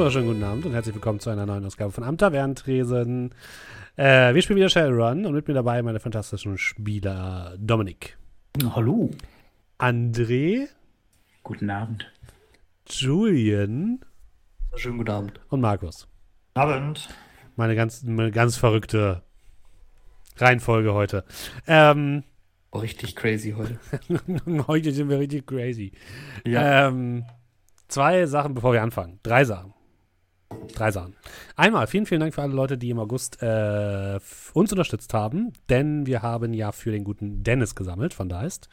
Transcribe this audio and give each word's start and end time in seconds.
Einen 0.00 0.06
wunderschönen 0.06 0.28
guten 0.28 0.44
Abend 0.44 0.64
und 0.64 0.72
herzlich 0.72 0.94
willkommen 0.94 1.20
zu 1.20 1.28
einer 1.28 1.44
neuen 1.44 1.62
Ausgabe 1.66 1.92
von 1.92 2.04
Am 2.04 2.16
Tavernentresen. 2.16 3.34
Äh, 3.96 4.32
wir 4.32 4.40
spielen 4.40 4.56
wieder 4.56 4.70
Shadowrun 4.70 5.26
und 5.26 5.34
mit 5.34 5.46
mir 5.46 5.52
dabei 5.52 5.82
meine 5.82 6.00
fantastischen 6.00 6.56
Spieler 6.56 7.54
Dominik. 7.58 8.16
Hallo. 8.74 9.10
André. 9.78 10.68
Guten 11.42 11.68
Abend. 11.68 12.10
Julian. 12.88 14.00
Schönen 14.74 14.96
guten 14.96 15.10
Abend. 15.10 15.40
Und 15.50 15.60
Markus. 15.60 16.08
Abend. 16.54 17.10
Meine 17.56 17.76
ganz, 17.76 18.02
meine 18.02 18.30
ganz 18.30 18.56
verrückte 18.56 19.20
Reihenfolge 20.38 20.94
heute. 20.94 21.26
Ähm, 21.66 22.24
richtig 22.74 23.16
crazy 23.16 23.54
heute. 23.54 23.78
heute 24.66 24.92
sind 24.92 25.10
wir 25.10 25.18
richtig 25.18 25.46
crazy. 25.46 25.92
Ja. 26.46 26.88
Ähm, 26.88 27.26
zwei 27.88 28.24
Sachen, 28.24 28.54
bevor 28.54 28.72
wir 28.72 28.82
anfangen. 28.82 29.20
Drei 29.22 29.44
Sachen. 29.44 29.74
Drei 30.74 30.90
Sachen. 30.90 31.14
Einmal, 31.56 31.86
vielen, 31.86 32.06
vielen 32.06 32.20
Dank 32.20 32.34
für 32.34 32.42
alle 32.42 32.54
Leute, 32.54 32.78
die 32.78 32.90
im 32.90 32.98
August 32.98 33.42
äh, 33.42 34.18
uns 34.52 34.72
unterstützt 34.72 35.14
haben, 35.14 35.52
denn 35.68 36.06
wir 36.06 36.22
haben 36.22 36.54
ja 36.54 36.72
für 36.72 36.90
den 36.90 37.04
guten 37.04 37.42
Dennis 37.42 37.74
gesammelt 37.74 38.14
von 38.14 38.28
Deist. 38.28 38.68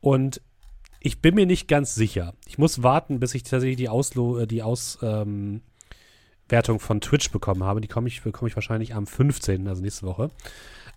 Und 0.00 0.40
ich 1.00 1.20
bin 1.20 1.34
mir 1.34 1.46
nicht 1.46 1.68
ganz 1.68 1.94
sicher. 1.94 2.34
Ich 2.46 2.58
muss 2.58 2.82
warten, 2.82 3.20
bis 3.20 3.34
ich 3.34 3.44
tatsächlich 3.44 3.76
die 3.76 3.88
Auslo 3.88 4.38
äh, 4.38 4.46
die 4.46 4.62
Auswertung 4.62 5.62
ähm, 6.50 6.80
von 6.80 7.00
Twitch 7.00 7.30
bekommen 7.30 7.64
habe. 7.64 7.80
Die 7.80 7.88
komme 7.88 8.08
ich, 8.08 8.22
bekomme 8.22 8.48
ich 8.48 8.56
wahrscheinlich 8.56 8.94
am 8.94 9.06
15., 9.06 9.68
also 9.68 9.82
nächste 9.82 10.06
Woche. 10.06 10.30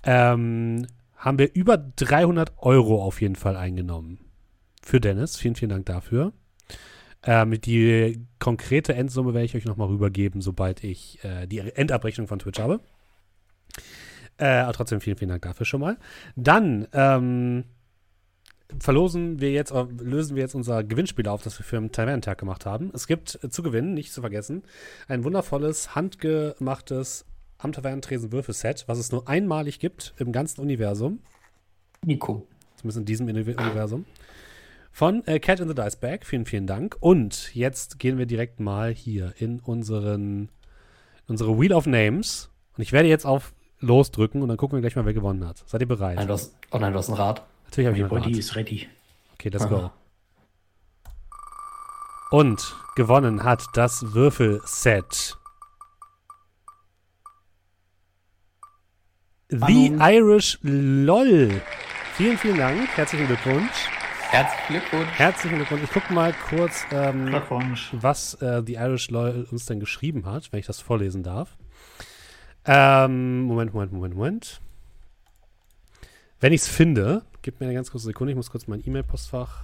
Ähm, 0.03 0.88
haben 1.16 1.38
wir 1.38 1.53
über 1.53 1.78
300 1.78 2.53
Euro 2.58 3.03
auf 3.03 3.22
jeden 3.22 3.36
Fall 3.36 3.56
eingenommen. 3.56 4.20
Für 4.81 5.00
Dennis. 5.00 5.38
Vielen, 5.38 5.56
vielen 5.56 5.70
Dank 5.70 5.86
dafür. 5.86 6.34
Ähm, 7.23 7.59
die 7.59 8.25
konkrete 8.39 8.94
Endsumme 8.95 9.34
werde 9.34 9.45
ich 9.45 9.56
euch 9.56 9.66
nochmal 9.66 9.89
rübergeben, 9.89 10.42
sobald 10.42 10.84
ich 10.84 11.23
äh, 11.23 11.48
die 11.48 11.59
Endabrechnung 11.59 12.28
von 12.28 12.39
Twitch 12.39 12.59
habe. 12.59 12.80
Äh, 14.38 14.45
aber 14.45 14.73
trotzdem 14.73 15.02
vielen, 15.02 15.17
vielen 15.17 15.30
Dank 15.30 15.42
dafür 15.42 15.66
schon 15.66 15.81
mal. 15.81 15.97
Dann 16.38 16.88
ähm, 16.94 17.66
verlosen 18.80 19.42
wir 19.42 19.52
jetzt, 19.52 19.73
lösen 20.00 20.36
wir 20.36 20.44
jetzt 20.44 20.56
unser 20.56 20.84
Gewinnspiel 20.84 21.28
auf, 21.28 21.42
das 21.42 21.59
wir 21.59 21.66
für 21.66 21.78
den 21.78 21.92
Tavernentag 21.92 22.38
gemacht 22.38 22.66
haben. 22.66 22.92
Es 22.94 23.08
gibt 23.08 23.40
äh, 23.44 23.50
zu 23.50 23.64
gewinnen, 23.64 23.94
nicht 23.94 24.14
zu 24.14 24.22
vergessen, 24.22 24.64
ein 25.08 25.23
wundervolles, 25.23 25.95
handgemachtes 25.95 27.25
am 27.58 27.73
Tavernentresen 27.73 28.31
Würfelset, 28.31 28.86
was 28.88 28.97
es 28.97 29.12
nur 29.12 29.28
einmalig 29.28 29.80
gibt 29.80 30.14
im 30.17 30.31
ganzen 30.31 30.62
Universum. 30.62 31.20
Nico. 32.06 32.47
Zumindest 32.78 33.00
in 33.00 33.06
diesem 33.06 33.28
Universum. 33.28 34.06
Von 34.92 35.26
äh, 35.28 35.40
Cat 35.40 35.59
in 35.59 35.68
the 35.68 35.76
Dice 35.76 35.95
Bag. 35.95 36.26
Vielen, 36.26 36.45
vielen 36.45 36.68
Dank. 36.68 36.98
Und 37.00 37.54
jetzt 37.56 38.00
gehen 38.00 38.18
wir 38.18 38.26
direkt 38.26 38.59
mal 38.59 38.92
hier 38.92 39.34
in 39.38 39.59
unseren, 39.59 40.50
unsere 41.28 41.59
Wheel 41.59 41.73
of 41.73 41.86
Names. 41.86 42.50
Und 42.75 42.84
ich 42.84 42.91
werde 42.91 43.08
jetzt 43.08 43.25
auf 43.25 43.53
losdrücken 43.80 44.41
und 44.41 44.50
dann 44.50 44.58
gucken 44.58 44.78
wir 44.78 44.81
gleich 44.81 44.96
mal, 44.96 45.06
wer 45.06 45.13
gewonnen 45.13 45.47
hat. 45.47 45.63
Seid 45.66 45.81
ihr 45.81 45.88
bereit? 45.88 46.18
Nein, 46.18 46.28
du 46.28 46.34
hast, 46.34 46.56
oh 46.72 46.78
nein, 46.78 46.91
du 46.91 47.00
hast 47.00 47.09
ein 47.09 47.16
Rad. 47.16 47.44
Natürlich 47.66 47.88
habe 47.88 47.97
ich 47.97 48.03
ein 48.03 48.09
Rad. 48.09 48.24
Body 48.24 48.40
ist 48.40 48.56
ready. 48.56 48.88
Okay, 49.34 49.50
let's 49.50 49.66
Aha. 49.66 49.91
go. 52.31 52.38
Und 52.38 52.75
gewonnen 52.96 53.44
hat 53.44 53.63
das 53.74 54.13
Würfelset. 54.13 55.38
The 59.50 59.97
Irish 60.00 60.59
LOL. 60.62 61.62
Vielen, 62.13 62.38
vielen 62.38 62.58
Dank. 62.58 62.88
Herzlichen 62.96 63.25
Glückwunsch. 63.25 63.90
Herzlichen 64.31 64.67
Glückwunsch. 64.67 65.09
Herzlichen 65.17 65.56
Glückwunsch. 65.56 65.84
Ich 65.84 65.91
gucke 65.91 66.13
mal 66.13 66.34
kurz, 66.34 66.85
ähm, 66.91 67.34
was 67.94 68.35
äh, 68.35 68.62
The 68.63 68.75
Irish 68.75 69.09
LOL 69.09 69.47
uns 69.50 69.66
denn 69.66 69.79
geschrieben 69.79 70.28
hat, 70.28 70.51
wenn 70.51 70.59
ich 70.59 70.67
das 70.67 70.79
vorlesen 70.79 71.23
darf. 71.23 71.57
Ähm, 72.63 73.41
Moment, 73.41 73.73
Moment, 73.73 73.91
Moment, 73.91 74.16
Moment. 74.16 74.62
Wenn 76.39 76.53
ich 76.53 76.62
es 76.62 76.68
finde, 76.68 77.23
gib 77.41 77.59
mir 77.59 77.66
eine 77.66 77.73
ganz 77.73 77.89
kurze 77.89 78.06
Sekunde, 78.06 78.31
ich 78.31 78.38
muss 78.38 78.51
kurz 78.51 78.68
mein 78.68 78.85
E-Mail-Postfach 78.85 79.63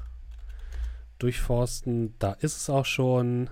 durchforsten. 1.20 2.16
Da 2.18 2.32
ist 2.32 2.58
es 2.58 2.68
auch 2.68 2.86
schon. 2.86 3.52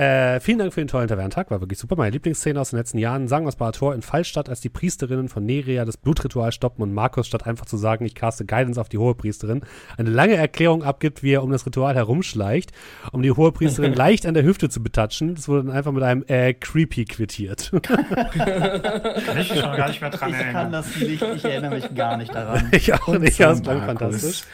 Äh, 0.00 0.40
vielen 0.40 0.58
Dank 0.58 0.72
für 0.72 0.80
den 0.80 0.88
tollen 0.88 1.08
Tavernentag, 1.08 1.50
war 1.50 1.60
wirklich 1.60 1.78
super. 1.78 1.94
Meine 1.94 2.12
Lieblingsszene 2.12 2.58
aus 2.58 2.70
den 2.70 2.78
letzten 2.78 2.96
Jahren 2.96 3.28
sagen 3.28 3.46
aus 3.46 3.56
Barator 3.56 3.94
in 3.94 4.00
Fallstadt, 4.00 4.48
als 4.48 4.62
die 4.62 4.70
Priesterinnen 4.70 5.28
von 5.28 5.44
Nerea 5.44 5.84
das 5.84 5.98
Blutritual 5.98 6.52
stoppen 6.52 6.82
und 6.82 6.94
Markus, 6.94 7.26
statt 7.26 7.46
einfach 7.46 7.66
zu 7.66 7.76
sagen, 7.76 8.06
ich 8.06 8.14
caste 8.14 8.46
Guidance 8.46 8.80
auf 8.80 8.88
die 8.88 8.96
Hohepriesterin, 8.96 9.60
eine 9.98 10.08
lange 10.08 10.36
Erklärung 10.36 10.84
abgibt, 10.84 11.22
wie 11.22 11.32
er 11.32 11.42
um 11.42 11.50
das 11.50 11.66
Ritual 11.66 11.96
herumschleicht, 11.96 12.72
um 13.12 13.20
die 13.20 13.30
Hohepriesterin 13.30 13.92
leicht 13.94 14.24
an 14.24 14.32
der 14.32 14.42
Hüfte 14.42 14.70
zu 14.70 14.82
betatschen. 14.82 15.34
Das 15.34 15.48
wurde 15.48 15.64
dann 15.64 15.76
einfach 15.76 15.92
mit 15.92 16.02
einem 16.02 16.24
äh, 16.28 16.54
Creepy 16.54 17.04
quittiert. 17.04 17.70
kann 17.82 19.38
ich 19.38 19.50
mich 19.50 19.60
schon 19.60 19.76
gar 19.76 19.88
nicht 19.88 20.00
mehr 20.00 20.08
dran 20.08 20.32
erinnern. 20.32 20.48
Ich 20.48 20.52
kann 20.54 20.72
das 20.72 20.96
nicht, 20.96 21.22
ich 21.22 21.44
erinnere 21.44 21.74
mich 21.74 21.94
gar 21.94 22.16
nicht 22.16 22.34
daran. 22.34 22.68
ich 22.72 22.94
auch 22.94 23.18
nicht, 23.18 23.38
das 23.38 23.62
klang 23.62 23.82
fantastisch. 23.82 24.44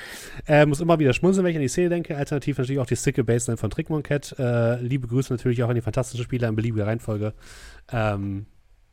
Äh, 0.49 0.67
muss 0.67 0.81
immer 0.81 0.99
wieder 0.99 1.13
schmunzeln, 1.13 1.45
wenn 1.45 1.53
ich 1.53 1.57
an 1.57 1.63
die 1.63 1.69
Szene 1.69 1.89
denke. 1.89 2.17
Alternativ 2.17 2.59
natürlich 2.59 2.81
auch 2.81 2.87
die 2.87 2.97
Sickle 2.97 3.25
Baseline 3.25 3.57
von 3.57 3.71
Trickmoncat. 3.71 4.35
Äh, 4.39 4.81
liebe 4.81 5.07
Grüße 5.07 5.36
natürlich 5.37 5.63
auch 5.63 5.69
an 5.69 5.75
die 5.75 5.81
fantastischen 5.81 6.25
Spieler 6.25 6.49
in 6.49 6.57
beliebiger 6.57 6.87
Reihenfolge. 6.87 7.35
Ähm, 7.91 8.47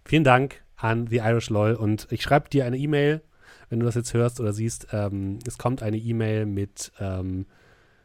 vielen 0.06 0.24
Dank 0.24 0.64
an 0.76 1.08
The 1.08 1.18
Irish 1.18 1.50
LOL 1.50 1.74
und 1.74 2.08
ich 2.12 2.22
schreibe 2.22 2.50
dir 2.50 2.66
eine 2.66 2.78
E-Mail, 2.78 3.22
wenn 3.70 3.80
du 3.80 3.86
das 3.86 3.96
jetzt 3.96 4.14
hörst 4.14 4.40
oder 4.40 4.54
siehst. 4.54 4.88
Ähm, 4.92 5.40
es 5.48 5.58
kommt 5.58 5.82
eine 5.82 5.98
E-Mail 5.98 6.46
mit, 6.46 6.92
ähm, 7.00 7.46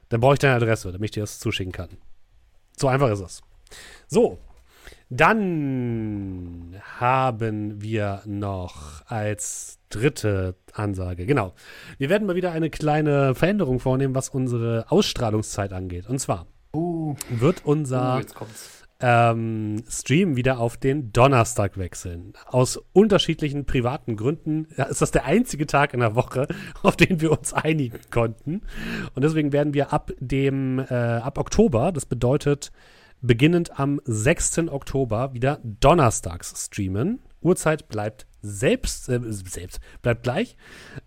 dann 0.09 0.21
brauche 0.21 0.35
ich 0.35 0.39
deine 0.39 0.55
Adresse, 0.55 0.93
damit 0.93 1.07
ich 1.07 1.11
dir 1.13 1.23
das 1.23 1.41
zuschicken 1.41 1.73
kann. 1.73 1.91
So 2.77 2.89
einfach 2.89 3.11
ist 3.11 3.21
es. 3.21 3.43
So, 4.07 4.39
dann 5.11 6.81
haben 6.99 7.83
wir 7.83 8.23
noch 8.27 9.03
als 9.07 9.79
dritte 9.89 10.55
Ansage, 10.73 11.27
genau. 11.27 11.55
Wir 11.97 12.11
werden 12.11 12.27
mal 12.27 12.37
wieder 12.37 12.53
eine 12.53 12.71
kleine 12.71 13.35
Veränderung 13.35 13.81
vornehmen, 13.81 14.15
was 14.15 14.29
unsere 14.29 14.87
Ausstrahlungszeit 14.91 15.73
angeht. 15.73 16.09
Und 16.09 16.19
zwar 16.19 16.47
uh. 16.75 17.15
wird 17.29 17.65
unser 17.65 18.19
uh, 18.19 18.45
ähm, 19.01 19.85
Stream 19.89 20.37
wieder 20.37 20.59
auf 20.59 20.77
den 20.77 21.13
Donnerstag 21.13 21.79
wechseln. 21.79 22.33
Aus 22.47 22.81
unterschiedlichen 22.93 23.65
privaten 23.65 24.17
Gründen 24.17 24.67
ist 24.89 25.01
das 25.01 25.11
der 25.11 25.25
einzige 25.25 25.67
Tag 25.67 25.95
in 25.95 26.01
der 26.01 26.15
Woche, 26.15 26.49
auf 26.83 26.97
den 26.97 27.21
wir 27.21 27.31
uns 27.33 27.53
einigen 27.53 27.99
konnten. 28.11 28.63
Und 29.15 29.23
deswegen 29.23 29.53
werden 29.53 29.75
wir 29.75 29.93
ab 29.93 30.11
dem, 30.19 30.79
äh, 30.79 30.95
ab 30.95 31.39
Oktober, 31.39 31.93
das 31.93 32.07
bedeutet, 32.07 32.73
beginnend 33.21 33.79
am 33.79 34.01
6. 34.05 34.69
Oktober 34.69 35.33
wieder 35.33 35.61
donnerstags 35.63 36.67
streamen. 36.67 37.21
Uhrzeit 37.41 37.89
bleibt 37.89 38.27
selbst, 38.43 39.09
äh, 39.09 39.21
selbst 39.23 39.81
bleibt 40.03 40.23
gleich. 40.23 40.57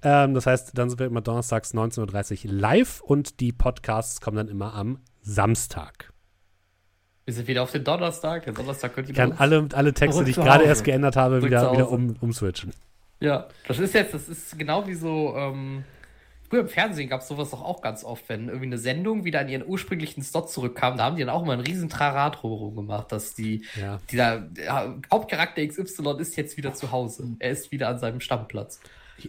Ähm, 0.01 0.33
das 0.33 0.45
heißt, 0.45 0.77
dann 0.77 0.89
sind 0.89 0.99
wir 0.99 1.07
immer 1.07 1.21
donnerstags 1.21 1.73
19.30 1.73 2.45
Uhr 2.45 2.53
live 2.53 3.01
und 3.01 3.39
die 3.39 3.51
Podcasts 3.51 4.21
kommen 4.21 4.37
dann 4.37 4.47
immer 4.47 4.73
am 4.73 4.99
Samstag. 5.21 6.11
Wir 7.25 7.33
sind 7.33 7.47
wieder 7.47 7.63
auf 7.63 7.71
den 7.71 7.83
Donnerstag. 7.83 8.43
Der 8.45 8.53
Donnerstag 8.53 8.93
könnte 8.93 9.11
ich 9.11 9.17
kann 9.17 9.33
alle, 9.33 9.67
alle 9.73 9.93
Texte, 9.93 10.23
die 10.23 10.31
ich 10.31 10.37
gerade 10.37 10.63
erst 10.63 10.83
geändert 10.83 11.15
habe, 11.15 11.43
wieder, 11.43 11.71
wieder 11.71 11.89
um, 11.89 12.15
umswitchen. 12.19 12.73
Ja, 13.19 13.47
das 13.67 13.79
ist 13.79 13.93
jetzt, 13.93 14.13
das 14.13 14.27
ist 14.27 14.57
genau 14.57 14.87
wie 14.87 14.95
so, 14.95 15.35
ähm, 15.37 15.83
Früher 16.51 16.63
im 16.63 16.67
Fernsehen 16.67 17.07
gab 17.07 17.21
es 17.21 17.29
sowas 17.29 17.51
doch 17.51 17.63
auch 17.63 17.81
ganz 17.81 18.03
oft, 18.03 18.27
wenn 18.27 18.49
irgendwie 18.49 18.65
eine 18.65 18.77
Sendung 18.77 19.23
wieder 19.23 19.39
an 19.39 19.47
ihren 19.47 19.65
ursprünglichen 19.65 20.21
Slot 20.21 20.51
zurückkam, 20.51 20.97
da 20.97 21.05
haben 21.05 21.15
die 21.15 21.21
dann 21.21 21.33
auch 21.33 21.45
mal 21.45 21.53
einen 21.53 21.61
riesen 21.61 21.87
Trarat 21.87 22.41
gemacht, 22.41 23.09
dass 23.13 23.33
die, 23.33 23.63
ja. 23.79 24.01
dieser 24.11 24.49
ja, 24.61 24.93
Hauptcharakter 25.09 25.65
XY 25.65 26.17
ist 26.19 26.35
jetzt 26.35 26.57
wieder 26.57 26.73
zu 26.73 26.91
Hause. 26.91 27.37
Er 27.39 27.51
ist 27.51 27.71
wieder 27.71 27.87
an 27.87 27.99
seinem 27.99 28.19
Stammplatz. 28.19 28.81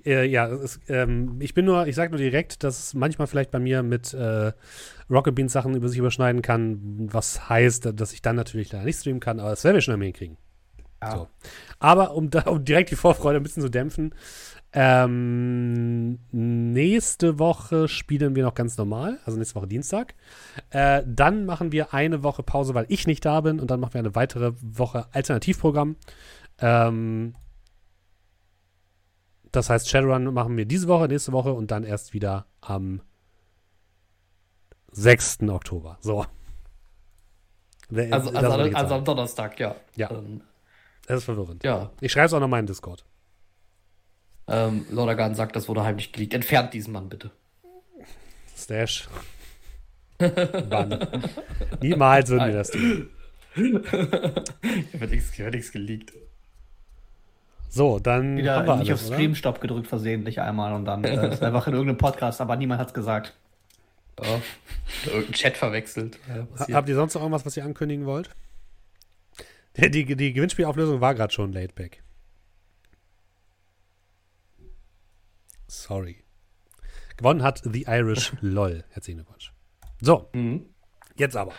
Äh, 0.06 0.26
ja, 0.26 0.46
es, 0.46 0.80
ähm, 0.88 1.36
ich 1.40 1.54
bin 1.54 1.64
nur, 1.64 1.86
ich 1.86 1.94
sage 1.94 2.10
nur 2.10 2.18
direkt, 2.18 2.62
dass 2.64 2.78
es 2.78 2.94
manchmal 2.94 3.26
vielleicht 3.26 3.50
bei 3.50 3.58
mir 3.58 3.82
mit 3.82 4.14
äh, 4.14 4.52
Rocket 5.10 5.34
Beans 5.34 5.52
Sachen 5.52 5.74
über 5.74 5.88
sich 5.88 5.98
überschneiden 5.98 6.42
kann, 6.42 7.08
was 7.12 7.48
heißt, 7.48 7.90
dass 7.94 8.12
ich 8.12 8.22
dann 8.22 8.36
natürlich 8.36 8.72
leider 8.72 8.84
nicht 8.84 8.98
streamen 8.98 9.20
kann, 9.20 9.40
aber 9.40 9.50
das 9.50 9.64
werden 9.64 9.76
wir 9.76 9.80
schon 9.82 10.00
hinkriegen. 10.00 10.36
Ja. 11.02 11.16
So. 11.16 11.28
Aber 11.78 12.14
um, 12.14 12.30
da, 12.30 12.42
um 12.42 12.64
direkt 12.64 12.90
die 12.90 12.96
Vorfreude 12.96 13.38
ein 13.38 13.42
bisschen 13.42 13.62
zu 13.62 13.68
dämpfen, 13.68 14.14
ähm, 14.74 16.18
nächste 16.30 17.38
Woche 17.38 17.88
spielen 17.88 18.34
wir 18.34 18.42
noch 18.42 18.54
ganz 18.54 18.78
normal, 18.78 19.18
also 19.26 19.36
nächste 19.38 19.56
Woche 19.56 19.66
Dienstag. 19.66 20.14
Äh, 20.70 21.02
dann 21.06 21.44
machen 21.44 21.72
wir 21.72 21.92
eine 21.92 22.22
Woche 22.22 22.42
Pause, 22.42 22.74
weil 22.74 22.86
ich 22.88 23.06
nicht 23.06 23.24
da 23.24 23.42
bin, 23.42 23.60
und 23.60 23.70
dann 23.70 23.80
machen 23.80 23.94
wir 23.94 23.98
eine 23.98 24.14
weitere 24.14 24.52
Woche 24.62 25.06
Alternativprogramm. 25.12 25.96
Ähm, 26.58 27.34
das 29.52 29.68
heißt, 29.68 29.88
Shadowrun 29.88 30.32
machen 30.32 30.56
wir 30.56 30.64
diese 30.64 30.88
Woche, 30.88 31.08
nächste 31.08 31.32
Woche 31.32 31.52
und 31.52 31.70
dann 31.70 31.84
erst 31.84 32.14
wieder 32.14 32.46
am 32.60 33.02
6. 34.92 35.42
Oktober. 35.48 35.98
So. 36.00 36.26
Also, 37.94 38.30
also, 38.30 38.50
also 38.50 38.94
am 38.94 39.04
Donnerstag, 39.04 39.60
ja. 39.60 39.76
Ja. 39.96 40.10
Ähm, 40.10 40.40
das 41.06 41.18
ist 41.18 41.24
verwirrend. 41.24 41.62
Ja. 41.62 41.90
Ich 42.00 42.12
schreibe 42.12 42.26
es 42.26 42.32
auch 42.32 42.40
noch 42.40 42.48
mal 42.48 42.58
in 42.58 42.66
Discord. 42.66 43.04
Ähm, 44.48 44.86
Lordagan 44.90 45.34
sagt, 45.34 45.54
das 45.56 45.68
wurde 45.68 45.82
heimlich 45.82 46.12
geleakt. 46.12 46.32
Entfernt 46.32 46.72
diesen 46.72 46.92
Mann 46.92 47.10
bitte. 47.10 47.30
Stash. 48.56 49.08
Mann. 50.18 51.06
Niemals 51.80 52.30
würden 52.30 52.48
wir 52.48 52.54
das 52.54 52.70
tun. 52.70 53.10
Hier 53.54 55.00
wird 55.00 55.54
nichts 55.54 55.72
geleakt. 55.72 56.12
So, 57.74 57.98
dann 57.98 58.36
Wieder 58.36 58.56
haben 58.56 58.66
wir 58.66 58.76
nicht 58.76 58.90
alles, 58.90 59.00
auf 59.02 59.06
oder? 59.08 59.16
Stream-Stop 59.16 59.60
gedrückt 59.62 59.86
versehentlich 59.86 60.40
einmal 60.42 60.74
und 60.74 60.84
dann 60.84 61.04
äh, 61.04 61.32
ist 61.32 61.42
einfach 61.42 61.66
in 61.68 61.72
irgendeinem 61.72 61.96
Podcast, 61.96 62.42
aber 62.42 62.56
niemand 62.56 62.78
hat's 62.82 62.92
gesagt. 62.92 63.34
Ja. 64.22 64.42
Irgendein 65.06 65.32
Chat 65.32 65.56
verwechselt. 65.56 66.18
Ja. 66.28 66.74
Habt 66.74 66.88
ihr 66.90 66.94
sonst 66.94 67.14
noch 67.14 67.22
irgendwas, 67.22 67.46
was 67.46 67.56
ihr 67.56 67.64
ankündigen 67.64 68.04
wollt? 68.04 68.28
Die, 69.78 69.90
die, 69.90 70.04
die 70.16 70.34
Gewinnspielauflösung 70.34 71.00
war 71.00 71.14
gerade 71.14 71.32
schon 71.32 71.50
laid 71.54 71.74
back. 71.74 72.02
Sorry. 75.66 76.22
Gewonnen 77.16 77.42
hat 77.42 77.62
The 77.64 77.84
Irish 77.88 78.32
LOL. 78.42 78.84
Herzlichen 78.90 79.20
Glückwunsch. 79.20 79.52
So, 80.02 80.28
Mhm. 80.34 80.66
jetzt 81.16 81.36
aber. 81.36 81.52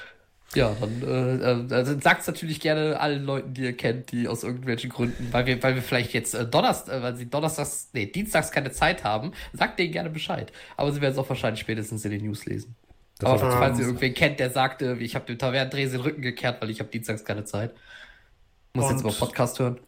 Ja, 0.55 0.75
dann 0.79 1.69
äh, 1.71 1.73
also 1.73 1.99
sagt's 1.99 2.27
natürlich 2.27 2.59
gerne 2.59 2.99
allen 2.99 3.25
Leuten, 3.25 3.53
die 3.53 3.63
ihr 3.63 3.75
kennt, 3.75 4.11
die 4.11 4.27
aus 4.27 4.43
irgendwelchen 4.43 4.89
Gründen, 4.89 5.29
weil 5.31 5.45
wir, 5.45 5.61
weil 5.63 5.75
wir 5.75 5.81
vielleicht 5.81 6.13
jetzt 6.13 6.33
äh, 6.35 6.45
Donnerstag, 6.45 6.95
äh, 6.95 7.01
weil 7.01 7.15
sie 7.15 7.29
Donnerstags, 7.29 7.89
nee, 7.93 8.05
Dienstags 8.05 8.51
keine 8.51 8.71
Zeit 8.71 9.03
haben, 9.03 9.31
sagt 9.53 9.79
denen 9.79 9.91
gerne 9.91 10.09
Bescheid. 10.09 10.51
Aber 10.77 10.91
sie 10.91 11.01
werden 11.01 11.13
es 11.13 11.17
auch 11.17 11.29
wahrscheinlich 11.29 11.61
spätestens 11.61 12.05
in 12.05 12.11
den 12.11 12.25
News 12.25 12.45
lesen. 12.45 12.75
Das 13.19 13.29
Aber 13.29 13.51
falls 13.51 13.79
ihr 13.79 13.85
irgendwen 13.85 14.13
kennt, 14.13 14.39
der 14.39 14.49
sagte, 14.49 14.97
ich 14.99 15.15
habe 15.15 15.25
dem 15.25 15.37
Tavernendreh 15.37 15.87
den 15.87 16.01
Rücken 16.01 16.21
gekehrt, 16.21 16.61
weil 16.61 16.69
ich 16.69 16.79
habe 16.79 16.89
Dienstags 16.89 17.23
keine 17.23 17.45
Zeit. 17.45 17.73
Muss 18.73 18.89
jetzt 18.89 19.03
mal 19.03 19.13
Podcast 19.13 19.59
hören. 19.59 19.79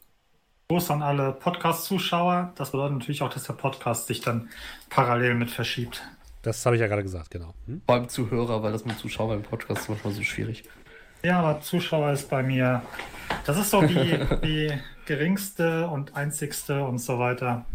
Gruß 0.68 0.92
an 0.92 1.04
alle 1.04 1.32
Podcast-Zuschauer. 1.34 2.54
Das 2.56 2.72
bedeutet 2.72 2.98
natürlich 2.98 3.22
auch, 3.22 3.34
dass 3.34 3.44
der 3.44 3.54
Podcast 3.54 4.08
sich 4.08 4.22
dann 4.22 4.50
parallel 4.90 5.36
mit 5.36 5.52
verschiebt. 5.52 6.02
Das 6.46 6.64
habe 6.64 6.76
ich 6.76 6.80
ja 6.80 6.86
gerade 6.86 7.02
gesagt, 7.02 7.32
genau. 7.32 7.56
Hm? 7.66 7.82
Beim 7.88 8.08
Zuhörer, 8.08 8.62
weil 8.62 8.72
das 8.72 8.86
mit 8.86 9.00
Zuschauer 9.00 9.30
beim 9.30 9.42
Podcast 9.42 9.82
ist 9.82 9.90
manchmal 9.90 10.14
so 10.14 10.22
schwierig. 10.22 10.64
Ja, 11.24 11.40
aber 11.40 11.60
Zuschauer 11.62 12.12
ist 12.12 12.30
bei 12.30 12.44
mir, 12.44 12.84
das 13.48 13.58
ist 13.58 13.72
so 13.72 13.82
die, 13.82 14.20
die 14.44 14.72
geringste 15.08 15.88
und 15.88 16.16
einzigste 16.16 16.84
und 16.84 17.00
so 17.00 17.18
weiter. 17.18 17.66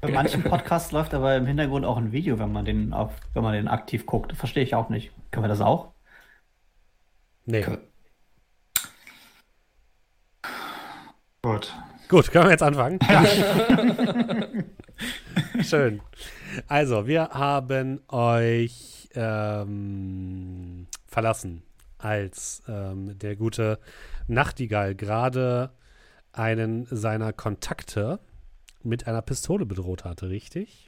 Bei 0.00 0.12
manchen 0.12 0.44
Podcasts 0.44 0.92
läuft 0.92 1.12
aber 1.12 1.36
im 1.36 1.44
Hintergrund 1.44 1.84
auch 1.84 1.96
ein 1.96 2.12
Video, 2.12 2.38
wenn 2.38 2.52
man 2.52 2.64
den 2.64 2.92
auf, 2.92 3.12
wenn 3.34 3.42
man 3.42 3.54
den 3.54 3.66
aktiv 3.66 4.06
guckt. 4.06 4.36
Verstehe 4.36 4.62
ich 4.62 4.76
auch 4.76 4.90
nicht. 4.90 5.10
Können 5.32 5.42
wir 5.44 5.48
das 5.48 5.60
auch? 5.60 5.90
Nee. 7.46 7.66
Okay. 7.66 7.78
Gut. 11.42 11.74
Gut, 12.08 12.30
können 12.30 12.44
wir 12.44 12.52
jetzt 12.52 12.62
anfangen? 12.62 13.00
Schön. 15.62 16.00
Also, 16.66 17.06
wir 17.06 17.30
haben 17.30 18.00
euch 18.08 19.08
ähm, 19.14 20.86
verlassen, 21.06 21.62
als 21.98 22.62
ähm, 22.68 23.18
der 23.18 23.36
gute 23.36 23.78
Nachtigall 24.26 24.94
gerade 24.94 25.70
einen 26.32 26.86
seiner 26.86 27.32
Kontakte 27.32 28.20
mit 28.82 29.06
einer 29.06 29.22
Pistole 29.22 29.66
bedroht 29.66 30.04
hatte, 30.04 30.30
richtig? 30.30 30.86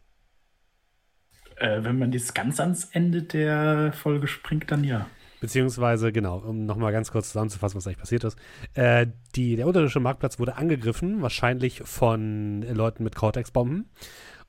Äh, 1.57 1.85
wenn 1.85 1.99
man 1.99 2.13
jetzt 2.13 2.35
ganz 2.35 2.61
ans 2.61 2.85
Ende 2.93 3.23
der 3.23 3.93
Folge 3.93 4.27
springt, 4.27 4.71
dann 4.71 4.85
ja. 4.85 5.07
Beziehungsweise, 5.41 6.13
genau, 6.13 6.39
um 6.39 6.67
nochmal 6.67 6.93
ganz 6.93 7.11
kurz 7.11 7.29
zusammenzufassen, 7.29 7.77
was 7.77 7.87
eigentlich 7.87 7.99
passiert 7.99 8.23
ist. 8.23 8.39
Äh, 8.75 9.09
die, 9.35 9.57
der 9.57 9.67
unterirdische 9.67 9.99
Marktplatz 9.99 10.39
wurde 10.39 10.57
angegriffen, 10.57 11.21
wahrscheinlich 11.21 11.83
von 11.85 12.63
Leuten 12.63 13.03
mit 13.03 13.17
Cortex-Bomben. 13.17 13.91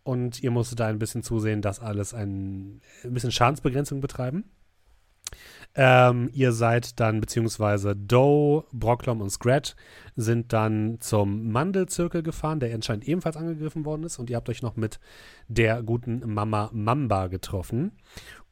Und 0.04 0.44
ihr 0.44 0.52
musstet 0.52 0.80
da 0.80 0.88
ein 0.88 1.00
bisschen 1.00 1.24
zusehen, 1.24 1.62
dass 1.62 1.80
alles 1.80 2.14
ein, 2.14 2.82
ein 3.04 3.14
bisschen 3.14 3.32
Schadensbegrenzung 3.32 4.02
betreiben. 4.02 4.44
Ähm, 5.76 6.30
ihr 6.34 6.52
seid 6.52 7.00
dann, 7.00 7.20
beziehungsweise 7.20 7.96
Doe, 7.96 8.66
Brocklom 8.72 9.22
und 9.22 9.32
Scratch 9.32 9.76
sind 10.16 10.54
dann 10.54 10.98
zum 11.00 11.52
Mandelzirkel 11.52 12.22
gefahren, 12.22 12.60
der 12.60 12.74
anscheinend 12.76 13.08
ebenfalls 13.08 13.38
angegriffen 13.38 13.86
worden 13.86 14.04
ist. 14.04 14.20
Und 14.20 14.30
ihr 14.30 14.36
habt 14.36 14.50
euch 14.50 14.62
noch 14.62 14.76
mit 14.76 15.00
der 15.48 15.82
guten 15.82 16.22
Mama 16.32 16.70
Mamba 16.74 17.28
getroffen. 17.28 17.94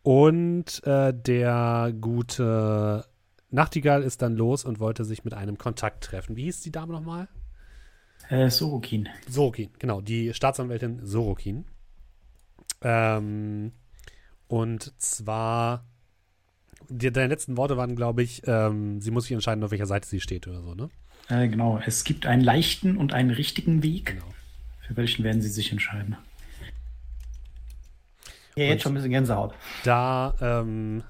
Und 0.03 0.83
äh, 0.85 1.13
der 1.13 1.93
gute 1.99 3.05
Nachtigall 3.51 4.01
ist 4.01 4.21
dann 4.21 4.35
los 4.35 4.65
und 4.65 4.79
wollte 4.79 5.05
sich 5.05 5.23
mit 5.23 5.33
einem 5.33 5.57
Kontakt 5.57 6.03
treffen. 6.05 6.35
Wie 6.37 6.43
hieß 6.43 6.61
die 6.61 6.71
Dame 6.71 6.93
nochmal? 6.93 7.27
Äh, 8.31 8.49
Sorokin. 8.49 9.09
Sorokin, 9.27 9.69
genau, 9.77 9.99
die 9.99 10.33
Staatsanwältin 10.33 11.05
Sorokin. 11.05 11.65
Ähm, 12.81 13.73
und 14.47 14.93
zwar, 15.01 15.85
die, 16.87 17.11
deine 17.11 17.27
letzten 17.27 17.57
Worte 17.57 17.75
waren, 17.75 17.97
glaube 17.97 18.23
ich, 18.23 18.41
ähm, 18.47 19.01
sie 19.01 19.11
muss 19.11 19.25
sich 19.25 19.33
entscheiden, 19.33 19.61
auf 19.65 19.71
welcher 19.71 19.85
Seite 19.85 20.07
sie 20.07 20.21
steht 20.21 20.47
oder 20.47 20.61
so, 20.61 20.73
ne? 20.73 20.89
Äh, 21.27 21.49
genau, 21.49 21.81
es 21.85 22.05
gibt 22.05 22.25
einen 22.25 22.41
leichten 22.41 22.95
und 22.95 23.11
einen 23.11 23.31
richtigen 23.31 23.83
Weg. 23.83 24.05
Genau. 24.05 24.33
Für 24.87 24.95
welchen 24.95 25.25
werden 25.25 25.41
sie 25.41 25.49
sich 25.49 25.73
entscheiden? 25.73 26.15
Ja, 28.55 28.63
jetzt 28.63 28.83
schon 28.83 28.93
ein 28.93 28.95
bisschen 28.95 29.11
Gänsehaut. 29.11 29.53
Da 29.83 30.35
ähm, 30.39 31.03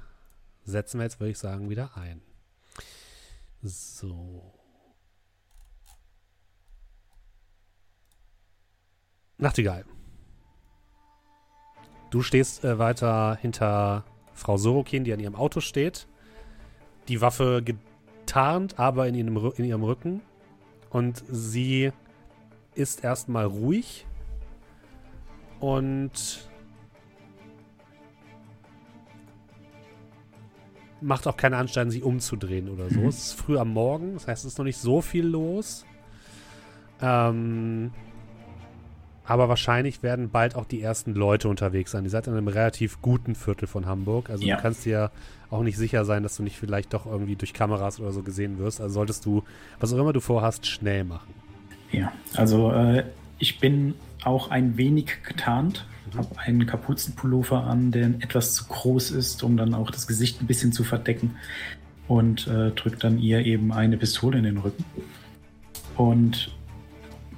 setzen 0.65 0.99
wir 0.99 1.03
jetzt, 1.03 1.19
würde 1.19 1.31
ich 1.31 1.37
sagen, 1.37 1.69
wieder 1.69 1.95
ein. 1.95 2.21
So. 3.61 4.50
Nachtigall. 9.41 9.85
Du 12.11 12.21
stehst 12.21 12.63
äh, 12.63 12.77
weiter 12.77 13.37
hinter 13.41 14.05
Frau 14.33 14.57
Sorokin, 14.57 15.03
die 15.03 15.13
an 15.13 15.19
ihrem 15.19 15.35
Auto 15.35 15.61
steht. 15.61 16.07
Die 17.07 17.21
Waffe 17.21 17.63
getarnt, 17.63 18.77
aber 18.79 19.07
in 19.07 19.15
ihrem, 19.15 19.51
in 19.57 19.65
ihrem 19.65 19.83
Rücken. 19.83 20.21
Und 20.91 21.23
sie 21.27 21.91
ist 22.75 23.03
erstmal 23.03 23.45
ruhig. 23.45 24.05
Und 25.59 26.47
macht 31.01 31.25
auch 31.25 31.35
keine 31.35 31.57
Anstalten, 31.57 31.89
sich 31.89 32.03
umzudrehen 32.03 32.69
oder 32.69 32.89
so. 32.89 32.99
Mhm. 32.99 33.07
Es 33.07 33.25
ist 33.25 33.33
früh 33.33 33.57
am 33.57 33.73
Morgen, 33.73 34.13
das 34.13 34.27
heißt, 34.27 34.45
es 34.45 34.53
ist 34.53 34.57
noch 34.59 34.65
nicht 34.65 34.77
so 34.77 35.01
viel 35.01 35.25
los. 35.25 35.83
Ähm, 37.01 37.91
aber 39.25 39.49
wahrscheinlich 39.49 40.03
werden 40.03 40.29
bald 40.29 40.55
auch 40.55 40.65
die 40.65 40.81
ersten 40.81 41.13
Leute 41.13 41.47
unterwegs 41.49 41.91
sein. 41.91 42.03
Ihr 42.03 42.09
seid 42.09 42.27
in 42.27 42.33
einem 42.33 42.47
relativ 42.47 43.01
guten 43.01 43.35
Viertel 43.35 43.67
von 43.67 43.85
Hamburg. 43.85 44.29
Also 44.29 44.43
Ja. 44.45 44.55
du 44.57 44.61
kannst 44.61 44.85
dir 44.85 45.11
auch 45.49 45.63
nicht 45.63 45.77
sicher 45.77 46.05
sein, 46.05 46.23
dass 46.23 46.37
du 46.37 46.43
nicht 46.43 46.57
vielleicht 46.57 46.93
doch 46.93 47.05
irgendwie 47.05 47.35
durch 47.35 47.53
Kameras 47.53 47.99
oder 47.99 48.11
so 48.11 48.23
gesehen 48.23 48.57
wirst. 48.57 48.81
Also 48.81 48.93
solltest 48.95 49.25
du, 49.25 49.43
was 49.79 49.93
auch 49.93 49.97
immer 49.97 50.13
du 50.13 50.19
vorhast, 50.21 50.65
schnell 50.65 51.03
machen. 51.03 51.33
Ja, 51.91 52.11
also 52.35 52.71
äh, 52.71 53.03
ich 53.37 53.59
bin 53.59 53.95
auch 54.23 54.49
ein 54.49 54.77
wenig 54.77 55.23
getarnt, 55.27 55.85
habe 56.15 56.39
einen 56.39 56.65
Kapuzenpullover 56.65 57.63
an, 57.65 57.91
der 57.91 58.07
etwas 58.19 58.53
zu 58.53 58.65
groß 58.65 59.11
ist, 59.11 59.43
um 59.43 59.55
dann 59.57 59.73
auch 59.73 59.91
das 59.91 60.07
Gesicht 60.07 60.41
ein 60.41 60.47
bisschen 60.47 60.71
zu 60.73 60.83
verdecken 60.83 61.35
und 62.07 62.47
äh, 62.47 62.71
drücke 62.71 62.97
dann 62.97 63.17
ihr 63.19 63.45
eben 63.45 63.71
eine 63.71 63.97
Pistole 63.97 64.37
in 64.37 64.43
den 64.45 64.57
Rücken. 64.57 64.83
Und 65.97 66.51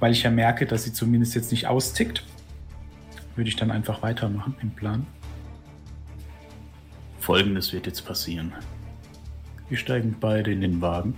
weil 0.00 0.12
ich 0.12 0.22
ja 0.22 0.30
merke, 0.30 0.66
dass 0.66 0.84
sie 0.84 0.92
zumindest 0.92 1.34
jetzt 1.34 1.50
nicht 1.50 1.66
austickt, 1.66 2.24
würde 3.36 3.48
ich 3.48 3.56
dann 3.56 3.70
einfach 3.70 4.02
weitermachen 4.02 4.54
im 4.62 4.70
Plan. 4.70 5.06
Folgendes 7.18 7.72
wird 7.72 7.86
jetzt 7.86 8.04
passieren. 8.04 8.52
Wir 9.68 9.78
steigen 9.78 10.16
beide 10.20 10.52
in 10.52 10.60
den 10.60 10.80
Wagen. 10.80 11.14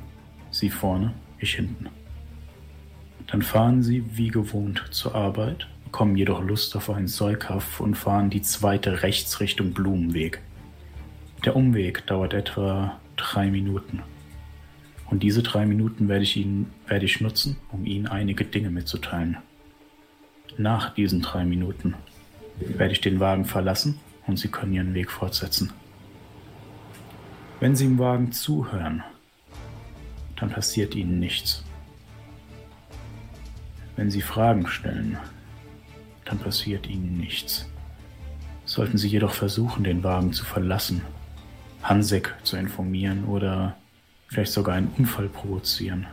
Sie 0.51 0.71
vorne, 0.71 1.13
ich 1.39 1.55
hinten. 1.55 1.89
Dann 3.27 3.43
fahren 3.43 3.83
sie 3.83 4.05
wie 4.17 4.29
gewohnt 4.29 4.85
zur 4.93 5.15
Arbeit, 5.15 5.67
bekommen 5.85 6.17
jedoch 6.17 6.43
Lust 6.43 6.77
auf 6.77 6.91
einen 6.91 7.09
Säukaff 7.09 7.81
und 7.81 7.97
fahren 7.97 8.31
die 8.31 8.43
zweite 8.43 9.03
rechts 9.03 9.41
Richtung 9.41 9.73
Blumenweg. 9.73 10.41
Der 11.45 11.57
Umweg 11.57 12.07
dauert 12.07 12.35
etwa 12.35 13.01
drei 13.17 13.51
Minuten. 13.51 14.03
Und 15.11 15.23
diese 15.23 15.43
drei 15.43 15.67
Minuten 15.67 16.09
werde 16.09 16.25
ich 16.25 16.37
Ihnen 16.37 16.73
werde 16.87 17.05
ich 17.05 17.21
nutzen, 17.21 17.57
um 17.71 17.87
Ihnen 17.87 18.07
einige 18.07 18.45
Dinge 18.45 18.71
mitzuteilen. 18.71 19.37
Nach 20.59 20.95
diesen 20.95 21.23
drei 21.23 21.45
Minuten 21.45 21.95
werde 22.59 22.93
ich 22.93 23.01
den 23.01 23.21
Wagen 23.21 23.45
verlassen 23.45 24.01
und 24.27 24.39
Sie 24.39 24.49
können 24.49 24.73
Ihren 24.73 24.95
Weg 24.95 25.11
fortsetzen. 25.11 25.73
Wenn 27.61 27.77
Sie 27.77 27.85
im 27.85 27.99
Wagen 27.99 28.33
zuhören, 28.33 29.03
dann 30.37 30.51
passiert 30.51 30.95
Ihnen 30.95 31.21
nichts. 31.21 31.65
Wenn 33.97 34.11
Sie 34.11 34.21
Fragen 34.21 34.67
stellen, 34.67 35.19
dann 36.25 36.39
passiert 36.39 36.87
Ihnen 36.87 37.17
nichts. 37.17 37.67
Sollten 38.65 38.99
Sie 38.99 39.09
jedoch 39.09 39.33
versuchen, 39.33 39.85
den 39.85 40.03
Wagen 40.03 40.33
zu 40.33 40.45
verlassen, 40.45 41.03
Hansek 41.83 42.35
zu 42.43 42.57
informieren 42.57 43.25
oder 43.27 43.77
vielleicht 44.29 44.53
sogar 44.53 44.75
einen 44.75 44.93
Unfall 44.99 45.29
provozieren, 45.29 46.07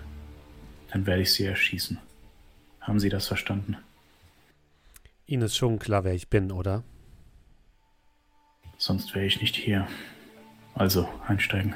dann 0.91 1.05
werde 1.05 1.23
ich 1.23 1.33
Sie 1.33 1.45
erschießen. 1.45 1.97
Haben 2.81 2.99
Sie 2.99 3.09
das 3.09 3.27
verstanden? 3.27 3.77
Ihnen 5.25 5.43
ist 5.43 5.55
schon 5.55 5.79
klar, 5.79 6.03
wer 6.03 6.13
ich 6.13 6.27
bin, 6.27 6.51
oder? 6.51 6.83
Sonst 8.77 9.15
wäre 9.15 9.25
ich 9.25 9.39
nicht 9.41 9.55
hier. 9.55 9.87
Also 10.75 11.07
einsteigen. 11.27 11.75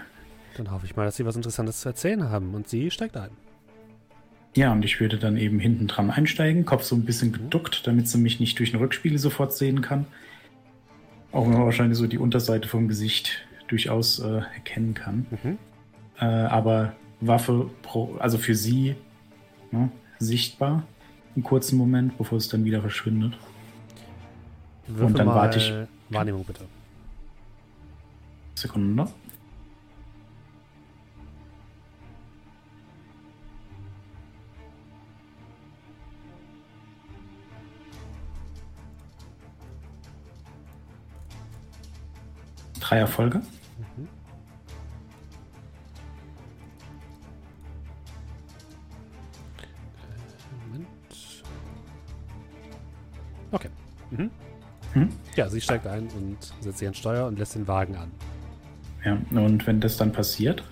Dann 0.58 0.72
hoffe 0.72 0.86
ich 0.86 0.96
mal, 0.96 1.06
dass 1.06 1.16
Sie 1.16 1.26
was 1.26 1.36
Interessantes 1.36 1.82
zu 1.82 1.90
erzählen 1.90 2.30
haben. 2.30 2.54
Und 2.54 2.68
sie 2.68 2.92
steigt 2.92 3.16
ein. 3.16 3.30
Ja, 4.56 4.72
und 4.72 4.84
ich 4.84 5.00
würde 5.00 5.20
dann 5.20 5.38
eben 5.38 5.60
hinten 5.60 5.88
dran 5.88 6.10
einsteigen, 6.10 6.66
Kopf 6.66 6.84
so 6.84 6.96
ein 6.96 7.06
bisschen 7.06 7.32
geduckt, 7.32 7.86
damit 7.86 8.08
sie 8.08 8.18
mich 8.18 8.40
nicht 8.40 8.58
durch 8.58 8.72
den 8.72 8.80
Rückspiegel 8.80 9.20
sofort 9.20 9.54
sehen 9.54 9.82
kann. 9.82 10.08
Auch 11.32 11.46
wenn 11.46 11.54
man 11.54 11.66
wahrscheinlich 11.66 11.98
so 11.98 12.08
die 12.08 12.18
Unterseite 12.18 12.68
vom 12.68 12.88
Gesicht 12.88 13.46
durchaus 13.68 14.18
äh, 14.18 14.38
erkennen 14.56 14.96
kann. 14.96 15.28
Mhm. 15.30 15.58
Äh, 16.20 16.26
aber 16.26 16.94
Waffe, 17.22 17.70
pro, 17.82 18.16
also 18.20 18.38
für 18.38 18.56
sie 18.56 18.96
ne, 19.72 19.90
sichtbar, 20.20 20.84
einen 21.36 21.44
kurzen 21.44 21.78
Moment, 21.78 22.18
bevor 22.18 22.38
es 22.38 22.48
dann 22.48 22.66
wieder 22.66 22.82
verschwindet. 22.82 23.38
Würfel 24.88 25.16
dann 25.16 25.28
mal 25.28 25.36
warte 25.36 25.58
ich. 25.58 25.74
Wahrnehmung 26.10 26.44
bitte. 26.46 26.66
Sekunde. 28.56 29.08
Drei 42.80 43.00
Erfolge. 43.00 43.42
Okay. 53.52 53.70
Mhm. 54.12 54.32
Mhm. 54.94 55.10
Ja, 55.36 55.50
sie 55.50 55.62
steigt 55.62 55.88
ein 55.88 56.08
und 56.18 56.38
setzt 56.62 56.80
sich 56.80 56.88
an 56.88 56.94
Steuer 56.94 57.28
und 57.28 57.40
lässt 57.40 57.56
den 57.56 57.68
Wagen 57.68 57.96
an. 57.96 58.12
Ja, 59.04 59.18
und 59.32 59.66
wenn 59.68 59.80
das 59.80 59.98
dann 59.98 60.12
passiert, 60.12 60.64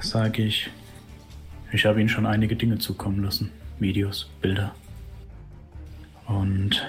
sage 0.00 0.42
ich, 0.42 0.70
ich 1.72 1.84
habe 1.84 2.00
Ihnen 2.00 2.08
schon 2.08 2.26
einige 2.26 2.56
Dinge 2.56 2.78
zukommen 2.78 3.22
lassen. 3.22 3.50
Videos, 3.78 4.30
Bilder. 4.40 4.74
Und 6.26 6.86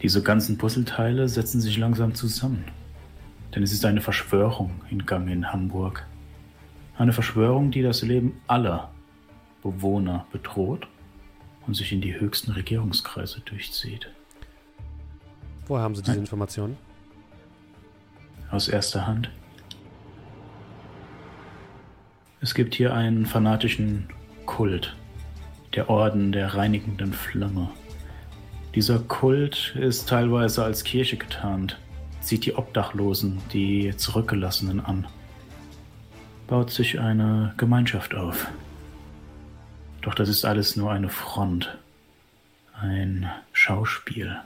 diese 0.00 0.22
ganzen 0.22 0.58
Puzzleteile 0.58 1.28
setzen 1.28 1.60
sich 1.60 1.78
langsam 1.78 2.14
zusammen. 2.14 2.64
Denn 3.54 3.62
es 3.62 3.72
ist 3.72 3.84
eine 3.84 4.00
Verschwörung 4.00 4.70
in 4.90 5.04
Gang 5.04 5.28
in 5.28 5.52
Hamburg. 5.52 6.06
Eine 6.96 7.12
Verschwörung, 7.12 7.70
die 7.70 7.82
das 7.82 8.02
Leben 8.02 8.40
aller 8.46 8.90
Bewohner 9.62 10.26
bedroht 10.32 10.88
und 11.66 11.74
sich 11.74 11.92
in 11.92 12.00
die 12.00 12.18
höchsten 12.18 12.52
Regierungskreise 12.52 13.40
durchzieht. 13.40 14.08
Woher 15.66 15.82
haben 15.82 15.94
Sie 15.94 16.02
diese. 16.02 16.18
Informationen? 16.18 16.76
aus 18.52 18.68
erster 18.68 19.06
Hand. 19.06 19.30
Es 22.40 22.54
gibt 22.54 22.74
hier 22.74 22.94
einen 22.94 23.26
fanatischen 23.26 24.08
Kult, 24.46 24.94
der 25.74 25.88
Orden 25.88 26.32
der 26.32 26.54
reinigenden 26.54 27.12
Flamme. 27.12 27.70
Dieser 28.74 28.98
Kult 28.98 29.74
ist 29.76 30.08
teilweise 30.08 30.64
als 30.64 30.84
Kirche 30.84 31.16
getarnt, 31.16 31.78
zieht 32.20 32.44
die 32.44 32.54
Obdachlosen, 32.54 33.38
die 33.52 33.94
Zurückgelassenen 33.96 34.80
an, 34.80 35.06
baut 36.46 36.70
sich 36.70 37.00
eine 37.00 37.54
Gemeinschaft 37.56 38.14
auf. 38.14 38.48
Doch 40.02 40.14
das 40.14 40.28
ist 40.28 40.44
alles 40.44 40.76
nur 40.76 40.90
eine 40.90 41.08
Front, 41.08 41.78
ein 42.74 43.30
Schauspiel. 43.52 44.40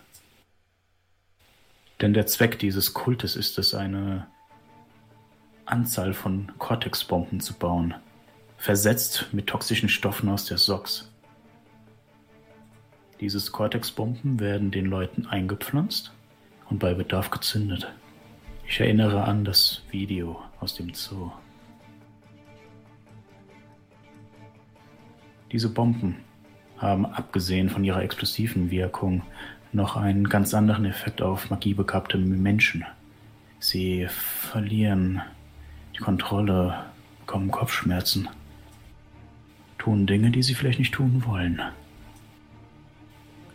Denn 2.01 2.13
der 2.13 2.27
Zweck 2.27 2.59
dieses 2.59 2.93
Kultes 2.93 3.37
ist 3.37 3.59
es, 3.59 3.75
eine 3.75 4.27
Anzahl 5.65 6.13
von 6.13 6.53
Cortex-Bomben 6.59 7.41
zu 7.41 7.55
bauen, 7.55 7.95
versetzt 8.59 9.29
mit 9.33 9.47
toxischen 9.47 9.89
Stoffen 9.89 10.29
aus 10.29 10.45
der 10.45 10.59
SOX. 10.59 11.11
Dieses 13.21 13.51
Cortex-Bomben 13.51 14.39
werden 14.39 14.71
den 14.71 14.85
Leuten 14.85 15.27
eingepflanzt 15.27 16.13
und 16.69 16.79
bei 16.81 16.93
Bedarf 16.93 17.31
gezündet. 17.31 17.91
Ich 18.69 18.79
erinnere 18.79 19.25
an 19.25 19.47
das 19.47 19.83
Video 19.91 20.43
aus 20.61 20.75
dem 20.75 20.93
Zoo. 20.93 21.31
Diese 25.53 25.69
Bomben 25.69 26.17
haben 26.79 27.07
abgesehen 27.07 27.71
von 27.71 27.85
ihrer 27.85 28.03
explosiven 28.03 28.71
Wirkung 28.71 29.23
noch 29.73 29.97
einen 29.97 30.29
ganz 30.29 30.55
anderen 30.55 30.85
Effekt 30.85 31.23
auf 31.23 31.51
magiebegabte 31.51 32.19
Menschen. 32.19 32.85
Sie 33.59 34.07
verlieren 34.09 35.23
die 35.95 36.03
Kontrolle, 36.03 36.85
bekommen 37.21 37.51
Kopfschmerzen, 37.51 38.29
tun 39.79 40.07
Dinge, 40.07 40.31
die 40.31 40.43
sie 40.43 40.55
vielleicht 40.55 40.79
nicht 40.79 40.95
tun 40.95 41.23
wollen. 41.27 41.61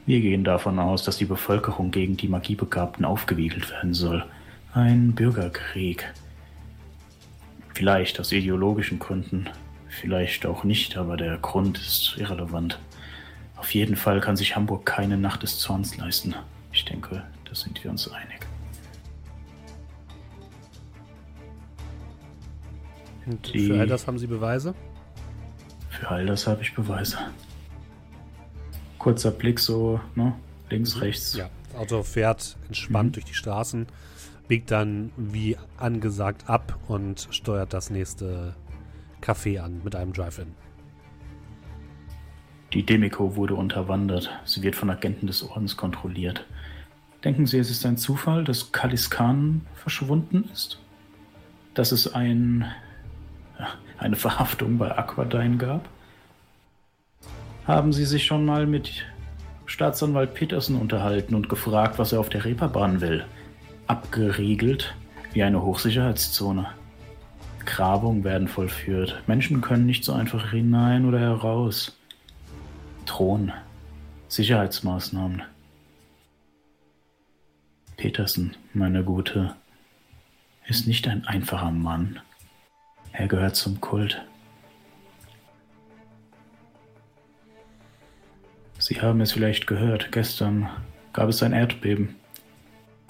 Wir 0.05 0.21
gehen 0.21 0.43
davon 0.43 0.79
aus, 0.79 1.03
dass 1.03 1.17
die 1.17 1.25
Bevölkerung 1.25 1.91
gegen 1.91 2.17
die 2.17 2.27
Magiebegabten 2.27 3.05
aufgewiegelt 3.05 3.69
werden 3.69 3.93
soll. 3.93 4.25
Ein 4.73 5.13
Bürgerkrieg. 5.13 6.11
Vielleicht 7.73 8.19
aus 8.19 8.31
ideologischen 8.31 8.99
Gründen, 8.99 9.47
vielleicht 9.91 10.45
auch 10.45 10.63
nicht, 10.63 10.97
aber 10.97 11.17
der 11.17 11.37
Grund 11.37 11.77
ist 11.77 12.15
irrelevant. 12.17 12.79
Auf 13.57 13.73
jeden 13.73 13.95
Fall 13.95 14.21
kann 14.21 14.35
sich 14.35 14.55
Hamburg 14.55 14.85
keine 14.85 15.17
Nacht 15.17 15.43
des 15.43 15.59
Zorns 15.59 15.97
leisten. 15.97 16.33
Ich 16.71 16.85
denke, 16.85 17.23
da 17.45 17.53
sind 17.55 17.83
wir 17.83 17.91
uns 17.91 18.07
einig. 18.11 18.39
Und 23.25 23.53
Die- 23.53 23.67
für 23.67 23.79
all 23.79 23.87
das 23.87 24.07
haben 24.07 24.17
Sie 24.17 24.27
Beweise? 24.27 24.73
Für 25.89 26.09
all 26.09 26.25
das 26.25 26.47
habe 26.47 26.61
ich 26.63 26.73
Beweise. 26.73 27.17
Kurzer 28.97 29.31
Blick 29.31 29.59
so, 29.59 29.99
ne? 30.15 30.33
Links, 30.69 30.99
rechts. 31.01 31.35
Ja, 31.35 31.49
das 31.71 31.79
Auto 31.81 32.03
fährt 32.03 32.55
entspannt 32.67 33.09
Mhm. 33.09 33.13
durch 33.13 33.25
die 33.25 33.33
Straßen, 33.33 33.87
biegt 34.47 34.71
dann 34.71 35.11
wie 35.17 35.57
angesagt 35.77 36.49
ab 36.49 36.77
und 36.87 37.27
steuert 37.31 37.73
das 37.73 37.89
nächste 37.89 38.55
Café 39.21 39.59
an 39.59 39.81
mit 39.83 39.95
einem 39.95 40.13
Drive-In. 40.13 40.53
Die 42.73 42.85
Demiko 42.85 43.35
wurde 43.35 43.55
unterwandert. 43.55 44.29
Sie 44.45 44.63
wird 44.63 44.75
von 44.75 44.89
Agenten 44.89 45.27
des 45.27 45.43
Ordens 45.43 45.75
kontrolliert. 45.75 46.45
Denken 47.23 47.45
Sie, 47.45 47.59
es 47.59 47.69
ist 47.69 47.85
ein 47.85 47.97
Zufall, 47.97 48.43
dass 48.43 48.71
Kaliskan 48.71 49.61
verschwunden 49.75 50.49
ist? 50.51 50.79
Dass 51.73 51.91
es 51.91 52.13
ein, 52.13 52.65
ja, 53.59 53.67
eine 53.97 54.15
Verhaftung 54.15 54.77
bei 54.77 54.97
Aquadine 54.97 55.57
gab? 55.57 55.87
Haben 57.67 57.93
Sie 57.93 58.05
sich 58.05 58.25
schon 58.25 58.45
mal 58.45 58.65
mit 58.65 59.05
Staatsanwalt 59.65 60.33
Petersen 60.33 60.77
unterhalten 60.77 61.35
und 61.35 61.47
gefragt, 61.47 61.99
was 61.99 62.11
er 62.11 62.19
auf 62.19 62.29
der 62.29 62.43
Reeperbahn 62.43 63.01
will? 63.01 63.25
Abgeriegelt 63.87 64.95
wie 65.33 65.43
eine 65.43 65.61
Hochsicherheitszone. 65.61 66.67
Grabungen 67.65 68.23
werden 68.23 68.47
vollführt. 68.47 69.21
Menschen 69.27 69.61
können 69.61 69.85
nicht 69.85 70.03
so 70.03 70.13
einfach 70.13 70.51
hinein 70.51 71.05
oder 71.05 71.19
heraus. 71.19 71.97
Thron. 73.05 73.51
Sicherheitsmaßnahmen. 74.27 75.43
Petersen, 77.97 78.55
meine 78.73 79.03
Gute, 79.03 79.55
ist 80.67 80.87
nicht 80.87 81.07
ein 81.07 81.25
einfacher 81.25 81.71
Mann. 81.71 82.19
Er 83.11 83.27
gehört 83.27 83.55
zum 83.55 83.81
Kult. 83.81 84.21
Sie 88.79 88.99
haben 89.01 89.21
es 89.21 89.33
vielleicht 89.33 89.67
gehört, 89.67 90.11
gestern 90.11 90.69
gab 91.13 91.29
es 91.29 91.43
ein 91.43 91.53
Erdbeben. 91.53 92.15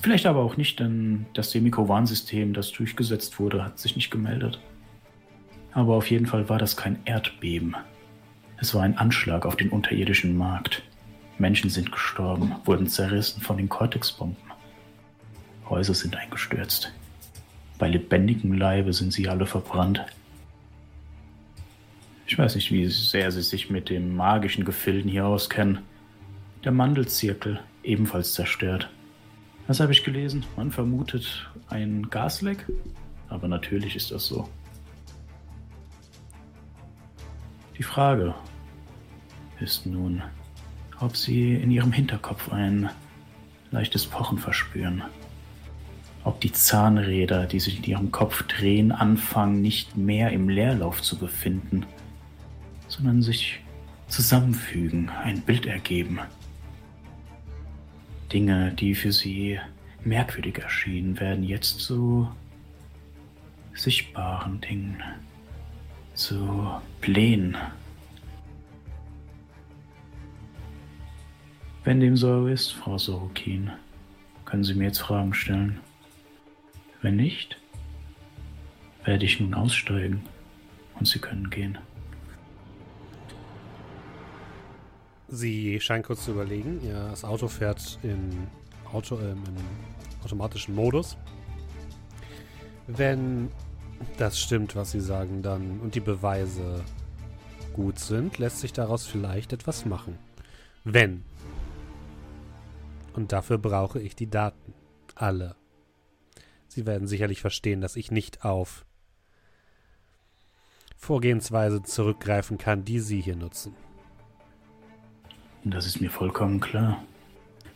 Vielleicht 0.02 0.26
aber 0.26 0.42
auch 0.42 0.58
nicht, 0.58 0.80
denn 0.80 1.28
das 1.36 1.52
Demiko-Warnsystem, 1.52 2.54
das 2.54 2.72
durchgesetzt 2.72 3.40
wurde, 3.40 3.64
hat 3.64 3.78
sich 3.78 3.96
nicht 3.96 4.10
gemeldet. 4.10 4.60
Aber 5.74 5.96
auf 5.96 6.10
jeden 6.10 6.26
Fall 6.26 6.50
war 6.50 6.58
das 6.58 6.76
kein 6.76 7.00
Erdbeben. 7.06 7.76
Es 8.58 8.74
war 8.74 8.82
ein 8.82 8.98
Anschlag 8.98 9.46
auf 9.46 9.56
den 9.56 9.70
unterirdischen 9.70 10.36
Markt. 10.36 10.82
Menschen 11.38 11.70
sind 11.70 11.92
gestorben, 11.92 12.56
wurden 12.66 12.88
zerrissen 12.88 13.42
von 13.42 13.58
den 13.58 13.70
Cortex-Bomben. 13.70 14.52
Häuser 15.70 15.94
sind 15.94 16.16
eingestürzt. 16.16 16.92
Bei 17.78 17.88
lebendigem 17.88 18.54
Leibe 18.54 18.94
sind 18.94 19.14
sie 19.14 19.30
alle 19.30 19.46
verbrannt. 19.46 20.04
Ich 22.26 22.38
weiß 22.38 22.56
nicht, 22.56 22.72
wie 22.72 22.88
sehr 22.88 23.32
Sie 23.32 23.42
sich 23.42 23.70
mit 23.70 23.90
dem 23.90 24.16
magischen 24.16 24.66
Gefilden 24.66 25.10
hier 25.10 25.26
auskennen. 25.26 25.80
Der 26.64 26.72
Mandelzirkel, 26.72 27.60
ebenfalls 27.84 28.34
zerstört. 28.34 28.90
Was 29.68 29.80
habe 29.80 29.92
ich 29.94 30.04
gelesen? 30.04 30.44
Man 30.58 30.72
vermutet 30.72 31.50
ein 31.70 32.10
Gasleck? 32.10 32.66
Aber 33.30 33.48
natürlich 33.48 33.96
ist 33.96 34.12
das 34.12 34.26
so. 34.26 34.50
Die 37.78 37.84
Frage 37.84 38.36
ist 39.60 39.86
nun, 39.86 40.22
ob 41.00 41.16
Sie 41.16 41.56
in 41.56 41.72
Ihrem 41.72 41.92
Hinterkopf 41.92 42.52
ein 42.52 42.90
leichtes 43.72 44.06
Pochen 44.06 44.38
verspüren. 44.38 45.04
ob 46.24 46.40
die 46.40 46.52
Zahnräder, 46.52 47.46
die 47.48 47.60
sich 47.60 47.78
in 47.78 47.84
ihrem 47.84 48.12
Kopf 48.12 48.44
drehen, 48.44 48.92
anfangen, 48.92 49.62
nicht 49.62 49.98
mehr 49.98 50.32
im 50.32 50.50
Leerlauf 50.50 51.02
zu 51.02 51.18
befinden, 51.18 51.86
sondern 52.88 53.22
sich 53.22 53.60
zusammenfügen, 54.08 55.10
ein 55.10 55.42
Bild 55.42 55.66
ergeben. 55.66 56.20
Dinge, 58.32 58.72
die 58.72 58.96
für 58.96 59.12
sie 59.12 59.60
merkwürdig 60.04 60.60
erschienen, 60.60 61.20
werden 61.20 61.44
jetzt 61.44 61.80
zu 61.80 62.30
sichtbaren 63.74 64.62
Dingen, 64.62 65.02
zu 66.14 66.72
Plänen. 67.02 67.58
Wenn 71.84 72.00
dem 72.00 72.16
so 72.16 72.48
ist, 72.48 72.72
Frau 72.72 72.98
Sorokin, 72.98 73.72
können 74.46 74.64
Sie 74.64 74.76
mir 74.76 74.86
jetzt 74.86 75.00
Fragen 75.00 75.34
stellen. 75.34 75.80
Wenn 77.02 77.16
nicht, 77.16 77.58
werde 79.04 79.26
ich 79.26 79.40
nun 79.40 79.54
aussteigen 79.54 80.22
und 81.00 81.08
Sie 81.08 81.20
können 81.20 81.50
gehen. 81.50 81.78
Sie 85.34 85.80
scheint 85.80 86.06
kurz 86.06 86.26
zu 86.26 86.32
überlegen. 86.32 86.86
Ja, 86.86 87.10
das 87.10 87.24
Auto 87.24 87.48
fährt 87.48 87.98
in 88.04 88.48
Auto, 88.92 89.18
ähm, 89.18 89.42
im 89.48 90.24
automatischen 90.26 90.76
Modus. 90.76 91.18
Wenn 92.88 93.50
das 94.18 94.38
stimmt, 94.38 94.76
was 94.76 94.92
Sie 94.92 95.00
sagen, 95.00 95.42
dann 95.42 95.80
und 95.80 95.96
die 95.96 96.02
Beweise 96.02 96.84
gut 97.72 97.98
sind, 97.98 98.40
lässt 98.40 98.60
sich 98.60 98.74
daraus 98.74 99.08
vielleicht 99.08 99.54
etwas 99.54 99.86
machen. 99.86 100.20
Wenn. 100.84 101.24
Und 103.14 103.32
dafür 103.32 103.58
brauche 103.58 104.02
ich 104.02 104.16
die 104.16 104.30
Daten. 104.30 104.74
Alle. 105.16 105.56
Sie 106.68 106.86
werden 106.86 107.08
sicherlich 107.08 107.42
verstehen, 107.42 107.80
dass 107.80 107.96
ich 107.96 108.12
nicht 108.12 108.44
auf 108.44 108.86
Vorgehensweise 110.98 111.84
zurückgreifen 111.84 112.58
kann, 112.58 112.84
die 112.84 113.00
Sie 113.00 113.22
hier 113.22 113.36
nutzen. 113.36 113.76
Das 115.64 115.86
ist 115.86 116.02
mir 116.02 116.10
vollkommen 116.10 116.60
klar. 116.60 117.04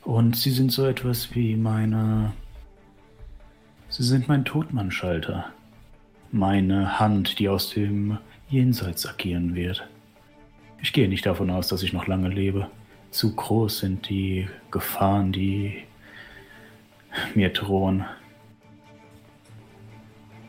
Und 0.03 0.35
Sie 0.35 0.49
sind 0.49 0.71
so 0.71 0.85
etwas 0.85 1.35
wie 1.35 1.55
meine. 1.55 2.33
Sie 3.89 4.03
sind 4.03 4.27
mein 4.27 4.43
Todmannschalter. 4.43 5.51
Meine 6.31 6.99
Hand, 6.99 7.37
die 7.37 7.47
aus 7.47 7.69
dem 7.69 8.17
Jenseits 8.49 9.05
agieren 9.05 9.53
wird. 9.53 9.87
Ich 10.81 10.93
gehe 10.93 11.07
nicht 11.07 11.25
davon 11.25 11.49
aus, 11.49 11.67
dass 11.67 11.83
ich 11.83 11.93
noch 11.93 12.07
lange 12.07 12.29
lebe. 12.29 12.69
Zu 13.11 13.35
groß 13.35 13.79
sind 13.79 14.09
die 14.09 14.47
Gefahren, 14.71 15.31
die 15.31 15.83
mir 17.35 17.49
drohen. 17.49 18.05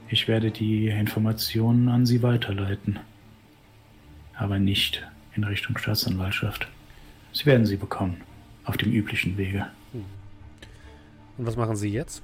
Ich 0.09 0.27
werde 0.27 0.51
die 0.51 0.89
Informationen 0.89 1.89
an 1.89 2.07
Sie 2.07 2.23
weiterleiten. 2.23 2.99
Aber 4.35 4.59
nicht 4.59 5.07
in 5.35 5.45
Richtung 5.45 5.77
Staatsanwaltschaft. 5.77 6.69
Sie 7.37 7.45
werden 7.45 7.67
sie 7.67 7.77
bekommen. 7.77 8.23
Auf 8.65 8.79
dem 8.79 8.91
üblichen 8.93 9.37
Wege. 9.37 9.67
Und 9.93 11.45
was 11.45 11.55
machen 11.55 11.77
Sie 11.77 11.91
jetzt? 11.91 12.23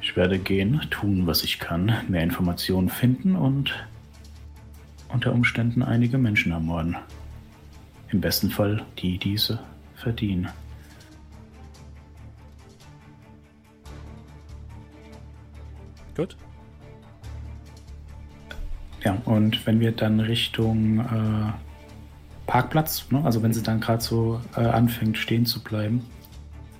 Ich 0.00 0.14
werde 0.14 0.38
gehen, 0.38 0.80
tun, 0.90 1.26
was 1.26 1.42
ich 1.42 1.58
kann, 1.58 1.92
mehr 2.06 2.22
Informationen 2.22 2.88
finden 2.88 3.34
und 3.34 3.74
unter 5.08 5.32
Umständen 5.32 5.82
einige 5.82 6.16
Menschen 6.16 6.52
ermorden. 6.52 6.96
Im 8.10 8.20
besten 8.20 8.50
Fall 8.50 8.86
die 8.98 9.18
diese 9.18 9.58
verdienen. 9.96 10.48
Gut. 16.14 16.36
Ja, 19.02 19.20
und 19.24 19.66
wenn 19.66 19.80
wir 19.80 19.90
dann 19.90 20.20
Richtung 20.20 21.00
äh, 21.00 21.69
Parkplatz, 22.50 23.06
ne? 23.12 23.24
also 23.24 23.44
wenn 23.44 23.52
sie 23.52 23.62
dann 23.62 23.78
gerade 23.78 24.02
so 24.02 24.40
äh, 24.56 24.62
anfängt 24.62 25.16
stehen 25.16 25.46
zu 25.46 25.62
bleiben, 25.62 26.02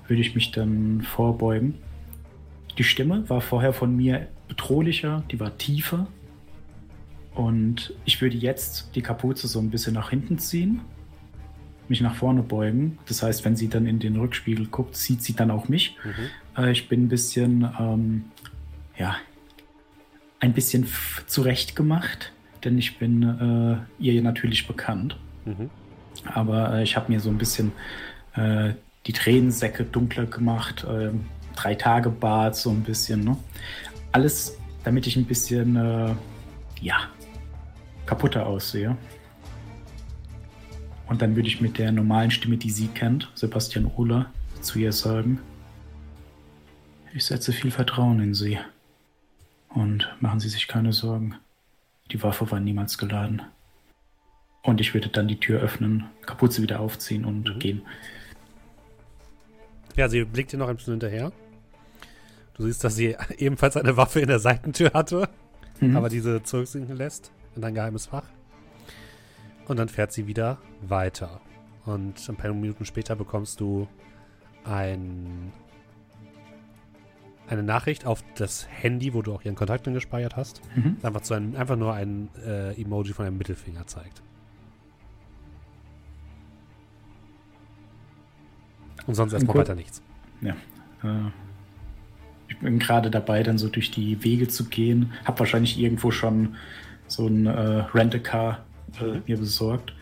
würde 0.09 0.21
ich 0.21 0.35
mich 0.35 0.51
dann 0.51 1.03
vorbeugen. 1.03 1.75
Die 2.77 2.83
Stimme 2.83 3.29
war 3.31 3.41
vorher 3.41 3.73
von 3.73 3.95
mir 3.95 4.27
bedrohlicher, 4.49 5.23
die 5.31 5.39
war 5.39 5.57
tiefer. 5.59 6.09
Und 7.37 7.95
ich 8.05 8.21
würde 8.21 8.37
jetzt 8.37 8.97
die 8.97 9.01
Kapuze 9.01 9.47
so 9.47 9.61
ein 9.61 9.71
bisschen 9.71 9.95
nach 9.95 10.11
hinten 10.11 10.41
ziehen, 10.41 10.81
mich 11.87 12.01
nach 12.01 12.17
vorne 12.17 12.43
beugen. 12.43 12.99
Das 13.07 13.23
heißt, 13.23 13.45
wenn 13.45 13.55
sie 13.55 13.69
dann 13.69 13.87
in 13.87 14.01
den 14.01 14.17
Rückspiegel 14.17 14.67
guckt, 14.67 14.97
sieht 14.97 15.23
sie 15.23 15.35
dann 15.35 15.53
auch 15.53 15.69
mich. 15.69 15.97
Mhm. 16.03 16.65
Äh, 16.65 16.73
ich 16.73 16.89
bin 16.89 17.05
ein 17.05 17.09
bisschen, 17.09 17.71
ähm, 17.79 18.25
ja, 18.99 19.15
ein 20.41 20.53
bisschen 20.53 20.89
zurecht 21.29 21.77
gemacht, 21.77 22.33
denn 22.65 22.77
ich 22.77 22.99
bin 22.99 23.23
äh, 24.01 24.03
ihr 24.03 24.21
natürlich 24.21 24.67
bekannt. 24.67 25.17
Aber 26.25 26.75
äh, 26.75 26.83
ich 26.83 26.97
habe 26.97 27.11
mir 27.11 27.21
so 27.21 27.31
ein 27.31 27.39
bisschen 27.39 27.73
äh, 28.35 28.75
die 29.07 29.13
Tränensäcke 29.13 29.85
dunkler 29.85 30.27
gemacht, 30.27 30.85
äh, 30.85 31.11
drei 31.57 31.75
Tage 31.75 32.11
Bad 32.11 32.57
so 32.57 32.71
ein 32.71 32.83
bisschen. 32.83 33.25
Ne? 33.25 33.37
Alles, 34.13 34.57
damit 34.85 35.07
ich 35.07 35.17
ein 35.17 35.25
bisschen, 35.25 35.77
äh, 35.77 36.15
ja, 36.81 37.09
kaputter 38.07 38.47
aussehe. 38.47 38.97
Und 41.07 41.23
dann 41.23 41.35
würde 41.35 41.49
ich 41.49 41.61
mit 41.61 41.79
der 41.79 41.91
normalen 41.91 42.31
Stimme, 42.31 42.57
die 42.57 42.71
sie 42.71 42.89
kennt, 42.89 43.31
Sebastian 43.35 43.91
Ohler, 43.97 44.27
zu 44.61 44.79
ihr 44.79 44.93
sagen, 44.93 45.41
ich 47.13 47.25
setze 47.25 47.53
viel 47.53 47.71
Vertrauen 47.71 48.21
in 48.21 48.35
sie. 48.35 48.59
Und 49.69 50.09
machen 50.21 50.41
Sie 50.41 50.49
sich 50.49 50.69
keine 50.69 50.93
Sorgen. 50.93 51.37
Die 52.11 52.23
Waffe 52.23 52.51
war 52.51 52.61
niemals 52.61 52.99
geladen. 52.99 53.43
Und 54.63 54.81
ich 54.81 54.93
würde 54.93 55.09
dann 55.09 55.29
die 55.29 55.41
Tür 55.41 55.61
öffnen, 55.61 56.05
Kapuze 56.27 56.63
wieder 56.63 56.81
aufziehen 56.81 57.25
und 57.25 57.55
mhm. 57.55 57.59
gehen. 57.59 57.83
Ja, 59.97 60.09
sie 60.09 60.25
blickt 60.25 60.53
dir 60.53 60.59
noch 60.59 60.69
ein 60.69 60.77
bisschen 60.77 60.95
hinterher. 60.95 61.33
Du 62.55 62.65
siehst, 62.65 62.85
dass 62.85 62.95
sie 62.95 63.17
ebenfalls 63.39 63.77
eine 63.77 63.97
Waffe 63.97 64.21
in 64.21 64.29
der 64.29 64.39
Seitentür 64.39 64.93
hatte, 64.93 65.29
mhm. 65.81 65.97
aber 65.97 66.09
diese 66.09 66.43
zurücksinken 66.43 66.97
lässt 66.97 67.33
in 67.57 67.65
ein 67.65 67.75
geheimes 67.75 68.07
Fach. 68.07 68.25
Und 69.67 69.79
dann 69.79 69.89
fährt 69.89 70.13
sie 70.13 70.27
wieder 70.27 70.59
weiter. 70.83 71.41
Und 71.87 72.29
ein 72.29 72.37
paar 72.37 72.53
Minuten 72.53 72.85
später 72.85 73.17
bekommst 73.17 73.61
du 73.61 73.89
ein, 74.65 75.53
eine 77.49 77.63
Nachricht 77.63 78.05
auf 78.05 78.23
das 78.35 78.69
Handy, 78.69 79.15
wo 79.15 79.23
du 79.23 79.33
auch 79.33 79.43
ihren 79.43 79.55
Kontakt 79.55 79.85
gespeichert 79.85 80.37
hast. 80.37 80.61
Mhm. 80.75 80.99
Einfach, 81.03 81.31
ein, 81.31 81.57
einfach 81.57 81.77
nur 81.77 81.95
ein 81.95 82.29
äh, 82.45 82.81
Emoji 82.81 83.13
von 83.13 83.27
einem 83.27 83.39
Mittelfinger 83.39 83.87
zeigt. 83.87 84.23
Und 89.11 89.17
sonst 89.17 89.33
erstmal 89.33 89.57
weiter 89.57 89.75
nichts. 89.75 90.01
Ja. 90.41 90.53
Äh, 91.03 91.31
ich 92.47 92.57
bin 92.59 92.79
gerade 92.79 93.11
dabei, 93.11 93.43
dann 93.43 93.59
so 93.59 93.67
durch 93.67 93.91
die 93.91 94.23
Wege 94.23 94.47
zu 94.47 94.67
gehen. 94.67 95.15
Hab 95.25 95.41
wahrscheinlich 95.41 95.81
irgendwo 95.81 96.13
schon 96.13 96.55
so 97.09 97.27
ein 97.27 97.47
äh, 97.47 97.51
Rent-A-Car 97.51 98.65
äh, 99.01 99.19
mir 99.27 99.37
besorgt. 99.37 99.93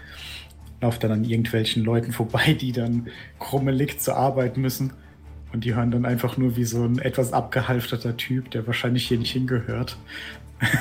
Lauf 0.82 0.98
dann 0.98 1.10
an 1.10 1.24
irgendwelchen 1.24 1.84
Leuten 1.84 2.12
vorbei, 2.12 2.52
die 2.52 2.72
dann 2.72 3.08
krummelig 3.38 3.98
zur 3.98 4.16
Arbeit 4.16 4.58
müssen. 4.58 4.92
Und 5.54 5.64
die 5.64 5.74
hören 5.74 5.90
dann 5.90 6.04
einfach 6.04 6.36
nur 6.36 6.54
wie 6.56 6.64
so 6.64 6.84
ein 6.84 6.98
etwas 6.98 7.32
abgehalfterter 7.32 8.18
Typ, 8.18 8.50
der 8.50 8.66
wahrscheinlich 8.66 9.08
hier 9.08 9.18
nicht 9.18 9.32
hingehört, 9.32 9.96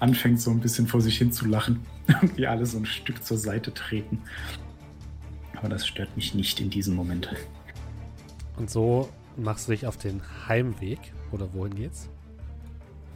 anfängt 0.00 0.38
so 0.38 0.50
ein 0.50 0.60
bisschen 0.60 0.86
vor 0.86 1.00
sich 1.00 1.16
hin 1.16 1.32
zu 1.32 1.46
lachen 1.46 1.80
und 2.20 2.36
wir 2.36 2.50
alle 2.50 2.66
so 2.66 2.76
ein 2.76 2.84
Stück 2.84 3.24
zur 3.24 3.38
Seite 3.38 3.72
treten 3.72 4.18
aber 5.64 5.70
das 5.70 5.86
stört 5.86 6.14
mich 6.14 6.34
nicht 6.34 6.60
in 6.60 6.68
diesem 6.68 6.94
Moment. 6.94 7.30
Und 8.56 8.70
so 8.70 9.08
machst 9.36 9.68
du 9.68 9.72
dich 9.72 9.86
auf 9.86 9.96
den 9.96 10.22
Heimweg. 10.48 10.98
Oder 11.32 11.52
wohin 11.52 11.74
geht's? 11.74 12.08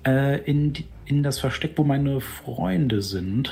Äh, 0.04 0.40
in, 0.42 0.72
in 1.04 1.22
das 1.22 1.38
Versteck, 1.38 1.76
wo 1.76 1.84
meine 1.84 2.20
Freunde 2.20 3.02
sind. 3.02 3.50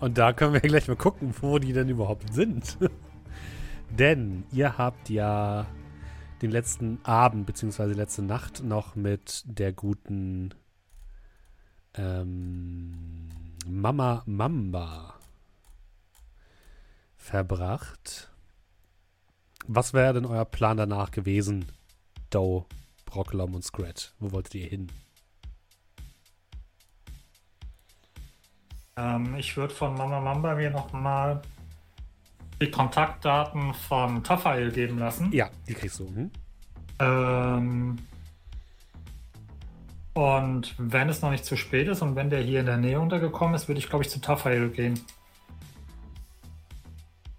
Und 0.00 0.16
da 0.16 0.32
können 0.32 0.54
wir 0.54 0.60
gleich 0.60 0.88
mal 0.88 0.96
gucken, 0.96 1.34
wo 1.40 1.58
die 1.58 1.72
denn 1.72 1.88
überhaupt 1.88 2.32
sind. 2.32 2.78
Denn 3.98 4.44
ihr 4.52 4.78
habt 4.78 5.10
ja 5.10 5.66
den 6.42 6.50
letzten 6.50 7.00
Abend 7.02 7.46
bzw. 7.46 7.92
letzte 7.92 8.22
Nacht 8.22 8.62
noch 8.62 8.96
mit 8.96 9.42
der 9.46 9.72
guten 9.72 10.54
ähm, 11.94 13.28
Mama 13.66 14.22
Mamba 14.26 15.14
verbracht. 17.16 18.29
Was 19.72 19.94
wäre 19.94 20.14
denn 20.14 20.26
euer 20.26 20.44
Plan 20.44 20.76
danach 20.76 21.12
gewesen, 21.12 21.64
Doe, 22.30 22.64
Brocklom 23.06 23.54
und 23.54 23.62
Scratch? 23.62 24.10
Wo 24.18 24.32
wolltet 24.32 24.56
ihr 24.56 24.66
hin? 24.66 24.90
Ähm, 28.96 29.36
ich 29.36 29.56
würde 29.56 29.72
von 29.72 29.94
Mama 29.94 30.18
Mamba 30.18 30.56
mir 30.56 30.70
nochmal 30.70 31.40
die 32.60 32.68
Kontaktdaten 32.68 33.72
von 33.72 34.24
Tafael 34.24 34.72
geben 34.72 34.98
lassen. 34.98 35.30
Ja, 35.32 35.48
die 35.68 35.74
kriegst 35.74 36.00
du. 36.00 36.08
Hm? 36.08 36.30
Ähm, 36.98 37.98
und 40.14 40.74
wenn 40.78 41.08
es 41.08 41.22
noch 41.22 41.30
nicht 41.30 41.44
zu 41.44 41.56
spät 41.56 41.86
ist 41.86 42.02
und 42.02 42.16
wenn 42.16 42.28
der 42.28 42.42
hier 42.42 42.58
in 42.58 42.66
der 42.66 42.76
Nähe 42.76 42.98
untergekommen 42.98 43.54
ist, 43.54 43.68
würde 43.68 43.78
ich, 43.78 43.88
glaube 43.88 44.02
ich, 44.02 44.10
zu 44.10 44.20
Tafael 44.20 44.68
gehen. 44.70 44.98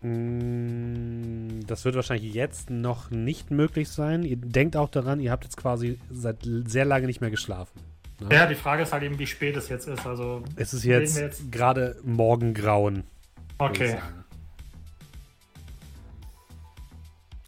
Mm, 0.01 1.61
Das 1.67 1.85
wird 1.85 1.95
wahrscheinlich 1.95 2.33
jetzt 2.33 2.69
noch 2.69 3.11
nicht 3.11 3.51
möglich 3.51 3.89
sein. 3.89 4.23
Ihr 4.23 4.37
denkt 4.37 4.75
auch 4.75 4.89
daran, 4.89 5.19
ihr 5.19 5.31
habt 5.31 5.43
jetzt 5.43 5.57
quasi 5.57 5.99
seit 6.09 6.37
sehr 6.65 6.85
lange 6.85 7.07
nicht 7.07 7.21
mehr 7.21 7.29
geschlafen. 7.31 7.79
ne? 8.19 8.27
Ja, 8.35 8.45
die 8.47 8.55
Frage 8.55 8.83
ist 8.83 8.93
halt 8.93 9.03
eben, 9.03 9.17
wie 9.19 9.27
spät 9.27 9.55
es 9.55 9.69
jetzt 9.69 9.87
ist. 9.87 10.05
Also, 10.05 10.43
Es 10.55 10.73
ist 10.73 10.83
jetzt, 10.83 11.17
jetzt- 11.17 11.51
gerade 11.51 11.97
Morgengrauen. 12.03 13.03
okay. 13.57 13.97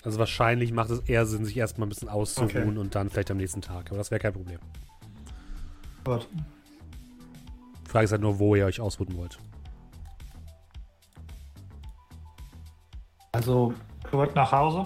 Also 0.06 0.20
wahrscheinlich 0.20 0.74
macht 0.74 0.90
es 0.90 1.00
eher 1.08 1.26
Sinn, 1.26 1.46
sich 1.46 1.56
erstmal 1.56 1.88
ein 1.88 1.90
bisschen 1.90 2.10
auszuruhen 2.10 2.52
Okay. 2.52 2.78
und 2.78 2.94
dann 2.94 3.10
vielleicht 3.10 3.32
am 3.32 3.38
nächsten 3.38 3.62
Tag. 3.62 3.88
Aber 3.88 3.98
das 3.98 4.12
wäre 4.12 4.20
kein 4.20 4.34
Problem. 4.34 4.60
Gut. 6.04 6.28
Die 7.86 7.90
Frage 7.90 8.04
ist 8.06 8.12
halt 8.12 8.22
nur, 8.22 8.38
wo 8.38 8.54
ihr 8.56 8.66
euch 8.66 8.82
ausruhen 8.82 9.16
wollt. 9.16 9.40
Also, 13.34 13.74
Zurück 14.14 14.36
nach 14.36 14.52
Hause. 14.52 14.86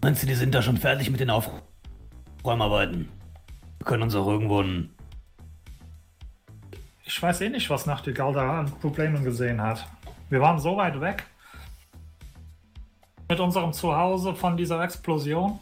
Meinst 0.00 0.22
du, 0.22 0.28
die 0.28 0.34
sind 0.34 0.54
da 0.54 0.62
schon 0.62 0.76
fertig 0.76 1.10
mit 1.10 1.18
den 1.18 1.30
Aufräumarbeiten? 1.30 3.08
Wir 3.78 3.84
können 3.84 4.04
uns 4.04 4.14
auch 4.14 4.28
irgendwo 4.28 4.60
ein 4.60 4.94
Ich 7.04 7.20
weiß 7.20 7.40
eh 7.40 7.48
nicht, 7.48 7.68
was 7.68 7.86
Nachtigall 7.86 8.32
da 8.32 8.60
an 8.60 8.70
Problemen 8.70 9.24
gesehen 9.24 9.60
hat. 9.60 9.88
Wir 10.30 10.40
waren 10.40 10.60
so 10.60 10.76
weit 10.76 11.00
weg 11.00 11.24
mit 13.28 13.40
unserem 13.40 13.72
Zuhause 13.72 14.36
von 14.36 14.56
dieser 14.56 14.84
Explosion. 14.84 15.58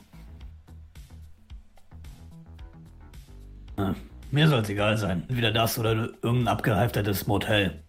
Na, 3.79 3.95
mir 4.33 4.49
soll 4.49 4.61
es 4.61 4.71
egal 4.71 4.97
sein. 4.97 5.25
Entweder 5.29 5.53
das 5.53 5.79
oder 5.79 5.93
irgendein 6.23 6.49
abgehalftertes 6.49 7.27
Motel. 7.27 7.83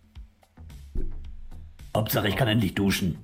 Hauptsache, 1.95 2.27
ich 2.27 2.35
kann 2.35 2.49
endlich 2.49 2.75
duschen. 2.75 3.17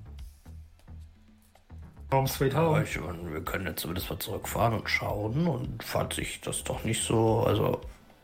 Home 2.12 2.28
Sweet 2.28 2.56
Home. 2.56 2.84
ich 2.84 2.98
wir 2.98 3.42
können 3.44 3.68
jetzt 3.68 3.82
zumindest 3.82 4.10
mal 4.10 4.20
zurückfahren 4.20 4.80
und 4.80 4.90
schauen. 4.90 5.48
Und 5.48 5.84
falls 5.84 6.16
sich 6.16 6.40
das 6.42 6.64
doch 6.64 6.84
nicht 6.84 7.04
so, 7.04 7.44
also 7.44 7.82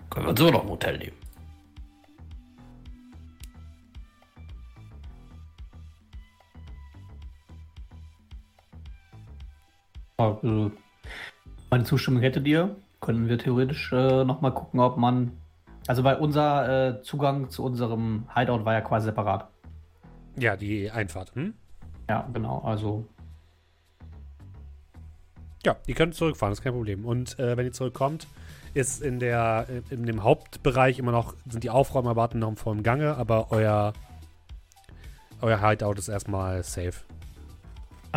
können 0.10 0.26
wir 0.26 0.30
uns 0.32 0.40
immer 0.40 0.52
noch 0.52 0.64
ein 0.64 0.70
Hotel 0.70 0.98
nehmen. 0.98 1.18
also, 10.18 10.72
meine 11.70 11.84
Zustimmung 11.84 12.22
hättet 12.22 12.48
ihr, 12.48 12.76
können 13.06 13.30
wir 13.30 13.38
theoretisch 13.38 13.92
äh, 13.94 14.24
nochmal 14.24 14.54
gucken, 14.54 14.80
ob 14.80 14.98
man. 14.98 15.32
Also, 15.88 16.04
weil 16.04 16.16
unser 16.18 16.98
äh, 16.98 17.02
Zugang 17.04 17.50
zu 17.50 17.64
unserem 17.64 18.28
Hideout 18.34 18.66
war 18.66 18.74
ja 18.74 18.82
quasi 18.82 19.06
separat. 19.06 19.48
Ja, 20.38 20.56
die 20.58 20.90
Einfahrt. 20.90 21.36
Hm? 21.36 21.54
Ja, 22.10 22.28
genau. 22.34 22.60
Also, 22.62 23.06
Ja, 25.64 25.76
ihr 25.88 25.96
könnt 25.96 26.14
zurückfahren, 26.14 26.52
das 26.52 26.60
ist 26.60 26.64
kein 26.64 26.74
Problem. 26.74 27.06
Und 27.06 27.40
äh, 27.40 27.58
wenn 27.58 27.66
ihr 27.66 27.72
zurückkommt, 27.72 28.28
ist 28.76 29.02
in 29.02 29.20
der 29.20 29.68
in 29.90 30.06
dem 30.06 30.24
Hauptbereich 30.24 31.00
immer 31.00 31.12
noch 31.12 31.34
sind 31.50 31.64
die 31.64 31.70
Aufräumarbeiten 31.70 32.40
noch 32.40 32.56
voll 32.58 32.78
im 32.78 32.84
Gange, 32.84 33.16
aber 33.16 33.52
euer 33.52 33.94
euer 35.42 35.62
Hideout 35.62 35.94
ist 35.94 36.08
erstmal 36.08 36.62
safe. 36.64 37.05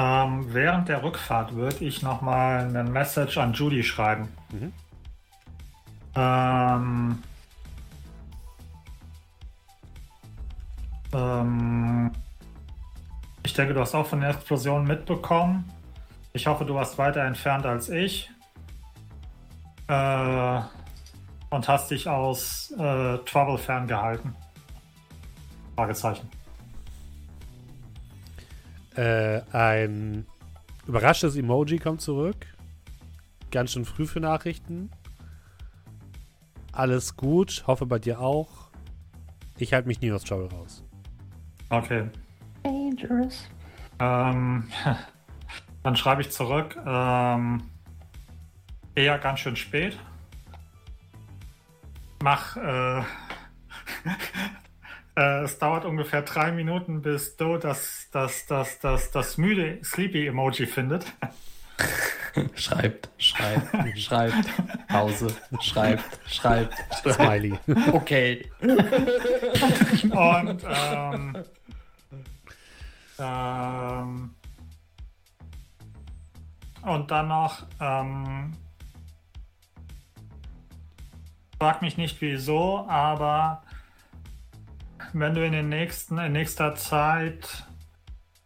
Ähm, 0.00 0.54
während 0.54 0.88
der 0.88 1.02
Rückfahrt 1.02 1.56
würde 1.56 1.84
ich 1.84 2.02
nochmal 2.02 2.60
eine 2.60 2.84
Message 2.84 3.36
an 3.36 3.52
Judy 3.52 3.82
schreiben. 3.82 4.28
Mhm. 4.52 4.72
Ähm, 6.14 7.22
ähm, 11.12 12.12
ich 13.42 13.52
denke, 13.54 13.74
du 13.74 13.80
hast 13.80 13.96
auch 13.96 14.06
von 14.06 14.20
der 14.20 14.30
Explosion 14.30 14.84
mitbekommen. 14.84 15.68
Ich 16.32 16.46
hoffe, 16.46 16.64
du 16.64 16.76
warst 16.76 16.96
weiter 16.96 17.24
entfernt 17.24 17.66
als 17.66 17.88
ich. 17.88 18.30
Äh, 19.88 20.60
und 21.50 21.66
hast 21.66 21.90
dich 21.90 22.08
aus 22.08 22.70
äh, 22.78 23.18
Trouble 23.24 23.58
ferngehalten. 23.58 24.32
Fragezeichen. 25.74 26.37
Äh, 28.98 29.42
ein 29.52 30.26
überraschtes 30.88 31.36
Emoji 31.36 31.78
kommt 31.78 32.00
zurück. 32.00 32.46
Ganz 33.52 33.70
schön 33.70 33.84
früh 33.84 34.06
für 34.06 34.18
Nachrichten. 34.18 34.90
Alles 36.72 37.16
gut, 37.16 37.62
hoffe 37.68 37.86
bei 37.86 38.00
dir 38.00 38.18
auch. 38.18 38.72
Ich 39.56 39.72
halte 39.72 39.86
mich 39.86 40.00
nie 40.00 40.10
aus 40.10 40.24
Trouble 40.24 40.48
raus. 40.50 40.82
Okay. 41.70 42.08
dangerous. 42.64 43.48
Ähm, 44.00 44.64
dann 45.84 45.94
schreibe 45.94 46.22
ich 46.22 46.32
zurück. 46.32 46.76
Ähm, 46.84 47.62
eher 48.96 49.18
ganz 49.18 49.38
schön 49.38 49.54
spät. 49.54 49.96
Mach. 52.20 52.56
Äh, 52.56 53.02
äh, 55.18 55.42
es 55.42 55.58
dauert 55.58 55.84
ungefähr 55.84 56.22
drei 56.22 56.52
Minuten, 56.52 57.02
bis 57.02 57.36
Do 57.36 57.58
das, 57.58 58.06
das, 58.12 58.46
das, 58.46 58.78
das, 58.78 59.10
das 59.10 59.36
müde 59.36 59.80
Sleepy-Emoji 59.82 60.66
findet. 60.66 61.12
Schreibt, 62.54 63.08
schreibt, 63.18 63.98
schreibt. 63.98 64.48
Pause. 64.86 65.34
Schreibt, 65.60 66.04
schreibt. 66.28 66.74
Smiley. 66.94 67.58
Okay. 67.92 68.48
Und 68.60 70.62
ähm, 70.64 71.36
ähm, 73.18 74.34
und 76.82 77.10
dann 77.10 77.28
noch 77.28 77.66
ähm, 77.80 78.52
frag 81.58 81.82
mich 81.82 81.96
nicht 81.96 82.20
wieso, 82.20 82.86
aber 82.88 83.62
wenn 85.12 85.34
du 85.34 85.44
in 85.44 85.52
den 85.52 85.68
nächsten 85.68 86.18
in 86.18 86.32
nächster 86.32 86.74
Zeit 86.74 87.66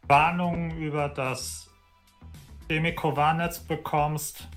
Warnungen 0.07 0.77
über 0.79 1.09
das 1.09 1.71
Demikovar-Netz 2.69 3.61
bekommst, 3.61 4.49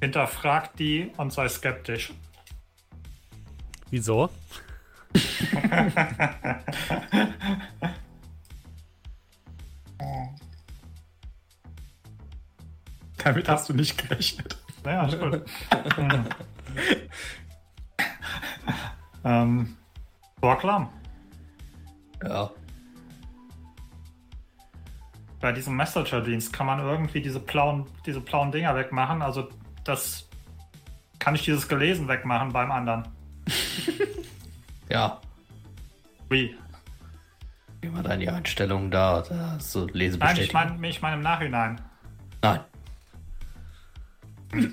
hinterfrag 0.00 0.76
die 0.76 1.10
und 1.16 1.32
sei 1.32 1.48
skeptisch. 1.48 2.12
Wieso? 3.90 4.28
Damit 13.18 13.48
hast 13.48 13.68
du 13.68 13.74
nicht 13.74 13.96
gerechnet. 13.98 14.56
Ja, 14.84 15.06
ist 15.06 15.18
gut. 15.18 15.42
Hm. 15.96 16.24
ähm, 19.24 19.77
war 20.40 20.58
klar. 20.58 20.92
Ja. 22.22 22.50
Bei 25.40 25.52
diesem 25.52 25.76
Messenger-Dienst 25.76 26.52
kann 26.52 26.66
man 26.66 26.80
irgendwie 26.80 27.20
diese 27.20 27.38
blauen, 27.38 27.86
diese 28.04 28.20
blauen 28.20 28.50
Dinger 28.50 28.74
wegmachen. 28.74 29.22
Also 29.22 29.48
das 29.84 30.28
kann 31.18 31.34
ich 31.34 31.44
dieses 31.44 31.68
Gelesen 31.68 32.08
wegmachen 32.08 32.52
beim 32.52 32.70
anderen. 32.70 33.06
Ja. 34.90 35.20
Wie? 36.30 36.56
Wie 37.80 37.92
war 37.92 38.02
dann 38.02 38.20
die 38.20 38.28
Einstellung 38.28 38.90
da? 38.90 39.22
da 39.22 39.60
so 39.60 39.80
Nein, 39.80 39.88
ich 39.88 39.94
Lesebestätigung. 39.94 40.52
meine 40.62 40.88
ich 40.88 41.02
mein 41.02 41.14
im 41.14 41.20
Nachhinein. 41.20 41.80
Nein. 42.42 42.60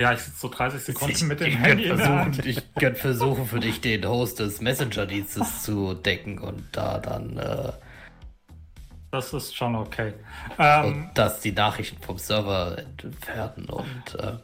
Ja, 0.00 0.12
ich 0.12 0.20
sitze 0.20 0.38
so 0.40 0.48
30 0.48 0.82
Sekunden 0.82 1.26
mit 1.26 1.40
dem 1.40 1.48
ich 1.48 1.58
Handy 1.58 1.88
könnte 1.88 2.02
in 2.02 2.08
der 2.08 2.18
Hand. 2.20 2.46
ich 2.46 2.74
könnte 2.74 3.00
versuchen, 3.00 3.46
für 3.46 3.60
dich 3.60 3.80
den 3.80 4.04
Host 4.08 4.38
des 4.40 4.60
Messenger-Dienstes 4.60 5.62
zu 5.62 5.94
decken 5.94 6.38
und 6.38 6.64
da 6.72 6.98
dann, 6.98 7.38
äh, 7.38 7.72
Das 9.10 9.32
ist 9.32 9.56
schon 9.56 9.74
okay. 9.74 10.12
Ähm, 10.58 10.84
und 10.84 11.10
das 11.14 11.40
die 11.40 11.52
Nachrichten 11.52 12.02
vom 12.02 12.18
Server 12.18 12.76
entfernen. 13.02 13.66
Und 13.70 14.14
äh, 14.18 14.34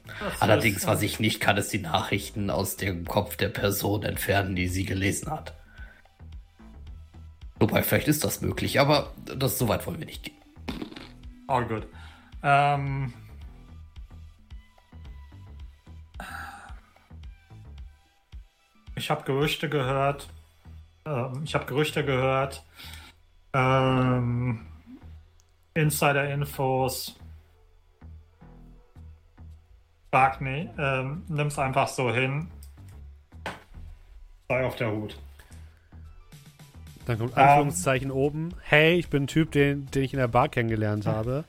allerdings, 0.40 0.78
ist, 0.78 0.86
was 0.86 1.02
ich 1.02 1.20
nicht 1.20 1.40
kann, 1.40 1.58
ist 1.58 1.72
die 1.72 1.80
Nachrichten 1.80 2.48
aus 2.48 2.76
dem 2.76 3.04
Kopf 3.04 3.36
der 3.36 3.50
Person 3.50 4.04
entfernen, 4.04 4.56
die 4.56 4.68
sie 4.68 4.86
gelesen 4.86 5.30
hat. 5.30 5.52
Wobei, 7.60 7.82
vielleicht 7.82 8.08
ist 8.08 8.24
das 8.24 8.40
möglich, 8.40 8.80
aber 8.80 9.12
das 9.36 9.58
so 9.58 9.68
weit 9.68 9.86
wollen 9.86 9.98
wir 9.98 10.06
nicht 10.06 10.24
gehen. 10.24 10.36
All 11.46 11.66
good. 11.66 11.86
Ähm, 12.42 13.12
ich 18.96 19.10
habe 19.10 19.24
Gerüchte 19.24 19.68
gehört. 19.68 20.28
Ähm, 21.04 21.42
ich 21.44 21.54
habe 21.54 21.66
Gerüchte 21.66 22.04
gehört. 22.04 22.64
Ähm, 23.52 24.66
Insider-Infos. 25.74 27.16
Barkney, 30.10 30.68
ähm, 30.78 31.22
nimm's 31.28 31.58
einfach 31.58 31.88
so 31.88 32.12
hin. 32.12 32.48
Sei 34.48 34.66
auf 34.66 34.76
der 34.76 34.92
Hut. 34.92 35.18
Dann 37.06 37.18
kommt 37.18 37.32
Ähm. 37.36 37.42
Anführungszeichen 37.42 38.10
oben. 38.10 38.50
Hey, 38.62 38.98
ich 38.98 39.08
bin 39.08 39.24
ein 39.24 39.26
Typ, 39.26 39.52
den, 39.52 39.86
den 39.90 40.02
ich 40.04 40.12
in 40.12 40.18
der 40.18 40.28
Bar 40.28 40.50
kennengelernt 40.50 41.06
habe. 41.06 41.44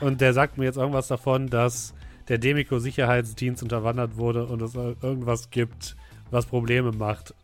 Und 0.00 0.20
der 0.20 0.32
sagt 0.32 0.58
mir 0.58 0.64
jetzt 0.64 0.76
irgendwas 0.76 1.06
davon, 1.06 1.48
dass 1.48 1.94
der 2.28 2.38
Demico-Sicherheitsdienst 2.38 3.62
unterwandert 3.62 4.16
wurde 4.16 4.46
und 4.46 4.60
es 4.62 4.74
irgendwas 4.74 5.50
gibt, 5.50 5.96
was 6.30 6.46
Probleme 6.46 6.92
macht. 6.92 7.34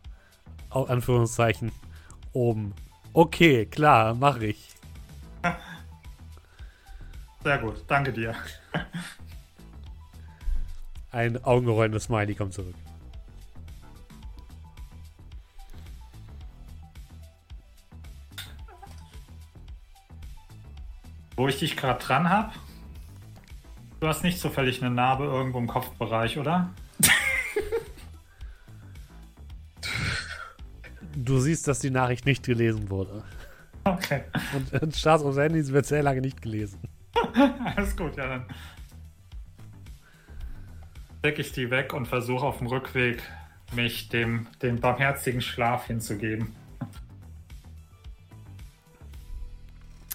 Auch 0.69 0.89
Anführungszeichen 0.89 1.71
oben. 2.33 2.73
Okay, 3.13 3.65
klar, 3.65 4.13
mach 4.13 4.39
ich. 4.39 4.75
Sehr 7.43 7.57
gut, 7.59 7.83
danke 7.87 8.11
dir. 8.11 8.35
Ein 11.11 11.41
augengerollendes 11.43 12.03
Smiley 12.05 12.35
kommt 12.35 12.53
zurück. 12.53 12.75
Wo 21.37 21.47
ich 21.47 21.59
dich 21.59 21.77
gerade 21.77 22.03
dran 22.03 22.29
habe. 22.29 22.51
Du 24.01 24.07
hast 24.07 24.23
nicht 24.23 24.39
zufällig 24.39 24.81
eine 24.83 24.93
Narbe 24.93 25.23
irgendwo 25.23 25.59
im 25.59 25.67
Kopfbereich, 25.67 26.37
oder? 26.37 26.73
Du 31.15 31.39
siehst, 31.39 31.67
dass 31.67 31.79
die 31.79 31.89
Nachricht 31.89 32.25
nicht 32.25 32.43
gelesen 32.43 32.89
wurde. 32.89 33.23
Okay, 33.83 34.23
Und, 34.53 34.81
und 34.81 34.95
starrst 34.95 35.23
aufs 35.23 35.37
Handy, 35.37 35.61
sie 35.61 35.71
wird 35.71 35.85
sehr 35.85 36.01
lange 36.03 36.21
nicht 36.21 36.41
gelesen. 36.41 36.79
alles 37.75 37.95
gut, 37.95 38.17
ja 38.17 38.27
dann. 38.27 38.45
Decke 41.23 41.41
ich 41.41 41.51
die 41.51 41.69
weg 41.69 41.93
und 41.93 42.07
versuche 42.07 42.45
auf 42.45 42.57
dem 42.57 42.67
Rückweg 42.67 43.21
mich 43.73 44.09
dem, 44.09 44.47
dem 44.61 44.79
barmherzigen 44.79 45.41
Schlaf 45.41 45.87
hinzugeben. 45.87 46.55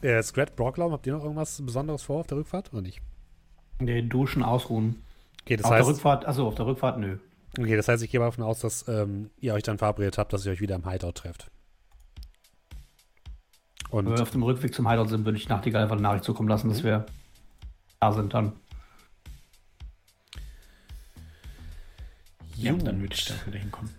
Äh, 0.02 0.22
Scrat, 0.22 0.56
Brocklaum, 0.56 0.92
habt 0.92 1.06
ihr 1.06 1.12
noch 1.12 1.22
irgendwas 1.22 1.60
Besonderes 1.64 2.02
vor 2.02 2.20
auf 2.20 2.26
der 2.26 2.38
Rückfahrt 2.38 2.72
oder 2.72 2.82
nicht? 2.82 3.00
Nee, 3.80 4.02
duschen, 4.02 4.42
ausruhen. 4.42 5.02
Okay, 5.42 5.56
das 5.56 5.64
auf 5.64 5.70
der 5.70 5.78
heißt, 5.78 5.88
Rückfahrt, 5.88 6.24
also 6.24 6.46
auf 6.46 6.54
der 6.54 6.66
Rückfahrt, 6.66 6.98
nö. 6.98 7.18
Okay, 7.58 7.76
das 7.76 7.88
heißt, 7.88 8.02
ich 8.02 8.10
gehe 8.10 8.20
mal 8.20 8.26
davon 8.26 8.44
aus, 8.44 8.60
dass 8.60 8.86
ähm, 8.88 9.30
ihr 9.40 9.54
euch 9.54 9.62
dann 9.62 9.78
verabredet 9.78 10.18
habt, 10.18 10.32
dass 10.32 10.44
ihr 10.46 10.52
euch 10.52 10.60
wieder 10.60 10.76
im 10.76 10.88
Hideout 10.88 11.12
trefft. 11.12 11.50
Und 13.90 14.06
Wenn 14.06 14.14
wir 14.14 14.22
auf 14.22 14.30
dem 14.30 14.42
Rückweg 14.44 14.72
zum 14.74 14.88
Hideout 14.88 15.08
sind, 15.08 15.24
würde 15.24 15.36
ich 15.38 15.48
Nachtigall 15.48 15.82
einfach 15.82 15.94
eine 15.96 16.02
Nachricht 16.02 16.24
zukommen 16.24 16.48
lassen, 16.48 16.68
dass 16.68 16.84
wir 16.84 17.06
da 17.98 18.12
sind 18.12 18.32
dann. 18.34 18.52
Ja, 22.56 22.72
Gut. 22.72 22.86
dann 22.86 23.00
würde 23.00 23.14
ich 23.14 23.24
da 23.24 23.34
wieder 23.46 23.58
hinkommen. 23.58 23.90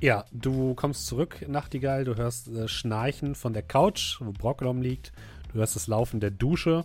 Ja, 0.00 0.24
du 0.32 0.74
kommst 0.74 1.06
zurück, 1.06 1.44
Nachtigall. 1.48 2.04
Du 2.04 2.16
hörst 2.16 2.48
äh, 2.48 2.66
Schnarchen 2.66 3.34
von 3.34 3.52
der 3.52 3.62
Couch, 3.62 4.20
wo 4.20 4.32
Brocklom 4.32 4.82
liegt. 4.82 5.12
Du 5.52 5.58
hörst 5.58 5.76
das 5.76 5.86
Laufen 5.86 6.20
der 6.20 6.30
Dusche. 6.30 6.84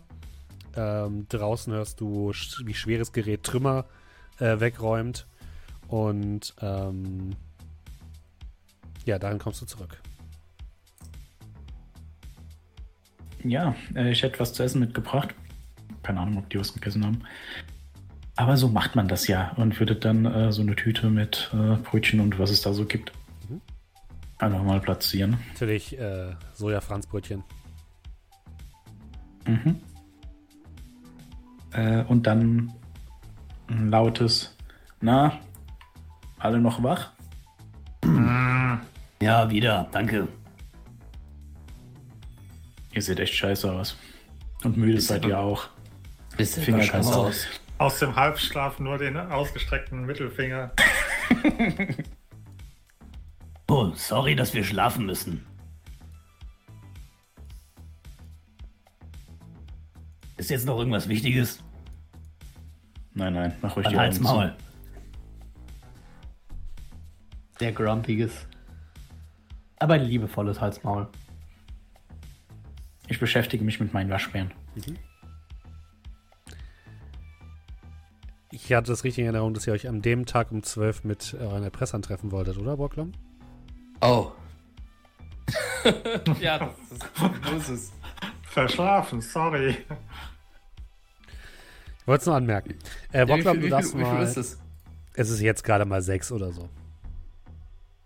Ähm, 0.76 1.26
draußen 1.30 1.74
hörst 1.74 2.00
du, 2.00 2.30
sch- 2.32 2.66
wie 2.66 2.74
schweres 2.74 3.12
Gerät 3.12 3.44
Trümmer 3.44 3.86
äh, 4.40 4.60
wegräumt. 4.60 5.26
Und 5.88 6.54
ähm, 6.62 7.32
ja, 9.06 9.18
dahin 9.18 9.40
kommst 9.40 9.62
du 9.62 9.66
zurück. 9.66 10.02
Ja, 13.44 13.76
äh, 13.96 14.12
ich 14.12 14.22
hätte 14.24 14.40
was 14.40 14.54
zu 14.54 14.64
essen 14.64 14.80
mitgebracht. 14.80 15.34
Keine 16.04 16.20
Ahnung, 16.20 16.38
ob 16.40 16.50
die 16.50 16.60
was 16.60 16.74
gegessen 16.74 17.06
haben. 17.06 17.22
Aber 18.36 18.56
so 18.56 18.68
macht 18.70 18.96
man 18.96 19.08
das 19.08 19.28
ja 19.28 19.52
und 19.58 19.80
würde 19.80 19.96
dann 19.96 20.26
äh, 20.26 20.52
so 20.52 20.62
eine 20.62 20.76
Tüte 20.76 21.10
mit 21.10 21.50
äh, 21.54 21.76
Brötchen 21.78 22.20
und 22.22 22.40
was 22.40 22.52
es 22.52 22.62
da 22.62 22.74
so 22.74 22.86
gibt 22.86 23.12
Mhm. 23.50 23.62
einfach 24.38 24.64
mal 24.64 24.80
platzieren. 24.80 25.38
Natürlich 25.54 25.98
äh, 26.00 26.34
Soja-Franzbrötchen. 26.54 27.44
Mhm. 29.46 29.76
Äh, 31.74 32.04
und 32.06 32.28
dann 32.28 32.74
ein 33.70 33.90
lautes 33.90 34.56
Na, 35.02 35.40
alle 36.38 36.60
noch 36.60 36.82
wach? 36.84 37.12
Ja, 39.22 39.50
wieder, 39.50 39.88
danke. 39.92 40.28
Ihr 42.94 43.02
seht 43.02 43.20
echt 43.20 43.36
scheiße 43.36 43.72
aus. 43.72 43.98
Und 44.64 44.78
müde 44.78 45.00
seid 45.00 45.26
ihr 45.26 45.38
auch. 45.40 45.70
Bisschen 46.38 46.64
Finger 46.64 46.84
scheiße 46.84 47.16
aus. 47.16 47.46
Aus 47.78 48.00
dem 48.00 48.16
Halbschlaf 48.16 48.80
nur 48.80 48.98
den 48.98 49.16
ausgestreckten 49.18 50.06
Mittelfinger. 50.06 50.72
Oh, 53.72 53.92
sorry, 53.94 54.36
dass 54.36 54.56
wir 54.56 54.64
schlafen 54.64 55.06
müssen. 55.06 55.46
Ist 60.38 60.50
jetzt 60.50 60.66
noch 60.66 60.80
irgendwas 60.80 61.08
Wichtiges? 61.08 61.60
Nein, 63.14 63.34
nein, 63.34 63.56
mach 63.62 63.76
euch 63.76 63.84
Dann 63.84 63.94
die 63.94 64.00
Augen 64.00 64.12
zu. 64.14 64.22
Maul. 64.24 64.56
Sehr 67.60 67.72
grumpiges. 67.72 68.48
Aber 69.80 69.96
ein 69.96 70.04
liebevolles 70.04 70.62
Halsmaul. 70.62 71.08
Ich 73.08 73.20
beschäftige 73.20 73.64
mich 73.64 73.80
mit 73.80 73.94
meinen 73.94 74.10
Waschbären. 74.10 74.52
Ich 78.52 78.74
hatte 78.74 78.92
das 78.92 79.04
richtig 79.04 79.20
in 79.20 79.26
Erinnerung, 79.26 79.54
dass 79.54 79.68
ihr 79.68 79.74
euch 79.74 79.88
an 79.88 80.02
dem 80.02 80.26
Tag 80.26 80.52
um 80.52 80.64
12 80.64 81.04
mit 81.04 81.34
euren 81.34 81.64
Erpressern 81.64 82.02
treffen 82.02 82.32
wolltet, 82.32 82.58
oder, 82.58 82.78
Brocklom? 82.78 83.12
Oh. 84.02 84.32
ja, 86.40 86.60
das 86.60 86.92
ist, 86.92 87.06
so 87.46 87.56
ist 87.56 87.70
es. 87.70 87.94
Verschlafen, 88.44 89.22
sorry. 89.22 89.78
Ich 92.10 92.12
wollte 92.12 92.22
es 92.22 92.26
nur 92.26 92.38
anmerken. 92.38 92.74
Äh, 93.12 93.20
Ja, 93.20 93.36
viel, 93.36 93.44
du 93.44 93.62
wie, 93.62 93.70
darfst 93.70 93.92
viel, 93.92 94.00
wie 94.00 94.04
viel 94.04 94.14
mal. 94.16 94.24
ist 94.24 94.36
es? 94.36 94.58
Es 95.14 95.30
ist 95.30 95.42
jetzt 95.42 95.64
gerade 95.64 95.86
mal 95.86 96.02
sechs 96.02 96.32
oder 96.32 96.52
so. 96.52 96.64
Oh, 96.64 96.68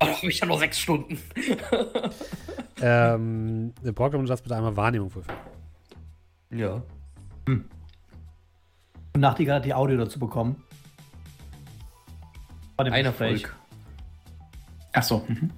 da 0.05 0.07
habe 0.07 0.27
ich 0.27 0.39
ja 0.41 0.45
noch 0.45 0.59
sechs 0.59 0.77
Stunden. 0.77 1.17
Ähm, 2.81 3.73
Brocklom, 3.81 4.23
du 4.23 4.27
darfst 4.27 4.43
bitte 4.43 4.57
einmal 4.57 4.75
Wahrnehmung 4.75 5.15
würfeln. 5.15 5.37
Ja. 6.49 6.81
Und 7.47 7.65
Nachtigall 9.15 9.55
hat 9.57 9.65
die 9.65 9.73
Audio 9.73 9.95
dazu 9.95 10.19
bekommen. 10.19 10.61
Bei 12.75 12.83
dem 12.83 12.91
Ein 12.91 13.05
Gespräch. 13.05 13.43
Erfolg. 13.43 13.55
Ach 14.91 15.03
so, 15.03 15.25
mhm. 15.29 15.49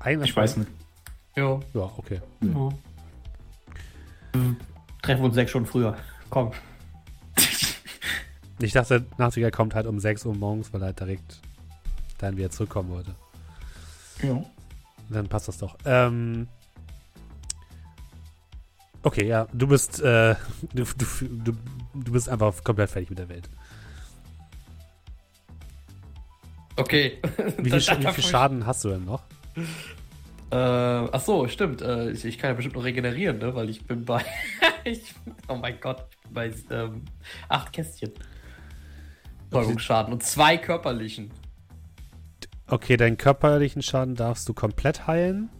Ein 0.00 0.22
ich 0.22 0.34
weiß 0.34 0.56
nicht. 0.56 0.70
Ja. 1.36 1.60
Ja, 1.74 1.90
okay. 1.98 2.22
Ja. 2.40 2.68
Treffen 5.02 5.20
wir 5.20 5.26
uns 5.26 5.34
sechs 5.34 5.50
Stunden 5.50 5.68
früher. 5.68 5.94
Komm. 6.30 6.52
Ich 8.64 8.72
dachte, 8.72 9.04
Nachtigall 9.18 9.50
kommt 9.50 9.74
halt 9.74 9.86
um 9.86 9.98
6 9.98 10.24
Uhr 10.26 10.34
morgens, 10.34 10.72
weil 10.72 10.80
er 10.82 10.86
halt 10.86 11.00
direkt 11.00 11.40
dann 12.18 12.36
wieder 12.36 12.50
zurückkommen 12.50 12.90
wollte. 12.90 13.14
Ja. 14.22 14.42
Dann 15.10 15.28
passt 15.28 15.48
das 15.48 15.58
doch. 15.58 15.76
Ähm, 15.84 16.48
okay, 19.02 19.26
ja, 19.26 19.46
du 19.52 19.66
bist, 19.66 20.00
äh, 20.00 20.34
du, 20.72 20.84
du, 20.84 21.52
du, 21.94 22.12
bist 22.12 22.28
einfach 22.28 22.64
komplett 22.64 22.90
fertig 22.90 23.10
mit 23.10 23.18
der 23.18 23.28
Welt. 23.28 23.48
Okay. 26.76 27.18
Wie 27.58 27.70
viel, 27.70 27.78
Sch- 27.80 28.00
wie 28.00 28.12
viel 28.12 28.24
Schaden 28.24 28.66
hast 28.66 28.84
du 28.84 28.88
denn 28.88 29.04
noch? 29.04 29.22
Äh, 30.50 30.56
ach 30.56 31.20
so, 31.20 31.46
stimmt. 31.48 31.82
Äh, 31.82 32.10
ich, 32.10 32.24
ich 32.24 32.38
kann 32.38 32.50
ja 32.50 32.54
bestimmt 32.54 32.76
noch 32.76 32.84
regenerieren, 32.84 33.38
ne? 33.38 33.54
Weil 33.54 33.68
ich 33.70 33.86
bin 33.86 34.04
bei. 34.04 34.24
ich, 34.84 35.14
oh 35.48 35.56
mein 35.56 35.78
Gott, 35.80 36.06
ich 36.10 36.20
bin 36.22 36.32
bei 36.32 36.52
ähm, 36.70 37.02
acht 37.48 37.72
Kästchen. 37.72 38.12
Betäubungsschaden 39.60 40.12
und 40.12 40.22
zwei 40.22 40.56
körperlichen. 40.56 41.30
Okay, 42.66 42.96
deinen 42.96 43.16
körperlichen 43.16 43.82
Schaden 43.82 44.14
darfst 44.14 44.48
du 44.48 44.54
komplett 44.54 45.06
heilen 45.06 45.50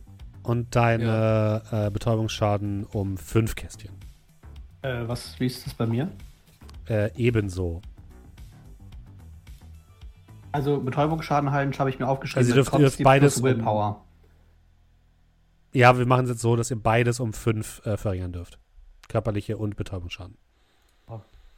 und 0.42 0.74
deine 0.74 1.62
äh, 1.70 1.90
Betäubungsschaden 1.90 2.84
um 2.84 3.16
5 3.16 3.54
Kästchen. 3.54 3.92
Äh, 4.82 5.06
was, 5.06 5.38
wie 5.40 5.46
ist 5.46 5.66
das 5.66 5.74
bei 5.74 5.86
mir? 5.86 6.10
Äh, 6.88 7.10
ebenso. 7.16 7.80
Also 10.52 10.80
Betäubungsschaden 10.80 11.50
heilen 11.50 11.76
habe 11.78 11.90
ich 11.90 11.98
mir 11.98 12.06
aufgeschrieben. 12.08 12.38
Also 12.40 12.52
ihr 12.52 12.54
dürft- 12.54 12.72
ihr 12.74 12.78
dürft 12.78 13.02
beides 13.02 13.38
um- 13.38 13.44
Willpower. 13.44 14.04
Ja, 15.72 15.98
wir 15.98 16.06
machen 16.06 16.24
es 16.24 16.30
jetzt 16.30 16.40
so, 16.42 16.54
dass 16.54 16.70
ihr 16.70 16.80
beides 16.80 17.18
um 17.18 17.32
5 17.32 17.84
äh, 17.84 17.96
verringern 17.96 18.32
dürft. 18.32 18.58
Körperliche 19.08 19.56
und 19.56 19.76
Betäubungsschaden. 19.76 20.36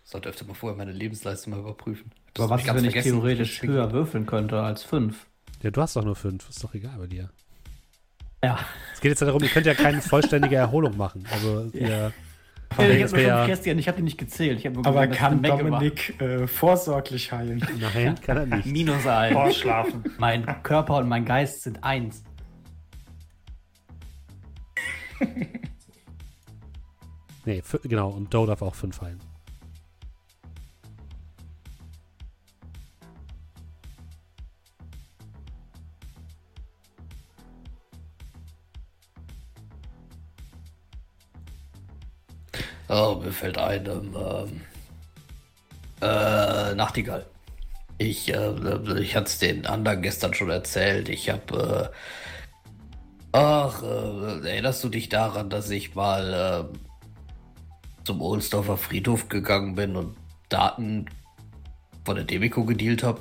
So 0.09 0.20
dürfte 0.20 0.44
man 0.44 0.55
vorher 0.55 0.77
meine 0.79 0.92
Lebensleistung 0.92 1.53
mal 1.53 1.59
überprüfen. 1.59 2.12
Das 2.37 2.44
Aber 2.44 2.55
hab 2.55 2.66
was 2.66 2.77
ist, 2.77 2.83
wenn 2.83 2.85
ich 2.85 3.03
theoretisch 3.03 3.62
höher 3.62 3.92
würfeln 3.92 4.27
könnte 4.27 4.61
als 4.61 4.83
5? 4.83 5.27
Ja, 5.62 5.70
du 5.70 5.81
hast 5.81 5.96
doch 5.96 6.05
nur 6.05 6.16
fünf. 6.16 6.49
Ist 6.51 6.62
doch 6.62 6.75
egal 6.75 6.99
bei 6.99 7.07
dir. 7.07 7.31
Ja. 8.44 8.59
Es 8.92 9.01
geht 9.01 9.11
jetzt 9.11 9.20
ja 9.20 9.27
darum, 9.27 9.42
ihr 9.42 9.49
könnt 9.49 9.64
ja 9.64 9.72
keine 9.72 10.03
vollständige 10.03 10.57
Erholung 10.57 10.96
machen. 10.96 11.25
Also 11.33 11.70
ihr. 11.72 12.12
Ich 12.79 13.01
das 13.01 13.12
habe 13.14 13.46
Christian, 13.46 13.79
ich 13.79 13.88
habe 13.88 13.96
die 13.96 14.03
nicht 14.03 14.18
gezählt. 14.18 14.59
Ich 14.59 14.66
hab 14.66 14.75
nur 14.75 14.87
Aber 14.87 15.07
kann. 15.07 15.42
Dominik 15.42 16.20
äh, 16.20 16.46
vorsorglich 16.46 17.33
heilen? 17.33 17.64
Nein, 17.81 18.20
kann 18.27 18.37
er 18.37 18.46
nicht. 18.46 18.66
Minus 18.66 19.07
ein. 19.07 19.33
Vorschlafen. 19.33 20.05
Mein 20.18 20.44
Körper 20.62 20.99
und 20.99 21.09
mein 21.09 21.25
Geist 21.25 21.62
sind 21.62 21.83
eins. 21.83 22.22
Nee, 27.46 27.62
genau. 27.85 28.11
Und 28.11 28.35
Doe 28.35 28.46
darf 28.46 28.61
auch 28.61 28.75
fünf 28.75 29.01
heilen. 29.01 29.20
Oh, 42.88 43.20
mir 43.22 43.33
fällt 43.33 43.59
ein, 43.59 43.87
ähm, 43.87 44.14
ähm, 44.16 44.61
äh, 46.01 46.75
Nachtigall. 46.75 47.27
Ich, 47.99 48.33
äh, 48.33 49.01
ich 49.01 49.16
hatte 49.16 49.27
es 49.27 49.38
den 49.38 49.66
anderen 49.66 50.03
gestern 50.03 50.35
schon 50.35 50.51
erzählt. 50.51 51.09
Ich 51.09 51.31
habe, 51.31 51.92
äh, 53.33 53.37
ach, 53.37 53.83
äh, 53.83 54.49
erinnerst 54.49 54.85
du 54.85 54.88
dich 54.88 55.09
daran, 55.09 55.51
dass 55.51 55.70
ich 55.70 55.94
mal 55.94 56.70
äh, 56.72 56.79
zum 58.05 58.22
Ohlsdorfer 58.22 58.77
Friedhof 58.77 59.29
gegangen 59.29 59.75
bin 59.75 59.96
und 59.96 60.16
Daten 60.49 61.07
von 62.05 62.14
der 62.14 62.25
Demico 62.25 62.64
gedealt 62.64 63.03
habe? 63.03 63.20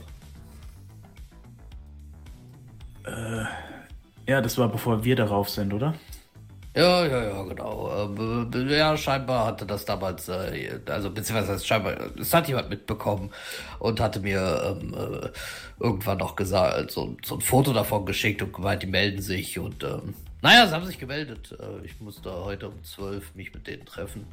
Ja, 4.28 4.42
das 4.42 4.58
war 4.58 4.68
bevor 4.68 5.04
wir 5.04 5.16
darauf 5.16 5.50
sind, 5.50 5.74
oder? 5.74 5.94
Ja, 6.76 7.06
ja, 7.06 7.24
ja, 7.24 7.44
genau. 7.44 7.90
Ähm, 8.18 8.52
äh, 8.54 8.78
ja, 8.78 8.98
scheinbar 8.98 9.46
hatte 9.46 9.66
das 9.66 9.86
damals, 9.86 10.28
äh, 10.28 10.78
also 10.88 11.10
beziehungsweise 11.10 11.66
scheinbar, 11.66 11.96
es 12.20 12.34
hat 12.34 12.50
jemand 12.50 12.70
mitbekommen 12.70 13.32
und 13.80 14.02
hatte 14.02 14.20
mir 14.20 14.78
ähm, 14.82 14.94
äh, 14.94 15.30
irgendwann 15.80 16.18
noch 16.18 16.36
gesagt, 16.36 16.92
so, 16.92 17.16
so 17.24 17.36
ein 17.36 17.42
Foto 17.42 17.72
davon 17.72 18.06
geschickt 18.06 18.42
und 18.42 18.52
gemeint, 18.52 18.84
die 18.84 18.88
melden 18.88 19.22
sich 19.22 19.58
und 19.58 19.86
ähm, 19.86 20.16
naja, 20.42 20.68
sie 20.68 20.74
haben 20.74 20.86
sich 20.86 21.00
gemeldet. 21.00 21.58
Äh, 21.58 21.86
ich 21.86 22.02
musste 22.02 22.30
heute 22.32 22.68
um 22.68 22.84
12 22.84 23.36
mich 23.36 23.54
mit 23.54 23.68
denen 23.68 23.86
treffen. 23.86 24.28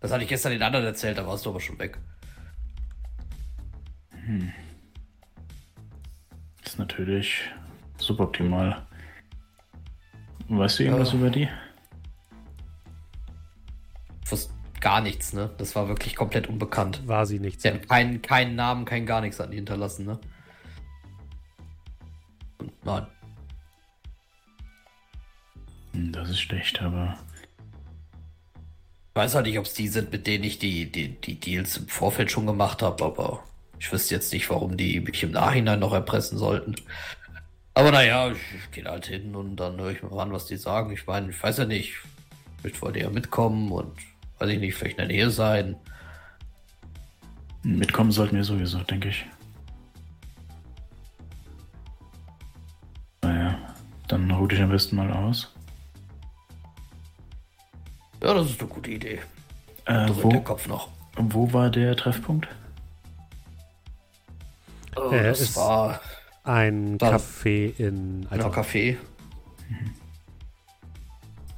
Das 0.00 0.10
hatte 0.10 0.22
ich 0.22 0.28
gestern 0.30 0.52
den 0.52 0.62
anderen 0.62 0.86
erzählt, 0.86 1.18
da 1.18 1.26
warst 1.26 1.44
du 1.44 1.50
aber 1.50 1.60
schon 1.60 1.78
weg. 1.78 1.98
ist 6.64 6.78
natürlich 6.78 7.42
suboptimal. 7.98 8.86
Weißt 10.48 10.78
du 10.78 10.82
irgendwas 10.84 11.12
Ja. 11.12 11.18
über 11.18 11.30
die? 11.30 11.48
Ich 14.24 14.30
wusste 14.30 14.52
gar 14.80 15.00
nichts, 15.00 15.32
ne? 15.32 15.50
Das 15.58 15.74
war 15.74 15.88
wirklich 15.88 16.14
komplett 16.16 16.46
unbekannt. 16.48 17.06
War 17.08 17.26
sie 17.26 17.38
nicht. 17.38 17.60
Sie 17.60 17.68
haben 17.68 17.80
keinen, 17.82 18.22
keinen 18.22 18.54
Namen, 18.54 18.84
kein 18.84 19.06
gar 19.06 19.20
nichts 19.20 19.40
an 19.40 19.50
die 19.50 19.56
hinterlassen, 19.56 20.06
ne? 20.06 20.18
Nein. 22.84 23.06
Hm, 25.92 26.12
Das 26.12 26.28
ist 26.30 26.40
schlecht, 26.40 26.80
aber 26.82 27.16
Ich 29.10 29.16
weiß 29.16 29.34
halt 29.36 29.46
nicht, 29.46 29.58
ob 29.58 29.64
es 29.66 29.74
die 29.74 29.88
sind, 29.88 30.10
mit 30.10 30.26
denen 30.26 30.42
ich 30.44 30.58
die, 30.58 30.90
die, 30.90 31.08
die 31.20 31.38
Deals 31.38 31.76
im 31.76 31.86
Vorfeld 31.88 32.30
schon 32.32 32.46
gemacht 32.46 32.82
habe, 32.82 33.04
aber 33.04 33.44
ich 33.78 33.92
wüsste 33.92 34.14
jetzt 34.14 34.32
nicht, 34.32 34.50
warum 34.50 34.76
die 34.76 35.00
mich 35.00 35.22
im 35.22 35.30
Nachhinein 35.30 35.78
noch 35.78 35.92
erpressen 35.92 36.36
sollten. 36.36 36.74
Aber 37.74 37.90
naja, 37.90 38.30
ich, 38.30 38.38
ich 38.56 38.70
gehe 38.70 38.84
halt 38.84 39.06
hin 39.06 39.34
und 39.34 39.56
dann 39.56 39.78
höre 39.80 39.90
ich 39.90 40.02
mir 40.02 40.10
mal 40.10 40.22
an, 40.22 40.32
was 40.32 40.46
die 40.46 40.56
sagen. 40.56 40.92
Ich 40.92 41.06
meine, 41.06 41.30
ich 41.30 41.42
weiß 41.42 41.58
ja 41.58 41.64
nicht, 41.64 41.94
vielleicht 42.60 42.80
wollt 42.82 42.96
ihr 42.96 43.02
ja 43.04 43.10
mitkommen 43.10 43.72
und 43.72 43.92
weiß 44.38 44.48
ich 44.50 44.60
nicht, 44.60 44.74
vielleicht 44.76 44.98
in 44.98 45.08
der 45.08 45.16
Nähe 45.16 45.30
sein. 45.30 45.76
mitkommen 47.64 48.12
sollten 48.12 48.36
wir 48.36 48.44
sowieso, 48.44 48.78
denke 48.84 49.08
ich. 49.08 49.26
Naja, 53.22 53.58
dann 54.08 54.30
ruh 54.30 54.46
dich 54.46 54.60
am 54.60 54.70
besten 54.70 54.96
mal 54.96 55.10
aus. 55.12 55.52
Ja, 58.22 58.34
das 58.34 58.50
ist 58.50 58.60
eine 58.60 58.68
gute 58.68 58.90
Idee. 58.90 59.20
Äh, 59.86 60.08
So 60.08 60.14
der 60.28 60.38
wo, 60.38 60.40
Kopf 60.42 60.66
noch. 60.68 60.88
wo 61.16 61.52
war 61.52 61.70
der 61.70 61.96
Treffpunkt? 61.96 62.48
Oh, 64.96 65.10
Äh, 65.10 65.24
das 65.24 65.40
ist- 65.40 65.56
war 65.56 66.00
Ein 66.44 66.98
Dann- 66.98 67.14
Café 67.16 67.72
in 67.78 68.26
ein 68.30 68.40
Café. 68.40 68.96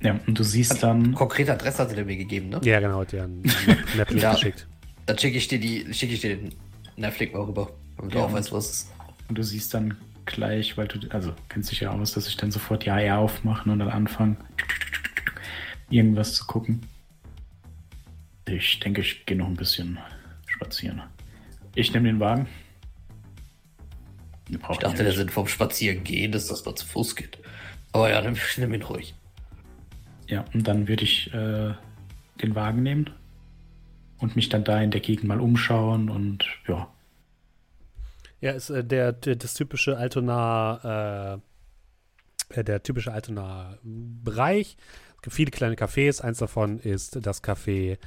Ja, 0.01 0.19
und 0.27 0.39
du 0.39 0.45
siehst 0.45 0.83
dann. 0.83 1.15
Konkrete 1.15 1.53
Adresse 1.53 1.79
hatte 1.83 1.95
der 1.95 2.05
mir 2.05 2.17
gegeben, 2.17 2.51
ne? 2.51 2.61
Ja, 2.63 2.81
genau, 2.81 3.01
hat 3.01 3.13
ja 3.13 3.25
ein 3.25 3.41
Netflix 3.97 4.23
Ja. 4.23 4.33
geschickt. 4.35 4.67
Dann 5.07 5.19
schicke 5.19 5.39
ich 5.39 5.49
dir 5.49 5.59
die, 5.59 5.93
schicke 5.93 6.15
ich 6.15 6.21
dir 6.21 6.37
den 6.37 6.55
Netflix 6.97 7.33
mal 7.33 7.43
rüber, 7.43 7.71
damit 7.97 8.15
du 8.15 8.19
Ja. 8.19 8.25
auch 8.27 8.33
weißt, 8.33 8.53
was 8.53 8.65
es 8.67 8.71
ist. 8.83 8.93
Und 9.29 9.39
du 9.39 9.43
siehst 9.43 9.75
dann 9.75 9.97
gleich, 10.25 10.77
weil 10.77 10.87
du, 10.87 11.01
also 11.11 11.33
kennst 11.49 11.71
dich 11.73 11.81
ja 11.81 11.91
aus, 11.91 12.13
dass 12.13 12.29
ich 12.29 12.37
dann 12.37 12.51
sofort 12.53 12.85
Ja, 12.85 12.99
ja 13.01 13.17
aufmachen 13.19 13.73
und 13.73 13.81
dann 13.81 13.89
anfangen, 13.89 14.37
irgendwas 15.91 16.35
zu 16.35 16.47
gucken. 16.47 16.83
Ich 18.49 18.79
denke, 18.81 19.01
ich 19.01 19.27
gehe 19.27 19.37
noch 19.37 19.49
ein 19.49 19.57
bisschen 19.57 19.99
spazieren. 20.47 21.03
Ich 21.75 21.93
nehme 21.93 22.07
den 22.09 22.21
Wagen. 22.21 22.47
Ich 24.49 24.79
dachte, 24.79 25.03
der. 25.03 25.13
Sinn 25.13 25.29
vom 25.29 25.49
Spazierengehen 25.49 26.33
ist, 26.33 26.51
dass 26.51 26.65
man 26.65 26.77
zu 26.77 26.87
Fuß 26.87 27.17
geht. 27.17 27.39
Aber 27.93 28.11
ja, 28.11 28.21
nimm, 28.21 28.37
nimm 28.57 28.75
ihn 28.75 28.83
ruhig. 28.83 29.15
Ja, 30.29 30.45
und 30.55 30.67
dann 30.67 30.89
würde 30.89 31.05
ich 31.05 31.33
äh, 31.33 31.75
den 32.43 32.55
Wagen 32.55 32.83
nehmen 32.83 33.11
und 34.19 34.37
mich 34.37 34.49
dann 34.49 34.65
da 34.65 34.81
in 34.81 34.91
der 34.91 35.01
Gegend 35.01 35.25
mal 35.25 35.41
umschauen 35.41 36.11
und 36.11 36.45
ja. 36.67 36.89
Ja, 38.41 38.53
ist 38.53 38.71
äh, 38.71 38.85
der, 38.85 39.13
der 39.13 39.37
das 39.37 39.55
typische 39.55 39.97
Altona, 39.97 41.41
äh, 42.51 42.61
äh, 42.61 42.65
der 42.65 42.83
typische 42.83 43.13
Altona 43.13 43.79
Bereich. 43.83 44.77
Es 45.17 45.23
gibt 45.23 45.37
viele 45.37 45.51
kleine 45.51 45.75
Cafés. 45.75 46.21
Eins 46.21 46.39
davon 46.39 46.79
ist 46.79 47.19
das 47.25 47.43
Café, 47.43 47.99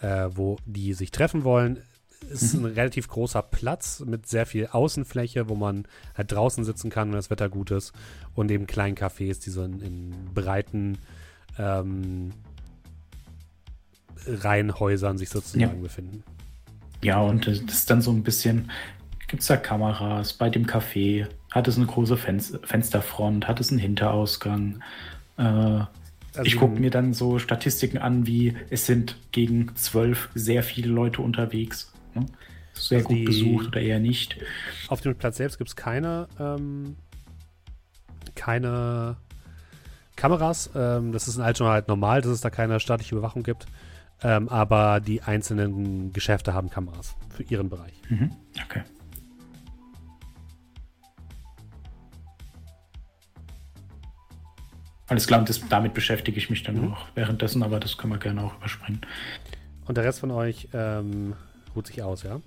äh, 0.00 0.28
wo 0.30 0.58
die 0.64 0.94
sich 0.94 1.10
treffen 1.10 1.44
wollen. 1.44 1.82
Es 2.30 2.42
ist 2.42 2.54
ein 2.54 2.64
relativ 2.64 3.08
großer 3.08 3.42
Platz 3.42 4.00
mit 4.00 4.26
sehr 4.26 4.46
viel 4.46 4.66
Außenfläche, 4.68 5.48
wo 5.48 5.54
man 5.54 5.86
halt 6.16 6.32
draußen 6.32 6.64
sitzen 6.64 6.90
kann, 6.90 7.08
wenn 7.08 7.16
das 7.16 7.30
Wetter 7.30 7.48
gut 7.48 7.70
ist. 7.70 7.92
Und 8.34 8.50
eben 8.50 8.66
kleinen 8.66 8.96
Cafés, 8.96 9.42
die 9.42 9.50
so 9.50 9.64
in, 9.64 9.80
in 9.80 10.14
breiten 10.34 10.98
ähm, 11.58 12.30
Reihenhäusern 14.26 15.18
sich 15.18 15.30
sozusagen 15.30 15.60
Ja. 15.60 15.68
befinden. 15.68 16.22
Ja, 17.02 17.20
und 17.20 17.46
das 17.48 17.58
ist 17.58 17.90
dann 17.90 18.00
so 18.00 18.12
ein 18.12 18.22
bisschen, 18.22 18.70
gibt 19.26 19.42
es 19.42 19.48
da 19.48 19.56
Kameras 19.56 20.32
bei 20.34 20.48
dem 20.48 20.66
Café? 20.66 21.26
Hat 21.50 21.66
es 21.66 21.76
eine 21.76 21.86
große 21.86 22.16
Fenster 22.16 22.60
Fensterfront? 22.62 23.48
Hat 23.48 23.60
es 23.60 23.70
einen 23.70 23.80
Hinterausgang? 23.80 24.80
Äh, 25.36 25.42
Also 25.42 25.88
ich 26.44 26.56
gucke 26.56 26.80
mir 26.80 26.90
dann 26.90 27.12
so 27.12 27.38
Statistiken 27.38 27.98
an, 27.98 28.26
wie 28.26 28.54
es 28.70 28.86
sind 28.86 29.16
gegen 29.32 29.74
zwölf 29.74 30.30
sehr 30.34 30.62
viele 30.62 30.88
Leute 30.92 31.20
unterwegs. 31.20 31.91
Ne? 32.14 32.26
Sehr 32.74 32.98
Also 32.98 33.08
gut 33.10 33.24
besucht 33.24 33.66
oder 33.68 33.80
eher 33.80 34.00
nicht. 34.00 34.36
Auf 34.88 35.00
dem 35.00 35.14
Platz 35.16 35.36
selbst 35.36 35.58
gibt 35.58 35.68
es 35.68 35.76
keine, 35.76 36.28
ähm, 36.40 36.96
keine 38.34 39.16
Kameras. 40.16 40.70
Ähm, 40.74 41.12
das 41.12 41.28
ist 41.28 41.36
in 41.36 41.42
Altona 41.42 41.70
halt 41.70 41.88
normal, 41.88 42.20
dass 42.22 42.30
es 42.32 42.40
da 42.40 42.50
keine 42.50 42.80
staatliche 42.80 43.14
Überwachung 43.14 43.42
gibt. 43.42 43.66
Ähm, 44.22 44.48
aber 44.48 45.00
die 45.00 45.20
einzelnen 45.22 46.12
Geschäfte 46.12 46.54
haben 46.54 46.70
Kameras 46.70 47.16
für 47.30 47.42
ihren 47.42 47.68
Bereich. 47.68 47.92
Mhm. 48.08 48.30
Okay. 48.64 48.82
Alles 55.08 55.26
klar, 55.26 55.40
und 55.40 55.48
das, 55.48 55.60
damit 55.68 55.92
beschäftige 55.94 56.38
ich 56.38 56.48
mich 56.48 56.62
dann 56.62 56.76
Mhm. 56.76 56.92
auch 56.92 57.06
währenddessen, 57.14 57.62
aber 57.62 57.80
das 57.80 57.98
können 57.98 58.12
wir 58.14 58.18
gerne 58.18 58.42
auch 58.44 58.56
überspringen. 58.56 59.00
Und 59.84 59.96
der 59.96 60.04
Rest 60.04 60.20
von 60.20 60.30
euch 60.30 60.68
ähm, 60.72 61.34
ruht 61.74 61.86
sich 61.86 62.02
aus, 62.02 62.22
ja? 62.22 62.40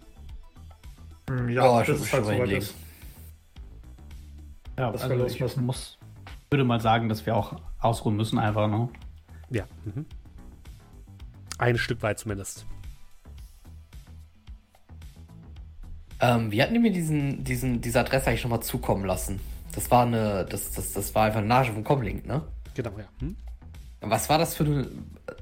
Hm, 1.30 1.49
Ja, 1.49 1.82
ich 1.82 1.88
das 1.88 1.97
muss 1.97 2.05
ist 2.05 2.09
schon 2.09 2.17
halt 2.17 2.26
soweit 2.26 2.38
hinlegen. 2.39 2.61
ist. 2.61 2.76
Ja, 4.78 4.93
wir 4.93 5.01
also 5.01 5.15
los 5.15 5.32
ich 5.34 5.39
müssen. 5.39 5.65
muss, 5.65 5.97
würde 6.49 6.63
mal 6.63 6.82
sagen, 6.82 7.07
dass 7.09 7.26
wir 7.26 7.36
auch 7.36 7.59
ausruhen 7.80 8.15
müssen, 8.15 8.38
einfach, 8.39 8.67
ne? 8.67 8.89
Ja. 9.49 9.63
Mhm. 9.86 10.05
Ein 11.57 11.78
Stück 11.78 12.01
weit 12.03 12.19
zumindest. 12.19 12.65
Ähm, 16.19 16.51
wir 16.51 16.63
hatten 16.63 16.82
mir 16.82 16.91
diesen, 16.91 17.43
diesen, 17.43 17.82
diese 17.82 17.99
Adresse 17.99 18.28
eigentlich 18.28 18.41
schon 18.41 18.51
mal 18.51 18.61
zukommen 18.61 19.05
lassen. 19.05 19.39
Das 19.73 19.91
war 19.91 20.05
eine, 20.05 20.45
das, 20.45 20.71
das, 20.71 20.93
das 20.93 21.13
war 21.15 21.26
einfach 21.26 21.39
eine 21.39 21.47
Nage 21.47 21.71
vom 21.73 21.84
Comlink, 21.84 22.26
ne? 22.26 22.41
Genau, 22.73 22.91
ja. 22.97 23.05
Hm? 23.19 23.36
Was 24.08 24.30
war 24.30 24.38
das 24.38 24.56
für 24.56 24.64
eine. 24.64 24.88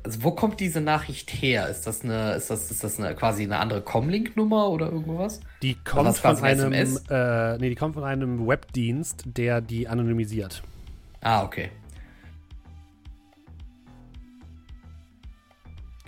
Also 0.03 0.23
wo 0.23 0.31
kommt 0.31 0.59
diese 0.59 0.81
Nachricht 0.81 1.29
her? 1.29 1.67
Ist 1.69 1.85
das 1.87 2.03
eine, 2.03 2.33
ist 2.33 2.49
das, 2.49 2.71
ist 2.71 2.83
das 2.83 2.99
eine 2.99 3.15
quasi 3.15 3.43
eine 3.43 3.59
andere 3.59 3.81
Comlink-Nummer 3.81 4.69
oder 4.69 4.91
irgendwas? 4.91 5.41
Die 5.61 5.75
kommt 5.75 6.17
von 6.17 6.37
einem, 6.37 6.73
äh, 6.73 7.57
nee, 7.57 7.69
die 7.69 7.75
kommt 7.75 7.95
von 7.95 8.03
einem 8.03 8.47
Webdienst, 8.47 9.23
der 9.25 9.61
die 9.61 9.87
anonymisiert. 9.87 10.63
Ah, 11.21 11.43
okay. 11.43 11.71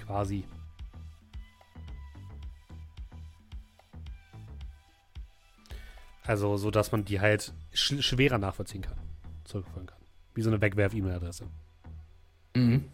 Quasi. 0.06 0.45
Also, 6.26 6.58
so 6.58 6.72
dass 6.72 6.91
man 6.91 7.06
die 7.06 7.20
halt 7.20 7.53
sch 7.74 8.01
schwerer 8.01 8.38
nachvollziehen 8.38 8.82
kann. 8.82 8.97
Zurückfolgen 9.43 9.88
kann. 9.88 9.99
Wie 10.34 10.41
so 10.41 10.49
eine 10.49 10.60
Wegwerf-E-Mail-Adresse. 10.60 11.45
Mhm. 12.56 12.86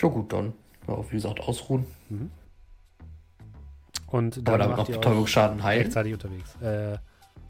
Ja 0.00 0.08
gut, 0.08 0.32
dann. 0.32 0.52
Ja, 0.86 1.02
wie 1.10 1.16
gesagt, 1.16 1.40
ausruhen. 1.40 1.86
Und 4.06 4.38
Aber 4.38 4.58
dann 4.58 4.60
damit 4.60 4.76
macht 4.76 4.88
noch 4.88 4.96
Betäubungsschaden 4.96 5.62
heilen. 5.62 5.82
rechtzeitig 5.82 6.12
unterwegs. 6.12 6.54
Äh, 6.60 6.98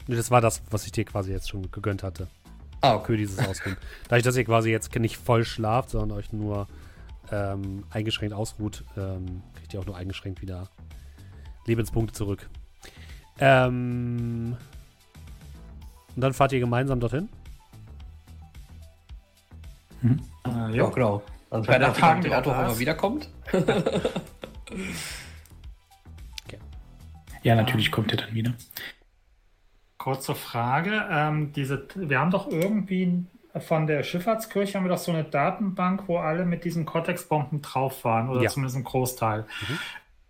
nee, 0.07 0.15
das 0.15 0.31
war 0.31 0.41
das, 0.41 0.61
was 0.71 0.85
ich 0.85 0.91
dir 0.91 1.05
quasi 1.05 1.31
jetzt 1.31 1.49
schon 1.49 1.69
gegönnt 1.71 2.03
hatte. 2.03 2.27
Ah, 2.81 2.95
okay. 2.95 3.05
Für 3.07 3.17
dieses 3.17 3.39
Ausruhen. 3.39 3.77
Dadurch, 4.05 4.23
dass 4.23 4.37
ihr 4.37 4.45
quasi 4.45 4.69
jetzt 4.71 4.93
nicht 4.95 5.17
voll 5.17 5.43
schlaft, 5.43 5.89
sondern 5.91 6.17
euch 6.17 6.31
nur 6.31 6.67
ähm, 7.31 7.83
eingeschränkt 7.89 8.33
ausruht, 8.33 8.83
ähm, 8.95 9.43
kriegt 9.55 9.73
ihr 9.73 9.79
auch 9.79 9.85
nur 9.85 9.97
eingeschränkt 9.97 10.41
wieder 10.41 10.69
Lebenspunkte 11.65 12.13
zurück. 12.13 12.49
Ähm, 13.39 14.57
und 16.17 16.21
dann 16.21 16.33
fahrt 16.33 16.51
ihr 16.51 16.59
gemeinsam 16.59 16.99
dorthin. 16.99 17.29
Äh, 20.03 20.75
Ja, 20.75 20.89
genau. 20.89 21.21
Also 21.51 21.67
Wenn 21.67 21.73
per 21.73 21.79
der 21.79 21.93
Tagen 21.93 22.21
der 22.23 22.39
Auto 22.39 22.49
immer 22.51 22.77
wiederkommt. 22.79 23.29
Ja, 27.43 27.55
natürlich 27.55 27.91
kommt 27.91 28.11
er 28.11 28.17
dann 28.17 28.33
wieder. 28.33 28.53
Kurze 29.97 30.35
Frage. 30.35 31.05
Ähm, 31.09 31.53
diese, 31.53 31.87
wir 31.95 32.19
haben 32.19 32.31
doch 32.31 32.47
irgendwie 32.49 33.23
von 33.59 33.87
der 33.87 34.03
Schifffahrtskirche 34.03 34.77
haben 34.77 34.83
wir 34.83 34.89
doch 34.89 34.97
so 34.97 35.11
eine 35.13 35.23
Datenbank, 35.23 36.03
wo 36.07 36.17
alle 36.17 36.45
mit 36.45 36.65
diesen 36.65 36.85
Cortex-Bomben 36.85 37.61
drauf 37.61 38.03
waren, 38.03 38.27
oder 38.29 38.41
Ja. 38.41 38.49
zumindest 38.49 38.75
ein 38.77 38.83
Großteil. 38.83 39.45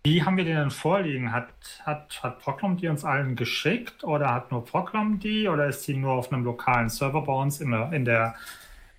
Wie 0.04 0.22
haben 0.22 0.36
wir 0.36 0.44
die 0.44 0.52
denn 0.52 0.70
vorliegen? 0.70 1.32
Hat, 1.32 1.48
hat, 1.84 2.22
hat 2.22 2.38
Proclom 2.38 2.76
die 2.76 2.88
uns 2.88 3.04
allen 3.04 3.36
geschickt 3.36 4.04
oder 4.04 4.32
hat 4.32 4.50
nur 4.50 4.64
Proclom 4.64 5.18
die 5.18 5.48
oder 5.48 5.66
ist 5.66 5.86
die 5.86 5.94
nur 5.94 6.12
auf 6.12 6.32
einem 6.32 6.44
lokalen 6.44 6.88
Server 6.88 7.22
bei 7.22 7.32
uns 7.32 7.60
in 7.60 7.70
der, 7.72 7.92
in 7.92 8.04
der, 8.04 8.34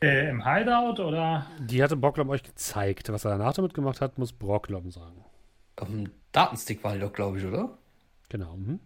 äh, 0.01 0.29
im 0.29 0.45
Hideout 0.45 1.01
oder? 1.01 1.47
Die 1.59 1.81
hatte 1.81 1.95
Bocklom 1.95 2.29
euch 2.29 2.43
gezeigt. 2.43 3.11
Was 3.11 3.25
er 3.25 3.31
danach 3.31 3.53
damit 3.53 3.73
gemacht 3.73 4.01
hat, 4.01 4.17
muss 4.17 4.33
Brocklom 4.33 4.91
sagen. 4.91 5.23
Auf 5.77 5.87
dem 5.87 6.11
Datenstick 6.31 6.83
war 6.83 6.93
die 6.93 6.99
doch, 6.99 7.13
glaube 7.13 7.39
ich, 7.39 7.45
oder? 7.45 7.77
Genau. 8.29 8.55
Mhm. 8.57 8.79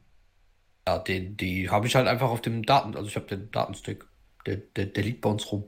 Ja, 0.87 0.99
den, 0.99 1.35
die 1.37 1.69
habe 1.69 1.87
ich 1.87 1.95
halt 1.95 2.07
einfach 2.07 2.29
auf 2.29 2.41
dem 2.41 2.63
Daten, 2.63 2.95
also 2.95 3.07
ich 3.07 3.15
habe 3.15 3.25
den 3.25 3.49
Datenstick. 3.51 4.05
Der, 4.45 4.57
der, 4.57 4.85
der 4.87 5.03
liegt 5.03 5.21
bei 5.21 5.29
uns 5.29 5.51
rum. 5.51 5.65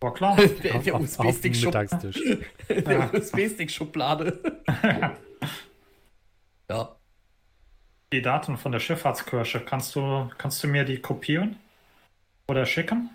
Der, 0.04 0.10
Auf, 0.10 0.58
der 0.60 0.74
auf, 0.74 1.02
auf 1.02 1.16
dem 1.16 1.26
USB-Stick-Schub- 1.26 1.64
Mittagstisch. 1.66 2.20
der 2.68 3.14
USB-Stick-Schublade. 3.14 4.62
ja. 6.74 6.96
Die 8.12 8.22
Daten 8.22 8.56
von 8.56 8.72
der 8.72 8.80
Schifffahrtskirche, 8.80 9.60
kannst 9.60 9.94
du, 9.94 10.30
kannst 10.38 10.62
du 10.62 10.68
mir 10.68 10.84
die 10.84 11.00
kopieren 11.00 11.56
oder 12.46 12.66
schicken? 12.66 13.10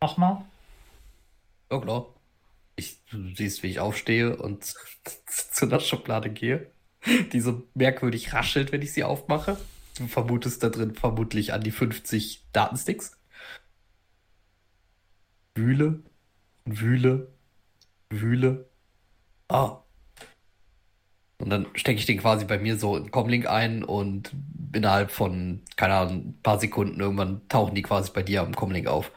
Nochmal? 0.00 0.44
Ja, 1.70 1.80
klar. 1.80 2.06
Ich, 2.76 3.04
du 3.10 3.34
siehst, 3.34 3.62
wie 3.62 3.68
ich 3.68 3.80
aufstehe 3.80 4.36
und 4.36 4.64
zu 5.26 5.66
einer 5.66 5.80
Schublade 5.80 6.30
gehe, 6.30 6.70
die 7.32 7.40
so 7.40 7.66
merkwürdig 7.74 8.32
raschelt, 8.32 8.72
wenn 8.72 8.82
ich 8.82 8.92
sie 8.92 9.04
aufmache. 9.04 9.58
Du 9.96 10.06
vermutest 10.06 10.62
da 10.62 10.68
drin 10.68 10.94
vermutlich 10.94 11.52
an 11.52 11.62
die 11.62 11.72
50 11.72 12.46
Datensticks. 12.52 13.18
Wühle, 15.56 16.02
wühle, 16.64 17.32
wühle. 18.10 18.70
Ah. 19.48 19.82
Und 21.40 21.50
dann 21.50 21.66
stecke 21.74 22.00
ich 22.00 22.06
den 22.06 22.18
quasi 22.18 22.44
bei 22.44 22.58
mir 22.58 22.76
so 22.76 22.96
in 22.96 23.10
Comlink 23.10 23.46
ein 23.48 23.84
und 23.84 24.32
innerhalb 24.72 25.10
von, 25.10 25.62
keine 25.76 25.94
Ahnung, 25.94 26.16
ein 26.16 26.42
paar 26.42 26.58
Sekunden 26.58 27.00
irgendwann 27.00 27.48
tauchen 27.48 27.74
die 27.74 27.82
quasi 27.82 28.10
bei 28.12 28.22
dir 28.22 28.42
am 28.42 28.54
Comlink 28.54 28.88
auf. 28.88 29.12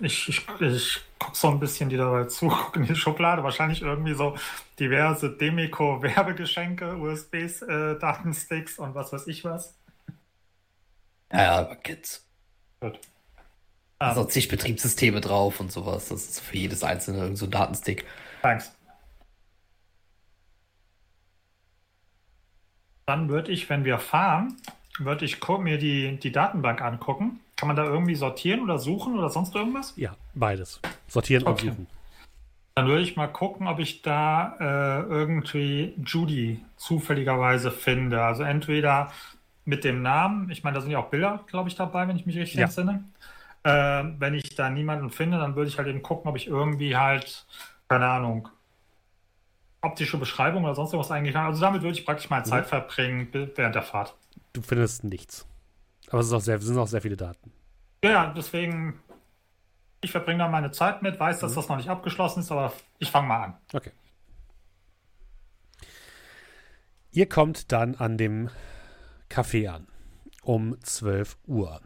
Ich, 0.00 0.28
ich, 0.28 0.46
ich 0.60 1.00
gucke 1.18 1.36
so 1.36 1.48
ein 1.48 1.58
bisschen 1.58 1.88
die 1.88 1.96
dabei 1.96 2.24
zu, 2.24 2.48
gucke 2.48 2.80
in 2.80 2.86
die 2.86 2.94
Schublade. 2.94 3.42
Wahrscheinlich 3.42 3.82
irgendwie 3.82 4.14
so 4.14 4.36
diverse 4.78 5.30
Demico-Werbegeschenke, 5.30 6.96
USBs, 6.96 7.62
äh, 7.62 7.98
Datensticks 7.98 8.78
und 8.78 8.94
was 8.94 9.12
weiß 9.12 9.26
ich 9.26 9.44
was. 9.44 9.76
Ja, 11.32 11.60
aber 11.60 11.76
Kids. 11.76 12.26
Gut. 12.80 13.00
Sind 14.12 14.32
zig 14.32 14.48
Betriebssysteme 14.48 15.20
drauf 15.22 15.60
und 15.60 15.72
sowas. 15.72 16.08
Das 16.10 16.24
ist 16.24 16.40
für 16.40 16.58
jedes 16.58 16.84
einzelne 16.84 17.34
so 17.36 17.46
ein 17.46 17.50
Datenstick. 17.50 18.04
thanks. 18.42 18.73
Dann 23.06 23.28
würde 23.28 23.52
ich, 23.52 23.68
wenn 23.68 23.84
wir 23.84 23.98
fahren, 23.98 24.56
würde 24.98 25.24
ich 25.24 25.46
mir 25.58 25.78
die, 25.78 26.16
die 26.18 26.32
Datenbank 26.32 26.80
angucken. 26.80 27.40
Kann 27.56 27.68
man 27.68 27.76
da 27.76 27.84
irgendwie 27.84 28.14
sortieren 28.14 28.60
oder 28.60 28.78
suchen 28.78 29.18
oder 29.18 29.28
sonst 29.30 29.54
irgendwas? 29.54 29.94
Ja, 29.96 30.16
beides. 30.34 30.80
Sortieren 31.08 31.44
und 31.44 31.52
Okay. 31.52 31.68
suchen. 31.68 31.86
Dann 32.76 32.88
würde 32.88 33.02
ich 33.02 33.14
mal 33.14 33.28
gucken, 33.28 33.68
ob 33.68 33.78
ich 33.78 34.02
da 34.02 34.56
äh, 34.58 35.02
irgendwie 35.02 35.94
Judy 36.04 36.64
zufälligerweise 36.76 37.70
finde. 37.70 38.22
Also 38.22 38.42
entweder 38.42 39.12
mit 39.64 39.84
dem 39.84 40.02
Namen, 40.02 40.50
ich 40.50 40.64
meine, 40.64 40.74
da 40.74 40.80
sind 40.80 40.90
ja 40.90 40.98
auch 40.98 41.10
Bilder, 41.10 41.44
glaube 41.46 41.68
ich, 41.68 41.76
dabei, 41.76 42.08
wenn 42.08 42.16
ich 42.16 42.26
mich 42.26 42.36
richtig 42.36 42.58
Ja. 42.58 42.64
entsinne. 42.64 43.04
Äh, 43.62 44.04
wenn 44.18 44.34
ich 44.34 44.56
da 44.56 44.70
niemanden 44.70 45.10
finde, 45.10 45.38
dann 45.38 45.54
würde 45.54 45.68
ich 45.68 45.78
halt 45.78 45.88
eben 45.88 46.02
gucken, 46.02 46.28
ob 46.28 46.36
ich 46.36 46.48
irgendwie 46.48 46.96
halt, 46.96 47.46
keine 47.88 48.06
Ahnung, 48.08 48.48
optische 49.84 50.18
Beschreibung 50.18 50.64
oder 50.64 50.74
sonst 50.74 50.92
irgendwas 50.92 51.10
habe. 51.10 51.48
Also 51.48 51.60
damit 51.60 51.82
würde 51.82 51.98
ich 51.98 52.04
praktisch 52.04 52.30
meine 52.30 52.44
Zeit 52.44 52.66
verbringen 52.66 53.28
während 53.32 53.74
der 53.74 53.82
Fahrt. 53.82 54.16
Du 54.52 54.62
findest 54.62 55.04
nichts. 55.04 55.46
Aber 56.08 56.20
es 56.20 56.26
auch 56.32 56.40
sehr, 56.40 56.56
es 56.56 56.64
sind 56.64 56.78
auch 56.78 56.86
sehr 56.86 57.02
viele 57.02 57.16
Daten. 57.16 57.52
Ja, 58.02 58.10
Ja, 58.10 58.32
deswegen, 58.34 59.00
ich 60.00 60.10
verbringe 60.10 60.38
da 60.38 60.48
meine 60.48 60.70
Zeit 60.70 61.02
mit, 61.02 61.18
weiß, 61.18 61.40
dass 61.40 61.54
das 61.54 61.68
noch 61.68 61.76
nicht 61.76 61.88
abgeschlossen 61.88 62.40
ist, 62.40 62.52
aber 62.52 62.72
ich 62.98 63.10
fange 63.10 63.28
mal 63.28 63.44
an. 63.44 63.56
Okay. 63.72 63.92
Ihr 67.10 67.28
kommt 67.28 67.72
dann 67.72 67.94
an 67.94 68.18
dem 68.18 68.50
Café 69.30 69.68
an. 69.68 69.86
Um 70.42 70.76
12 70.82 71.38
Uhr. 71.46 71.80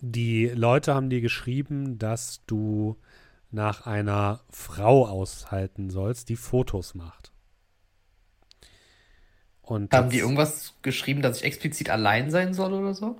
Die 0.00 0.46
Leute 0.48 0.94
haben 0.94 1.10
dir 1.10 1.20
geschrieben, 1.20 1.98
dass 1.98 2.44
du 2.46 2.96
nach 3.54 3.86
einer 3.86 4.40
Frau 4.50 5.06
aushalten 5.06 5.88
sollst, 5.88 6.28
die 6.28 6.36
Fotos 6.36 6.94
macht. 6.94 7.32
Und 9.62 9.94
Haben 9.94 10.10
die 10.10 10.18
irgendwas 10.18 10.74
geschrieben, 10.82 11.22
dass 11.22 11.38
ich 11.38 11.44
explizit 11.44 11.88
allein 11.88 12.30
sein 12.30 12.52
soll 12.52 12.74
oder 12.74 12.92
so? 12.92 13.18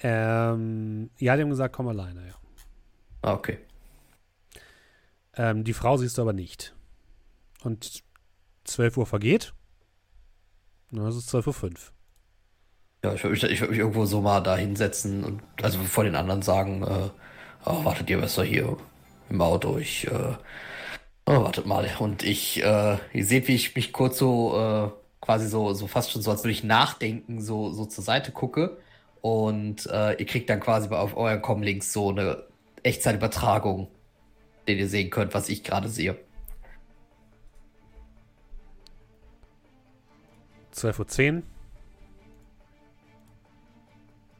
Ähm, 0.00 1.10
ja, 1.18 1.36
die 1.36 1.42
haben 1.42 1.50
gesagt, 1.50 1.74
komm 1.74 1.88
alleine, 1.88 2.26
ja. 2.26 2.34
Ah, 3.22 3.34
okay. 3.34 3.58
Ähm, 5.36 5.62
die 5.64 5.72
Frau 5.72 5.96
siehst 5.96 6.18
du 6.18 6.22
aber 6.22 6.32
nicht. 6.32 6.74
Und 7.62 8.02
12 8.64 8.96
Uhr 8.96 9.06
vergeht. 9.06 9.54
Na, 10.90 11.08
es 11.08 11.16
ist 11.16 11.32
12.05 11.32 11.62
Uhr. 11.62 11.70
Ja, 13.04 13.14
ich 13.14 13.22
würde 13.22 13.34
mich, 13.34 13.44
ich 13.44 13.60
würd 13.60 13.70
mich 13.70 13.78
irgendwo 13.78 14.04
so 14.06 14.20
mal 14.20 14.40
da 14.40 14.56
hinsetzen 14.56 15.22
und 15.22 15.42
also 15.62 15.78
vor 15.80 16.04
den 16.04 16.16
anderen 16.16 16.42
sagen, 16.42 16.82
äh, 16.82 17.10
oh, 17.64 17.84
wartet 17.84 18.10
ihr 18.10 18.18
besser 18.18 18.44
hier 18.44 18.76
im 19.30 19.40
Auto, 19.40 19.78
ich, 19.78 20.06
äh, 20.06 20.34
oh, 21.26 21.42
wartet 21.42 21.66
mal. 21.66 21.88
Und 21.98 22.22
ich, 22.22 22.62
äh, 22.62 22.98
ihr 23.12 23.24
seht, 23.24 23.48
wie 23.48 23.54
ich 23.54 23.74
mich 23.74 23.92
kurz 23.92 24.18
so, 24.18 24.56
äh, 24.56 24.90
quasi 25.20 25.48
so, 25.48 25.74
so 25.74 25.86
fast 25.86 26.10
schon 26.10 26.22
so, 26.22 26.30
als 26.30 26.44
würde 26.44 26.52
ich 26.52 26.64
nachdenken, 26.64 27.40
so, 27.40 27.70
so 27.70 27.84
zur 27.84 28.04
Seite 28.04 28.32
gucke. 28.32 28.78
Und 29.20 29.86
äh, 29.86 30.14
ihr 30.14 30.26
kriegt 30.26 30.48
dann 30.48 30.60
quasi 30.60 30.88
auf 30.88 31.16
euren 31.16 31.42
Comlinks 31.42 31.92
so 31.92 32.10
eine 32.10 32.44
Echtzeitübertragung, 32.82 33.88
den 34.66 34.78
ihr 34.78 34.88
sehen 34.88 35.10
könnt, 35.10 35.34
was 35.34 35.48
ich 35.48 35.64
gerade 35.64 35.88
sehe. 35.88 36.16
12.10 40.74 41.36
Uhr. 41.36 41.42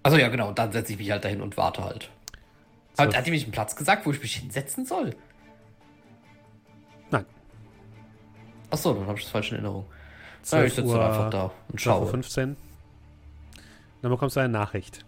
Also 0.05 0.17
ja, 0.17 0.29
genau, 0.29 0.49
und 0.49 0.59
dann 0.59 0.73
setze 0.73 0.93
ich 0.93 0.99
mich 0.99 1.11
halt 1.11 1.25
dahin 1.25 1.41
und 1.41 1.57
warte 1.57 1.85
halt. 1.85 2.11
Hat, 2.99 3.17
hat 3.17 3.27
die 3.27 3.31
mich 3.31 3.45
einen 3.45 3.53
Platz 3.53 3.77
gesagt, 3.77 4.05
wo 4.07 4.11
ich 4.11 4.21
mich 4.21 4.37
hinsetzen 4.37 4.85
soll? 4.85 5.15
Nein. 7.11 7.25
Achso, 8.71 8.93
dann 8.95 9.07
habe 9.07 9.19
ich 9.19 9.25
das 9.25 9.33
falsch 9.33 9.51
in 9.51 9.57
Erinnerung. 9.57 9.87
12 10.43 10.67
ich 10.67 10.75
sitze 10.75 11.05
einfach 11.05 11.31
da 11.31 11.51
und 11.69 11.79
12.15 11.81 11.81
schaue. 11.81 12.49
Uhr. 12.49 12.57
Dann 14.03 14.11
bekommst 14.11 14.37
du 14.37 14.41
eine 14.41 14.49
Nachricht. 14.53 15.05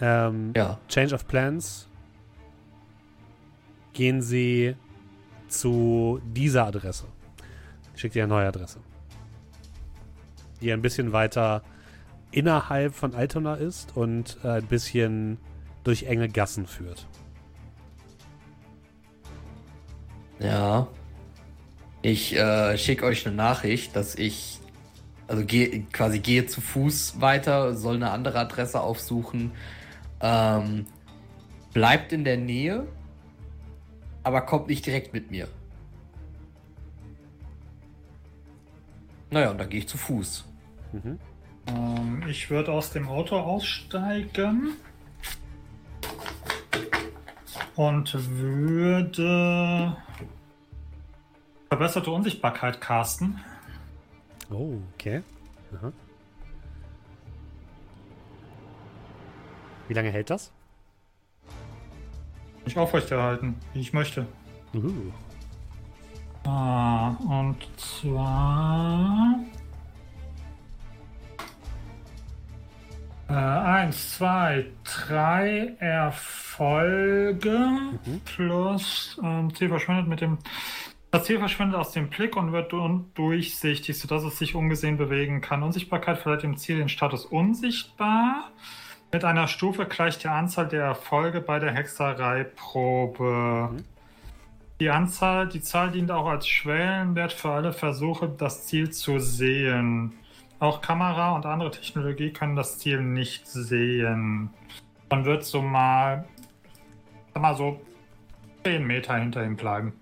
Ähm, 0.00 0.52
Ja. 0.56 0.78
Change 0.88 1.14
of 1.14 1.26
Plans. 1.26 1.88
Gehen 3.92 4.22
Sie 4.22 4.76
zu 5.48 6.20
dieser 6.24 6.66
Adresse. 6.66 7.06
Ich 7.94 8.00
schicke 8.00 8.14
dir 8.14 8.24
eine 8.24 8.34
neue 8.34 8.46
Adresse. 8.48 8.78
Die 10.60 10.72
ein 10.72 10.82
bisschen 10.82 11.12
weiter 11.12 11.62
innerhalb 12.30 12.94
von 12.94 13.14
Altona 13.14 13.54
ist 13.54 13.96
und 13.96 14.44
ein 14.44 14.66
bisschen 14.66 15.38
durch 15.88 16.02
enge 16.02 16.28
Gassen 16.28 16.66
führt. 16.66 17.06
Ja. 20.38 20.86
Ich 22.02 22.36
äh, 22.36 22.76
schicke 22.76 23.06
euch 23.06 23.26
eine 23.26 23.34
Nachricht, 23.34 23.96
dass 23.96 24.14
ich 24.14 24.60
also 25.28 25.46
gehe 25.46 25.84
quasi 25.84 26.18
gehe 26.18 26.44
zu 26.44 26.60
Fuß 26.60 27.22
weiter, 27.22 27.74
soll 27.74 27.96
eine 27.96 28.10
andere 28.10 28.38
Adresse 28.38 28.82
aufsuchen. 28.82 29.52
Ähm, 30.20 30.84
bleibt 31.72 32.12
in 32.12 32.24
der 32.24 32.36
Nähe, 32.36 32.86
aber 34.24 34.42
kommt 34.42 34.68
nicht 34.68 34.84
direkt 34.84 35.14
mit 35.14 35.30
mir. 35.30 35.48
Naja, 39.30 39.52
und 39.52 39.58
dann 39.58 39.70
gehe 39.70 39.80
ich 39.80 39.88
zu 39.88 39.96
Fuß. 39.96 40.44
Ähm, 41.66 42.22
ich 42.28 42.50
würde 42.50 42.72
aus 42.72 42.90
dem 42.90 43.08
Auto 43.08 43.36
aussteigen 43.36 44.76
und 47.78 48.12
würde 48.40 49.96
verbesserte 51.68 52.10
Unsichtbarkeit 52.10 52.80
casten. 52.80 53.38
Oh, 54.50 54.78
okay. 54.94 55.22
Aha. 55.76 55.92
Wie 59.86 59.94
lange 59.94 60.10
hält 60.10 60.28
das? 60.28 60.50
Nicht 62.64 62.76
aufrechterhalten, 62.76 63.54
wie 63.74 63.80
ich 63.80 63.92
möchte. 63.92 64.26
Uh. 64.74 65.12
Ah, 66.44 67.10
und 67.28 67.58
zwar. 67.76 69.38
Äh, 73.28 73.34
eins, 73.34 74.16
zwei, 74.16 74.66
drei 74.84 75.74
Erfolge 75.80 77.58
plus 78.24 79.20
ähm, 79.22 79.54
Ziel 79.54 79.68
verschwindet 79.68 80.08
mit 80.08 80.22
dem. 80.22 80.38
Das 81.10 81.24
Ziel 81.24 81.38
verschwindet 81.38 81.76
aus 81.76 81.92
dem 81.92 82.08
Blick 82.08 82.36
und 82.36 82.52
wird 82.52 82.72
undurchsichtig, 82.72 83.98
sodass 83.98 84.24
es 84.24 84.38
sich 84.38 84.54
ungesehen 84.54 84.96
bewegen 84.96 85.42
kann. 85.42 85.62
Unsichtbarkeit 85.62 86.18
verleiht 86.18 86.42
dem 86.42 86.56
Ziel 86.56 86.78
den 86.78 86.88
Status 86.88 87.26
unsichtbar. 87.26 88.50
Mit 89.12 89.24
einer 89.24 89.46
Stufe 89.46 89.86
gleicht 89.86 90.24
der 90.24 90.32
Anzahl 90.32 90.68
der 90.68 90.84
Erfolge 90.84 91.40
bei 91.40 91.58
der 91.58 91.72
Hexereiprobe. 91.72 93.76
Die 94.80 94.90
Anzahl, 94.90 95.48
die 95.48 95.60
Zahl 95.60 95.90
dient 95.90 96.10
auch 96.10 96.26
als 96.26 96.46
Schwellenwert 96.46 97.32
für 97.32 97.50
alle 97.50 97.72
Versuche, 97.72 98.28
das 98.28 98.66
Ziel 98.66 98.90
zu 98.90 99.18
sehen. 99.18 100.12
Auch 100.60 100.80
Kamera 100.80 101.36
und 101.36 101.46
andere 101.46 101.70
Technologie 101.70 102.32
können 102.32 102.56
das 102.56 102.78
Ziel 102.78 103.00
nicht 103.00 103.46
sehen. 103.46 104.50
Dann 105.08 105.24
wird 105.24 105.44
so 105.44 105.62
mal, 105.62 106.26
sag 107.32 107.42
mal 107.42 107.56
so 107.56 107.80
10 108.64 108.84
Meter 108.84 109.16
hinter 109.16 109.44
ihm 109.44 109.56
bleiben. 109.56 109.92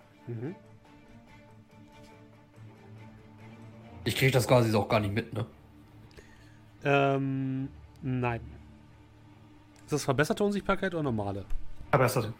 Ich 4.05 4.17
kriege 4.17 4.33
das 4.33 4.49
quasi 4.49 4.75
auch 4.75 4.89
gar 4.89 5.01
nicht 5.01 5.15
mit, 5.15 5.33
ne? 5.35 5.45
Ähm, 6.85 7.69
nein. 8.03 8.41
Ist 9.85 9.93
das 9.93 10.05
verbesserte 10.05 10.43
Unsichtbarkeit 10.43 10.95
oder 10.95 11.03
normale? 11.03 11.45
Verbessert. 11.91 12.33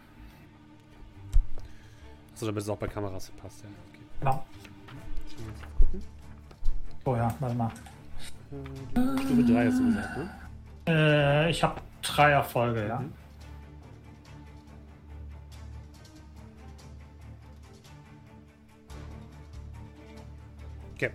Achso, 2.33 2.45
damit 2.45 2.63
es 2.63 2.69
auch 2.69 2.77
bei 2.77 2.87
Kameras 2.87 3.31
passt, 3.41 3.63
ja. 3.63 3.69
Okay. 3.69 4.01
Genau. 4.19 4.45
Gucken. 5.79 6.03
Oh 7.05 7.15
ja, 7.15 7.33
warte 7.39 7.55
mal. 7.55 7.71
Äh, 8.51 9.21
Stufe 9.21 9.43
3 9.43 9.65
hast 9.65 9.79
du 9.79 9.85
gesagt, 9.87 10.17
ne? 10.17 10.29
Äh, 10.87 11.49
ich 11.49 11.63
habe 11.63 11.81
drei 12.01 12.31
Erfolge, 12.31 12.87
ja. 12.87 12.99
Mhm. 12.99 13.13
Okay. 20.95 21.11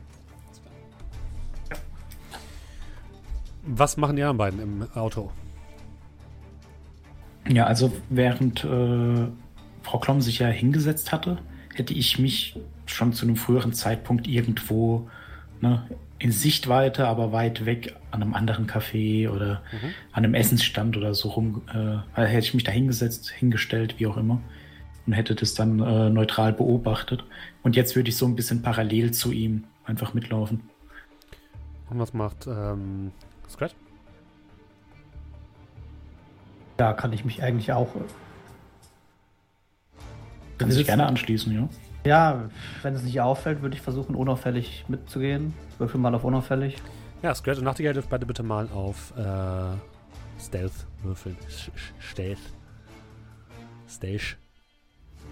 Was 3.62 3.96
machen 3.96 4.16
die 4.16 4.22
anderen 4.22 4.36
beiden 4.36 4.60
im 4.60 4.88
Auto? 4.94 5.30
Ja, 7.48 7.66
also 7.66 7.92
während 8.10 8.64
äh, 8.64 9.26
Frau 9.82 9.98
Klomm 9.98 10.20
sich 10.20 10.38
ja 10.38 10.48
hingesetzt 10.48 11.12
hatte, 11.12 11.38
hätte 11.74 11.94
ich 11.94 12.18
mich 12.18 12.60
schon 12.86 13.12
zu 13.12 13.26
einem 13.26 13.36
früheren 13.36 13.72
Zeitpunkt 13.72 14.28
irgendwo 14.28 15.08
ne, 15.60 15.88
in 16.22 16.30
Sichtweite, 16.30 17.08
aber 17.08 17.32
weit 17.32 17.66
weg 17.66 17.96
an 18.12 18.22
einem 18.22 18.34
anderen 18.34 18.68
Café 18.68 19.28
oder 19.28 19.62
an 20.12 20.24
einem 20.24 20.34
Essensstand 20.34 20.96
oder 20.96 21.14
so 21.14 21.30
rum, 21.30 21.62
äh, 21.74 22.22
hätte 22.22 22.46
ich 22.46 22.54
mich 22.54 22.62
da 22.62 22.70
hingesetzt, 22.70 23.28
hingestellt, 23.30 23.96
wie 23.98 24.06
auch 24.06 24.16
immer, 24.16 24.40
und 25.04 25.14
hätte 25.14 25.34
das 25.34 25.54
dann 25.54 25.80
äh, 25.80 26.10
neutral 26.10 26.52
beobachtet. 26.52 27.24
Und 27.64 27.74
jetzt 27.74 27.96
würde 27.96 28.08
ich 28.08 28.16
so 28.16 28.26
ein 28.26 28.36
bisschen 28.36 28.62
parallel 28.62 29.10
zu 29.10 29.32
ihm 29.32 29.64
einfach 29.84 30.14
mitlaufen. 30.14 30.60
Und 31.90 31.98
was 31.98 32.14
macht 32.14 32.46
ähm, 32.46 33.10
Scratch? 33.50 33.74
Da 36.76 36.92
kann 36.92 37.12
ich 37.12 37.24
mich 37.24 37.42
eigentlich 37.42 37.72
auch. 37.72 37.88
Kann 40.58 40.70
sich 40.70 40.86
gerne 40.86 41.06
anschließen, 41.06 41.52
ja. 41.52 41.68
Ja, 42.04 42.48
wenn 42.82 42.94
es 42.94 43.02
nicht 43.02 43.20
auffällt, 43.20 43.62
würde 43.62 43.76
ich 43.76 43.82
versuchen, 43.82 44.14
unauffällig 44.14 44.84
mitzugehen. 44.88 45.54
Würfel 45.82 45.98
mal 45.98 46.14
auf 46.14 46.22
unauffällig. 46.22 46.76
Ja, 47.22 47.34
Scratch 47.34 47.58
und 47.58 47.64
Nachtigall 47.64 47.92
dürft 47.92 48.08
beide 48.08 48.24
bitte 48.24 48.44
mal 48.44 48.68
auf 48.72 49.12
äh, 49.16 49.76
Stealth 50.40 50.86
würfeln. 51.02 51.36
Stealth. 51.98 52.38
Stealth. 53.88 54.36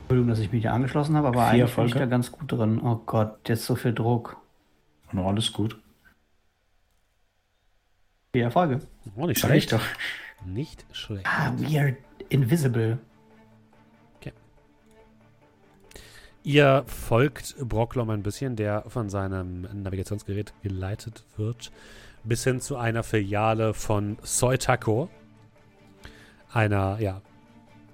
Entschuldigung, 0.00 0.28
dass 0.28 0.40
ich 0.40 0.50
mich 0.50 0.62
hier 0.62 0.72
angeschlossen 0.72 1.16
habe, 1.16 1.28
aber 1.28 1.50
Vier 1.50 1.64
eigentlich 1.64 1.76
bin 1.76 1.86
ich 1.86 1.94
da 1.94 2.06
ganz 2.06 2.32
gut 2.32 2.50
drin. 2.50 2.80
Oh 2.82 2.96
Gott, 3.06 3.48
jetzt 3.48 3.64
so 3.64 3.76
viel 3.76 3.94
Druck. 3.94 4.38
No, 5.12 5.28
alles 5.28 5.52
gut. 5.52 5.80
Vier 8.32 8.44
Erfolge. 8.44 8.80
Oh, 9.14 9.26
nicht 9.26 9.40
Sag 9.40 9.50
schlecht. 9.50 9.72
doch. 9.72 9.82
Nicht 10.44 10.84
schlecht. 10.92 11.26
Ah, 11.26 11.52
we 11.58 11.78
are 11.78 11.96
invisible. 12.28 12.98
Ihr 16.50 16.82
folgt 16.88 17.54
Brocklom 17.60 18.10
ein 18.10 18.24
bisschen, 18.24 18.56
der 18.56 18.82
von 18.88 19.08
seinem 19.08 19.68
Navigationsgerät 19.84 20.52
geleitet 20.64 21.22
wird, 21.36 21.70
bis 22.24 22.42
hin 22.42 22.60
zu 22.60 22.76
einer 22.76 23.04
Filiale 23.04 23.72
von 23.72 24.18
Soy 24.24 24.58
Taco. 24.58 25.08
Einer, 26.52 26.98
ja, 26.98 27.22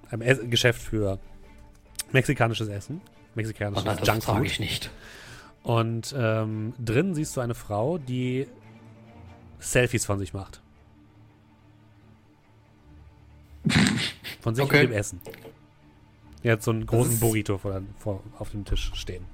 einem 0.09 0.23
Ess 0.23 0.39
Geschäft 0.49 0.81
für 0.81 1.19
mexikanisches 2.11 2.67
Essen. 2.67 2.99
Mexikanisches 3.35 3.83
Oh 3.85 3.87
nein, 3.87 3.97
das 3.99 4.07
Junkfood. 4.07 4.43
ich 4.43 4.59
nicht. 4.59 4.89
Und 5.61 6.15
ähm, 6.17 6.73
drin 6.83 7.13
siehst 7.13 7.37
du 7.37 7.41
eine 7.41 7.53
Frau, 7.53 7.99
die 7.99 8.47
Selfies 9.59 10.07
von 10.07 10.17
sich 10.17 10.33
macht. 10.33 10.63
Von 14.41 14.55
sich 14.55 14.63
Okay. 14.65 14.85
und 14.85 14.89
dem 14.91 14.97
Essen. 14.97 15.21
Die 16.47 16.51
hat 16.53 16.63
so 16.63 16.71
einen 16.71 16.85
großen 16.85 17.19
Burrito 17.19 17.57
vor, 17.57 17.81
vor, 17.97 18.23
auf 18.39 18.51
dem 18.51 18.63
Tisch 18.63 18.91
stehen. 18.93 19.25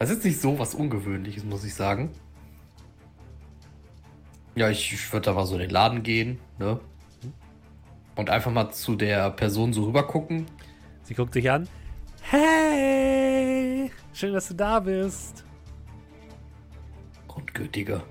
Das 0.00 0.10
ist 0.10 0.24
nicht 0.24 0.40
so 0.40 0.58
was 0.58 0.74
Ungewöhnliches, 0.74 1.44
muss 1.44 1.62
ich 1.62 1.72
sagen. 1.72 2.10
Ja, 4.56 4.68
ich, 4.70 4.92
ich 4.92 5.12
würde 5.12 5.26
da 5.26 5.34
mal 5.34 5.46
so 5.46 5.54
in 5.54 5.60
den 5.60 5.70
Laden 5.70 6.02
gehen, 6.02 6.40
ne? 6.58 6.80
Und 8.16 8.28
einfach 8.28 8.50
mal 8.50 8.72
zu 8.72 8.96
der 8.96 9.30
Person 9.30 9.72
so 9.72 9.84
rüber 9.84 10.04
gucken. 10.04 10.46
Sie 11.04 11.14
guckt 11.14 11.36
dich 11.36 11.48
an. 11.48 11.68
Hey! 12.22 13.92
Schön, 14.12 14.32
dass 14.32 14.48
du 14.48 14.54
da 14.54 14.80
bist. 14.80 15.44
Grundgültiger. 17.28 18.02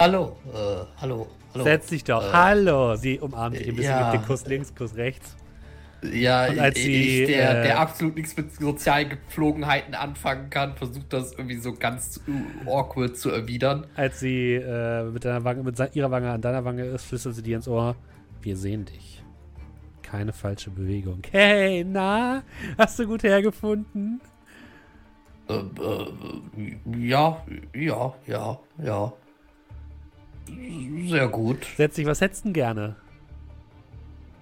Hallo, 0.00 0.36
äh, 0.52 0.84
hallo, 1.00 1.28
hallo. 1.54 1.62
Setz 1.62 1.86
dich 1.86 2.02
doch. 2.02 2.24
Äh, 2.24 2.32
Hallo. 2.32 2.96
Sie 2.96 3.20
umarmt 3.20 3.56
dich 3.56 3.68
ein 3.68 3.76
bisschen 3.76 3.92
ja. 3.92 4.10
mit 4.10 4.20
dem 4.20 4.26
Kuss 4.26 4.44
links, 4.46 4.74
Kuss 4.74 4.96
rechts. 4.96 5.36
Ja, 6.12 6.46
Und 6.48 6.58
als 6.58 6.76
ich, 6.76 6.84
sie, 6.84 7.22
ich, 7.22 7.26
der, 7.28 7.60
äh, 7.60 7.62
der 7.64 7.80
absolut 7.80 8.16
nichts 8.16 8.36
mit 8.36 8.54
sozialen 8.54 9.10
Gepflogenheiten 9.10 9.94
anfangen 9.94 10.50
kann, 10.50 10.76
versucht 10.76 11.12
das 11.12 11.32
irgendwie 11.32 11.56
so 11.56 11.74
ganz 11.74 12.20
awkward 12.66 13.16
zu 13.16 13.30
erwidern. 13.30 13.86
Als 13.96 14.20
sie 14.20 14.54
äh, 14.54 15.04
mit, 15.04 15.24
deiner 15.24 15.44
Wange, 15.44 15.62
mit 15.62 15.78
ihrer 15.94 16.10
Wange 16.10 16.30
an 16.30 16.40
deiner 16.40 16.64
Wange 16.64 16.84
ist, 16.84 17.04
flüstert 17.04 17.34
sie 17.34 17.42
dir 17.42 17.56
ins 17.56 17.68
Ohr. 17.68 17.96
Wir 18.42 18.56
sehen 18.56 18.84
dich. 18.84 19.22
Keine 20.02 20.32
falsche 20.32 20.70
Bewegung. 20.70 21.22
Hey, 21.30 21.84
na? 21.84 22.42
Hast 22.78 22.98
du 22.98 23.06
gut 23.06 23.22
hergefunden? 23.22 24.20
Äh, 25.48 25.54
äh, 25.54 27.08
ja, 27.08 27.44
ja, 27.74 28.14
ja, 28.26 28.58
ja. 28.82 29.12
Sehr 31.08 31.28
gut. 31.28 31.66
Setz 31.76 31.96
dich, 31.96 32.06
was 32.06 32.20
hättest 32.20 32.44
du 32.44 32.48
denn 32.48 32.52
gerne? 32.54 32.96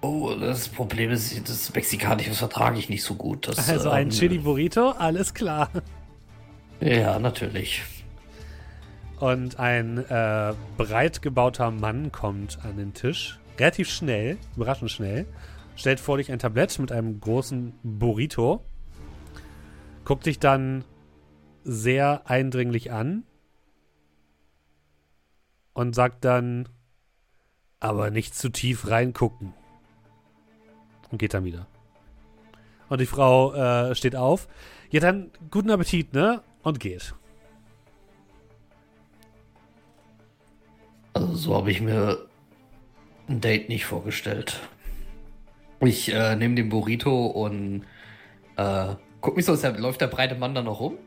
Oh, 0.05 0.35
das 0.39 0.69
Problem 0.69 1.09
ist, 1.09 1.49
das 1.49 1.73
Mexikanische 1.73 2.35
vertrage 2.35 2.77
ich 2.77 2.89
nicht 2.89 3.01
so 3.01 3.15
gut. 3.15 3.47
Das, 3.47 3.67
Also 3.67 3.89
ein 3.89 4.03
ähm, 4.03 4.09
Chili 4.11 4.37
Burrito, 4.37 4.91
alles 4.91 5.33
klar. 5.33 5.71
Ja, 6.79 7.17
natürlich. 7.17 7.81
Und 9.19 9.57
ein 9.59 9.97
äh, 9.97 10.53
breit 10.77 11.23
gebauter 11.23 11.71
Mann 11.71 12.11
kommt 12.11 12.59
an 12.63 12.77
den 12.77 12.93
Tisch. 12.93 13.39
Relativ 13.57 13.89
schnell, 13.89 14.37
überraschend 14.55 14.91
schnell. 14.91 15.25
Stellt 15.75 15.99
vor 15.99 16.17
dich 16.17 16.31
ein 16.31 16.37
Tablett 16.37 16.77
mit 16.77 16.91
einem 16.91 17.19
großen 17.19 17.73
Burrito. 17.81 18.63
Guckt 20.03 20.27
dich 20.27 20.37
dann 20.37 20.83
sehr 21.63 22.29
eindringlich 22.29 22.91
an. 22.91 23.23
Und 25.73 25.95
sagt 25.95 26.23
dann, 26.25 26.69
aber 27.79 28.11
nicht 28.11 28.35
zu 28.35 28.49
tief 28.49 28.87
reingucken. 28.87 29.53
Und 31.11 31.17
geht 31.17 31.33
dann 31.33 31.45
wieder. 31.45 31.67
Und 32.89 33.01
die 33.01 33.05
Frau 33.05 33.53
äh, 33.53 33.95
steht 33.95 34.15
auf. 34.15 34.47
Ja, 34.91 34.99
dann 34.99 35.31
guten 35.49 35.71
Appetit, 35.71 36.13
ne? 36.13 36.41
Und 36.63 36.79
geht. 36.79 37.13
Also 41.13 41.35
so 41.35 41.55
habe 41.55 41.71
ich 41.71 41.81
mir 41.81 42.27
ein 43.27 43.41
Date 43.41 43.69
nicht 43.69 43.85
vorgestellt. 43.85 44.59
Ich 45.79 46.13
äh, 46.13 46.35
nehme 46.35 46.55
den 46.55 46.69
Burrito 46.69 47.27
und 47.27 47.85
äh, 48.57 48.95
guck 49.21 49.35
mich 49.35 49.45
so, 49.45 49.53
ist 49.53 49.63
der, 49.63 49.77
läuft 49.77 50.01
der 50.01 50.07
breite 50.07 50.35
Mann 50.35 50.55
da 50.55 50.61
noch 50.61 50.79
rum? 50.79 50.97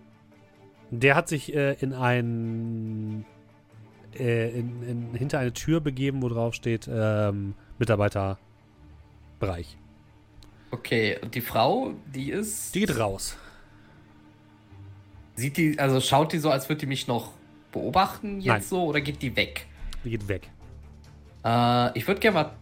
Der 0.90 1.14
hat 1.14 1.28
sich 1.28 1.55
äh, 1.55 1.74
in 1.80 1.92
ein 1.92 3.24
äh, 4.18 4.59
in, 4.59 4.82
in, 4.82 5.14
hinter 5.14 5.38
eine 5.38 5.53
Tür 5.53 5.80
begeben, 5.80 6.22
wo 6.22 6.28
drauf 6.28 6.55
steht 6.55 6.88
ähm, 6.90 7.55
Mitarbeiterbereich. 7.78 9.78
Okay, 10.71 11.19
und 11.23 11.35
die 11.35 11.41
Frau, 11.41 11.95
die 12.14 12.31
ist. 12.31 12.75
Die 12.75 12.81
geht 12.81 12.99
raus. 12.99 13.37
Sieht 15.35 15.57
die, 15.57 15.79
also 15.79 16.01
schaut 16.01 16.33
die 16.33 16.39
so, 16.39 16.51
als 16.51 16.69
würde 16.69 16.81
die 16.81 16.87
mich 16.87 17.07
noch 17.07 17.33
beobachten 17.73 18.41
jetzt 18.41 18.47
Nein. 18.47 18.62
so 18.62 18.85
oder 18.85 19.01
geht 19.01 19.23
die 19.23 19.35
weg? 19.37 19.66
Die 20.05 20.11
geht 20.11 20.27
weg. 20.29 20.51
Äh, 21.45 21.97
ich 21.97 22.07
würde 22.07 22.21
gerne 22.21 22.35
mal 22.35 22.53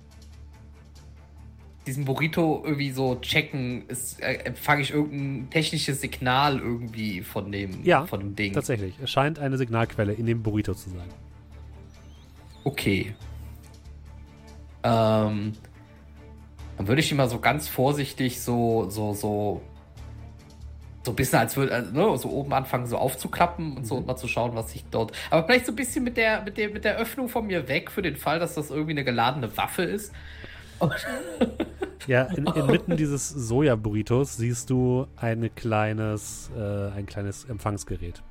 diesen 1.87 2.05
Burrito 2.05 2.63
irgendwie 2.65 2.91
so 2.91 3.17
checken. 3.17 3.89
Ist, 3.89 4.21
äh, 4.21 4.35
empfange 4.45 4.83
ich 4.83 4.91
irgendein 4.91 5.49
technisches 5.51 6.01
Signal 6.01 6.59
irgendwie 6.59 7.23
von 7.23 7.51
dem, 7.51 7.85
Ja, 7.85 8.07
von 8.07 8.21
dem 8.21 8.37
Ding? 8.37 8.53
Tatsächlich. 8.53 8.95
Es 9.03 9.11
scheint 9.11 9.39
eine 9.39 9.57
Signalquelle 9.57 10.13
in 10.13 10.27
dem 10.27 10.43
Burrito 10.43 10.75
zu 10.75 10.91
sein. 10.91 11.09
Okay. 12.65 13.15
Ähm, 14.83 15.53
dann 16.77 16.89
würde 16.89 17.01
ich 17.01 17.11
ihn 17.11 17.17
mal 17.17 17.29
so 17.29 17.39
ganz 17.39 17.69
vorsichtig 17.69 18.41
so, 18.41 18.89
so, 18.91 19.15
so, 19.15 19.63
so 21.05 21.13
ein 21.13 21.17
bisschen 21.17 21.39
als 21.39 21.57
würde, 21.57 21.75
also, 21.75 21.93
ne, 21.93 22.19
so 22.19 22.31
oben 22.31 22.53
anfangen 22.53 22.87
so 22.87 22.99
aufzuklappen 22.99 23.77
und 23.77 23.87
so 23.87 23.97
und 23.97 24.07
mal 24.07 24.17
zu 24.17 24.29
schauen, 24.29 24.55
was 24.55 24.73
sich 24.73 24.85
dort. 24.91 25.13
Aber 25.31 25.45
vielleicht 25.47 25.67
so 25.67 25.73
ein 25.73 25.77
bisschen 25.77 26.05
mit 26.05 26.17
der, 26.17 26.43
mit 26.43 26.57
der, 26.59 26.71
mit 26.71 26.85
der 26.85 26.97
Öffnung 26.97 27.29
von 27.29 27.47
mir 27.47 27.69
weg 27.69 27.91
für 27.91 28.03
den 28.03 28.17
Fall, 28.17 28.39
dass 28.39 28.55
das 28.55 28.71
irgendwie 28.71 28.93
eine 28.93 29.05
geladene 29.05 29.57
Waffe 29.57 29.83
ist. 29.83 30.13
Ja, 32.07 32.23
in, 32.23 32.47
inmitten 32.47 32.97
dieses 32.97 33.29
Soja-Burritos 33.29 34.37
siehst 34.37 34.71
du 34.71 35.09
ein 35.17 35.53
kleines, 35.57 36.51
äh, 36.57 36.91
ein 36.91 37.07
kleines 37.07 37.45
Empfangsgerät. 37.47 38.23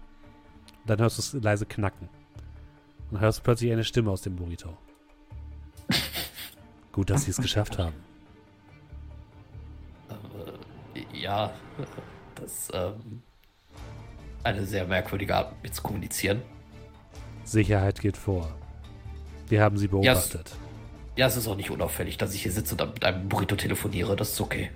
Dann 0.86 1.00
hörst 1.00 1.18
du 1.18 1.22
es 1.22 1.44
leise 1.44 1.66
knacken. 1.66 2.08
Und 3.12 3.20
hörst 3.20 3.44
plötzlich 3.44 3.72
eine 3.72 3.84
Stimme 3.84 4.12
aus 4.12 4.22
dem 4.22 4.36
Burrito. 4.38 4.78
Gut, 6.94 7.10
dass 7.10 7.26
sie 7.26 7.32
es 7.32 7.38
geschafft 7.38 7.78
haben. 7.78 7.96
Ja, 11.26 11.52
das 12.36 12.52
ist 12.52 12.72
ähm, 12.76 13.24
eine 14.44 14.64
sehr 14.64 14.86
merkwürdige 14.86 15.36
Art, 15.36 15.56
mit 15.64 15.74
zu 15.74 15.82
kommunizieren. 15.82 16.44
Sicherheit 17.44 18.00
geht 18.00 18.16
vor. 18.16 18.56
Wir 19.48 19.64
haben 19.64 19.76
sie 19.80 19.88
beobachtet. 19.88 20.56
Ja, 21.16 21.26
es 21.26 21.36
ist 21.36 21.48
auch 21.48 21.56
nicht 21.56 21.72
unauffällig, 21.72 22.18
dass 22.18 22.36
ich 22.36 22.44
hier 22.44 22.52
sitze 22.52 22.76
und 22.76 22.94
mit 22.94 23.04
einem 23.04 23.28
Burrito 23.28 23.56
telefoniere. 23.56 24.16
Das 24.16 24.34
ist 24.34 24.42
okay. 24.42 24.70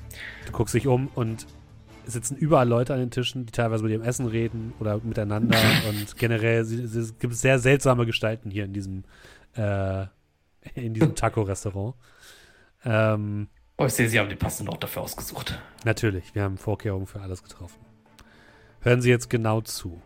Du 0.47 0.51
guckst 0.51 0.73
dich 0.73 0.87
um 0.87 1.09
und 1.13 1.45
es 2.07 2.13
sitzen 2.13 2.35
überall 2.35 2.67
Leute 2.67 2.95
an 2.95 2.99
den 2.99 3.11
Tischen, 3.11 3.45
die 3.45 3.51
teilweise 3.51 3.83
mit 3.83 3.91
ihrem 3.91 4.01
Essen 4.01 4.25
reden 4.25 4.73
oder 4.79 4.99
miteinander 5.03 5.59
und 5.89 6.17
generell 6.17 6.61
es 6.61 7.19
gibt 7.19 7.35
sehr 7.35 7.59
seltsame 7.59 8.07
Gestalten 8.07 8.49
hier 8.49 8.65
in 8.65 8.73
diesem 8.73 9.03
äh, 9.55 10.07
in 10.73 10.95
diesem 10.95 11.13
Taco-Restaurant. 11.15 11.93
Ähm, 12.85 13.49
Oh, 13.81 13.85
ich 13.85 13.93
sehe, 13.93 14.09
Sie 14.09 14.19
haben 14.19 14.27
den 14.27 14.37
passenden 14.37 14.69
Ort 14.73 14.83
dafür 14.83 15.03
ausgesucht. 15.03 15.57
natürlich, 15.85 16.35
wir 16.35 16.43
haben 16.43 16.57
Vorkehrungen 16.57 17.07
für 17.07 17.21
alles 17.21 17.41
getroffen. 17.43 17.79
Hören 18.81 19.01
Sie 19.01 19.09
jetzt 19.09 19.29
genau 19.29 19.61
zu. 19.61 20.01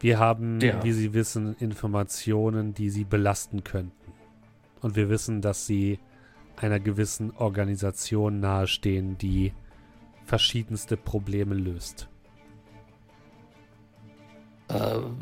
Wir 0.00 0.18
haben, 0.18 0.58
Ja. 0.60 0.82
wie 0.82 0.92
Sie 0.92 1.12
wissen, 1.12 1.54
Informationen, 1.58 2.72
die 2.74 2.88
Sie 2.90 3.04
belasten 3.04 3.62
könnten. 3.62 4.12
Und 4.80 4.96
wir 4.96 5.10
wissen, 5.10 5.42
dass 5.42 5.66
Sie 5.66 5.98
einer 6.56 6.80
gewissen 6.80 7.30
Organisation 7.32 8.40
nahestehen, 8.40 9.18
die 9.18 9.52
verschiedenste 10.24 10.96
Probleme 10.96 11.54
löst. 11.54 12.08
Ähm, 14.70 15.18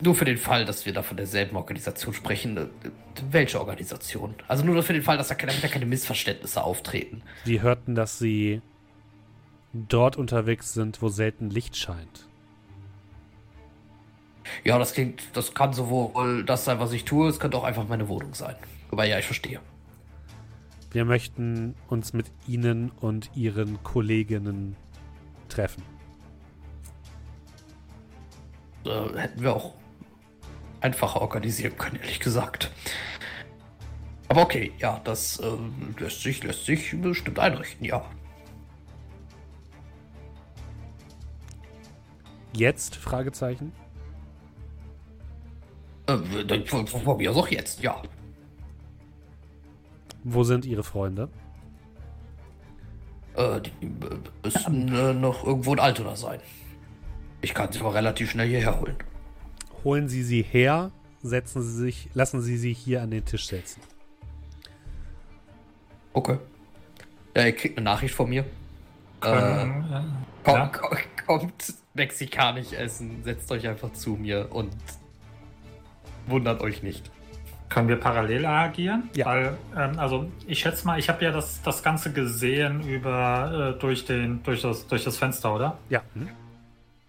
nur 0.00 0.14
für 0.14 0.24
den 0.24 0.38
Fall, 0.38 0.64
dass 0.64 0.86
wir 0.86 0.92
da 0.92 1.02
von 1.02 1.16
derselben 1.16 1.56
Organisation 1.56 2.14
sprechen. 2.14 2.56
äh, 2.56 2.66
Welche 3.30 3.60
Organisation? 3.60 4.34
Also 4.48 4.64
nur 4.64 4.82
für 4.82 4.92
den 4.92 5.02
Fall, 5.02 5.16
dass 5.16 5.28
da 5.28 5.34
keine, 5.34 5.52
da 5.60 5.68
keine 5.68 5.86
Missverständnisse 5.86 6.62
auftreten. 6.62 7.22
Sie 7.44 7.62
hörten, 7.62 7.94
dass 7.94 8.18
Sie 8.18 8.60
dort 9.72 10.16
unterwegs 10.16 10.72
sind, 10.72 11.02
wo 11.02 11.08
selten 11.08 11.50
Licht 11.50 11.76
scheint. 11.76 12.28
Ja, 14.62 14.78
das 14.78 14.92
klingt, 14.92 15.22
das 15.32 15.54
kann 15.54 15.72
sowohl 15.72 16.44
das 16.44 16.64
sein, 16.64 16.78
was 16.78 16.92
ich 16.92 17.04
tue, 17.04 17.28
es 17.28 17.40
könnte 17.40 17.56
auch 17.56 17.64
einfach 17.64 17.88
meine 17.88 18.08
Wohnung 18.08 18.34
sein. 18.34 18.54
Aber 18.90 19.04
ja, 19.04 19.18
ich 19.18 19.26
verstehe. 19.26 19.60
Wir 20.92 21.04
möchten 21.04 21.74
uns 21.88 22.12
mit 22.12 22.26
Ihnen 22.46 22.90
und 23.00 23.30
Ihren 23.34 23.82
Kolleginnen 23.82 24.76
treffen. 25.48 25.82
Äh, 28.84 29.18
hätten 29.18 29.42
wir 29.42 29.56
auch 29.56 29.74
einfacher 30.84 31.22
organisieren 31.22 31.76
können, 31.76 31.96
ehrlich 31.96 32.20
gesagt. 32.20 32.70
Aber 34.28 34.42
okay, 34.42 34.72
ja, 34.78 35.00
das 35.04 35.40
äh, 35.40 35.46
lässt 35.98 36.22
sich, 36.22 36.44
lässt 36.44 36.66
sich 36.66 37.00
bestimmt 37.00 37.38
einrichten, 37.38 37.86
ja. 37.86 38.04
Jetzt? 42.52 42.96
Fragezeichen. 42.96 43.72
Äh, 46.06 46.44
dann 46.46 46.66
von, 46.66 47.16
mir 47.16 47.32
auch 47.32 47.48
jetzt, 47.48 47.80
ja. 47.82 48.02
Wo 50.22 50.44
sind 50.44 50.66
Ihre 50.66 50.84
Freunde? 50.84 51.28
Äh, 53.36 53.60
die 53.62 53.86
äh, 53.86 54.18
müssten 54.42 54.94
äh, 54.94 55.14
noch 55.14 55.44
irgendwo 55.44 55.72
in 55.72 55.80
Altona 55.80 56.14
sein. 56.14 56.40
Ich 57.40 57.54
kann 57.54 57.72
sie 57.72 57.80
aber 57.80 57.94
relativ 57.94 58.30
schnell 58.30 58.48
hierher 58.48 58.80
holen. 58.80 58.96
Holen 59.84 60.08
Sie 60.08 60.22
sie 60.22 60.42
her, 60.42 60.90
setzen 61.22 61.62
Sie 61.62 61.76
sich, 61.76 62.08
lassen 62.14 62.40
Sie 62.40 62.56
sie 62.56 62.72
hier 62.72 63.02
an 63.02 63.10
den 63.10 63.24
Tisch 63.24 63.46
setzen. 63.46 63.80
Okay. 66.14 66.38
Ja, 67.36 67.44
ihr 67.44 67.52
kriegt 67.52 67.76
eine 67.76 67.84
Nachricht 67.84 68.14
von 68.14 68.28
mir. 68.28 68.44
Können, 69.20 69.84
äh, 69.92 70.02
komm, 70.44 70.54
ja. 70.54 70.66
komm, 70.72 70.98
kommt 71.26 71.74
mexikanisch 71.94 72.72
essen, 72.72 73.22
setzt 73.24 73.50
euch 73.50 73.66
einfach 73.66 73.92
zu 73.92 74.10
mir 74.10 74.48
und 74.50 74.74
wundert 76.26 76.60
euch 76.60 76.82
nicht. 76.82 77.10
Können 77.68 77.88
wir 77.88 77.96
parallel 77.96 78.46
agieren? 78.46 79.10
Ja. 79.14 79.26
Weil, 79.26 79.58
ähm, 79.76 79.98
also 79.98 80.30
ich 80.46 80.60
schätze 80.60 80.86
mal, 80.86 80.98
ich 80.98 81.08
habe 81.08 81.24
ja 81.24 81.32
das, 81.32 81.60
das 81.62 81.82
Ganze 81.82 82.12
gesehen 82.12 82.86
über 82.86 83.74
äh, 83.74 83.80
durch, 83.80 84.04
den, 84.04 84.42
durch, 84.44 84.62
das, 84.62 84.86
durch 84.86 85.02
das 85.02 85.16
Fenster, 85.16 85.54
oder? 85.54 85.78
Ja. 85.88 86.02
Hm? 86.14 86.28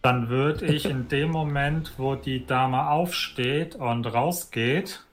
Dann 0.05 0.29
würde 0.29 0.67
ich 0.67 0.85
in 0.85 1.07
dem 1.07 1.31
Moment, 1.31 1.93
wo 1.97 2.13
die 2.13 2.45
Dame 2.45 2.89
aufsteht 2.91 3.73
und 3.75 4.05
rausgeht, 4.05 5.03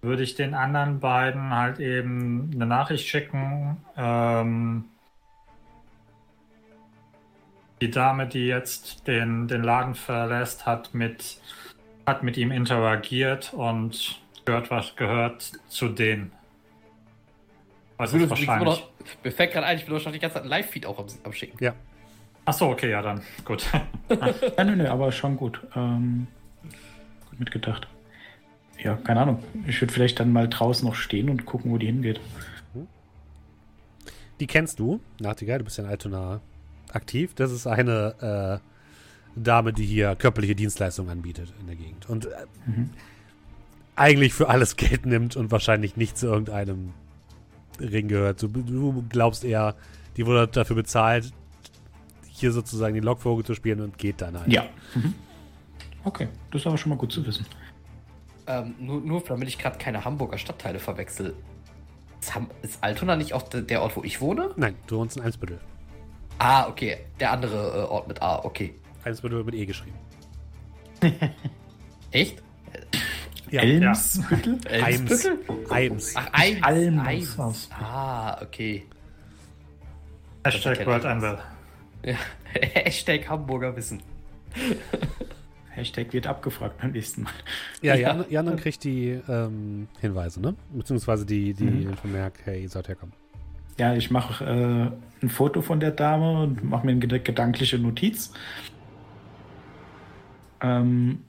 würde 0.00 0.22
ich 0.22 0.34
den 0.34 0.54
anderen 0.54 0.98
beiden 0.98 1.50
halt 1.54 1.78
eben 1.78 2.50
eine 2.54 2.64
Nachricht 2.64 3.06
schicken. 3.06 3.76
Ähm, 3.98 4.86
die 7.82 7.90
Dame, 7.90 8.26
die 8.26 8.46
jetzt 8.46 9.06
den, 9.06 9.46
den 9.46 9.62
Laden 9.62 9.94
verlässt, 9.94 10.64
hat 10.64 10.94
mit, 10.94 11.38
hat 12.06 12.22
mit 12.22 12.38
ihm 12.38 12.50
interagiert 12.50 13.52
und 13.52 14.20
gehört 14.46 14.70
was 14.70 14.96
gehört 14.96 15.52
zu 15.68 15.88
denen. 15.88 16.32
Also 17.98 18.18
wahrscheinlich. 18.30 18.64
noch- 18.80 18.88
Mir 19.22 19.32
fällt 19.32 19.52
gerade 19.52 19.66
ein, 19.66 19.76
ich 19.76 19.84
bin 19.84 19.94
doch 19.94 20.00
schon 20.00 20.12
die 20.14 20.18
ganze 20.18 20.34
Zeit 20.36 20.44
ein 20.44 20.48
Live-Feed 20.48 20.86
auch 20.86 20.98
am, 20.98 21.06
am 21.24 21.32
Schicken. 21.34 21.62
Ja. 21.62 21.74
Achso, 22.44 22.70
okay, 22.70 22.90
ja 22.90 23.00
dann. 23.02 23.22
Gut. 23.44 23.66
Ja, 24.56 24.64
nö, 24.64 24.76
nö, 24.76 24.88
aber 24.88 25.10
schon 25.12 25.36
gut. 25.36 25.60
Ähm, 25.74 26.26
gut 27.30 27.40
mitgedacht. 27.40 27.88
Ja, 28.82 28.96
keine 28.96 29.20
Ahnung. 29.20 29.42
Ich 29.66 29.80
würde 29.80 29.92
vielleicht 29.94 30.20
dann 30.20 30.32
mal 30.32 30.48
draußen 30.48 30.86
noch 30.86 30.94
stehen 30.94 31.30
und 31.30 31.46
gucken, 31.46 31.70
wo 31.70 31.78
die 31.78 31.86
hingeht. 31.86 32.20
Die 34.40 34.46
kennst 34.46 34.78
du, 34.80 35.00
Nachtigall, 35.20 35.58
du 35.58 35.64
bist 35.64 35.78
ja 35.78 35.84
in 35.84 35.90
Altona 35.90 36.40
aktiv. 36.92 37.34
Das 37.34 37.52
ist 37.52 37.66
eine 37.66 38.60
äh, 38.60 39.40
Dame, 39.40 39.72
die 39.72 39.86
hier 39.86 40.16
körperliche 40.16 40.54
Dienstleistungen 40.56 41.10
anbietet 41.10 41.52
in 41.60 41.66
der 41.66 41.76
Gegend. 41.76 42.08
Und 42.08 42.26
äh, 42.26 42.30
Mhm. 42.66 42.90
eigentlich 43.96 44.34
für 44.34 44.48
alles 44.48 44.76
Geld 44.76 45.06
nimmt 45.06 45.36
und 45.36 45.50
wahrscheinlich 45.50 45.96
nicht 45.96 46.18
zu 46.18 46.26
irgendeinem 46.26 46.92
Ring 47.80 48.08
gehört. 48.08 48.42
Du, 48.42 48.48
du 48.48 49.04
glaubst 49.08 49.44
eher, 49.44 49.76
die 50.16 50.26
wurde 50.26 50.48
dafür 50.48 50.76
bezahlt, 50.76 51.32
hier 52.34 52.50
sozusagen 52.52 52.94
den 52.94 53.04
Lockvogel 53.04 53.44
zu 53.44 53.54
spielen 53.54 53.80
und 53.80 53.96
geht 53.96 54.20
dann 54.20 54.38
halt. 54.38 54.52
Ja. 54.52 54.64
Mhm. 54.94 55.14
Okay, 56.02 56.28
das 56.50 56.62
ist 56.62 56.66
aber 56.66 56.76
schon 56.76 56.90
mal 56.90 56.98
gut 56.98 57.12
zu 57.12 57.24
wissen. 57.24 57.46
Ähm, 58.46 58.74
nur, 58.78 59.00
nur 59.00 59.22
damit 59.22 59.48
ich 59.48 59.56
gerade 59.56 59.78
keine 59.78 60.04
Hamburger 60.04 60.36
Stadtteile 60.36 60.78
verwechsel. 60.78 61.34
Ist, 62.62 62.82
Altona 62.82 63.16
nicht 63.16 63.34
auch 63.34 63.42
de 63.42 63.62
der 63.62 63.82
Ort, 63.82 63.96
wo 63.96 64.02
ich 64.02 64.20
wohne? 64.20 64.50
Nein, 64.56 64.74
du 64.86 64.98
wohnst 64.98 65.16
in 65.16 65.22
Eimsbüttel. 65.22 65.60
Ah, 66.38 66.66
okay. 66.68 66.98
Der 67.20 67.30
andere 67.32 67.82
äh, 67.84 67.90
Ort 67.90 68.08
mit 68.08 68.20
A, 68.20 68.44
okay. 68.44 68.74
Eimsbüttel 69.04 69.44
mit 69.44 69.54
E 69.54 69.64
geschrieben. 69.64 69.96
Echt? 72.10 72.42
Ja. 73.50 73.60
Elmsbüttel? 73.62 74.58
Eims. 74.70 75.28
Eims. 75.70 76.12
Ach, 76.16 76.28
Eims. 76.32 76.62
Alm. 76.62 76.98
Eims. 76.98 77.70
Ah, 77.70 78.42
okay. 78.42 78.86
Hashtag 80.44 80.84
World 80.86 81.04
Anvil. 81.04 81.38
Ja. 82.04 82.16
Hashtag 82.60 83.28
Hamburger 83.28 83.74
Wissen. 83.76 84.02
Hashtag 85.70 86.12
wird 86.12 86.26
abgefragt 86.28 86.80
beim 86.80 86.92
nächsten 86.92 87.22
Mal. 87.22 87.32
Ja, 87.82 87.94
Ja. 87.96 88.14
Jan, 88.14 88.24
Jan 88.30 88.46
dann 88.46 88.56
kriegt 88.56 88.84
die 88.84 89.18
ähm, 89.28 89.88
Hinweise, 90.00 90.40
ne? 90.40 90.54
Beziehungsweise 90.72 91.26
die, 91.26 91.52
die 91.54 91.64
Mhm. 91.64 91.96
Vermerk, 91.96 92.34
hey, 92.44 92.62
ihr 92.62 92.68
sollt 92.68 92.86
herkommen. 92.88 93.14
Ja, 93.78 93.94
ich 93.94 94.10
mache 94.12 94.44
äh, 94.44 95.24
ein 95.24 95.28
Foto 95.30 95.60
von 95.62 95.80
der 95.80 95.90
Dame 95.90 96.42
und 96.44 96.62
mache 96.62 96.86
mir 96.86 96.92
eine 96.92 97.00
ged- 97.04 97.24
gedankliche 97.24 97.76
Notiz. 97.78 98.32
Ähm, 100.60 101.24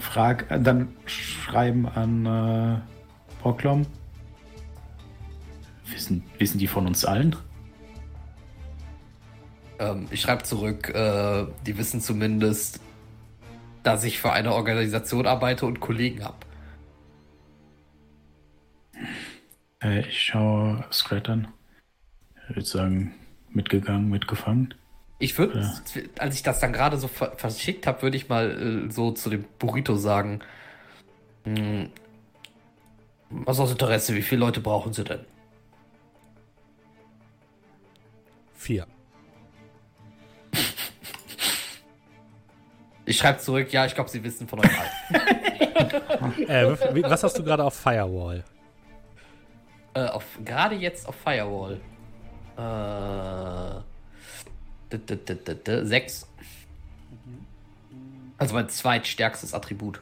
frag, 0.00 0.50
äh, 0.50 0.60
dann 0.60 0.88
schreiben 1.06 1.86
an 1.86 2.26
äh, 2.26 2.80
Poklom. 3.42 3.86
Wissen, 5.92 6.24
wissen 6.38 6.58
die 6.58 6.66
von 6.66 6.86
uns 6.88 7.04
allen? 7.04 7.36
Ähm, 9.78 10.08
ich 10.10 10.20
schreibe 10.20 10.42
zurück, 10.42 10.88
äh, 10.94 11.46
die 11.66 11.78
wissen 11.78 12.00
zumindest, 12.00 12.80
dass 13.82 14.04
ich 14.04 14.18
für 14.18 14.32
eine 14.32 14.52
Organisation 14.52 15.26
arbeite 15.26 15.66
und 15.66 15.80
Kollegen 15.80 16.24
habe. 16.24 16.36
Äh, 19.82 20.00
ich 20.00 20.22
schaue 20.24 20.84
Scrat 20.92 21.28
an. 21.28 21.48
Ich 22.48 22.56
würde 22.56 22.66
sagen, 22.66 23.14
mitgegangen, 23.50 24.08
mitgefangen. 24.08 24.74
Ich 25.18 25.38
würde, 25.38 25.72
als 26.18 26.34
ich 26.34 26.42
das 26.42 26.60
dann 26.60 26.72
gerade 26.72 26.98
so 26.98 27.08
ver 27.08 27.32
verschickt 27.36 27.86
habe, 27.86 28.02
würde 28.02 28.16
ich 28.16 28.28
mal 28.28 28.86
äh, 28.86 28.90
so 28.90 29.12
zu 29.12 29.30
dem 29.30 29.44
Burrito 29.58 29.96
sagen, 29.96 30.40
hm, 31.44 31.90
was 33.30 33.58
aus 33.58 33.72
Interesse, 33.72 34.14
wie 34.14 34.22
viele 34.22 34.40
Leute 34.40 34.60
brauchen 34.60 34.92
sie 34.92 35.04
denn? 35.04 35.20
Vier. 38.54 38.86
Ich 43.06 43.16
schreibe 43.16 43.38
zurück, 43.38 43.72
ja, 43.72 43.86
ich 43.86 43.94
glaube, 43.94 44.10
sie 44.10 44.22
wissen 44.22 44.46
von 44.46 44.60
euch 44.60 44.70
allen. 44.78 45.22
Äh, 46.48 46.66
was 47.08 47.22
hast 47.22 47.38
du 47.38 47.44
gerade 47.44 47.62
auf 47.62 47.74
Firewall? 47.74 48.42
äh, 49.96 50.06
auf, 50.08 50.24
gerade 50.44 50.74
jetzt 50.74 51.08
auf 51.08 51.16
Firewall. 51.16 51.80
Äh, 52.56 53.80
d 54.92 54.96
-d 54.98 55.16
-d 55.16 55.34
-d 55.44 55.54
-d 55.64 55.84
sechs. 55.84 56.28
Also 58.38 58.54
mein 58.54 58.68
zweitstärkstes 58.68 59.54
Attribut. 59.54 60.00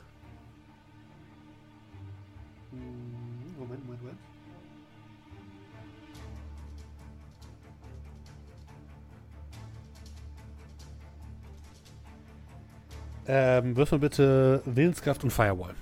Ähm, 13.26 13.76
würfel 13.76 13.98
bitte 13.98 14.62
Willenskraft 14.66 15.24
und 15.24 15.30
Firewall. 15.30 15.74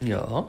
Ja. 0.00 0.46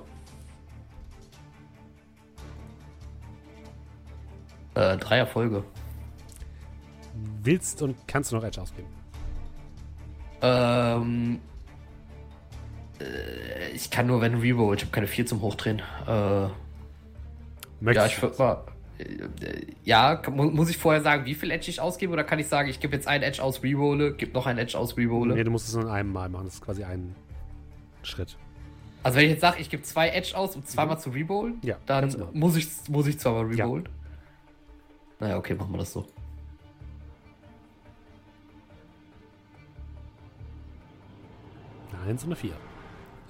Äh, 4.75 4.97
drei 4.97 5.19
Erfolge. 5.19 5.63
Willst 7.43 7.81
und 7.81 7.95
kannst 8.07 8.31
du 8.31 8.35
noch 8.35 8.43
Edge 8.43 8.61
ausgeben? 8.61 8.89
Ähm, 10.41 11.39
äh, 12.99 13.69
ich 13.73 13.89
kann 13.89 14.07
nur, 14.07 14.19
wenn 14.19 14.35
Reroll. 14.35 14.75
Ich 14.75 14.81
habe 14.81 14.91
keine 14.91 15.07
4 15.07 15.25
zum 15.25 15.41
Hochdrehen. 15.41 15.81
Äh, 16.07 16.11
ja, 16.11 16.51
Möchtest 17.79 18.07
ich 18.07 18.21
würde 18.21 18.37
mal. 18.37 18.63
Ja, 19.83 20.15
kann- 20.15 20.35
mu- 20.35 20.49
muss 20.51 20.69
ich 20.69 20.77
vorher 20.77 21.01
sagen, 21.01 21.25
wie 21.25 21.35
viel 21.35 21.51
Edge 21.51 21.69
ich 21.69 21.81
ausgebe? 21.81 22.13
Oder 22.13 22.23
kann 22.23 22.39
ich 22.39 22.47
sagen, 22.47 22.69
ich 22.69 22.79
gebe 22.79 22.95
jetzt 22.95 23.07
einen 23.07 23.23
Edge 23.23 23.43
aus 23.43 23.61
Rerolle, 23.61 24.13
gib 24.13 24.33
noch 24.33 24.45
einen 24.45 24.57
Edge 24.59 24.77
aus 24.77 24.95
Rerolle? 24.97 25.35
Nee, 25.35 25.43
du 25.43 25.51
musst 25.51 25.67
es 25.67 25.73
nur 25.73 25.83
in 25.83 25.89
einem 25.89 26.13
Mal 26.13 26.29
machen. 26.29 26.45
Das 26.45 26.55
ist 26.55 26.61
quasi 26.61 26.83
ein 26.85 27.13
Schritt. 28.03 28.37
Also, 29.03 29.17
wenn 29.17 29.25
ich 29.25 29.31
jetzt 29.31 29.41
sage, 29.41 29.59
ich 29.59 29.69
gebe 29.69 29.83
zwei 29.83 30.09
Edge 30.09 30.35
aus, 30.35 30.55
um 30.55 30.65
zweimal 30.65 30.97
zu 30.99 31.09
rerollen, 31.09 31.59
Ja, 31.61 31.77
dann 31.85 32.15
muss 32.33 32.55
ich, 32.55 32.67
muss 32.89 33.05
ich 33.07 33.19
zweimal 33.19 33.53
Ja. 33.55 33.65
rerollen. 33.65 33.89
Naja, 35.19 35.37
okay, 35.37 35.55
machen 35.55 35.73
wir 35.73 35.77
das 35.79 35.91
so. 35.93 36.05
Eins 42.07 42.23
und 42.23 42.29
eine 42.29 42.35
Vier. 42.35 42.53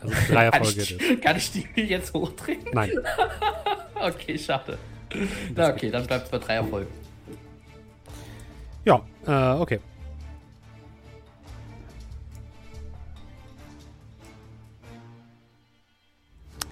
Also 0.01 0.13
drei 0.33 0.49
Kann 0.49 0.61
Erfolge. 0.61 0.81
ich, 0.81 0.97
das. 0.97 1.19
kann 1.21 1.37
ich 1.37 1.51
die 1.51 1.81
jetzt 1.81 2.13
hochdrehen? 2.13 2.65
Nein. 2.73 2.91
Okay, 3.97 4.37
schade. 4.37 4.77
Na, 5.55 5.69
okay, 5.69 5.89
dann 5.89 6.05
bleibt 6.05 6.25
es 6.25 6.31
bei 6.31 6.37
drei 6.37 6.55
Erfolgen. 6.55 6.91
Ja, 8.83 9.01
äh, 9.25 9.59
okay. 9.59 9.79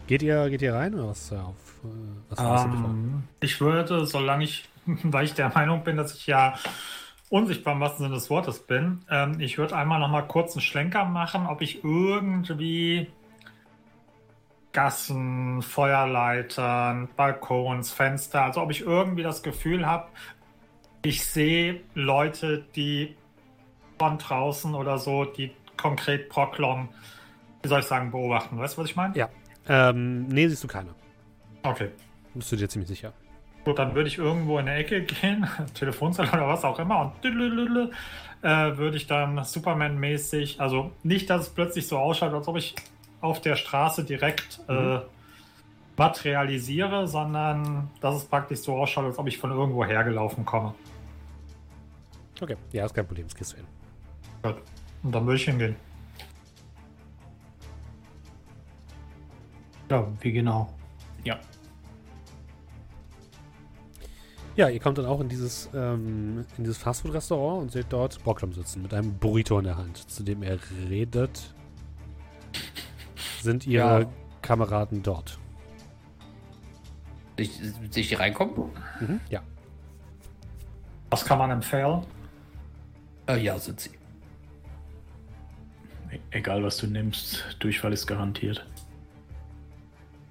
Geht 0.07 0.21
ihr, 0.21 0.49
geht 0.49 0.61
ihr 0.61 0.73
rein 0.73 0.93
oder 0.93 1.09
was? 1.09 1.31
äh, 1.31 1.35
Auf, 1.35 1.55
äh, 1.83 1.87
was 2.29 2.39
vor? 2.39 2.71
Ähm, 2.71 3.23
ich 3.39 3.59
würde, 3.61 4.05
solange 4.05 4.43
ich, 4.43 4.69
weil 4.85 5.25
ich 5.25 5.33
der 5.33 5.49
Meinung 5.49 5.83
bin, 5.83 5.97
dass 5.97 6.13
ich 6.13 6.27
ja 6.27 6.55
unsichtbar 7.29 7.73
im 7.73 7.79
wahrsten 7.79 8.05
Sinne 8.05 8.15
des 8.15 8.29
Wortes 8.29 8.59
bin, 8.59 8.99
ähm, 9.09 9.39
ich 9.39 9.57
würde 9.57 9.75
einmal 9.75 9.99
noch 9.99 10.09
mal 10.09 10.21
kurz 10.21 10.53
einen 10.53 10.61
Schlenker 10.61 11.05
machen, 11.05 11.47
ob 11.47 11.61
ich 11.61 11.83
irgendwie 11.83 13.07
Gassen, 14.73 15.61
Feuerleitern, 15.61 17.07
Balkons, 17.15 17.91
Fenster, 17.91 18.43
also 18.43 18.61
ob 18.61 18.71
ich 18.71 18.81
irgendwie 18.81 19.23
das 19.23 19.43
Gefühl 19.43 19.85
habe, 19.85 20.07
ich 21.05 21.23
sehe 21.25 21.81
Leute, 21.93 22.65
die 22.75 23.15
von 23.99 24.17
draußen 24.17 24.73
oder 24.73 24.97
so, 24.97 25.25
die 25.25 25.51
konkret 25.77 26.29
Proklong, 26.29 26.89
wie 27.61 27.69
soll 27.69 27.79
ich 27.79 27.85
sagen, 27.85 28.11
beobachten. 28.11 28.57
Weißt 28.57 28.75
du, 28.75 28.81
was 28.81 28.89
ich 28.89 28.95
meine? 28.95 29.15
Ja. 29.15 29.29
Ähm, 29.67 30.27
nee, 30.27 30.47
siehst 30.47 30.63
du 30.63 30.67
keine. 30.67 30.89
Okay. 31.61 31.89
Bist 32.33 32.51
du 32.51 32.55
dir 32.55 32.67
ziemlich 32.67 32.89
sicher. 32.89 33.13
Gut, 33.63 33.79
dann 33.79 33.95
würde 33.95 34.09
ich 34.09 34.17
irgendwo 34.17 34.59
in 34.59 34.65
der 34.65 34.77
Ecke 34.77 35.03
gehen, 35.03 35.47
Telefonzelle 35.73 36.29
oder 36.29 36.47
was 36.47 36.65
auch 36.65 36.79
immer, 36.79 37.13
und 37.23 37.25
äh, 38.41 38.77
würde 38.77 38.97
ich 38.97 39.07
dann 39.07 39.41
Superman-mäßig, 39.41 40.59
also 40.59 40.91
nicht, 41.03 41.29
dass 41.29 41.43
es 41.43 41.49
plötzlich 41.49 41.87
so 41.87 41.97
ausschaut, 41.97 42.33
als 42.33 42.47
ob 42.47 42.57
ich 42.57 42.75
auf 43.23 43.39
der 43.39 43.55
Straße 43.55 44.03
direkt 44.03 44.59
äh, 44.67 44.99
materialisiere, 45.95 47.07
sondern 47.07 47.89
dass 48.01 48.15
es 48.15 48.25
praktisch 48.25 48.59
so 48.59 48.75
ausschaut, 48.75 49.05
als 49.05 49.17
ob 49.17 49.27
ich 49.27 49.37
von 49.37 49.51
irgendwo 49.51 49.85
hergelaufen 49.85 50.43
komme. 50.43 50.75
Okay, 52.41 52.57
ja, 52.73 52.85
ist 52.85 52.93
kein 52.93 53.07
Problem, 53.07 53.25
das 53.25 53.35
kriegst 53.35 53.53
du 53.53 53.57
hin. 53.57 53.65
Gut. 54.41 54.61
Und 55.03 55.15
dann 55.15 55.25
würde 55.25 55.37
ich 55.37 55.45
hingehen. 55.45 55.75
Ja, 59.89 60.05
wie 60.19 60.31
genau. 60.33 60.73
Ja. 61.23 61.39
Ja, 64.57 64.67
ihr 64.67 64.79
kommt 64.81 64.97
dann 64.97 65.05
auch 65.05 65.21
in 65.21 65.29
dieses, 65.29 65.69
ähm, 65.73 66.45
in 66.57 66.65
dieses 66.65 66.77
Fastfood-Restaurant 66.77 67.61
und 67.61 67.71
seht 67.71 67.85
dort 67.89 68.21
Brocklom 68.23 68.51
sitzen 68.51 68.81
mit 68.81 68.93
einem 68.93 69.13
Burrito 69.17 69.57
in 69.59 69.65
der 69.65 69.77
Hand, 69.77 69.97
zu 70.09 70.23
dem 70.23 70.43
er 70.43 70.59
redet. 70.89 71.53
Sind 73.43 73.67
ihre 73.67 74.01
Ja. 74.03 74.09
Kameraden 74.41 75.03
dort? 75.03 75.37
Ich, 77.35 77.51
sehe 77.89 78.01
ich 78.03 78.07
die 78.07 78.15
reinkommen? 78.15 78.69
Mhm, 79.01 79.19
ja. 79.29 79.41
Was 81.09 81.25
kann 81.25 81.37
man 81.39 81.51
empfehlen? 81.51 82.05
Äh, 83.27 83.39
ja, 83.43 83.59
sind 83.59 83.81
sie. 83.81 83.89
E- 86.11 86.19
Egal 86.31 86.63
was 86.63 86.77
du 86.77 86.87
nimmst, 86.87 87.43
Durchfall 87.59 87.91
ist 87.91 88.07
garantiert. 88.07 88.65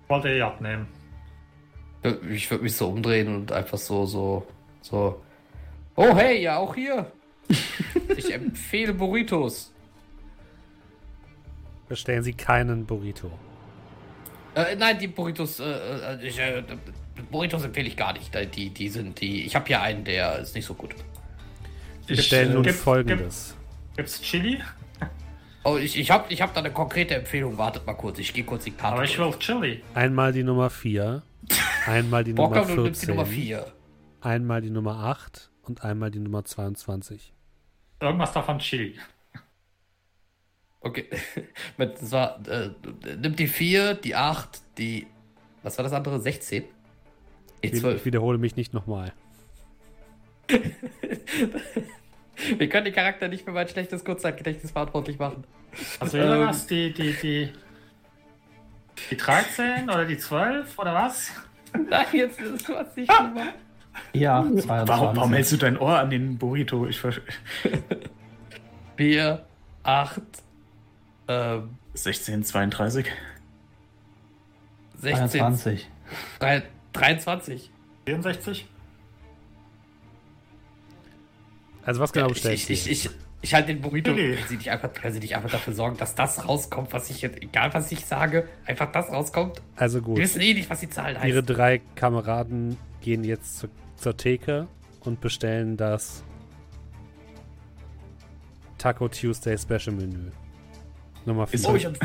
wollte 0.09 0.29
eh 0.31 0.41
abnehmen. 0.41 0.87
Ich 2.31 2.51
würde 2.51 2.65
mich 2.65 2.75
so 2.77 2.89
umdrehen 2.89 3.35
und 3.35 3.53
einfach 3.53 3.79
so, 3.79 4.07
so, 4.07 4.47
so. 4.81 5.23
Oh, 5.97 6.15
hey, 6.17 6.43
ja, 6.43 6.57
auch 6.57 6.75
hier. 6.75 7.13
ich 8.17 8.33
empfehle 8.33 8.95
Burritos. 8.95 9.72
Bestellen 11.93 12.23
Sie 12.23 12.33
keinen 12.33 12.87
Burrito. 12.87 13.31
Äh, 14.55 14.77
nein, 14.77 14.99
die 14.99 15.09
Burritos, 15.09 15.61
äh, 15.61 15.65
äh, 15.65 16.27
ich, 16.27 16.39
äh, 16.39 16.63
Burritos 17.31 17.65
empfehle 17.65 17.87
ich 17.87 17.99
gar 17.99 18.15
nicht. 18.15 18.35
Die, 18.55 18.71
die 18.71 18.89
sind 18.89 19.21
die. 19.21 19.45
Ich 19.45 19.55
habe 19.55 19.67
hier 19.67 19.83
einen, 19.83 20.03
der 20.03 20.39
ist 20.39 20.55
nicht 20.55 20.65
so 20.65 20.73
gut. 20.73 20.95
Wir 22.07 22.17
bestellen 22.17 22.55
nun 22.55 22.63
Gib- 22.63 22.77
folgendes. 22.77 23.55
Gibt's 23.97 24.23
Chili? 24.23 24.59
Oh, 25.65 25.77
ich, 25.77 25.97
ich 25.97 26.11
habe 26.11 26.25
ich 26.33 26.41
hab 26.43 26.53
da 26.55 26.61
eine 26.61 26.73
konkrete 26.73 27.15
Empfehlung. 27.15 27.57
Wartet 27.57 27.87
mal 27.87 27.93
kurz, 27.95 28.19
ich 28.19 28.33
gehe 28.33 28.43
kurz 28.43 28.65
die 28.65 28.73
Karte 28.73 28.95
Aber 28.97 29.05
ich 29.05 29.17
will 29.17 29.33
Chili. 29.39 29.81
Einmal 29.95 30.33
die 30.33 30.43
Nummer 30.43 30.71
4, 30.71 31.23
einmal 31.87 32.25
die 32.25 32.33
Nummer 32.33 32.49
Bockern, 32.49 32.75
du 32.77 32.83
nimmst 32.83 33.03
die 33.03 33.07
14, 33.07 33.15
Nummer 33.15 33.27
4. 33.27 33.73
einmal 34.23 34.61
die 34.61 34.71
Nummer 34.71 34.97
8 35.05 35.53
und 35.63 35.85
einmal 35.85 36.11
die 36.11 36.19
Nummer 36.19 36.45
22. 36.45 37.33
Irgendwas 38.01 38.33
davon 38.33 38.59
Chili. 38.59 38.99
Okay. 40.83 41.07
Das 41.79 42.11
war, 42.13 42.41
äh, 42.49 42.71
nimm 43.21 43.35
die 43.37 43.47
4, 43.47 43.95
die 43.95 44.15
8, 44.15 44.61
die. 44.79 45.07
Was 45.63 45.79
war 45.79 45.85
das 45.85 45.93
andere? 45.93 46.21
16? 46.21 46.65
Die 47.63 47.67
Ich, 47.67 47.73
ich 47.75 47.81
12. 47.81 48.05
wiederhole 48.05 48.39
mich 48.39 48.57
nicht 48.57 48.73
nochmal. 48.75 49.13
Wir 52.59 52.69
können 52.69 52.85
den 52.87 52.95
Charakter 52.95 53.29
nicht 53.29 53.45
für 53.45 53.53
mein 53.53 53.69
schlechtes 53.69 54.05
Kurzzeitgedächtnis 54.05 54.73
verantwortlich 54.73 55.19
machen. 55.19 55.45
Was 56.01 56.13
wäre 56.13 56.35
Ähm. 56.41 56.47
das? 56.49 56.67
Die, 56.67 56.93
die, 56.93 57.13
die. 57.15 57.53
Die 59.11 59.17
13 59.17 59.85
oder 59.89 60.05
die 60.05 60.19
12 60.19 60.79
oder 60.79 60.95
was? 60.95 61.31
Nein, 61.89 62.07
jetzt 62.13 62.41
ist 62.41 62.69
was 62.69 62.95
nicht 62.97 63.09
gemacht. 63.09 63.55
Ja, 64.13 64.39
Warum, 64.41 64.59
22. 64.59 65.17
warum 65.17 65.33
hältst 65.33 65.53
du 65.53 65.57
dein 65.59 65.79
Ohr 65.79 65.99
an 65.99 66.11
den 66.11 66.39
Burrito? 66.39 66.87
Ich 66.87 66.99
ver 67.01 67.13
4, 68.97 69.45
8, 69.83 70.23
ähm, 71.29 71.77
16, 71.95 72.45
32. 72.45 73.07
16, 74.99 75.29
22. 75.29 75.89
3, 76.39 76.63
23. 76.93 77.71
64? 78.07 78.67
Also 81.85 82.01
was 82.01 82.13
genau 82.13 82.27
ich, 82.29 82.35
bestellst 82.35 82.71
ich, 82.71 82.85
du? 82.85 82.91
ich, 82.91 83.05
ich, 83.07 83.11
ich 83.43 83.55
halte 83.55 83.69
den 83.69 83.81
Burrito. 83.81 84.13
Nee. 84.13 84.35
Können 84.35 84.49
Sie, 84.49 84.57
nicht 84.57 84.71
einfach, 84.71 84.93
können 84.93 85.15
Sie 85.15 85.21
nicht 85.21 85.35
einfach 85.35 85.51
dafür 85.51 85.75
sorgen, 85.75 85.97
dass 85.97 86.15
das 86.15 86.47
rauskommt, 86.47 86.93
was 86.93 87.11
ich 87.11 87.23
jetzt, 87.23 87.43
egal 87.43 87.75
was 87.75 87.91
ich 87.91 88.07
sage, 88.07 88.49
einfach 88.65 88.93
das 88.93 89.11
rauskommt? 89.11 89.61
Also 89.75 89.99
Wir 89.99 90.03
gut. 90.03 90.19
wissen 90.19 90.41
eh 90.41 90.55
nicht, 90.55 90.71
was 90.71 90.81
die 90.81 90.89
Zahlen 90.89 91.17
heißt. 91.19 91.29
Ihre 91.29 91.43
drei 91.43 91.81
Kameraden 91.97 92.77
gehen 93.01 93.25
jetzt 93.25 93.59
zu, 93.59 93.69
zur 93.97 94.17
Theke 94.17 94.69
und 95.01 95.21
bestellen 95.21 95.77
das 95.77 96.23
Taco 98.79 99.09
Tuesday 99.09 99.59
Special 99.59 99.95
Menü. 99.97 100.31
Nummer 101.25 101.47
4. 101.47 101.55
Ist 101.55 101.67
Oh, 101.67 101.75
ich, 101.75 101.85
empf 101.85 101.99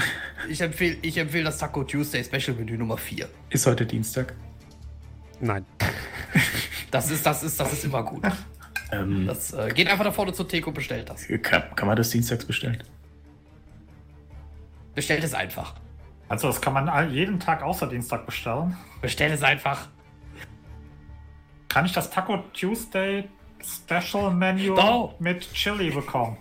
ich 0.49 0.61
empfehle 0.61 0.97
ich 1.01 1.17
empfehl 1.17 1.43
das 1.43 1.57
Taco 1.57 1.83
Tuesday 1.83 2.23
Special 2.23 2.55
Menü 2.57 2.77
Nummer 2.77 2.97
4. 2.97 3.27
Ist 3.49 3.65
heute 3.65 3.85
Dienstag. 3.85 4.33
Nein. 5.39 5.65
Das 6.89 7.11
ist, 7.11 7.25
das 7.25 7.43
ist, 7.43 7.59
das 7.59 7.73
ist 7.73 7.83
immer 7.83 8.01
gut. 8.01 8.23
Ähm, 8.93 9.27
Das, 9.27 9.51
äh, 9.51 9.69
geht 9.75 9.89
einfach 9.89 10.05
da 10.05 10.11
vorne 10.11 10.31
zur 10.31 10.47
Theke 10.47 10.67
und 10.67 10.73
bestellt 10.73 11.09
das. 11.09 11.27
kann, 11.41 11.63
kann 11.75 11.85
man 11.85 11.97
das 11.97 12.11
dienstags 12.11 12.45
bestellen? 12.45 12.81
Bestellt 14.95 15.21
es 15.25 15.33
einfach. 15.33 15.75
Also, 16.29 16.47
das 16.47 16.61
kann 16.61 16.73
man 16.73 17.11
jeden 17.11 17.41
Tag 17.41 17.61
außer 17.61 17.87
Dienstag 17.87 18.25
bestellen. 18.25 18.77
Bestellt 19.01 19.33
es 19.33 19.43
einfach. 19.43 19.89
Kann 21.67 21.85
ich 21.85 21.91
das 21.91 22.09
Taco 22.09 22.37
Tuesday 22.53 23.25
Special 23.61 24.33
Menu 24.33 24.73
No. 24.75 25.13
mit 25.19 25.51
Chili 25.53 25.89
bekommen? 25.91 26.37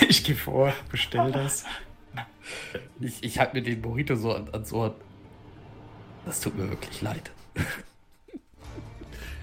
Ich 0.08 0.24
gehe 0.24 0.36
vor, 0.36 0.72
bestell 0.90 1.32
das. 1.32 1.64
Ich, 3.00 3.22
ich 3.22 3.38
halte 3.38 3.56
mir 3.56 3.62
den 3.62 3.80
Burrito 3.82 4.14
so 4.16 4.32
an, 4.32 4.48
ans 4.52 4.72
Ohr. 4.72 4.94
Das 6.26 6.40
tut 6.40 6.56
mir 6.56 6.68
wirklich 6.70 7.00
leid. 7.02 7.30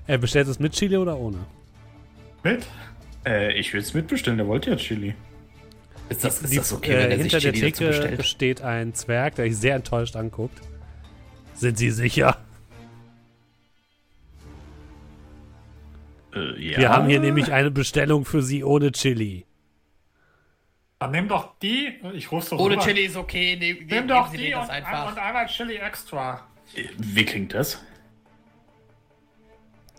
Er 0.07 0.17
bestellt 0.17 0.47
es 0.47 0.59
mit 0.59 0.73
Chili 0.73 0.97
oder 0.97 1.17
ohne? 1.17 1.39
Mit? 2.43 2.65
Äh, 3.25 3.53
ich 3.59 3.73
will 3.73 3.81
es 3.81 3.93
mitbestellen, 3.93 4.37
der 4.37 4.47
wollte 4.47 4.69
ja 4.71 4.75
Chili. 4.77 5.13
Ist 6.09 6.23
das, 6.23 6.41
ist 6.41 6.51
Die- 6.53 6.57
das 6.57 6.73
okay, 6.73 6.91
wenn 6.93 7.11
äh, 7.11 7.15
er 7.15 7.23
sich 7.23 7.31
hinter 7.33 7.39
der 7.39 7.53
Chili 7.53 7.71
dazu 7.71 7.83
Theke 8.07 8.23
steht 8.23 8.61
ein 8.61 8.93
Zwerg, 8.93 9.35
der 9.35 9.45
sich 9.45 9.57
sehr 9.57 9.75
enttäuscht 9.75 10.15
anguckt. 10.15 10.59
Sind 11.53 11.77
Sie 11.77 11.91
sicher? 11.91 12.37
Äh, 16.33 16.71
ja. 16.71 16.77
Wir 16.77 16.89
haben 16.89 17.07
hier 17.07 17.19
nämlich 17.19 17.51
eine 17.51 17.71
Bestellung 17.71 18.25
für 18.25 18.41
Sie 18.41 18.63
ohne 18.63 18.91
Chili. 18.91 19.45
Dann 20.99 21.11
nimm 21.11 21.29
doch 21.29 21.57
die. 21.61 21.93
Ich 22.13 22.27
doch 22.27 22.51
Ohne 22.59 22.75
rüber. 22.75 22.83
Chili 22.83 23.05
ist 23.05 23.15
okay. 23.15 23.55
Nehm, 23.57 23.77
Nimm 23.77 23.87
nehmen 23.87 24.07
doch 24.09 24.29
Sie 24.29 24.37
die 24.37 24.53
und, 24.53 24.69
einfach. 24.69 25.09
und 25.11 25.17
einmal 25.17 25.45
Chili 25.47 25.75
extra. 25.77 26.41
Wie 26.97 27.25
klingt 27.25 27.53
das? 27.53 27.81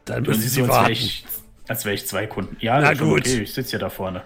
Dann 0.04 0.22
müssen 0.24 0.40
Sie 0.42 0.48
so, 0.48 0.60
als 0.62 0.68
wäre 0.68 0.78
warten. 0.80 0.92
ich, 0.92 1.24
als 1.68 1.84
wär 1.84 1.92
ich 1.94 2.06
zwei 2.06 2.26
Kunden. 2.26 2.56
Ja, 2.60 2.74
Na 2.74 2.80
das 2.82 2.92
ist 2.92 2.98
schon 2.98 3.08
gut. 3.08 3.20
Okay, 3.20 3.40
ich 3.42 3.52
sitze 3.54 3.72
ja 3.72 3.78
da 3.78 3.88
vorne. 3.90 4.22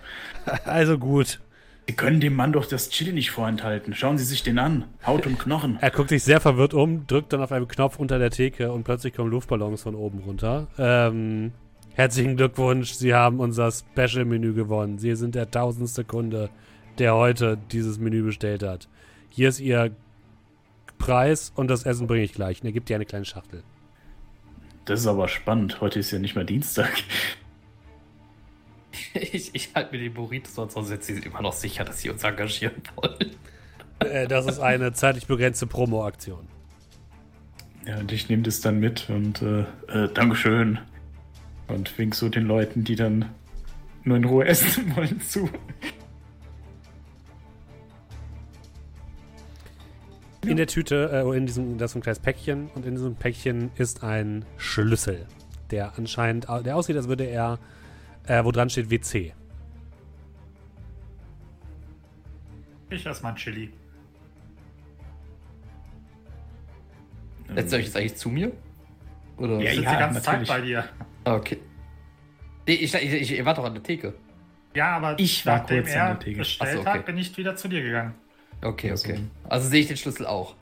Also 0.66 0.98
gut. 0.98 1.40
Sie 1.86 1.94
können 1.94 2.18
dem 2.20 2.34
Mann 2.34 2.52
doch 2.52 2.66
das 2.66 2.88
Chili 2.90 3.12
nicht 3.12 3.30
vorenthalten. 3.30 3.94
Schauen 3.94 4.18
Sie 4.18 4.24
sich 4.24 4.42
den 4.42 4.58
an. 4.58 4.84
Haut 5.06 5.26
und 5.26 5.38
Knochen. 5.38 5.78
Er 5.80 5.90
guckt 5.90 6.08
sich 6.08 6.22
sehr 6.22 6.40
verwirrt 6.40 6.74
um, 6.74 7.06
drückt 7.06 7.32
dann 7.32 7.42
auf 7.42 7.52
einen 7.52 7.68
Knopf 7.68 7.98
unter 7.98 8.18
der 8.18 8.30
Theke 8.30 8.72
und 8.72 8.84
plötzlich 8.84 9.14
kommen 9.14 9.30
Luftballons 9.30 9.82
von 9.82 9.94
oben 9.94 10.18
runter. 10.20 10.66
Ähm, 10.78 11.52
herzlichen 11.94 12.36
Glückwunsch, 12.36 12.92
Sie 12.94 13.14
haben 13.14 13.38
unser 13.38 13.70
Special-Menü 13.70 14.54
gewonnen. 14.54 14.98
Sie 14.98 15.14
sind 15.14 15.34
der 15.34 15.50
tausendste 15.50 16.04
Kunde, 16.04 16.48
der 16.98 17.14
heute 17.14 17.58
dieses 17.72 17.98
Menü 17.98 18.22
bestellt 18.22 18.62
hat. 18.62 18.88
Hier 19.30 19.48
ist 19.48 19.60
Ihr 19.60 19.90
Preis 20.98 21.52
und 21.54 21.68
das 21.68 21.84
Essen 21.84 22.06
bringe 22.06 22.24
ich 22.24 22.32
gleich. 22.32 22.60
Und 22.62 22.66
er 22.66 22.72
gibt 22.72 22.88
dir 22.88 22.96
eine 22.96 23.06
kleine 23.06 23.24
Schachtel. 23.24 23.62
Das 24.84 25.00
ist 25.00 25.06
aber 25.06 25.28
spannend. 25.28 25.80
Heute 25.80 25.98
ist 25.98 26.10
ja 26.10 26.18
nicht 26.18 26.34
mehr 26.34 26.44
Dienstag. 26.44 26.92
Ich, 29.12 29.52
ich 29.54 29.70
halte 29.74 29.92
mir 29.92 30.02
den 30.02 30.14
Burrito, 30.14 30.48
sonst 30.48 30.74
sind 30.74 31.02
sie 31.02 31.14
immer 31.14 31.42
noch 31.42 31.52
sicher, 31.52 31.84
dass 31.84 32.00
sie 32.00 32.10
uns 32.10 32.22
engagieren 32.22 32.80
wollen. 32.94 33.34
Äh, 33.98 34.28
das 34.28 34.46
ist 34.46 34.60
eine 34.60 34.92
zeitlich 34.92 35.26
begrenzte 35.26 35.66
Promo-Aktion. 35.66 36.46
Ja, 37.86 37.98
und 37.98 38.12
ich 38.12 38.28
nehme 38.28 38.42
das 38.42 38.60
dann 38.60 38.78
mit 38.78 39.10
und 39.10 39.42
äh, 39.42 39.60
äh, 39.88 40.08
Dankeschön. 40.12 40.78
Und 41.66 41.96
wink 41.98 42.14
so 42.14 42.28
den 42.28 42.44
Leuten, 42.44 42.84
die 42.84 42.94
dann 42.94 43.26
nur 44.04 44.16
in 44.16 44.24
Ruhe 44.24 44.44
essen 44.46 44.94
wollen, 44.96 45.20
zu. 45.20 45.50
In 50.46 50.56
der 50.56 50.66
Tüte, 50.66 51.10
äh, 51.12 51.36
in 51.36 51.46
diesem, 51.46 51.78
das 51.78 51.92
ist 51.92 51.96
ein 51.96 52.02
kleines 52.02 52.18
Päckchen 52.20 52.68
und 52.74 52.84
in 52.84 52.94
diesem 52.94 53.14
Päckchen 53.16 53.70
ist 53.76 54.02
ein 54.02 54.44
Schlüssel, 54.56 55.26
der 55.70 55.96
anscheinend, 55.98 56.46
der 56.48 56.76
aussieht, 56.76 56.96
als 56.96 57.08
würde 57.08 57.24
er, 57.24 57.58
äh, 58.26 58.44
wo 58.44 58.50
dran 58.52 58.68
steht 58.70 58.90
WC. 58.90 59.32
Ich 62.90 63.06
esse 63.06 63.22
mein 63.22 63.34
Chili. 63.36 63.70
Setzt 67.54 67.72
ihr 67.72 67.78
euch 67.78 67.84
jetzt 67.86 67.96
eigentlich 67.96 68.16
zu 68.16 68.28
mir? 68.30 68.52
Oder? 69.36 69.58
Ja, 69.60 69.70
Ich 69.70 69.76
sitze 69.76 69.82
ja, 69.84 69.92
die 69.92 69.98
ganze 69.98 70.20
natürlich. 70.20 70.48
Zeit 70.48 70.60
bei 70.60 70.66
dir. 70.66 70.84
Ah, 71.24 71.34
Okay. 71.34 71.58
Nee, 72.66 72.74
ich, 72.74 72.94
ich, 72.94 73.12
ich, 73.12 73.32
ihr 73.32 73.44
wart 73.44 73.58
doch 73.58 73.64
an 73.64 73.74
der 73.74 73.82
Theke. 73.82 74.14
Ja, 74.74 74.96
aber 74.96 75.18
Ich 75.18 75.44
war 75.44 75.58
nachdem 75.58 75.82
kurz 75.82 75.94
an 75.94 76.00
er 76.00 76.06
der 76.14 76.18
Theke. 76.20 76.38
bestellt 76.38 76.70
Ach 76.70 76.74
so, 76.74 76.80
okay. 76.80 76.98
hat, 76.98 77.06
bin 77.06 77.18
ich 77.18 77.36
wieder 77.36 77.56
zu 77.56 77.68
dir 77.68 77.82
gegangen. 77.82 78.14
Okay, 78.64 78.90
Also- 78.90 79.08
okay. 79.10 79.20
Also 79.48 79.68
sehe 79.68 79.80
ich 79.80 79.88
den 79.88 79.96
Schlüssel 79.96 80.26
auch. 80.26 80.54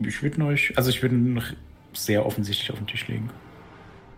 Ich 0.00 0.22
würde 0.22 0.44
euch, 0.44 0.76
also 0.76 0.90
ich 0.90 1.00
würde 1.02 1.14
ihn 1.14 1.34
noch 1.34 1.46
sehr 1.92 2.26
offensichtlich 2.26 2.70
auf 2.70 2.78
den 2.78 2.86
Tisch 2.86 3.06
legen. 3.08 3.30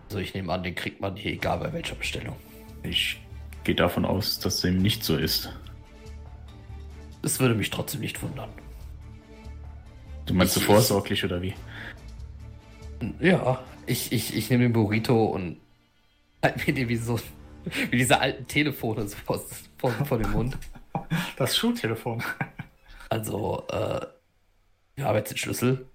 Also 0.09 0.19
ich 0.19 0.33
nehme 0.33 0.51
an, 0.51 0.63
den 0.63 0.75
kriegt 0.75 0.99
man 1.01 1.15
hier 1.15 1.31
egal 1.31 1.59
bei 1.59 1.71
welcher 1.73 1.95
Bestellung. 1.95 2.35
Ich 2.83 3.19
gehe 3.63 3.75
davon 3.75 4.03
aus, 4.05 4.39
dass 4.39 4.61
dem 4.61 4.77
nicht 4.81 5.03
so 5.03 5.17
ist. 5.17 5.51
Es 7.21 7.39
würde 7.39 7.55
mich 7.55 7.69
trotzdem 7.69 8.01
nicht 8.01 8.21
wundern. 8.21 8.49
Du 10.25 10.33
meinst 10.33 10.53
so 10.55 10.59
Ich- 10.59 10.65
vorsorglich 10.65 11.23
oder 11.23 11.41
wie? 11.41 11.53
Ja, 13.19 13.63
ich, 13.85 14.11
ich, 14.11 14.35
ich 14.35 14.49
nehme 14.49 14.63
den 14.63 14.73
Burrito 14.73 15.25
und 15.25 15.57
halt 16.43 16.65
mir 16.67 16.73
den 16.73 16.89
wie 16.89 16.95
so 16.97 17.19
wie 17.91 17.97
diese 17.97 18.19
alten 18.19 18.47
Telefone 18.47 19.07
so 19.07 19.15
vor, 19.25 19.41
vor, 19.77 19.91
vor 19.91 20.17
dem 20.17 20.31
Mund. 20.31 20.57
Das 21.37 21.55
Schultelefon. 21.55 22.23
Also, 23.09 23.65
äh, 23.71 24.05
wir 24.95 25.05
haben 25.05 25.15
jetzt 25.15 25.31
den 25.31 25.37
Schlüssel. 25.37 25.87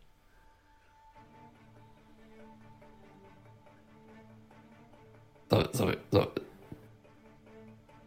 So, 5.51 5.65
so, 5.73 5.93
so. 6.11 6.33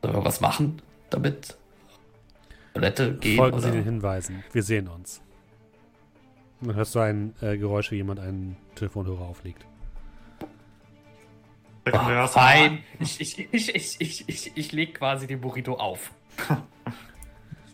Sollen 0.01 0.15
wir 0.15 0.25
was 0.25 0.41
machen 0.41 0.81
damit? 1.09 1.57
Toilette 2.73 3.15
gehen 3.15 3.37
Folgen 3.37 3.59
Sie 3.59 3.67
oder? 3.67 3.75
den 3.75 3.83
Hinweisen. 3.83 4.43
Wir 4.51 4.63
sehen 4.63 4.87
uns. 4.87 5.21
Dann 6.61 6.75
hörst 6.75 6.95
du 6.95 6.99
ein 6.99 7.35
äh, 7.41 7.57
Geräusch, 7.57 7.91
wie 7.91 7.97
jemand 7.97 8.19
einen 8.19 8.57
Telefonhörer 8.75 9.21
auflegt. 9.21 9.65
Oh, 11.87 11.95
mal 11.95 12.27
fein. 12.27 12.83
Ich, 12.99 13.21
ich, 13.21 13.53
ich, 13.53 13.75
ich, 13.75 14.01
ich, 14.01 14.27
ich, 14.27 14.57
ich 14.57 14.71
leg 14.71 14.95
quasi 14.95 15.27
den 15.27 15.41
Burrito 15.41 15.75
auf. 15.75 16.11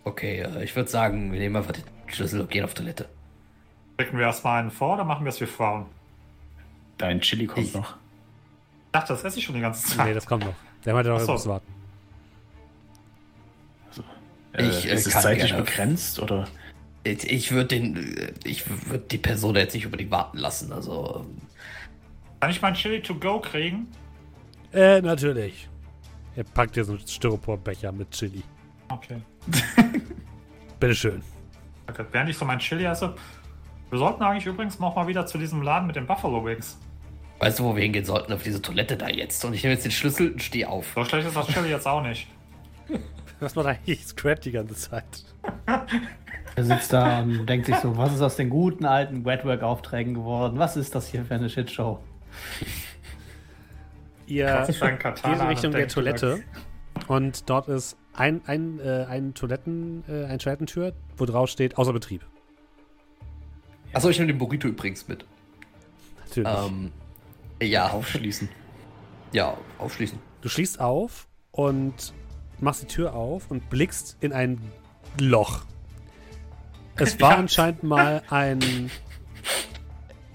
Okay, 0.04 0.40
äh, 0.42 0.64
ich 0.64 0.76
würde 0.76 0.90
sagen, 0.90 1.32
wir 1.32 1.40
nehmen 1.40 1.56
einfach 1.56 1.74
den 1.74 1.84
Schlüssel 2.08 2.42
und 2.42 2.50
gehen 2.50 2.64
auf 2.66 2.74
Toilette. 2.74 3.08
Checken 4.00 4.18
wir 4.18 4.26
erstmal 4.26 4.60
einen 4.62 4.72
vor 4.72 4.96
oder 4.96 5.04
machen 5.04 5.26
wir 5.26 5.30
es 5.30 5.40
wie 5.42 5.46
Frauen? 5.46 5.86
Dein 6.98 7.22
Chili 7.22 7.46
kommt 7.48 7.68
Ich- 7.68 7.74
noch. 7.74 7.96
Ich 8.88 8.92
dachte, 9.00 9.14
das 9.14 9.24
esse 9.24 9.40
ich 9.40 9.46
schon 9.46 9.56
die 9.56 9.62
ganze 9.62 9.88
Zeit. 9.96 10.08
Nee, 10.08 10.14
das 10.14 10.26
kommt 10.26 10.44
noch. 10.46 10.54
Der 10.86 10.94
meinte 10.94 11.10
noch, 11.12 11.20
so. 11.20 11.32
muss 11.34 11.46
warten. 11.48 11.72
Äh, 14.54 14.68
Ich, 14.68 14.86
äh, 14.86 14.94
ist 14.96 15.08
es 15.08 15.14
zeitlich 15.14 15.48
gerne- 15.52 15.64
begrenzt 15.64 16.20
oder? 16.20 16.48
Ich, 17.04 17.30
ich 17.32 17.52
würde 17.52 17.68
den, 17.68 18.18
äh, 18.18 18.34
ich 18.44 18.68
würde 18.90 19.06
die 19.10 19.18
Person 19.18 19.56
jetzt 19.56 19.74
nicht 19.74 19.86
unbedingt 19.86 20.12
warten 20.12 20.38
lassen. 20.38 20.74
Also, 20.74 21.26
ähm, 21.26 21.38
Kann 22.42 22.50
ich 22.52 22.62
meinen 22.62 22.74
Chili 22.76 23.02
to 23.02 23.16
go 23.16 23.40
kriegen? 23.40 23.88
Äh, 24.74 25.02
natürlich. 25.02 25.70
Er 26.36 26.44
packt 26.44 26.76
dir 26.76 26.84
so 26.84 26.94
einen 26.94 27.08
Styroporbecher 27.08 27.92
mit 27.92 28.12
Chili. 28.12 28.44
Okay. 28.90 29.22
Bitteschön. 30.80 31.22
okay. 31.90 32.06
Während 32.12 32.30
ich 32.30 32.38
so 32.38 32.46
mein 32.46 32.60
Chili 32.60 32.86
esse. 32.86 33.16
Wir 33.90 34.00
sollten 34.00 34.24
eigentlich 34.24 34.46
übrigens 34.46 34.80
noch 34.80 34.96
mal 34.96 35.08
wieder 35.08 35.26
zu 35.26 35.38
diesem 35.38 35.62
Laden 35.62 35.88
mit 35.88 35.96
den 35.96 36.08
Buffalo 36.08 36.46
Wings. 36.46 36.78
weißt 37.40 37.60
du, 37.60 37.66
wo 37.66 37.76
wir 37.76 37.84
hingehen 37.84 38.06
sollten? 38.06 38.32
Auf 38.32 38.44
diese 38.44 38.62
Toilette 38.62 38.96
da 38.96 39.10
jetzt. 39.10 39.44
Und 39.44 39.54
ich 39.54 39.64
nehme 39.64 39.74
jetzt 39.74 39.84
den 39.84 39.92
Schlüssel 39.92 40.32
und 40.32 40.42
stehe 40.42 40.70
auf. 40.70 40.94
So 40.96 41.04
schlecht 41.04 41.28
ist 41.28 41.36
das 41.36 41.48
Chili 41.48 41.70
jetzt 41.70 41.88
auch 41.88 42.02
nicht. 42.02 42.28
Was 43.40 43.56
macht 43.56 43.66
eigentlich 43.68 44.06
Scrat 44.06 44.46
die 44.46 44.52
ganze 44.52 44.76
Zeit? 44.76 45.26
Er 46.56 46.66
sitzt 46.66 46.92
da 46.92 47.22
und 47.22 47.46
denkt 47.46 47.66
sich 47.66 47.78
so, 47.78 47.96
was 47.96 48.14
ist 48.14 48.22
aus 48.22 48.36
den 48.36 48.50
guten 48.50 48.84
alten 48.84 49.24
Wetwork-Aufträgen 49.24 50.14
geworden? 50.14 50.60
Was 50.60 50.76
ist 50.76 50.94
das 50.94 51.08
hier 51.08 51.24
für 51.24 51.36
eine 51.36 51.50
Shitshow? 51.50 52.00
Ihr 54.26 54.66
geht 54.68 54.82
in 55.24 55.42
Richtung 55.48 55.72
der 55.72 55.88
Toilette 55.88 56.44
und 57.08 57.50
dort 57.50 57.70
ist 57.70 57.98
ein, 58.14 58.42
ein, 58.46 58.80
äh, 58.80 59.06
ein 59.10 59.34
Toiletten, 59.34 60.04
äh, 60.08 60.26
eine 60.26 60.38
Toilettentür, 60.38 60.94
wo 61.18 61.26
drauf 61.26 61.50
steht, 61.50 61.78
außer 61.78 61.94
Betrieb. 61.94 62.26
Achso, 63.94 64.10
ich 64.10 64.18
nehme 64.20 64.32
den 64.32 64.38
Burrito 64.38 64.68
übrigens 64.68 65.08
mit. 65.08 65.26
Natürlich. 66.26 66.50
Ähm, 66.68 66.92
ja, 67.62 67.90
Aufschließen. 67.90 68.50
ja, 69.34 69.58
aufschließen. 69.78 70.18
Du 70.42 70.50
schließt 70.50 70.80
auf 70.80 71.28
und 71.52 72.14
machst 72.60 72.84
die 72.84 72.88
Tür 72.88 73.14
auf 73.14 73.52
und 73.52 73.70
blickst 73.70 74.18
in 74.22 74.34
ein 74.34 74.60
Loch. 75.20 75.66
Es 76.96 77.20
war 77.20 77.32
Ja. 77.34 77.38
anscheinend 77.38 77.84
mal 77.84 78.22
ein, 78.30 78.90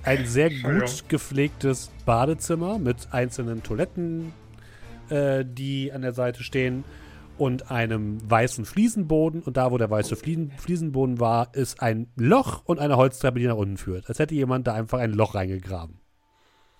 ein 0.02 0.26
sehr 0.26 0.50
gut 0.50 1.08
gepflegtes 1.08 1.90
Badezimmer 2.04 2.78
mit 2.78 3.08
einzelnen 3.12 3.62
Toiletten, 3.62 4.32
äh, 5.08 5.44
die 5.46 5.92
an 5.92 6.02
der 6.02 6.12
Seite 6.12 6.42
stehen 6.42 6.84
und 7.38 7.70
einem 7.70 8.18
weißen 8.28 8.64
Fliesenboden. 8.64 9.42
Und 9.42 9.56
da, 9.56 9.70
wo 9.70 9.78
der 9.78 9.90
weiße 9.90 10.16
Fliesen 10.16 10.52
Fliesenboden 10.52 11.20
war, 11.20 11.54
ist 11.54 11.82
ein 11.82 12.08
Loch 12.16 12.62
und 12.64 12.78
eine 12.78 12.96
Holztreppe, 12.96 13.38
die 13.38 13.46
nach 13.46 13.56
unten 13.56 13.76
führt. 13.76 14.08
Als 14.08 14.18
hätte 14.18 14.34
jemand 14.34 14.66
da 14.66 14.74
einfach 14.74 14.98
ein 14.98 15.12
Loch 15.12 15.34
reingegraben. 15.34 15.98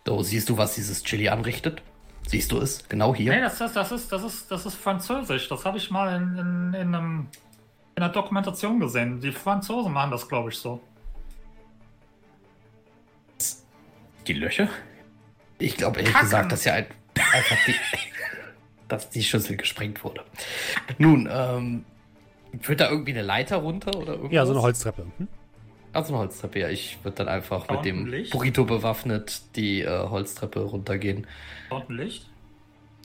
So, 0.06 0.22
siehst 0.22 0.48
du, 0.48 0.56
was 0.56 0.74
dieses 0.74 1.02
Chili 1.02 1.28
anrichtet? 1.28 1.82
Siehst 2.26 2.50
du 2.52 2.58
es? 2.58 2.88
Genau 2.88 3.14
hier? 3.14 3.32
Nee, 3.32 3.40
das 3.40 3.60
ist, 3.60 3.76
das 3.76 3.92
ist, 3.92 4.10
das 4.10 4.24
ist, 4.24 4.50
das 4.50 4.66
ist 4.66 4.74
Französisch. 4.74 5.48
Das 5.48 5.64
habe 5.64 5.78
ich 5.78 5.90
mal 5.90 6.16
in, 6.16 6.38
in, 6.38 6.74
in, 6.74 6.94
einem, 6.94 7.28
in 7.94 8.02
einer 8.02 8.12
Dokumentation 8.12 8.80
gesehen. 8.80 9.20
Die 9.20 9.32
Franzosen 9.32 9.92
machen 9.92 10.10
das, 10.10 10.28
glaube 10.28 10.50
ich, 10.50 10.56
so. 10.58 10.80
Die 14.26 14.32
Löcher? 14.32 14.68
Ich 15.58 15.76
glaube 15.76 16.00
ehrlich 16.00 16.12
Kacken. 16.12 16.26
gesagt, 16.26 16.52
dass 16.52 16.64
ja 16.64 16.74
ein, 16.74 16.86
einfach 17.32 17.56
die, 17.66 17.74
dass 18.88 19.10
die 19.10 19.22
Schüssel 19.22 19.56
gesprengt 19.56 20.04
wurde. 20.04 20.22
Nun, 20.98 21.28
ähm, 21.30 21.84
führt 22.60 22.80
da 22.80 22.90
irgendwie 22.90 23.12
eine 23.12 23.22
Leiter 23.22 23.56
runter 23.56 23.96
oder 23.96 24.12
irgendwas? 24.12 24.32
Ja, 24.32 24.46
so 24.46 24.52
eine 24.52 24.62
Holztreppe. 24.62 25.06
Hm? 25.18 25.28
Also 25.92 26.12
eine 26.12 26.18
Holztreppe, 26.22 26.60
ja. 26.60 26.68
Ich 26.68 26.98
würde 27.02 27.16
dann 27.16 27.28
einfach 27.28 27.66
Da 27.66 27.76
mit 27.76 27.84
dem 27.84 28.06
Licht? 28.06 28.32
Burrito 28.32 28.64
bewaffnet 28.64 29.40
die 29.56 29.80
äh, 29.82 30.08
Holztreppe 30.08 30.60
runtergehen. 30.60 31.26
Da 31.70 31.76
unten 31.76 31.96
Licht. 31.96 32.28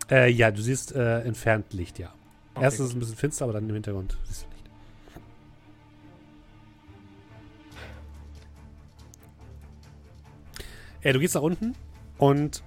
Äh, 0.09 0.29
ja, 0.29 0.51
du 0.51 0.61
siehst 0.61 0.93
äh, 0.93 1.21
entfernt 1.21 1.71
Licht, 1.73 1.99
ja. 1.99 2.13
Okay, 2.53 2.65
Erst 2.65 2.79
ist 2.79 2.87
es 2.87 2.93
ein 2.93 2.99
bisschen 2.99 3.15
finster, 3.15 3.45
aber 3.45 3.53
dann 3.53 3.67
im 3.69 3.73
Hintergrund 3.75 4.17
siehst 4.25 4.43
du 4.43 4.47
Licht. 4.47 4.69
Äh, 11.01 11.13
du 11.13 11.19
gehst 11.19 11.35
nach 11.35 11.41
unten 11.41 11.75
und 12.17 12.61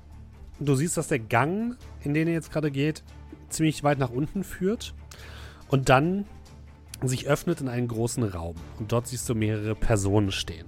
du 0.59 0.75
siehst, 0.75 0.97
dass 0.97 1.09
der 1.09 1.19
Gang, 1.19 1.77
in 2.05 2.15
den 2.15 2.29
ihr 2.29 2.35
jetzt 2.35 2.53
gerade 2.53 2.71
geht, 2.71 3.03
ziemlich 3.49 3.83
weit 3.85 3.99
nach 3.99 4.11
unten 4.11 4.45
führt 4.45 4.95
und 5.69 5.89
dann 5.89 6.27
sich 7.03 7.27
öffnet 7.27 7.61
in 7.61 7.69
einen 7.69 7.89
großen 7.89 8.23
Raum. 8.25 8.57
Und 8.79 8.93
dort 8.93 9.07
siehst 9.09 9.29
du 9.29 9.35
mehrere 9.35 9.75
Personen 9.75 10.31
stehen. 10.33 10.67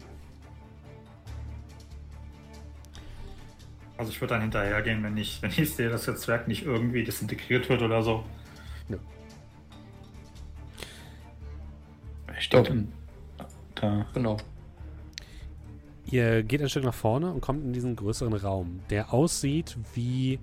Also 3.96 4.12
ich 4.12 4.20
würde 4.20 4.34
dann 4.34 4.42
hinterhergehen, 4.42 5.02
wenn 5.02 5.16
ich, 5.16 5.40
wenn 5.40 5.50
ich 5.50 5.74
sehe, 5.74 5.88
dass 5.88 6.04
das 6.04 6.20
Zwerg 6.20 6.48
nicht 6.48 6.64
irgendwie 6.64 7.02
desintegriert 7.02 7.68
wird 7.68 7.80
oder 7.82 8.02
so. 8.02 8.24
Wer 12.26 12.40
steht 12.40 12.60
Oh. 12.60 12.62
denn 12.64 12.92
da? 13.76 14.06
Genau. 14.12 14.36
Ihr 16.10 16.42
geht 16.42 16.60
ein 16.60 16.68
Stück 16.68 16.84
nach 16.84 16.94
vorne 16.94 17.32
und 17.32 17.40
kommt 17.40 17.64
in 17.64 17.72
diesen 17.72 17.96
größeren 17.96 18.34
Raum, 18.34 18.80
der 18.90 19.12
aussieht 19.12 19.76
wie 19.94 20.38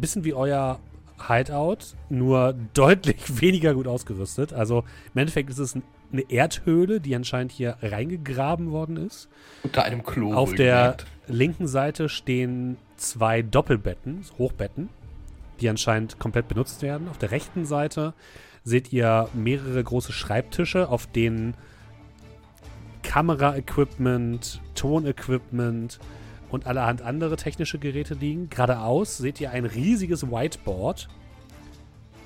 bisschen 0.00 0.24
wie 0.24 0.34
euer 0.34 0.78
Hideout, 1.26 1.78
nur 2.08 2.54
deutlich 2.74 3.16
weniger 3.40 3.74
gut 3.74 3.86
ausgerüstet. 3.88 4.52
Also 4.52 4.84
im 5.14 5.18
Endeffekt 5.18 5.50
ist 5.50 5.58
es 5.58 5.74
ein- 5.74 5.82
eine 6.10 6.22
Erdhöhle, 6.30 7.00
die 7.00 7.14
anscheinend 7.14 7.52
hier 7.52 7.76
reingegraben 7.82 8.70
worden 8.70 8.96
ist. 8.96 9.28
Unter 9.62 9.84
einem 9.84 10.02
Klo. 10.02 10.32
Auf 10.32 10.54
der 10.54 10.74
wohlgemerkt. 10.74 11.06
linken 11.26 11.66
Seite 11.68 12.08
stehen 12.08 12.78
zwei 12.96 13.42
Doppelbetten, 13.42 14.24
Hochbetten, 14.38 14.88
die 15.60 15.68
anscheinend 15.68 16.18
komplett 16.18 16.48
benutzt 16.48 16.80
werden. 16.80 17.08
Auf 17.08 17.18
der 17.18 17.30
rechten 17.30 17.66
Seite 17.66 18.14
seht 18.64 18.90
ihr 18.90 19.28
mehrere 19.34 19.84
große 19.84 20.12
Schreibtische, 20.12 20.88
auf 20.88 21.06
denen 21.08 21.52
Kamera-Equipment, 23.02 24.60
Ton-Equipment 24.74 25.98
und 26.50 26.66
allerhand 26.66 27.02
andere 27.02 27.36
technische 27.36 27.78
Geräte 27.78 28.14
liegen. 28.14 28.48
Geradeaus 28.48 29.18
seht 29.18 29.40
ihr 29.40 29.50
ein 29.50 29.64
riesiges 29.64 30.30
Whiteboard, 30.30 31.08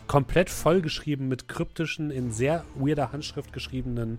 komplett 0.07 0.51
vollgeschrieben 0.51 1.29
mit 1.29 1.49
kryptischen, 1.49 2.11
in 2.11 2.33
sehr 2.33 2.65
weirder 2.75 3.13
Handschrift 3.13 3.53
geschriebenen 3.53 4.19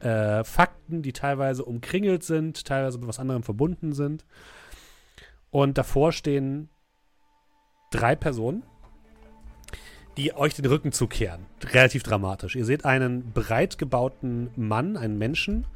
äh, 0.00 0.44
Fakten, 0.44 1.02
die 1.02 1.12
teilweise 1.12 1.64
umkringelt 1.64 2.24
sind, 2.24 2.64
teilweise 2.64 2.98
mit 2.98 3.08
was 3.08 3.18
anderem 3.18 3.42
verbunden 3.42 3.92
sind. 3.92 4.24
Und 5.50 5.78
davor 5.78 6.12
stehen 6.12 6.68
drei 7.90 8.16
Personen, 8.16 8.64
die 10.16 10.34
euch 10.34 10.54
den 10.54 10.66
Rücken 10.66 10.92
zukehren. 10.92 11.46
Relativ 11.62 12.02
dramatisch. 12.02 12.56
Ihr 12.56 12.64
seht 12.64 12.84
einen 12.84 13.32
breit 13.32 13.78
gebauten 13.78 14.50
Mann, 14.56 14.96
einen 14.96 15.18
Menschen, 15.18 15.66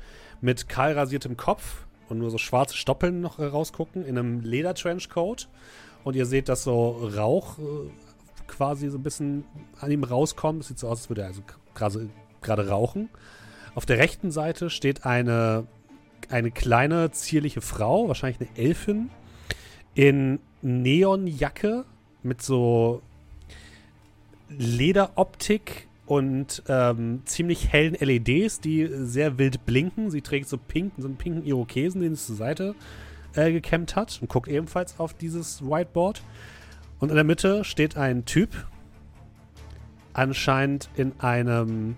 mit 0.40 0.68
kahl 0.68 0.92
rasiertem 0.92 1.36
Kopf 1.36 1.87
und 2.08 2.18
nur 2.18 2.30
so 2.30 2.38
schwarze 2.38 2.76
Stoppeln 2.76 3.20
noch 3.20 3.38
rausgucken, 3.38 4.04
in 4.04 4.18
einem 4.18 4.40
Leder-Trenchcoat. 4.40 5.48
Und 6.04 6.16
ihr 6.16 6.26
seht, 6.26 6.48
dass 6.48 6.64
so 6.64 7.10
Rauch 7.16 7.58
äh, 7.58 7.62
quasi 8.46 8.88
so 8.88 8.98
ein 8.98 9.02
bisschen 9.02 9.44
an 9.80 9.90
ihm 9.90 10.04
rauskommt. 10.04 10.62
Es 10.62 10.68
sieht 10.68 10.78
so 10.78 10.88
aus, 10.88 11.00
als 11.00 11.08
würde 11.08 11.22
er 11.22 11.28
also 11.28 11.42
gerade 11.74 12.08
gerade 12.42 12.68
rauchen. 12.68 13.08
Auf 13.74 13.86
der 13.86 13.98
rechten 13.98 14.30
Seite 14.30 14.70
steht 14.70 15.04
eine, 15.04 15.66
eine 16.30 16.50
kleine, 16.50 17.10
zierliche 17.10 17.60
Frau, 17.60 18.08
wahrscheinlich 18.08 18.40
eine 18.40 18.58
Elfin, 18.58 19.10
in 19.94 20.40
Neonjacke 20.62 21.84
mit 22.22 22.42
so 22.42 23.02
Lederoptik 24.48 25.87
und 26.08 26.62
ähm, 26.68 27.20
ziemlich 27.26 27.68
hellen 27.70 27.94
LEDs, 27.94 28.60
die 28.60 28.88
sehr 28.90 29.36
wild 29.36 29.66
blinken. 29.66 30.10
Sie 30.10 30.22
trägt 30.22 30.48
so, 30.48 30.56
pink, 30.56 30.94
so 30.96 31.06
einen 31.06 31.16
pinken 31.16 31.44
Irokesen, 31.44 32.00
den 32.00 32.14
sie 32.14 32.24
zur 32.24 32.36
Seite 32.36 32.74
äh, 33.34 33.52
gekämmt 33.52 33.94
hat 33.94 34.18
und 34.22 34.28
guckt 34.28 34.48
ebenfalls 34.48 34.98
auf 34.98 35.12
dieses 35.12 35.62
Whiteboard. 35.62 36.22
Und 36.98 37.10
in 37.10 37.14
der 37.14 37.24
Mitte 37.24 37.62
steht 37.62 37.98
ein 37.98 38.24
Typ, 38.24 38.66
anscheinend 40.14 40.88
in 40.96 41.12
einem 41.20 41.94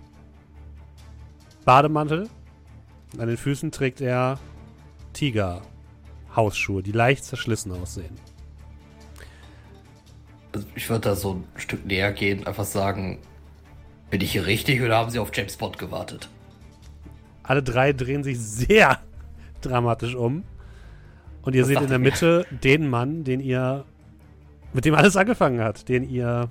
Bademantel. 1.63 2.27
An 3.17 3.29
den 3.29 3.37
Füßen 3.37 3.71
trägt 3.71 4.01
er 4.01 4.39
Tiger-Hausschuhe, 5.13 6.83
die 6.83 6.91
leicht 6.91 7.23
zerschlissen 7.23 7.71
aussehen. 7.71 8.17
Also 10.51 10.67
ich 10.75 10.89
würde 10.89 11.01
da 11.01 11.15
so 11.15 11.35
ein 11.35 11.43
Stück 11.55 11.85
näher 11.85 12.11
gehen, 12.11 12.45
einfach 12.45 12.65
sagen, 12.65 13.19
bin 14.11 14.21
ich 14.21 14.33
hier 14.33 14.45
richtig 14.45 14.81
oder 14.81 14.97
haben 14.97 15.09
sie 15.09 15.17
auf 15.17 15.31
James 15.33 15.57
Bond 15.57 15.79
gewartet? 15.79 16.29
Alle 17.43 17.63
drei 17.63 17.93
drehen 17.93 18.23
sich 18.23 18.39
sehr 18.39 18.99
dramatisch 19.61 20.13
um. 20.13 20.43
Und 21.41 21.55
ihr 21.55 21.63
Was 21.63 21.69
seht 21.69 21.81
in 21.81 21.87
der 21.87 21.97
Mitte 21.97 22.45
den 22.51 22.87
Mann, 22.87 23.23
den 23.23 23.39
ihr, 23.39 23.85
mit 24.73 24.85
dem 24.85 24.93
alles 24.93 25.17
angefangen 25.17 25.59
hat, 25.59 25.89
den 25.89 26.07
ihr 26.07 26.49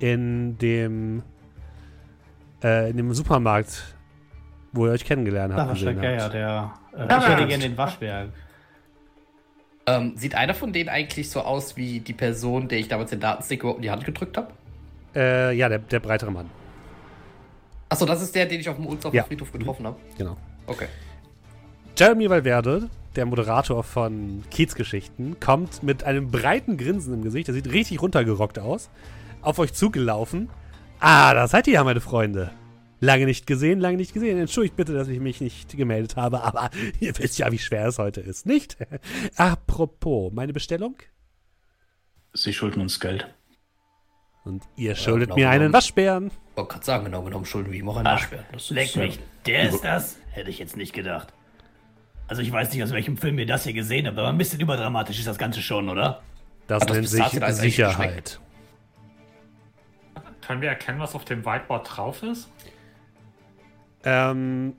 in 0.00 0.58
dem, 0.58 1.22
äh, 2.64 2.90
in 2.90 2.96
dem 2.96 3.14
Supermarkt, 3.14 3.94
wo 4.72 4.86
ihr 4.86 4.92
euch 4.92 5.04
kennengelernt 5.04 5.54
habt. 5.54 5.74
Gesehen 5.74 6.02
ja, 6.02 6.10
ja, 6.10 6.28
der, 6.28 6.74
äh, 6.96 7.04
ich 7.04 7.28
hätte 7.28 7.46
gerne 7.46 7.62
den 7.62 7.78
Waschberg. 7.78 8.30
Ähm, 9.86 10.16
sieht 10.16 10.34
einer 10.34 10.54
von 10.54 10.72
denen 10.72 10.88
eigentlich 10.88 11.30
so 11.30 11.42
aus 11.42 11.76
wie 11.76 12.00
die 12.00 12.12
Person, 12.12 12.66
der 12.66 12.78
ich 12.78 12.88
damals 12.88 13.10
den 13.10 13.20
Datenstick 13.20 13.60
überhaupt 13.60 13.78
in 13.78 13.82
die 13.82 13.90
Hand 13.90 14.04
gedrückt 14.04 14.36
habe? 14.36 14.52
Äh, 15.14 15.56
ja, 15.56 15.68
der, 15.68 15.78
der 15.78 16.00
breitere 16.00 16.30
Mann. 16.30 16.50
Achso, 17.88 18.06
das 18.06 18.22
ist 18.22 18.34
der, 18.34 18.46
den 18.46 18.60
ich 18.60 18.68
auf 18.68 18.76
dem 18.76 18.86
Ulster 18.86 19.12
ja. 19.12 19.24
Friedhof 19.24 19.50
getroffen 19.50 19.86
habe. 19.86 19.96
Genau. 20.16 20.36
Okay. 20.66 20.86
Jeremy 21.98 22.30
Valverde, 22.30 22.88
der 23.16 23.26
Moderator 23.26 23.82
von 23.82 24.44
Kiez-Geschichten, 24.50 25.38
kommt 25.40 25.82
mit 25.82 26.04
einem 26.04 26.30
breiten 26.30 26.76
Grinsen 26.76 27.14
im 27.14 27.22
Gesicht, 27.22 27.48
der 27.48 27.54
sieht 27.54 27.72
richtig 27.72 28.00
runtergerockt 28.00 28.58
aus, 28.60 28.90
auf 29.42 29.58
euch 29.58 29.72
zugelaufen. 29.72 30.48
Ah, 31.00 31.34
da 31.34 31.48
seid 31.48 31.66
ihr 31.66 31.74
ja, 31.74 31.84
meine 31.84 32.00
Freunde. 32.00 32.52
Lange 33.00 33.24
nicht 33.24 33.46
gesehen, 33.46 33.80
lange 33.80 33.96
nicht 33.96 34.12
gesehen. 34.12 34.38
Entschuldigt 34.38 34.76
bitte, 34.76 34.92
dass 34.92 35.08
ich 35.08 35.18
mich 35.18 35.40
nicht 35.40 35.76
gemeldet 35.76 36.16
habe, 36.16 36.42
aber 36.42 36.70
ihr 37.00 37.18
wisst 37.18 37.38
ja, 37.38 37.50
wie 37.50 37.58
schwer 37.58 37.88
es 37.88 37.98
heute 37.98 38.20
ist, 38.20 38.46
nicht? 38.46 38.76
Apropos, 39.36 40.32
meine 40.32 40.52
Bestellung? 40.52 40.96
Sie 42.34 42.52
schulden 42.52 42.82
uns 42.82 43.00
Geld. 43.00 43.28
Und 44.50 44.64
ihr 44.74 44.96
schuldet 44.96 45.28
ja, 45.30 45.34
genau 45.36 45.46
mir 45.46 45.50
einen 45.50 45.72
Waschbären. 45.72 46.32
Wollte 46.56 46.72
gerade 46.72 46.84
sagen, 46.84 47.04
genau 47.04 47.22
genommen 47.22 47.44
schulden 47.44 47.70
wir 47.70 47.78
ihm 47.78 47.88
auch 47.88 47.98
einen 47.98 48.08
Ach, 48.08 48.20
Waschbären. 48.20 48.44
Das 48.50 48.70
leck 48.70 48.96
mich. 48.96 49.20
Der 49.46 49.68
ist 49.68 49.84
das? 49.84 50.18
Hätte 50.32 50.50
ich 50.50 50.58
jetzt 50.58 50.76
nicht 50.76 50.92
gedacht. 50.92 51.32
Also 52.26 52.42
ich 52.42 52.50
weiß 52.50 52.72
nicht, 52.72 52.82
aus 52.82 52.90
welchem 52.90 53.16
Film 53.16 53.38
ihr 53.38 53.46
das 53.46 53.62
hier 53.62 53.72
gesehen 53.74 54.08
habt, 54.08 54.18
aber 54.18 54.28
ein 54.28 54.38
bisschen 54.38 54.60
überdramatisch 54.60 55.20
ist 55.20 55.28
das 55.28 55.38
Ganze 55.38 55.62
schon, 55.62 55.88
oder? 55.88 56.22
Das 56.66 56.84
nennt 56.84 57.08
sich 57.08 57.24
Sicherheit. 57.54 58.40
Können 60.44 60.62
wir 60.62 60.68
erkennen, 60.68 60.98
was 60.98 61.14
auf 61.14 61.24
dem 61.24 61.44
Whiteboard 61.44 61.96
drauf 61.96 62.24
ist? 62.24 62.50
Ähm, 64.02 64.74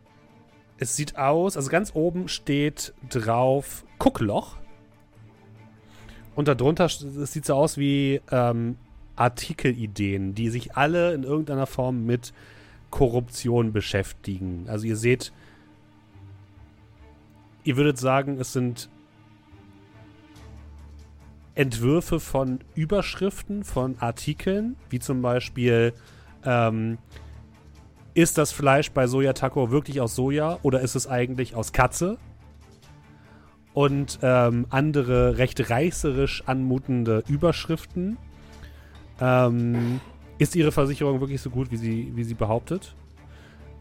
es 0.80 0.98
sieht 0.98 1.18
aus, 1.18 1.56
also 1.56 1.70
ganz 1.70 1.92
oben 1.96 2.28
steht 2.28 2.94
drauf 3.10 3.86
Guckloch. 4.00 4.58
Und 6.36 6.50
darunter 6.50 6.86
es 6.86 7.00
sieht 7.32 7.46
so 7.46 7.56
aus 7.56 7.78
wie 7.78 8.22
ähm, 8.32 8.78
Artikelideen, 9.22 10.34
die 10.34 10.50
sich 10.50 10.76
alle 10.76 11.14
in 11.14 11.24
irgendeiner 11.24 11.68
Form 11.68 12.06
mit 12.08 12.34
Korruption 12.90 13.72
beschäftigen. 13.72 14.66
Also 14.68 14.88
ihr 14.88 14.98
seht, 14.98 15.32
ihr 17.64 17.78
würdet 17.78 18.00
sagen, 18.00 18.40
es 18.40 18.52
sind 18.52 18.90
Entwürfe 21.54 22.20
von 22.20 22.60
Überschriften, 22.74 23.64
von 23.64 23.96
Artikeln, 24.00 24.76
wie 24.90 25.00
zum 25.00 25.22
Beispiel, 25.22 25.94
ähm, 26.44 26.98
ist 28.16 28.40
das 28.40 28.52
Fleisch 28.52 28.92
bei 28.92 29.06
Soja 29.06 29.34
Taco 29.34 29.70
wirklich 29.70 30.02
aus 30.02 30.16
Soja 30.16 30.58
oder 30.64 30.82
ist 30.82 30.96
es 30.96 31.08
eigentlich 31.08 31.56
aus 31.56 31.72
Katze? 31.74 32.18
Und 33.74 34.20
ähm, 34.24 34.66
andere 34.70 35.38
recht 35.38 35.70
reißerisch 35.70 36.44
anmutende 36.48 37.24
Überschriften 37.28 38.18
ähm, 39.22 40.02
ist 40.40 40.56
Ihre 40.56 40.72
Versicherung 40.72 41.22
wirklich 41.22 41.40
so 41.40 41.50
gut, 41.50 41.72
wie 41.72 41.78
sie, 41.78 42.12
wie 42.16 42.24
sie 42.24 42.34
behauptet? 42.34 42.96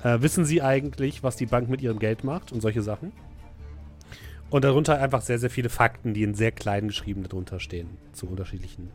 Äh, 0.03 0.21
wissen 0.21 0.45
Sie 0.45 0.63
eigentlich, 0.63 1.23
was 1.23 1.37
die 1.37 1.47
Bank 1.47 1.69
mit 1.69 1.83
ihrem 1.83 1.99
Geld 1.99 2.23
macht 2.23 2.53
und 2.53 2.61
solche 2.61 2.83
Sachen? 2.83 3.13
Und 4.51 4.65
darunter 4.65 5.01
einfach 5.01 5.23
sehr, 5.23 5.39
sehr 5.39 5.51
viele 5.51 5.69
Fakten, 5.69 6.13
die 6.13 6.23
in 6.23 6.35
sehr 6.35 6.53
klein 6.53 6.89
geschrieben 6.89 7.23
darunter 7.23 7.61
stehen, 7.61 7.89
zu 8.13 8.27
unterschiedlichen 8.27 8.91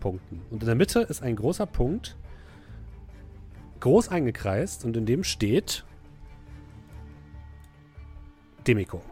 Punkten. 0.00 0.40
Und 0.50 0.62
in 0.62 0.66
der 0.66 0.74
Mitte 0.74 1.00
ist 1.00 1.22
ein 1.22 1.36
großer 1.36 1.66
Punkt, 1.66 2.16
groß 3.80 4.08
eingekreist, 4.08 4.84
und 4.84 4.96
in 4.96 5.06
dem 5.06 5.24
steht 5.24 5.84
Demiko. 8.66 9.02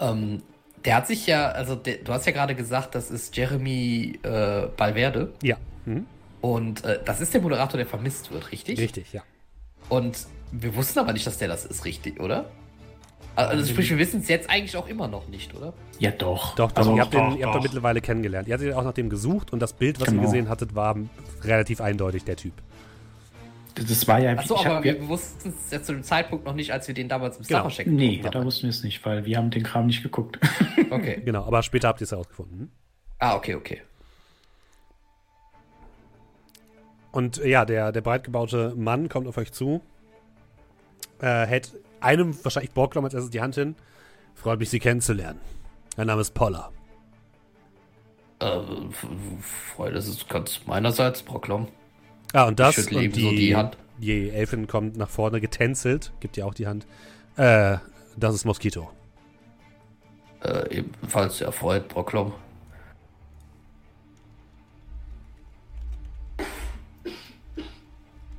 Ähm, 0.00 0.42
der 0.84 0.96
hat 0.96 1.06
sich 1.06 1.26
ja, 1.26 1.48
also 1.48 1.74
der, 1.74 1.96
du 1.96 2.12
hast 2.12 2.26
ja 2.26 2.32
gerade 2.32 2.54
gesagt, 2.54 2.94
das 2.94 3.10
ist 3.10 3.36
Jeremy 3.36 4.18
äh, 4.22 4.66
Balverde. 4.76 5.32
Ja. 5.42 5.56
Mhm. 5.84 6.06
Und 6.40 6.84
äh, 6.84 6.98
das 7.04 7.20
ist 7.20 7.34
der 7.34 7.40
Moderator, 7.40 7.78
der 7.78 7.86
vermisst 7.86 8.32
wird, 8.32 8.50
richtig? 8.50 8.78
Richtig, 8.78 9.12
ja. 9.12 9.22
Und 9.88 10.26
wir 10.50 10.74
wussten 10.74 10.98
aber 10.98 11.12
nicht, 11.12 11.26
dass 11.26 11.38
der 11.38 11.48
das 11.48 11.64
ist, 11.64 11.84
richtig, 11.84 12.20
oder? 12.20 12.46
Also 13.34 13.64
sprich, 13.64 13.88
wir 13.88 13.98
wissen 13.98 14.20
es 14.20 14.28
jetzt 14.28 14.50
eigentlich 14.50 14.76
auch 14.76 14.86
immer 14.88 15.08
noch 15.08 15.28
nicht, 15.28 15.54
oder? 15.54 15.72
Ja, 15.98 16.10
doch. 16.10 16.54
Doch, 16.54 16.70
doch. 16.72 16.76
Also, 16.76 16.96
ihr 16.96 17.02
habt, 17.02 17.14
den, 17.14 17.38
ihr 17.38 17.46
habt 17.46 17.56
ihn 17.56 17.62
mittlerweile 17.62 18.02
kennengelernt. 18.02 18.46
Ihr 18.46 18.54
hattet 18.54 18.68
ja 18.68 18.76
auch 18.76 18.84
nach 18.84 18.92
dem 18.92 19.08
gesucht 19.08 19.52
und 19.52 19.60
das 19.60 19.72
Bild, 19.72 20.00
was 20.00 20.08
genau. 20.08 20.22
ihr 20.22 20.26
gesehen 20.26 20.48
hattet, 20.50 20.74
war 20.74 20.96
relativ 21.42 21.80
eindeutig 21.80 22.24
der 22.24 22.36
Typ. 22.36 22.52
Das 23.74 24.06
war 24.06 24.18
ja. 24.20 24.32
Achso, 24.32 24.56
aber 24.56 24.76
hab, 24.76 24.84
wir 24.84 25.08
wussten 25.08 25.50
es 25.50 25.70
ja 25.70 25.82
zu 25.82 25.92
dem 25.92 26.02
Zeitpunkt 26.02 26.44
noch 26.44 26.54
nicht, 26.54 26.72
als 26.72 26.88
wir 26.88 26.94
den 26.94 27.08
damals 27.08 27.38
im 27.38 27.44
genau. 27.44 27.68
checken 27.68 27.94
Nee, 27.94 28.22
da 28.22 28.44
wussten 28.44 28.64
wir 28.64 28.70
es 28.70 28.82
nicht, 28.82 29.04
weil 29.06 29.24
wir 29.24 29.36
haben 29.38 29.50
den 29.50 29.62
Kram 29.62 29.86
nicht 29.86 30.02
geguckt. 30.02 30.38
Okay. 30.90 31.22
genau, 31.24 31.44
aber 31.44 31.62
später 31.62 31.88
habt 31.88 32.02
ihr 32.02 32.04
es 32.04 32.10
herausgefunden. 32.10 32.70
Ah, 33.18 33.34
okay, 33.34 33.54
okay. 33.54 33.80
Und 37.12 37.38
ja, 37.38 37.64
der, 37.64 37.92
der 37.92 38.02
breitgebaute 38.02 38.74
Mann 38.76 39.08
kommt 39.08 39.26
auf 39.26 39.38
euch 39.38 39.52
zu, 39.52 39.80
äh, 41.20 41.46
hält 41.46 41.72
einem 42.00 42.36
wahrscheinlich 42.44 42.72
Borglom 42.72 43.04
als 43.04 43.14
erstes 43.14 43.30
die 43.30 43.40
Hand 43.40 43.54
hin. 43.54 43.74
Freut 44.34 44.58
mich, 44.58 44.68
Sie 44.68 44.80
kennenzulernen. 44.80 45.40
Mein 45.96 46.08
Name 46.08 46.20
ist 46.20 46.34
Poller. 46.34 46.72
Äh, 48.40 48.58
Freude, 49.74 49.94
das 49.94 50.08
ist 50.08 50.28
ganz 50.28 50.60
meinerseits, 50.66 51.22
Borglom. 51.22 51.68
Ah, 52.32 52.44
und 52.44 52.58
das 52.58 52.78
und 52.78 52.90
die, 52.90 53.08
so 53.08 53.30
die, 53.30 53.56
Hand. 53.56 53.76
die 53.98 54.30
Elfin 54.30 54.66
kommt 54.66 54.96
nach 54.96 55.10
vorne 55.10 55.40
getänzelt, 55.40 56.12
gibt 56.20 56.36
ihr 56.36 56.46
auch 56.46 56.54
die 56.54 56.66
Hand. 56.66 56.86
Äh, 57.36 57.76
das 58.16 58.34
ist 58.34 58.44
Moskito. 58.44 58.90
Äh, 60.42 60.78
ebenfalls 60.78 61.38
sehr 61.38 61.48
erfreut, 61.48 61.88
Brocklom. 61.88 62.32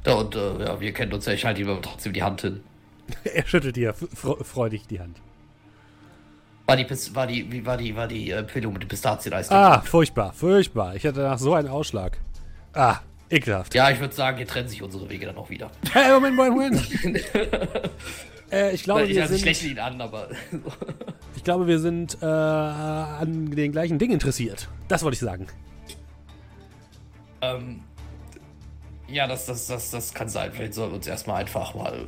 Ja, 0.05 0.13
und 0.15 0.35
äh, 0.35 0.65
ja, 0.65 0.79
wir 0.81 0.91
kennen 0.91 1.13
uns 1.13 1.25
ja, 1.25 1.33
ich 1.33 1.45
halte 1.45 1.61
ihm 1.61 1.69
aber 1.69 1.81
trotzdem 1.81 2.13
die 2.13 2.23
Hand 2.23 2.41
hin. 2.41 2.61
er 3.23 3.45
schüttelt 3.45 3.75
dir 3.75 3.93
freudig 3.93 4.87
die 4.87 4.99
Hand. 4.99 5.21
War 6.65 6.77
die, 6.77 6.89
war 6.89 7.27
die, 7.27 7.51
wie 7.51 7.65
war 7.65 7.77
die, 7.77 7.95
war 7.95 8.07
die 8.07 8.31
Empfehlung 8.31 8.73
mit 8.73 8.83
dem 8.83 8.89
Pistazieneis? 8.89 9.51
Ah, 9.51 9.81
furchtbar, 9.81 10.33
furchtbar. 10.33 10.95
Ich 10.95 11.05
hatte 11.05 11.21
nach 11.21 11.37
so 11.37 11.53
einen 11.53 11.67
Ausschlag. 11.67 12.17
Ah, 12.73 12.99
Ekelhaft. 13.33 13.73
Ja, 13.73 13.89
ich 13.89 13.99
würde 13.99 14.13
sagen, 14.13 14.37
hier 14.37 14.47
trennen 14.47 14.67
sich 14.67 14.81
unsere 14.83 15.09
Wege 15.09 15.25
dann 15.25 15.37
auch 15.37 15.49
wieder. 15.49 15.71
Hey, 15.91 16.11
Moment, 16.13 16.35
Moment, 16.35 17.03
Moment. 17.03 17.23
äh, 18.51 18.73
ich 18.73 18.83
glaube, 18.83 19.03
ich, 19.03 19.15
wir 19.15 19.23
also, 19.23 19.35
sind... 19.35 19.47
Ich 19.47 19.61
lächle 19.61 19.69
ihn 19.69 19.79
an, 19.79 19.99
aber... 20.01 20.29
ich 21.35 21.43
glaube, 21.43 21.67
wir 21.67 21.79
sind 21.79 22.17
äh, 22.21 22.25
an 22.25 23.51
den 23.51 23.71
gleichen 23.71 23.97
Dingen 23.97 24.13
interessiert. 24.13 24.69
Das 24.87 25.03
wollte 25.03 25.15
ich 25.15 25.21
sagen. 25.21 25.47
Ähm... 27.41 27.81
Ja, 29.07 29.27
das, 29.27 29.45
das, 29.45 29.67
das, 29.67 29.91
das 29.91 30.13
kann 30.13 30.29
sein. 30.29 30.51
Vielleicht 30.53 30.73
sollen 30.73 30.91
wir 30.91 30.95
uns 30.95 31.05
erstmal 31.05 31.41
einfach 31.41 31.75
mal 31.75 32.07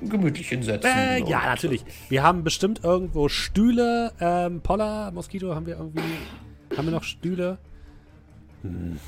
gemütlich 0.00 0.48
hinsetzen. 0.48 0.90
Äh, 0.90 1.18
ja, 1.28 1.44
natürlich. 1.44 1.84
Wir 2.08 2.22
haben 2.22 2.44
bestimmt 2.44 2.82
irgendwo 2.82 3.28
Stühle. 3.28 4.12
Ähm, 4.20 4.62
Poller, 4.62 5.10
Moskito, 5.10 5.54
haben 5.54 5.66
wir 5.66 5.76
irgendwie. 5.76 6.00
Haben 6.74 6.86
wir 6.86 6.92
noch 6.92 7.02
Stühle? 7.02 7.58
Hm. 8.62 8.98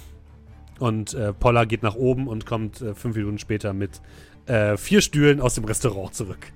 Und 0.79 1.15
äh, 1.15 1.33
Poller 1.33 1.67
geht 1.67 1.83
nach 1.83 1.95
oben 1.95 2.29
und 2.29 2.47
kommt 2.47 2.81
äh, 2.81 2.95
fünf 2.95 3.17
Minuten 3.17 3.39
später 3.39 3.73
mit 3.73 4.01
äh, 4.47 4.77
vier 4.77 5.01
Stühlen 5.01 5.41
aus 5.41 5.55
dem 5.55 5.65
Restaurant 5.65 6.15
zurück. 6.15 6.53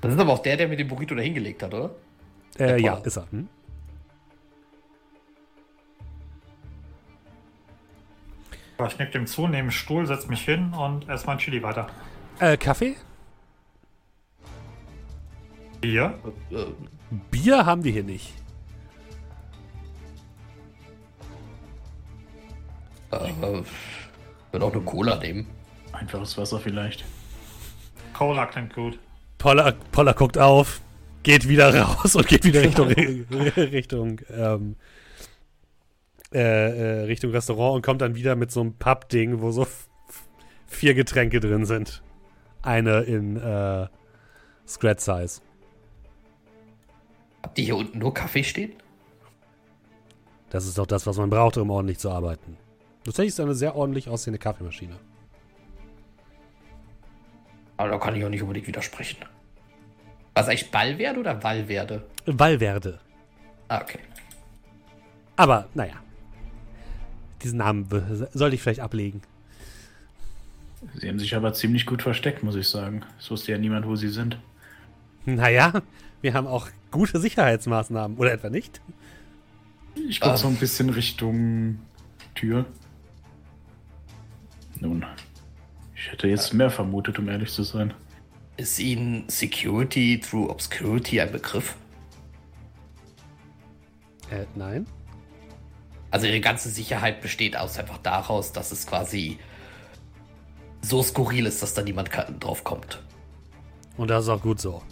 Das 0.00 0.12
ist 0.12 0.20
aber 0.20 0.32
auch 0.32 0.42
der, 0.42 0.56
der 0.56 0.68
mit 0.68 0.78
dem 0.78 0.88
Burrito 0.88 1.14
da 1.14 1.22
hingelegt 1.22 1.62
hat, 1.62 1.74
oder? 1.74 1.94
Äh, 2.58 2.80
ja, 2.80 2.96
ist 2.98 3.16
er. 3.16 3.30
Hm? 3.30 3.48
Ich 8.88 8.98
nick 8.98 9.12
dem 9.12 9.26
zu, 9.26 9.42
nehme 9.42 9.58
einen 9.58 9.70
Stuhl, 9.70 10.06
setze 10.06 10.28
mich 10.28 10.44
hin 10.44 10.72
und 10.72 11.08
esse 11.08 11.24
mein 11.26 11.38
Chili 11.38 11.62
weiter. 11.62 11.86
Äh, 12.40 12.56
Kaffee? 12.56 12.96
Bier? 15.80 16.18
Bier 17.30 17.64
haben 17.64 17.84
wir 17.84 17.92
hier 17.92 18.02
nicht. 18.02 18.41
Äh, 23.12 23.62
würde 24.52 24.66
auch 24.66 24.72
eine 24.72 24.82
Cola 24.82 25.16
nehmen. 25.16 25.46
Einfaches 25.92 26.36
Wasser 26.36 26.58
vielleicht. 26.58 27.04
Cola 28.12 28.46
klingt 28.46 28.74
gut. 28.74 28.98
Poller, 29.38 29.72
Poller 29.90 30.14
guckt 30.14 30.38
auf, 30.38 30.80
geht 31.22 31.48
wieder 31.48 31.74
raus 31.74 32.14
und 32.14 32.26
geht 32.26 32.44
wieder 32.44 32.62
Richtung, 32.62 32.88
Richtung, 33.56 34.20
ähm, 34.30 34.76
äh, 36.32 36.38
äh, 36.38 37.04
Richtung 37.04 37.30
Restaurant 37.32 37.76
und 37.76 37.82
kommt 37.82 38.00
dann 38.00 38.14
wieder 38.14 38.36
mit 38.36 38.50
so 38.50 38.60
einem 38.60 38.74
Pappding, 38.74 39.40
wo 39.40 39.50
so 39.50 39.66
vier 40.66 40.94
Getränke 40.94 41.40
drin 41.40 41.64
sind. 41.64 42.02
eine 42.62 43.00
in 43.00 43.36
äh, 43.36 43.88
Scratch 44.66 45.02
Size. 45.02 45.40
Habt 47.42 47.58
ihr 47.58 47.64
hier 47.64 47.76
unten 47.76 47.98
nur 47.98 48.14
Kaffee 48.14 48.44
stehen? 48.44 48.72
Das 50.50 50.66
ist 50.66 50.78
doch 50.78 50.86
das, 50.86 51.06
was 51.06 51.16
man 51.16 51.30
braucht, 51.30 51.56
um 51.56 51.70
ordentlich 51.70 51.98
zu 51.98 52.10
arbeiten. 52.10 52.56
Tatsächlich 53.04 53.28
ist 53.34 53.40
eine 53.40 53.54
sehr 53.54 53.74
ordentlich 53.74 54.08
aussehende 54.08 54.38
Kaffeemaschine. 54.38 54.96
Aber 57.76 57.90
da 57.90 57.98
kann 57.98 58.14
ich 58.14 58.24
auch 58.24 58.28
nicht 58.28 58.42
unbedingt 58.42 58.66
widersprechen. 58.66 59.18
Was 60.34 60.48
eigentlich 60.48 60.70
Ballwerde 60.70 61.20
oder 61.20 61.42
Wallwerde? 61.42 62.06
Wallwerde. 62.26 63.00
Ah, 63.68 63.80
okay. 63.82 63.98
Aber, 65.36 65.68
naja. 65.74 65.94
Diesen 67.42 67.58
Namen 67.58 67.86
sollte 68.32 68.54
ich 68.54 68.62
vielleicht 68.62 68.80
ablegen. 68.80 69.22
Sie 70.94 71.08
haben 71.08 71.18
sich 71.18 71.34
aber 71.34 71.52
ziemlich 71.54 71.86
gut 71.86 72.02
versteckt, 72.02 72.42
muss 72.42 72.54
ich 72.54 72.68
sagen. 72.68 73.04
Es 73.18 73.30
wusste 73.30 73.52
ja 73.52 73.58
niemand, 73.58 73.86
wo 73.86 73.96
sie 73.96 74.08
sind. 74.08 74.38
Naja, 75.24 75.82
wir 76.20 76.34
haben 76.34 76.46
auch 76.46 76.68
gute 76.90 77.18
Sicherheitsmaßnahmen. 77.20 78.16
Oder 78.16 78.32
etwa 78.32 78.50
nicht? 78.50 78.80
Ich 80.08 80.20
gucke 80.20 80.34
Ah. 80.34 80.36
so 80.36 80.48
ein 80.48 80.56
bisschen 80.56 80.90
Richtung 80.90 81.78
Tür. 82.34 82.64
Nun, 84.82 85.06
ich 85.94 86.10
hätte 86.10 86.26
jetzt 86.26 86.52
mehr 86.52 86.68
vermutet, 86.68 87.16
um 87.20 87.28
ehrlich 87.28 87.52
zu 87.52 87.62
sein. 87.62 87.94
Ist 88.56 88.80
Ihnen 88.80 89.28
Security 89.28 90.18
through 90.18 90.50
Obscurity 90.50 91.20
ein 91.20 91.30
Begriff? 91.30 91.76
Äh, 94.28 94.44
nein. 94.56 94.88
Also 96.10 96.26
Ihre 96.26 96.40
ganze 96.40 96.68
Sicherheit 96.68 97.20
besteht 97.20 97.56
aus 97.56 97.78
einfach 97.78 97.98
daraus, 97.98 98.52
dass 98.52 98.72
es 98.72 98.84
quasi 98.84 99.38
so 100.80 101.00
skurril 101.00 101.46
ist, 101.46 101.62
dass 101.62 101.74
da 101.74 101.82
niemand 101.82 102.10
drauf 102.40 102.64
kommt. 102.64 103.00
Und 103.96 104.08
das 104.08 104.24
ist 104.24 104.30
auch 104.30 104.42
gut 104.42 104.60
so. 104.60 104.82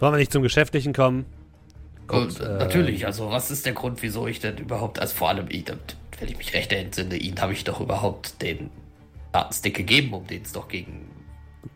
Wollen 0.00 0.14
wir 0.14 0.18
nicht 0.18 0.32
zum 0.32 0.42
Geschäftlichen 0.42 0.92
kommen? 0.92 1.24
Und, 2.08 2.40
äh, 2.40 2.58
natürlich, 2.58 3.06
also 3.06 3.30
was 3.30 3.50
ist 3.50 3.64
der 3.64 3.72
Grund, 3.72 4.02
wieso 4.02 4.26
ich 4.26 4.40
denn 4.40 4.58
überhaupt, 4.58 4.98
also 4.98 5.14
vor 5.14 5.28
allem, 5.30 5.46
ich, 5.48 5.64
wenn 6.18 6.28
ich 6.28 6.36
mich 6.36 6.52
recht 6.54 6.72
entsinne, 6.72 7.16
Ihnen 7.16 7.40
habe 7.40 7.52
ich 7.52 7.64
doch 7.64 7.80
überhaupt 7.80 8.42
den 8.42 8.70
Datenstick 9.32 9.76
gegeben, 9.76 10.12
um 10.12 10.26
den 10.26 10.42
es 10.42 10.52
doch 10.52 10.68
gegen 10.68 11.08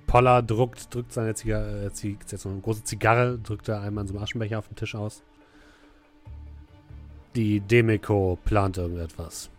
Poller 0.07 0.43
druckt, 0.43 0.95
drückt 0.95 1.13
seine 1.13 1.35
Zigarre, 1.35 1.91
äh, 1.91 2.09
jetzt 2.09 2.39
so 2.39 2.49
eine 2.49 2.61
große 2.61 2.85
Zigarre, 2.85 3.39
drückt 3.39 3.69
er 3.69 3.81
einmal 3.81 4.03
in 4.03 4.09
so 4.09 4.15
einem 4.15 4.23
Aschenbecher 4.23 4.59
auf 4.59 4.69
den 4.69 4.77
Tisch 4.77 4.95
aus. 4.95 5.23
Die 7.35 7.61
Demeko 7.61 8.39
plant 8.45 8.79
irgendetwas. 8.79 9.51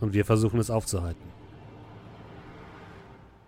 Und 0.00 0.12
wir 0.12 0.24
versuchen 0.24 0.58
es 0.58 0.70
aufzuhalten. 0.70 1.33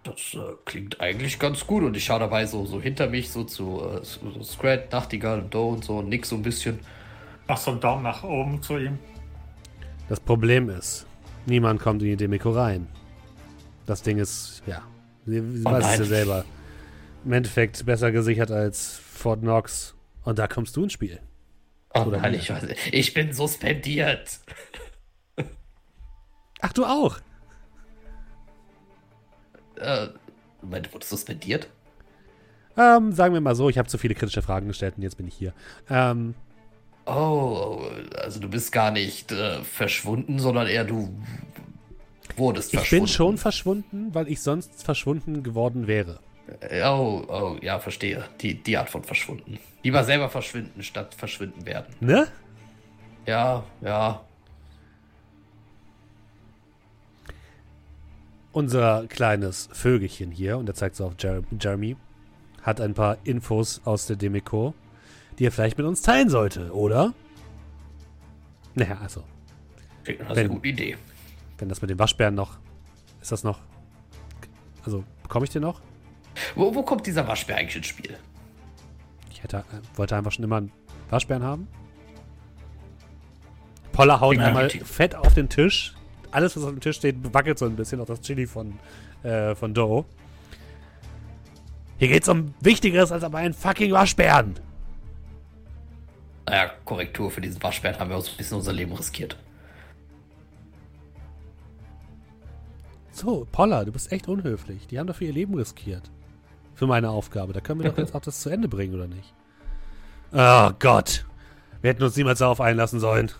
Das 0.06 0.34
äh, 0.34 0.54
klingt 0.64 1.00
eigentlich 1.00 1.38
ganz 1.38 1.66
gut 1.66 1.82
und 1.82 1.96
ich 1.96 2.04
schaue 2.04 2.20
dabei 2.20 2.46
so, 2.46 2.64
so 2.64 2.80
hinter 2.80 3.08
mich 3.08 3.30
so 3.30 3.42
zu 3.42 3.82
äh, 3.82 4.04
so 4.04 4.42
Scrat, 4.44 4.92
Nachtigall 4.92 5.40
und 5.40 5.52
Doe 5.52 5.72
und 5.72 5.84
so 5.84 5.98
und 5.98 6.08
nix 6.08 6.28
so 6.28 6.36
ein 6.36 6.42
bisschen. 6.42 6.78
Mach 7.48 7.56
so 7.56 7.72
einen 7.72 7.80
Daumen 7.80 8.04
nach 8.04 8.22
oben 8.22 8.62
zu 8.62 8.78
ihm. 8.78 8.98
Das 10.08 10.20
Problem 10.20 10.70
ist, 10.70 11.06
niemand 11.46 11.80
kommt 11.80 12.02
in 12.02 12.08
die 12.10 12.16
Demeko 12.16 12.50
rein. 12.50 12.86
Das 13.84 14.02
Ding 14.02 14.18
ist, 14.18 14.62
ja, 14.66 14.82
sie, 15.26 15.40
sie 15.40 15.64
Oh 15.64 15.72
weiß 15.72 15.84
es 15.92 15.98
ja 15.98 16.04
selber. 16.04 16.44
Im 17.24 17.32
Endeffekt 17.32 17.84
besser 17.84 18.12
gesichert 18.12 18.52
als 18.52 18.98
Fort 18.98 19.40
Knox. 19.40 19.96
Und 20.22 20.38
da 20.38 20.46
kommst 20.46 20.76
du 20.76 20.84
ins 20.84 20.92
Spiel. 20.92 21.20
Oh 21.94 22.02
Oder 22.02 22.18
nein, 22.20 22.34
ich, 22.34 22.50
weiß, 22.50 22.64
ich 22.92 23.14
bin 23.14 23.32
suspendiert. 23.32 24.40
Ach, 26.60 26.72
du 26.72 26.84
auch? 26.84 27.18
Äh, 29.80 30.08
Moment, 30.62 30.92
wurde 30.92 31.04
suspendiert? 31.06 31.68
Ähm, 32.76 33.12
sagen 33.12 33.32
wir 33.34 33.40
mal 33.40 33.54
so, 33.54 33.68
ich 33.70 33.78
habe 33.78 33.88
zu 33.88 33.98
viele 33.98 34.14
kritische 34.14 34.42
Fragen 34.42 34.68
gestellt 34.68 34.94
und 34.96 35.02
jetzt 35.02 35.16
bin 35.16 35.26
ich 35.28 35.34
hier. 35.34 35.52
Ähm, 35.90 36.34
Oh, 37.08 37.82
also 38.20 38.40
du 38.40 38.48
bist 38.48 38.72
gar 38.72 38.90
nicht 38.90 39.30
äh, 39.30 39.62
verschwunden, 39.62 40.40
sondern 40.40 40.66
eher 40.66 40.84
du 40.84 41.16
wurdest 42.36 42.74
ich 42.74 42.80
verschwunden. 42.80 43.04
bin 43.04 43.08
schon 43.08 43.38
verschwunden, 43.38 44.12
weil 44.14 44.26
ich 44.28 44.40
sonst 44.42 44.82
verschwunden 44.82 45.44
geworden 45.44 45.86
wäre. 45.86 46.18
Äh, 46.60 46.82
Oh, 46.84 47.22
oh, 47.28 47.56
ja, 47.62 47.78
verstehe. 47.78 48.24
Die, 48.40 48.60
die 48.60 48.76
Art 48.76 48.90
von 48.90 49.04
verschwunden. 49.04 49.58
Lieber 49.84 50.02
selber 50.02 50.28
verschwinden, 50.28 50.82
statt 50.82 51.14
verschwinden 51.14 51.64
werden. 51.64 51.94
Ne? 52.00 52.26
Ja, 53.24 53.62
ja. 53.82 54.20
Unser 58.56 59.06
kleines 59.08 59.68
Vögelchen 59.70 60.30
hier, 60.30 60.56
und 60.56 60.66
er 60.66 60.74
zeigt 60.74 60.96
so 60.96 61.04
auf 61.04 61.12
Jer 61.18 61.42
Jeremy, 61.60 61.94
hat 62.62 62.80
ein 62.80 62.94
paar 62.94 63.18
Infos 63.24 63.82
aus 63.84 64.06
der 64.06 64.16
Demiko, 64.16 64.72
die 65.38 65.44
er 65.44 65.52
vielleicht 65.52 65.76
mit 65.76 65.86
uns 65.86 66.00
teilen 66.00 66.30
sollte, 66.30 66.72
oder? 66.72 67.12
Naja, 68.74 68.96
also, 69.02 69.24
Klingt 70.04 70.20
nach 70.20 70.28
einer 70.28 70.34
sehr 70.36 70.48
guten 70.48 70.66
Idee. 70.66 70.96
wenn 71.58 71.68
das 71.68 71.82
mit 71.82 71.90
den 71.90 71.98
Waschbären 71.98 72.34
noch. 72.34 72.56
Ist 73.20 73.30
das 73.30 73.44
noch. 73.44 73.58
Also, 74.86 75.04
bekomme 75.22 75.44
ich 75.44 75.50
den 75.50 75.60
noch? 75.60 75.82
Wo, 76.54 76.74
wo 76.74 76.82
kommt 76.82 77.06
dieser 77.06 77.28
Waschbär 77.28 77.58
eigentlich 77.58 77.76
ins 77.76 77.88
Spiel? 77.88 78.16
Ich 79.30 79.42
hätte, 79.42 79.58
äh, 79.58 79.98
wollte 79.98 80.16
einfach 80.16 80.32
schon 80.32 80.46
immer 80.46 80.56
einen 80.56 80.72
Waschbären 81.10 81.42
haben. 81.42 81.68
Poller 83.92 84.18
haut 84.18 84.38
einmal 84.38 84.70
fett 84.70 85.14
auf 85.14 85.34
den 85.34 85.50
Tisch. 85.50 85.94
Alles, 86.30 86.56
was 86.56 86.64
auf 86.64 86.70
dem 86.70 86.80
Tisch 86.80 86.96
steht, 86.96 87.16
wackelt 87.32 87.58
so 87.58 87.66
ein 87.66 87.76
bisschen. 87.76 88.00
Auch 88.00 88.06
das 88.06 88.20
Chili 88.20 88.46
von, 88.46 88.78
äh, 89.22 89.54
von 89.54 89.74
Doe. 89.74 90.04
Hier 91.98 92.08
geht's 92.08 92.28
um 92.28 92.54
Wichtigeres 92.60 93.10
als 93.10 93.24
aber 93.24 93.38
einen 93.38 93.54
fucking 93.54 93.92
Waschbären. 93.92 94.54
Naja, 96.46 96.70
Korrektur 96.84 97.30
für 97.30 97.40
diesen 97.40 97.62
Waschbären 97.62 97.98
haben 97.98 98.10
wir 98.10 98.20
so 98.20 98.30
ein 98.30 98.36
bisschen 98.36 98.58
unser 98.58 98.72
Leben 98.72 98.92
riskiert. 98.92 99.36
So, 103.10 103.46
Poller, 103.50 103.84
du 103.86 103.92
bist 103.92 104.12
echt 104.12 104.28
unhöflich. 104.28 104.86
Die 104.88 104.98
haben 104.98 105.06
dafür 105.06 105.28
ihr 105.28 105.32
Leben 105.32 105.54
riskiert. 105.54 106.10
Für 106.74 106.86
meine 106.86 107.08
Aufgabe. 107.08 107.54
Da 107.54 107.60
können 107.60 107.82
wir 107.82 107.90
doch 107.90 107.98
jetzt 107.98 108.14
auch 108.14 108.20
das 108.20 108.40
zu 108.40 108.50
Ende 108.50 108.68
bringen, 108.68 108.94
oder 108.94 109.08
nicht? 109.08 109.32
Oh 110.32 110.70
Gott. 110.78 111.24
Wir 111.80 111.90
hätten 111.90 112.02
uns 112.02 112.16
niemals 112.16 112.40
darauf 112.40 112.60
einlassen 112.60 113.00
sollen. 113.00 113.30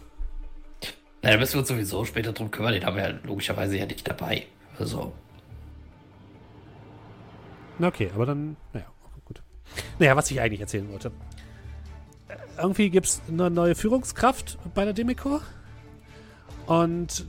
Na, 1.26 1.32
da 1.32 1.38
müssen 1.38 1.54
wir 1.54 1.58
uns 1.58 1.68
sowieso 1.68 2.04
später 2.04 2.32
drum 2.32 2.52
kümmern. 2.52 2.72
Den 2.72 2.86
haben 2.86 2.94
wir 2.94 3.08
ja 3.08 3.14
logischerweise 3.24 3.76
ja 3.76 3.84
nicht 3.84 4.06
dabei. 4.06 4.46
Also, 4.78 5.12
Na 7.80 7.88
okay, 7.88 8.12
aber 8.14 8.26
dann, 8.26 8.56
naja, 8.72 8.86
gut. 9.24 9.42
Naja, 9.98 10.14
was 10.14 10.30
ich 10.30 10.40
eigentlich 10.40 10.60
erzählen 10.60 10.88
wollte. 10.88 11.10
Äh, 12.28 12.36
Irgendwie 12.58 12.90
gibt 12.90 13.06
es 13.06 13.22
eine 13.28 13.50
neue 13.50 13.74
Führungskraft 13.74 14.56
bei 14.72 14.84
der 14.84 14.94
Demiko. 14.94 15.40
Und 16.66 17.26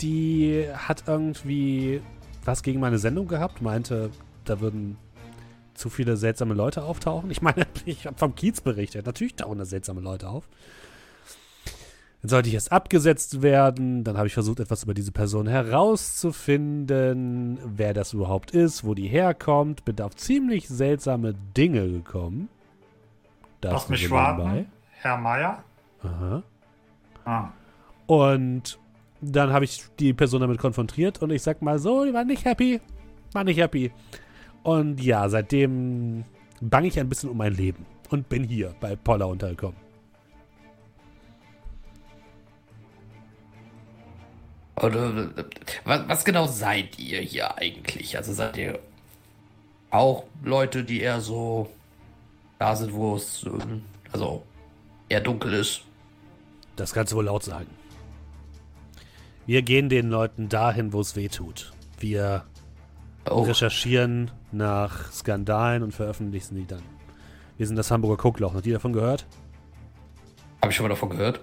die 0.00 0.68
hat 0.72 1.08
irgendwie 1.08 2.00
was 2.44 2.62
gegen 2.62 2.78
meine 2.78 2.98
Sendung 2.98 3.26
gehabt, 3.26 3.60
meinte, 3.62 4.10
da 4.44 4.60
würden 4.60 4.96
zu 5.74 5.90
viele 5.90 6.16
seltsame 6.16 6.54
Leute 6.54 6.84
auftauchen. 6.84 7.32
Ich 7.32 7.42
meine, 7.42 7.66
ich 7.84 8.06
habe 8.06 8.16
vom 8.16 8.36
Kiez 8.36 8.60
berichtet. 8.60 9.06
Natürlich 9.06 9.34
tauchen 9.34 9.58
da 9.58 9.64
seltsame 9.64 10.00
Leute 10.00 10.28
auf. 10.28 10.48
Dann 12.22 12.30
sollte 12.30 12.48
ich 12.48 12.54
erst 12.54 12.72
abgesetzt 12.72 13.42
werden. 13.42 14.02
Dann 14.02 14.16
habe 14.16 14.26
ich 14.26 14.34
versucht, 14.34 14.60
etwas 14.60 14.82
über 14.82 14.94
diese 14.94 15.12
Person 15.12 15.46
herauszufinden, 15.46 17.58
wer 17.64 17.94
das 17.94 18.12
überhaupt 18.12 18.50
ist, 18.50 18.84
wo 18.84 18.94
die 18.94 19.06
herkommt. 19.06 19.84
Bin 19.84 20.00
auf 20.00 20.16
ziemlich 20.16 20.68
seltsame 20.68 21.34
Dinge 21.56 21.88
gekommen. 21.88 22.48
Das 23.60 23.72
Lass 23.72 23.88
mich 23.88 24.10
warten, 24.10 24.66
Herr 25.00 25.18
Meier. 25.18 25.62
Aha. 26.02 26.42
Ah. 27.24 27.48
Und 28.06 28.78
dann 29.20 29.52
habe 29.52 29.64
ich 29.64 29.84
die 29.98 30.12
Person 30.12 30.40
damit 30.40 30.58
konfrontiert 30.58 31.20
und 31.22 31.30
ich 31.30 31.42
sag 31.42 31.62
mal 31.62 31.78
so, 31.78 32.04
die 32.04 32.14
war 32.14 32.24
nicht 32.24 32.44
happy. 32.44 32.80
War 33.32 33.44
nicht 33.44 33.58
happy. 33.58 33.92
Und 34.62 35.02
ja, 35.02 35.28
seitdem 35.28 36.24
bange 36.60 36.88
ich 36.88 36.98
ein 36.98 37.08
bisschen 37.08 37.30
um 37.30 37.36
mein 37.36 37.54
Leben 37.54 37.86
und 38.10 38.28
bin 38.28 38.44
hier 38.44 38.74
bei 38.80 38.96
Poller 38.96 39.28
untergekommen. 39.28 39.87
Oder, 44.82 45.30
was, 45.84 46.08
was 46.08 46.24
genau 46.24 46.46
seid 46.46 46.98
ihr 46.98 47.20
hier 47.20 47.56
eigentlich? 47.58 48.16
Also 48.16 48.32
seid 48.32 48.56
ihr 48.56 48.78
auch 49.90 50.24
Leute, 50.42 50.84
die 50.84 51.00
eher 51.00 51.20
so 51.20 51.70
da 52.58 52.76
sind, 52.76 52.92
wo 52.92 53.16
es 53.16 53.46
also 54.12 54.42
eher 55.08 55.20
dunkel 55.20 55.54
ist? 55.54 55.82
Das 56.76 56.92
kannst 56.92 57.12
du 57.12 57.16
wohl 57.16 57.24
laut 57.24 57.42
sagen. 57.42 57.68
Wir 59.46 59.62
gehen 59.62 59.88
den 59.88 60.10
Leuten 60.10 60.48
dahin, 60.48 60.92
wo 60.92 61.00
es 61.00 61.16
weh 61.16 61.28
tut. 61.28 61.72
Wir 61.98 62.44
Oh, 63.30 63.42
recherchieren 63.42 64.30
nach 64.52 65.12
Skandalen 65.12 65.82
und 65.82 65.92
veröffentlichen 65.92 66.54
die 66.56 66.66
dann. 66.66 66.82
Wir 67.56 67.66
sind 67.66 67.76
das 67.76 67.90
Hamburger 67.90 68.22
Guckloch. 68.22 68.54
Habt 68.54 68.66
ihr 68.66 68.74
davon 68.74 68.92
gehört? 68.92 69.26
habe 70.60 70.70
ich 70.70 70.76
schon 70.76 70.84
mal 70.84 70.88
davon 70.90 71.10
gehört. 71.10 71.40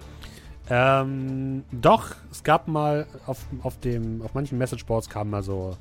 Ähm, 0.68 1.64
doch, 1.70 2.16
es 2.30 2.42
gab 2.42 2.66
mal 2.66 3.06
auf, 3.26 3.38
auf 3.62 3.78
dem, 3.78 4.22
auf 4.22 4.34
manchen 4.34 4.58
Messageboards 4.58 5.08
kamen 5.08 5.30
mal 5.30 5.42
so 5.42 5.76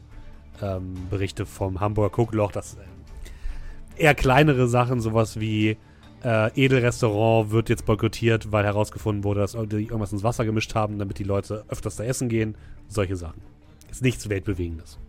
ähm, 0.62 0.94
Berichte 1.10 1.46
vom 1.46 1.80
Hamburger 1.80 2.16
Guckloch, 2.16 2.52
dass 2.52 2.76
äh, 2.76 4.04
eher 4.04 4.14
kleinere 4.14 4.68
Sachen, 4.68 5.02
sowas 5.02 5.40
wie 5.40 5.78
äh, 6.24 6.52
Edelrestaurant 6.56 7.52
wird 7.52 7.70
jetzt 7.70 7.86
boykottiert, 7.86 8.52
weil 8.52 8.66
herausgefunden 8.66 9.24
wurde, 9.24 9.42
dass 9.42 9.54
die 9.54 9.86
irgendwas 9.86 10.12
ins 10.12 10.24
Wasser 10.24 10.46
gemischt 10.46 10.76
haben, 10.76 11.00
damit 11.00 11.20
die 11.20 11.24
Leute 11.24 11.66
öfters 11.68 11.96
da 11.96 12.04
essen 12.04 12.30
gehen. 12.30 12.56
Solche 12.88 13.16
Sachen. 13.16 13.42
Ist 13.90 14.04
nichts 14.04 14.30
Weltbewegendes. 14.30 15.00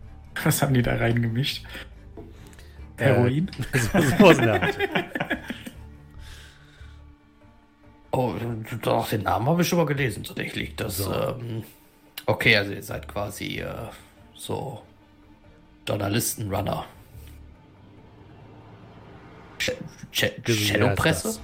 Was 0.43 0.61
haben 0.61 0.73
die 0.73 0.81
da 0.81 0.95
reingemischt? 0.95 1.65
Heroin? 2.97 3.51
Äh, 3.73 3.79
so, 4.19 4.33
so. 4.33 4.41
Oh, 8.11 8.33
doch, 8.81 9.09
den 9.09 9.23
Namen 9.23 9.47
habe 9.47 9.61
ich 9.61 9.67
schon 9.67 9.77
mal 9.77 9.85
gelesen, 9.85 10.23
tatsächlich. 10.23 10.75
Das, 10.75 10.97
So. 10.97 11.13
ähm, 11.13 11.63
okay, 12.25 12.55
also 12.55 12.71
ihr 12.71 12.81
seid 12.83 13.07
quasi 13.07 13.59
äh, 13.59 13.67
so 14.33 14.81
Journalisten-Runner. 15.87 16.85
Sh 19.59 19.71
Sh 20.11 20.31
Shadowpresse? 20.47 21.39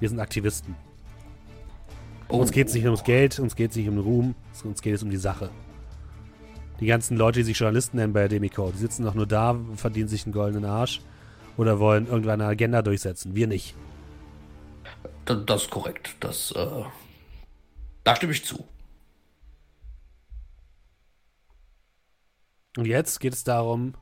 Wir 0.00 0.08
sind 0.08 0.18
Aktivisten. 0.20 0.74
Oh, 2.28 2.38
Uns 2.38 2.50
geht 2.50 2.68
es 2.68 2.74
nicht 2.74 2.84
ums 2.86 3.04
Geld, 3.04 3.38
uns 3.38 3.54
geht 3.54 3.70
es 3.70 3.76
nicht 3.76 3.88
um 3.88 3.96
den 3.96 4.04
Ruhm, 4.04 4.34
uns 4.64 4.80
geht 4.82 4.94
es 4.94 5.02
um 5.02 5.10
die 5.10 5.16
Sache. 5.18 5.50
Die 6.80 6.86
ganzen 6.86 7.16
Leute, 7.16 7.40
die 7.40 7.44
sich 7.44 7.58
Journalisten 7.58 7.98
nennen 7.98 8.12
bei 8.12 8.26
Demico, 8.26 8.70
die 8.72 8.78
sitzen 8.78 9.04
doch 9.04 9.14
nur 9.14 9.26
da, 9.26 9.56
verdienen 9.76 10.08
sich 10.08 10.24
einen 10.24 10.32
goldenen 10.32 10.64
Arsch 10.64 11.00
oder 11.56 11.78
wollen 11.78 12.06
irgendeine 12.08 12.46
Agenda 12.46 12.82
durchsetzen. 12.82 13.34
Wir 13.36 13.46
nicht. 13.46 13.74
Da- 15.24 15.34
Das 15.34 15.62
ist 15.64 15.70
korrekt. 15.70 16.16
Das, 16.20 16.50
äh, 16.52 16.84
da 18.04 18.16
stimme 18.16 18.32
ich 18.32 18.44
zu. 18.44 18.66
Und 22.76 22.86
jetzt 22.86 23.20
geht 23.20 23.34
es 23.34 23.44
darum, 23.44 23.94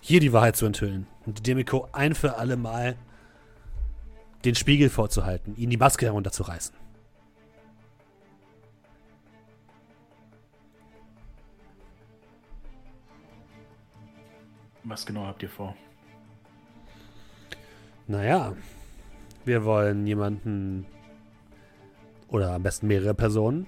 hier 0.00 0.20
die 0.20 0.32
Wahrheit 0.32 0.56
zu 0.56 0.64
enthüllen 0.66 1.06
und 1.26 1.38
die 1.38 1.42
Demico 1.42 1.88
ein 1.92 2.14
für 2.14 2.36
alle 2.36 2.56
Mal 2.56 2.96
den 4.44 4.54
Spiegel 4.54 4.88
vorzuhalten, 4.88 5.56
ihnen 5.56 5.70
die 5.70 5.76
Maske 5.76 6.06
herunterzureißen. 6.06 6.74
Was 14.84 15.04
genau 15.04 15.26
habt 15.26 15.42
ihr 15.42 15.50
vor? 15.50 15.74
Naja, 18.06 18.54
wir 19.48 19.64
wollen 19.64 20.06
jemanden 20.06 20.86
oder 22.28 22.52
am 22.52 22.62
besten 22.62 22.86
mehrere 22.86 23.14
Personen 23.14 23.66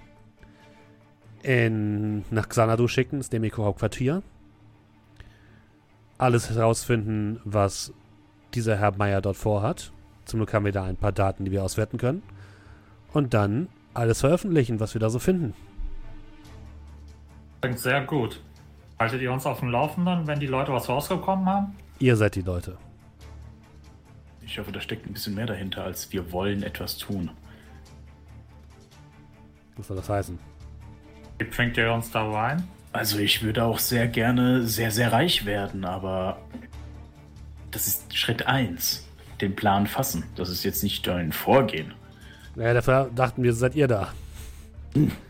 in, 1.43 2.25
nach 2.31 2.49
Xanadu 2.49 2.87
schicken, 2.87 3.19
das 3.19 3.31
Demico-Hauptquartier. 3.31 4.23
Alles 6.19 6.51
herausfinden, 6.51 7.41
was 7.45 7.93
dieser 8.55 8.77
Herr 8.77 8.97
Meier 8.97 9.23
dort 9.23 9.37
vorhat. 9.37 9.91
Zum 10.27 10.41
Glück 10.41 10.53
haben 10.53 10.67
wir 10.67 10.73
da 10.73 10.85
ein 10.85 10.97
paar 10.97 11.13
Daten, 11.13 11.45
die 11.45 11.51
wir 11.51 11.65
auswerten 11.65 11.99
können. 11.99 12.23
Und 13.13 13.33
dann 13.35 13.69
alles 13.95 14.21
veröffentlichen, 14.21 14.81
was 14.81 14.95
wir 14.95 15.01
da 15.01 15.09
so 15.09 15.19
finden. 15.19 15.55
Klingt 17.63 17.79
sehr 17.79 18.05
gut. 18.05 18.43
Haltet 18.99 19.23
ihr 19.23 19.33
uns 19.33 19.47
auf 19.47 19.61
dem 19.61 19.71
Laufenden, 19.71 20.27
wenn 20.27 20.39
die 20.41 20.47
Leute 20.47 20.73
was 20.73 20.89
rausgekommen 20.89 21.47
haben? 21.47 21.75
Ihr 21.99 22.17
seid 22.17 22.35
die 22.35 22.43
Leute. 22.43 22.77
Ich 24.51 24.59
hoffe, 24.59 24.73
da 24.73 24.81
steckt 24.81 25.07
ein 25.07 25.13
bisschen 25.13 25.37
mehr 25.37 25.47
dahinter, 25.47 25.85
als 25.85 26.13
wir 26.13 26.33
wollen 26.33 26.65
etwas 26.65 26.99
tun. 26.99 27.31
Was 29.77 29.87
soll 29.87 29.97
das 29.97 30.09
heißen? 30.09 30.41
Wie 31.39 31.45
bringt 31.45 31.77
ihr 31.77 31.93
uns 31.93 32.11
da 32.11 32.29
rein? 32.29 32.65
Also 32.93 33.21
ich 33.21 33.45
würde 33.45 33.63
auch 33.63 33.79
sehr 33.79 34.09
gerne 34.09 34.67
sehr, 34.67 34.91
sehr 34.91 35.13
reich 35.13 35.47
werden, 35.47 35.85
aber 35.85 36.41
das 37.71 37.87
ist 37.87 38.17
Schritt 38.17 38.49
1. 38.49 39.07
Den 39.41 39.55
Plan 39.55 39.87
fassen. 39.87 40.25
Das 40.35 40.49
ist 40.49 40.65
jetzt 40.65 40.83
nicht 40.83 41.09
ein 41.09 41.31
Vorgehen. 41.31 41.95
Naja, 42.57 42.75
dafür 42.75 43.09
dachten 43.15 43.45
wir, 43.45 43.53
seid 43.53 43.77
ihr 43.77 43.87
da. 43.87 44.13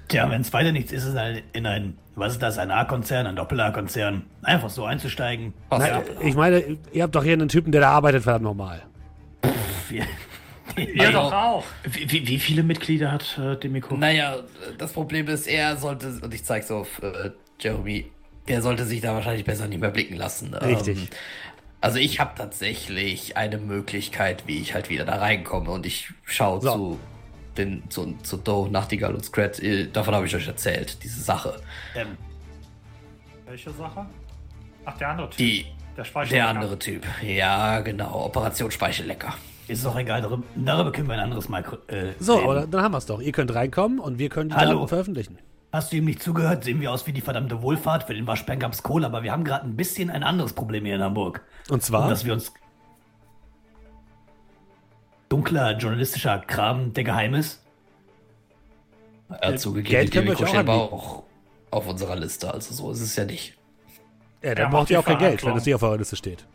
Tja, 0.09 0.30
wenn 0.30 0.40
es 0.40 0.51
weiter 0.55 0.72
nichts 0.72 0.92
ist, 0.92 1.02
ist 1.02 1.10
es 1.10 1.16
halt 1.16 1.44
in 1.52 1.66
ein, 1.66 1.98
was 2.14 2.32
ist 2.32 2.42
das, 2.42 2.56
ein 2.56 2.70
A-Konzern, 2.70 3.26
ein 3.26 3.36
Doppel-A-Konzern. 3.36 4.22
Einfach 4.40 4.70
so 4.70 4.86
einzusteigen. 4.86 5.52
Na, 5.70 6.01
ich 6.22 6.34
meine, 6.34 6.78
ihr 6.90 7.02
habt 7.02 7.14
doch 7.14 7.22
hier 7.22 7.34
einen 7.34 7.48
Typen, 7.48 7.70
der 7.70 7.82
da 7.82 7.90
arbeitet, 7.90 8.22
verdammt 8.22 8.44
nochmal. 8.44 8.80
Wir- 9.90 10.06
Ihr 10.76 11.00
Also- 11.08 11.12
doch 11.12 11.32
auch. 11.32 11.64
Wie, 11.84 12.10
wie, 12.12 12.26
wie 12.28 12.38
viele 12.38 12.62
Mitglieder 12.62 13.10
hat 13.10 13.36
äh, 13.38 13.56
Demiko? 13.56 13.96
Naja, 13.96 14.36
das 14.78 14.92
Problem 14.92 15.26
ist, 15.28 15.46
er 15.48 15.76
sollte, 15.76 16.20
und 16.22 16.32
ich 16.32 16.44
zeig's 16.44 16.70
auf 16.70 17.02
äh, 17.02 17.30
Jeremy, 17.58 18.10
er 18.46 18.62
sollte 18.62 18.84
sich 18.84 19.00
da 19.00 19.14
wahrscheinlich 19.14 19.44
besser 19.44 19.66
nicht 19.66 19.80
mehr 19.80 19.90
blicken 19.90 20.14
lassen. 20.16 20.54
Richtig. 20.54 20.98
Ähm, 20.98 21.08
also 21.80 21.98
ich 21.98 22.20
habe 22.20 22.32
tatsächlich 22.36 23.36
eine 23.36 23.58
Möglichkeit, 23.58 24.44
wie 24.46 24.58
ich 24.60 24.74
halt 24.74 24.90
wieder 24.90 25.04
da 25.04 25.16
reinkomme 25.16 25.70
und 25.70 25.86
ich 25.86 26.12
schaue 26.24 26.60
So. 26.60 26.72
zu 26.72 27.00
den 27.56 27.82
zu, 27.90 28.16
zu 28.22 28.36
Doe, 28.36 28.70
Nachtigall 28.70 29.12
und 29.14 29.24
Scrat. 29.24 29.58
Äh, 29.60 29.88
Davon 29.90 30.14
habe 30.14 30.26
ich 30.26 30.36
euch 30.36 30.46
erzählt, 30.46 31.02
diese 31.02 31.20
Sache. 31.20 31.60
ähm, 31.96 32.16
Welche 33.46 33.70
Sache? 33.72 34.06
Ach, 34.84 34.96
der 34.98 35.08
andere 35.08 35.30
Typ. 35.30 35.38
Die, 35.38 35.66
der 35.96 36.24
der 36.26 36.48
andere 36.48 36.78
Typ. 36.78 37.04
Ja, 37.22 37.80
genau. 37.80 38.24
Operation 38.26 38.70
Speichellecker. 38.70 39.34
Ist 39.70 39.84
doch 39.84 39.97
egal, 39.97 40.20
darüber, 40.22 40.42
darüber 40.56 40.92
können 40.92 41.09
wir 41.09 41.14
ein 41.14 41.20
anderes 41.20 41.48
Mal 41.48 41.64
äh, 41.88 42.12
So, 42.18 42.34
reden. 42.36 42.44
aber 42.51 42.66
dann 42.66 42.82
haben 42.82 42.92
wir 42.92 42.98
es 42.98 43.06
doch. 43.06 43.20
Ihr 43.20 43.32
könnt 43.32 43.55
reinkommen 43.55 43.98
und 43.98 44.18
wir 44.18 44.28
können 44.28 44.51
die 44.51 44.56
Hallo. 44.56 44.74
Daten 44.78 44.88
veröffentlichen. 44.88 45.38
Hast 45.72 45.92
du 45.92 45.97
ihm 45.98 46.05
nicht 46.05 46.20
zugehört? 46.22 46.64
Sehen 46.64 46.80
wir 46.80 46.90
aus 46.90 47.06
wie 47.06 47.12
die 47.12 47.20
verdammte 47.20 47.62
Wohlfahrt. 47.62 48.02
Für 48.05 48.14
den 48.14 48.26
Waschbär 48.26 48.56
gab's 48.56 48.82
Kohle, 48.82 49.06
aber 49.06 49.22
wir 49.22 49.30
haben 49.32 49.44
gerade 49.44 49.64
ein 49.66 49.76
bisschen 49.76 50.10
ein 50.10 50.24
anderes 50.24 50.52
Problem 50.52 50.84
hier 50.84 50.97
in 50.97 51.02
Hamburg. 51.02 51.42
Und 51.68 51.82
zwar, 51.82 52.05
Und 52.05 52.10
dass 52.10 52.24
wir 52.24 52.32
uns 52.32 52.52
dunkler 55.28 55.76
journalistischer 55.78 56.40
Kram, 56.40 56.92
der 56.92 57.05
geheim 57.05 57.34
ist. 57.34 57.62
Er 59.28 59.52
hat 59.52 59.60
zugegeben, 59.60 59.90
Geld 59.92 60.09
die 60.12 60.18
können 60.18 60.66
wir 60.66 60.74
auch 60.74 60.92
auch 60.92 61.22
auf 61.70 61.86
unserer 61.88 62.16
Liste. 62.16 62.52
Also 62.52 62.74
so 62.74 62.90
ist 62.90 63.01
es 63.01 63.14
ja 63.14 63.24
nicht. 63.24 63.56
ja, 64.42 64.48
Er 64.51 64.55
dann 64.56 64.70
braucht 64.72 64.90
ihr 64.90 64.98
auch 64.98 65.05
kein 65.05 65.18
Geld, 65.18 65.44
wenn 65.44 65.56
es 65.56 65.64
nicht 65.64 65.74
auf 65.76 65.82
eurer 65.84 65.98
Liste 65.98 66.16
steht. 66.16 66.47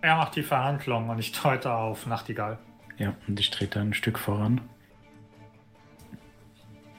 Er 0.00 0.16
macht 0.16 0.36
die 0.36 0.42
Verhandlung 0.42 1.08
und 1.08 1.18
ich 1.18 1.32
deute 1.32 1.72
auf 1.72 2.06
Nachtigall. 2.06 2.58
Ja, 2.98 3.14
und 3.26 3.38
ich 3.38 3.50
trete 3.50 3.78
da 3.78 3.80
ein 3.80 3.94
Stück 3.94 4.18
voran. 4.18 4.60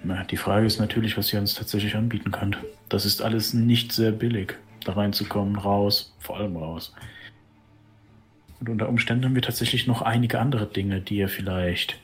Na, 0.03 0.23
die 0.23 0.37
Frage 0.37 0.65
ist 0.65 0.79
natürlich, 0.79 1.17
was 1.17 1.31
ihr 1.33 1.39
uns 1.39 1.55
tatsächlich 1.55 1.95
anbieten 1.95 2.31
könnt. 2.31 2.57
Das 2.87 3.05
ist 3.05 3.21
alles 3.21 3.53
nicht 3.53 3.91
sehr 3.91 4.11
billig, 4.11 4.55
da 4.85 4.93
reinzukommen, 4.93 5.57
raus, 5.57 6.15
vor 6.19 6.37
allem 6.37 6.55
raus. 6.55 6.93
Und 8.59 8.69
unter 8.69 8.89
Umständen 8.89 9.25
haben 9.25 9.35
wir 9.35 9.41
tatsächlich 9.41 9.87
noch 9.87 10.01
einige 10.01 10.39
andere 10.39 10.67
Dinge, 10.67 11.01
die 11.01 11.17
ihr 11.17 11.29
vielleicht, 11.29 11.99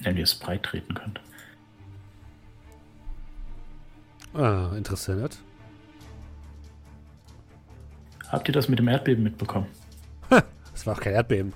nennen 0.00 0.16
wir 0.16 0.24
es, 0.24 0.34
breit 0.34 0.62
treten 0.64 0.94
könnt. 0.94 1.20
Ah, 4.34 4.72
interessant. 4.76 5.38
Habt 8.28 8.48
ihr 8.48 8.52
das 8.52 8.68
mit 8.68 8.80
dem 8.80 8.88
Erdbeben 8.88 9.22
mitbekommen? 9.22 9.66
Das 10.30 10.86
war 10.86 10.94
auch 10.96 11.00
kein 11.00 11.14
Erdbeben. 11.14 11.52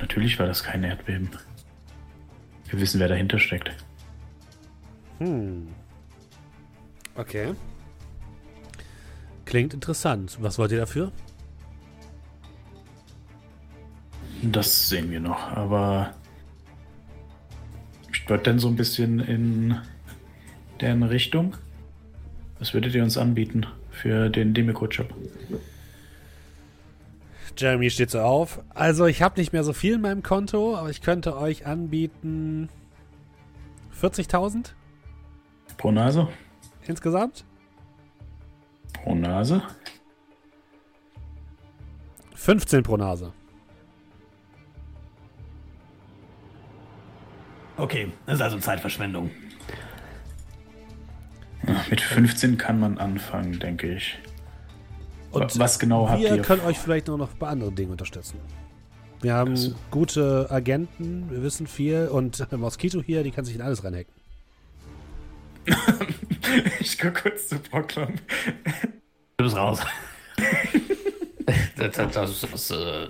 Natürlich 0.00 0.38
war 0.38 0.46
das 0.46 0.62
kein 0.62 0.84
Erdbeben. 0.84 1.30
Wir 2.68 2.80
wissen, 2.80 3.00
wer 3.00 3.08
dahinter 3.08 3.38
steckt. 3.38 3.72
Hm. 5.18 5.68
Okay. 7.14 7.54
Klingt 9.44 9.74
interessant. 9.74 10.38
Was 10.40 10.58
wollt 10.58 10.72
ihr 10.72 10.78
dafür? 10.78 11.10
Das 14.42 14.88
sehen 14.88 15.10
wir 15.10 15.18
noch, 15.18 15.48
aber 15.52 16.14
stört 18.12 18.46
denn 18.46 18.58
so 18.58 18.68
ein 18.68 18.76
bisschen 18.76 19.18
in 19.18 19.80
deren 20.80 21.02
Richtung? 21.02 21.56
Was 22.58 22.72
würdet 22.74 22.94
ihr 22.94 23.02
uns 23.02 23.16
anbieten 23.16 23.66
für 23.90 24.28
den 24.28 24.54
Demiko-Job? 24.54 25.12
Jeremy 27.58 27.90
steht 27.90 28.10
so 28.10 28.20
auf. 28.20 28.60
Also, 28.70 29.06
ich 29.06 29.20
habe 29.20 29.38
nicht 29.40 29.52
mehr 29.52 29.64
so 29.64 29.72
viel 29.72 29.94
in 29.94 30.00
meinem 30.00 30.22
Konto, 30.22 30.76
aber 30.76 30.90
ich 30.90 31.02
könnte 31.02 31.36
euch 31.36 31.66
anbieten 31.66 32.68
40.000 34.00 34.72
Pro 35.76 35.90
Nase? 35.92 36.28
insgesamt. 36.86 37.44
Pro 38.92 39.14
Nase? 39.14 39.62
15 42.34 42.82
pro 42.82 42.96
Nase. 42.96 43.32
Okay, 47.76 48.10
das 48.26 48.36
ist 48.36 48.42
also 48.42 48.58
Zeitverschwendung. 48.58 49.30
Mit 51.90 52.00
15 52.00 52.56
kann 52.56 52.80
man 52.80 52.98
anfangen, 52.98 53.58
denke 53.58 53.94
ich. 53.94 54.18
Und 55.30 55.58
Was 55.58 55.78
genau 55.78 56.08
habt 56.08 56.20
wir 56.20 56.36
ihr? 56.36 56.42
können 56.42 56.62
euch 56.62 56.78
vielleicht 56.78 57.08
nur 57.08 57.18
noch 57.18 57.28
bei 57.30 57.48
anderen 57.48 57.74
Dingen 57.74 57.90
unterstützen. 57.90 58.38
Wir 59.20 59.34
haben 59.34 59.50
also. 59.50 59.74
gute 59.90 60.50
Agenten, 60.50 61.30
wir 61.30 61.42
wissen 61.42 61.66
viel 61.66 62.08
und 62.08 62.52
Mosquito 62.58 63.02
hier, 63.02 63.22
die 63.22 63.30
kann 63.30 63.44
sich 63.44 63.54
in 63.54 63.62
alles 63.62 63.84
reinhacken. 63.84 64.12
ich 66.80 66.98
gucke 66.98 67.22
kurz 67.22 67.48
zu 67.48 67.58
Proclam. 67.58 68.14
Du 69.36 69.44
bist 69.44 69.56
raus. 69.56 69.80
das, 71.76 71.92
das, 71.96 72.12
das, 72.12 72.40
das 72.40 72.70
äh, 72.70 73.06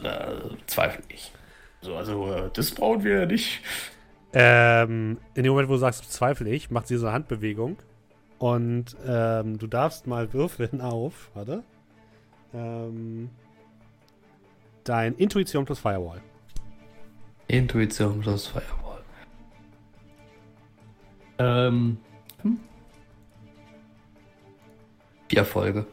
zweifle 0.67 1.05
ich. 1.09 1.33
So, 1.83 1.95
also, 1.95 2.33
äh, 2.33 2.51
das 2.53 2.73
brauchen 2.73 3.05
wir 3.05 3.27
nicht. 3.27 3.61
Ähm, 4.33 5.19
in 5.35 5.45
dem 5.45 5.53
Moment, 5.53 5.69
wo 5.69 5.75
du 5.75 5.79
sagst, 5.79 6.13
zweifle 6.13 6.51
ich, 6.51 6.71
macht 6.71 6.89
sie 6.89 6.97
so 6.97 7.07
eine 7.07 7.15
Handbewegung. 7.15 7.79
Und 8.39 8.97
ähm, 9.07 9.59
du 9.59 9.67
darfst 9.67 10.07
mal 10.07 10.33
würfeln 10.33 10.81
auf, 10.81 11.31
warte. 11.35 11.65
Ähm, 12.55 13.31
dein 14.85 15.15
Intuition 15.17 15.65
plus 15.65 15.79
Firewall. 15.79 16.21
Intuition 17.49 18.21
plus 18.21 18.47
Firewall. 18.47 19.03
Ähm. 21.39 21.99
Hm? 22.43 22.61
Vier 25.29 25.39
Erfolge. 25.41 25.87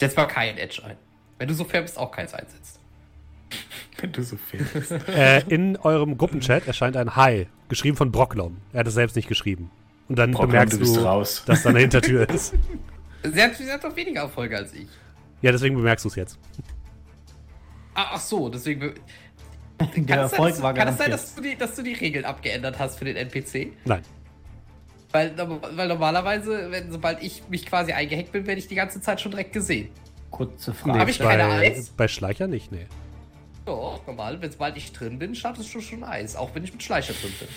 Setz 0.00 0.16
mal 0.16 0.26
kein 0.26 0.58
Edge 0.58 0.82
ein. 0.84 0.96
Wenn 1.38 1.48
du 1.48 1.54
so 1.54 1.64
fair 1.64 1.82
bist, 1.82 1.98
auch 1.98 2.10
keins 2.10 2.34
einsetzt. 2.34 2.80
Wenn 4.00 4.12
du 4.12 4.22
so 4.22 4.36
fair 4.36 4.60
bist. 4.72 4.90
äh, 5.08 5.40
in 5.48 5.76
eurem 5.76 6.18
Gruppenchat 6.18 6.66
erscheint 6.66 6.96
ein 6.96 7.16
Hi, 7.16 7.46
geschrieben 7.68 7.96
von 7.96 8.12
Brocklom. 8.12 8.58
Er 8.72 8.80
hat 8.80 8.86
es 8.86 8.94
selbst 8.94 9.16
nicht 9.16 9.28
geschrieben. 9.28 9.70
Und 10.08 10.18
dann 10.18 10.32
Brocklom, 10.32 10.50
bemerkst 10.50 10.80
du, 10.80 10.84
du 10.84 11.02
dass 11.46 11.62
da 11.62 11.70
eine 11.70 11.78
Hintertür 11.80 12.28
ist. 12.28 12.54
Sie 13.24 13.42
hat, 13.42 13.56
sie 13.56 13.72
hat 13.72 13.82
doch 13.82 13.96
weniger 13.96 14.20
Erfolge 14.20 14.54
als 14.54 14.74
ich. 14.74 14.86
Ja, 15.40 15.50
deswegen 15.50 15.76
bemerkst 15.76 16.04
du 16.04 16.10
es 16.10 16.14
jetzt. 16.14 16.38
Ah, 17.94 18.10
ach 18.12 18.20
so, 18.20 18.50
deswegen. 18.50 18.92
Der 19.80 19.86
kann 20.04 20.18
Erfolg 20.18 20.54
sein, 20.54 20.62
war 20.62 20.74
Kann 20.74 20.88
es 20.88 20.98
sein, 20.98 21.10
dass 21.10 21.34
du, 21.34 21.40
die, 21.40 21.56
dass 21.56 21.74
du 21.74 21.82
die 21.82 21.94
Regeln 21.94 22.26
abgeändert 22.26 22.78
hast 22.78 22.98
für 22.98 23.06
den 23.06 23.16
NPC? 23.16 23.72
Nein. 23.86 24.02
Weil, 25.10 25.32
weil 25.38 25.88
normalerweise, 25.88 26.70
wenn, 26.70 26.92
sobald 26.92 27.22
ich 27.22 27.48
mich 27.48 27.64
quasi 27.64 27.92
eingehackt 27.92 28.32
bin, 28.32 28.46
werde 28.46 28.58
ich 28.58 28.66
die 28.66 28.74
ganze 28.74 29.00
Zeit 29.00 29.20
schon 29.20 29.30
direkt 29.30 29.52
gesehen. 29.52 29.88
Kurze 30.30 30.74
Frage. 30.74 30.92
Nee, 30.92 30.98
Habe 30.98 31.10
ich 31.10 31.18
bei, 31.18 31.36
keine 31.36 31.44
Eis? 31.44 31.90
Bei 31.90 32.08
Schleicher 32.08 32.46
nicht, 32.46 32.72
nee. 32.72 32.86
Doch, 33.64 34.06
normal, 34.06 34.42
wenn 34.42 34.50
sobald 34.50 34.76
ich 34.76 34.92
drin 34.92 35.18
bin, 35.18 35.34
startest 35.34 35.74
du 35.74 35.80
schon 35.80 36.04
Eis, 36.04 36.36
auch 36.36 36.54
wenn 36.54 36.64
ich 36.64 36.72
mit 36.72 36.82
Schleicher 36.82 37.14
drin 37.14 37.32
bin. 37.38 37.48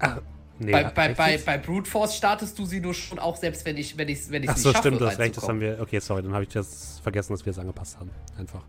Ach, 0.00 0.20
nee. 0.64 0.72
Bei, 0.72 0.84
bei, 0.84 1.14
bei, 1.14 1.38
bei 1.38 1.58
Brute 1.58 1.90
Force 1.90 2.16
startest 2.16 2.58
du 2.58 2.66
sie 2.66 2.80
nur 2.80 2.94
schon, 2.94 3.18
auch 3.18 3.36
selbst 3.36 3.64
wenn 3.66 3.76
ich 3.76 3.96
wenn 3.96 4.08
ich 4.08 4.30
wenn 4.30 4.42
ich 4.42 4.50
Ach 4.50 4.56
so, 4.56 4.68
nicht 4.68 4.76
schaffe, 4.76 4.88
stimmt, 4.88 5.00
du 5.00 5.06
hast 5.06 5.18
recht, 5.18 5.36
das 5.36 5.48
haben 5.48 5.60
wir. 5.60 5.78
Okay, 5.80 6.00
sorry, 6.00 6.22
dann 6.22 6.32
habe 6.32 6.44
ich 6.44 6.50
das 6.50 7.00
vergessen, 7.02 7.32
dass 7.32 7.44
wir 7.44 7.50
es 7.50 7.58
angepasst 7.58 7.98
haben. 7.98 8.10
Einfach. 8.38 8.62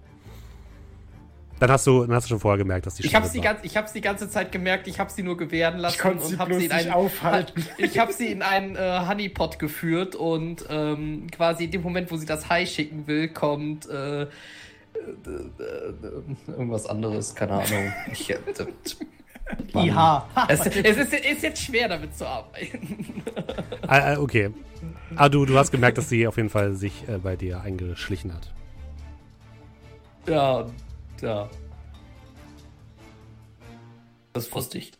Dann 1.60 1.72
hast 1.72 1.88
du, 1.88 2.02
dann 2.02 2.14
hast 2.14 2.26
du 2.26 2.30
schon 2.30 2.40
vorher 2.42 2.58
gemerkt, 2.58 2.86
dass 2.86 2.96
die 2.96 3.06
Ich 3.06 3.16
habe 3.16 3.30
die 3.30 3.40
ganze, 3.40 3.66
ich 3.66 3.78
habe 3.78 3.88
die 3.94 4.02
ganze 4.02 4.30
Zeit 4.30 4.52
gemerkt. 4.52 4.88
Ich 4.88 5.00
habe 5.00 5.10
sie 5.10 5.24
nur 5.24 5.38
gewähren 5.38 5.78
lassen 5.78 5.98
ich 5.98 6.06
und 6.06 6.22
sie 6.22 6.38
habe 6.38 6.54
sie 6.56 6.66
in 6.66 6.72
einen 6.72 6.92
aufhalten. 6.92 7.66
Ich 7.78 7.98
habe 7.98 8.12
sie 8.12 8.28
in 8.28 8.42
einen 8.42 8.76
äh, 8.76 9.06
Honeypot 9.08 9.58
geführt 9.58 10.16
und 10.16 10.66
ähm, 10.70 11.28
quasi 11.32 11.66
in 11.66 11.72
dem 11.72 11.82
Moment, 11.82 12.12
wo 12.12 12.18
sie 12.18 12.26
das 12.26 12.50
Hai 12.50 12.66
schicken 12.66 13.08
will, 13.08 13.30
kommt 13.30 13.88
äh, 13.90 14.24
äh, 14.24 14.26
äh 14.26 14.28
irgendwas 16.48 16.88
anderes. 16.88 17.36
Keine 17.36 17.54
Ahnung. 17.54 17.94
Ich, 18.12 18.30
äh, 18.30 18.38
IH. 19.74 20.24
Es, 20.48 20.66
es 20.66 20.76
ist, 20.98 21.14
ist, 21.14 21.44
jetzt 21.44 21.62
schwer, 21.62 21.88
damit 21.88 22.16
zu 22.16 22.28
arbeiten. 22.28 23.24
ah, 23.88 24.14
ah, 24.14 24.20
okay. 24.20 24.52
Ah, 25.16 25.30
du, 25.30 25.46
du 25.46 25.58
hast 25.58 25.72
gemerkt, 25.72 25.98
dass 25.98 26.10
sie 26.10 26.28
auf 26.28 26.38
jeden 26.38 26.50
Fall 26.50 26.74
sich 26.76 27.08
äh, 27.08 27.18
bei 27.18 27.36
dir 27.36 27.62
eingeschlichen 27.62 28.34
hat. 28.34 28.54
Ja, 30.28 30.66
ja. 31.22 31.50
Das 34.34 34.52
wusste 34.54 34.80
ich. 34.80 34.92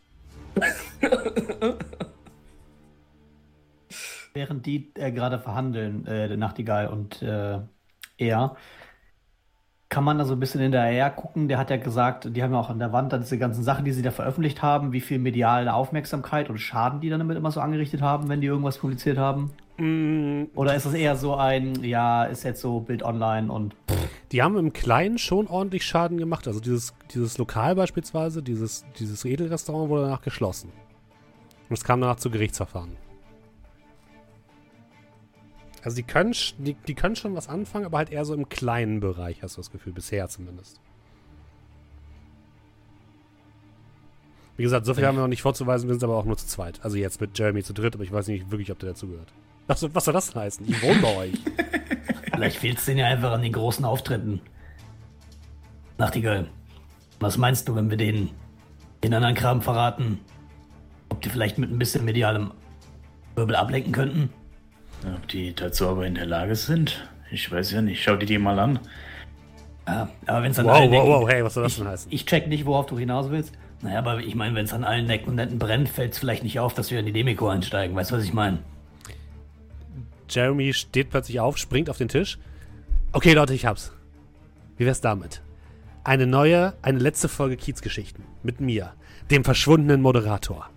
Während 4.32 4.66
die 4.66 4.92
äh, 4.94 5.12
gerade 5.12 5.38
verhandeln, 5.38 6.06
äh, 6.06 6.28
der 6.28 6.36
Nachtigall 6.36 6.88
und 6.88 7.20
äh, 7.22 7.58
er, 8.18 8.56
kann 9.88 10.02
man 10.02 10.18
da 10.18 10.24
so 10.24 10.34
ein 10.34 10.40
bisschen 10.40 10.60
in 10.60 10.72
der 10.72 10.82
AR 10.82 11.10
gucken. 11.10 11.48
Der 11.48 11.58
hat 11.58 11.70
ja 11.70 11.76
gesagt, 11.76 12.36
die 12.36 12.42
haben 12.42 12.52
ja 12.52 12.58
auch 12.58 12.70
an 12.70 12.78
der 12.78 12.92
Wand 12.92 13.12
dann 13.12 13.20
diese 13.20 13.38
ganzen 13.38 13.62
Sachen, 13.62 13.84
die 13.84 13.92
sie 13.92 14.02
da 14.02 14.10
veröffentlicht 14.10 14.62
haben, 14.62 14.92
wie 14.92 15.00
viel 15.00 15.18
mediale 15.18 15.72
Aufmerksamkeit 15.72 16.50
und 16.50 16.58
Schaden 16.58 17.00
die 17.00 17.08
dann 17.08 17.20
damit 17.20 17.36
immer 17.36 17.52
so 17.52 17.60
angerichtet 17.60 18.02
haben, 18.02 18.28
wenn 18.28 18.40
die 18.40 18.48
irgendwas 18.48 18.78
publiziert 18.78 19.16
haben. 19.18 19.52
Mm. 19.78 20.44
Oder 20.54 20.74
ist 20.74 20.86
das 20.86 20.94
eher 20.94 21.16
so 21.16 21.36
ein, 21.36 21.84
ja, 21.84 22.24
ist 22.24 22.42
jetzt 22.42 22.60
so 22.60 22.80
Bild 22.80 23.02
online 23.02 23.52
und. 23.52 23.74
Pff. 23.88 24.08
Die 24.32 24.42
haben 24.42 24.56
im 24.58 24.72
Kleinen 24.72 25.18
schon 25.18 25.46
ordentlich 25.46 25.84
Schaden 25.84 26.18
gemacht. 26.18 26.48
Also 26.48 26.58
dieses, 26.58 26.94
dieses 27.14 27.38
Lokal 27.38 27.76
beispielsweise, 27.76 28.42
dieses, 28.42 28.84
dieses 28.98 29.24
Edelrestaurant 29.24 29.88
wurde 29.88 30.02
danach 30.02 30.22
geschlossen. 30.22 30.72
Und 31.68 31.78
es 31.78 31.84
kam 31.84 32.00
danach 32.00 32.16
zu 32.16 32.30
Gerichtsverfahren. 32.30 32.96
Also 35.86 35.94
die 35.94 36.02
können, 36.02 36.34
die, 36.58 36.74
die 36.74 36.94
können 36.94 37.14
schon 37.14 37.36
was 37.36 37.48
anfangen, 37.48 37.84
aber 37.84 37.98
halt 37.98 38.10
eher 38.10 38.24
so 38.24 38.34
im 38.34 38.48
kleinen 38.48 38.98
Bereich, 38.98 39.44
hast 39.44 39.56
du 39.56 39.60
das 39.60 39.70
Gefühl, 39.70 39.92
bisher 39.92 40.28
zumindest. 40.28 40.80
Wie 44.56 44.64
gesagt, 44.64 44.84
so 44.84 44.94
viel 44.94 45.06
haben 45.06 45.16
wir 45.16 45.22
noch 45.22 45.28
nicht 45.28 45.42
vorzuweisen, 45.42 45.88
wir 45.88 45.94
sind 45.94 46.02
aber 46.02 46.16
auch 46.16 46.24
nur 46.24 46.36
zu 46.36 46.48
zweit. 46.48 46.80
Also 46.82 46.96
jetzt 46.96 47.20
mit 47.20 47.38
Jeremy 47.38 47.62
zu 47.62 47.72
dritt, 47.72 47.94
aber 47.94 48.02
ich 48.02 48.10
weiß 48.10 48.26
nicht 48.26 48.50
wirklich, 48.50 48.72
ob 48.72 48.80
der 48.80 48.88
dazugehört. 48.88 49.32
Was, 49.68 49.94
was 49.94 50.04
soll 50.04 50.14
das 50.14 50.34
heißen? 50.34 50.68
Ich 50.68 50.82
wohne 50.82 51.00
bei 51.00 51.16
euch. 51.18 51.34
Vielleicht 52.32 52.56
fehlt 52.56 52.78
es 52.78 52.84
denen 52.84 52.98
ja 52.98 53.06
einfach 53.06 53.30
an 53.30 53.42
den 53.42 53.52
großen 53.52 53.84
Auftritten. 53.84 54.40
Nachtigall, 55.98 56.48
was 57.20 57.38
meinst 57.38 57.68
du, 57.68 57.76
wenn 57.76 57.90
wir 57.90 57.96
denen 57.96 58.30
den 59.04 59.14
anderen 59.14 59.36
Kram 59.36 59.62
verraten? 59.62 60.18
Ob 61.10 61.20
die 61.22 61.28
vielleicht 61.28 61.58
mit 61.58 61.70
ein 61.70 61.78
bisschen 61.78 62.04
medialem 62.04 62.50
Wirbel 63.36 63.54
ablenken 63.54 63.92
könnten? 63.92 64.30
Ob 65.04 65.28
die 65.28 65.54
dazu 65.54 65.88
aber 65.88 66.06
in 66.06 66.14
der 66.14 66.26
Lage 66.26 66.56
sind? 66.56 67.08
Ich 67.30 67.50
weiß 67.50 67.72
ja 67.72 67.82
nicht. 67.82 68.02
Schau 68.02 68.16
dir 68.16 68.26
die 68.26 68.38
mal 68.38 68.58
an. 68.58 68.78
Ja, 69.86 70.08
aber 70.26 70.42
wenn 70.42 70.50
es 70.50 70.58
an 70.58 70.66
wow, 70.66 70.72
allen 70.72 70.90
wow, 70.90 70.98
Ecken, 70.98 71.08
wow, 71.08 71.28
hey, 71.28 71.44
was 71.44 71.54
soll 71.54 71.64
das 71.64 71.76
denn 71.76 71.86
heißen? 71.86 72.12
Ich 72.12 72.26
check 72.26 72.48
nicht, 72.48 72.66
worauf 72.66 72.86
du 72.86 72.98
hinaus 72.98 73.30
willst. 73.30 73.52
Naja, 73.82 73.98
aber 73.98 74.20
ich 74.20 74.34
meine, 74.34 74.54
wenn 74.54 74.64
es 74.64 74.72
an 74.72 74.84
allen 74.84 75.08
Ecken 75.08 75.30
und 75.30 75.36
Netten 75.36 75.58
brennt, 75.58 75.88
fällt 75.88 76.12
es 76.12 76.18
vielleicht 76.18 76.42
nicht 76.42 76.58
auf, 76.58 76.74
dass 76.74 76.90
wir 76.90 76.98
in 76.98 77.06
die 77.06 77.12
Demiko 77.12 77.48
einsteigen. 77.48 77.94
Weißt 77.94 78.10
du, 78.10 78.16
was 78.16 78.24
ich 78.24 78.32
meine? 78.32 78.58
Jeremy 80.28 80.72
steht 80.72 81.10
plötzlich 81.10 81.38
auf, 81.38 81.56
springt 81.56 81.88
auf 81.88 81.98
den 81.98 82.08
Tisch. 82.08 82.38
Okay, 83.12 83.34
Leute, 83.34 83.54
ich 83.54 83.66
hab's. 83.66 83.92
Wie 84.76 84.86
wär's 84.86 85.00
damit? 85.00 85.42
Eine 86.04 86.26
neue, 86.26 86.74
eine 86.82 86.98
letzte 86.98 87.28
Folge 87.28 87.56
Kiezgeschichten 87.56 88.24
mit 88.42 88.60
mir, 88.60 88.92
dem 89.30 89.44
verschwundenen 89.44 90.02
Moderator. 90.02 90.68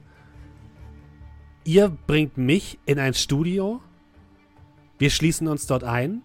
Ihr 1.63 1.89
bringt 2.07 2.37
mich 2.37 2.79
in 2.85 2.99
ein 2.99 3.13
Studio, 3.13 3.81
wir 4.99 5.09
schließen 5.09 5.47
uns 5.47 5.65
dort 5.65 5.83
ein 5.83 6.21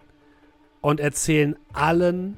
und 0.81 1.01
erzählen 1.01 1.57
allen 1.73 2.37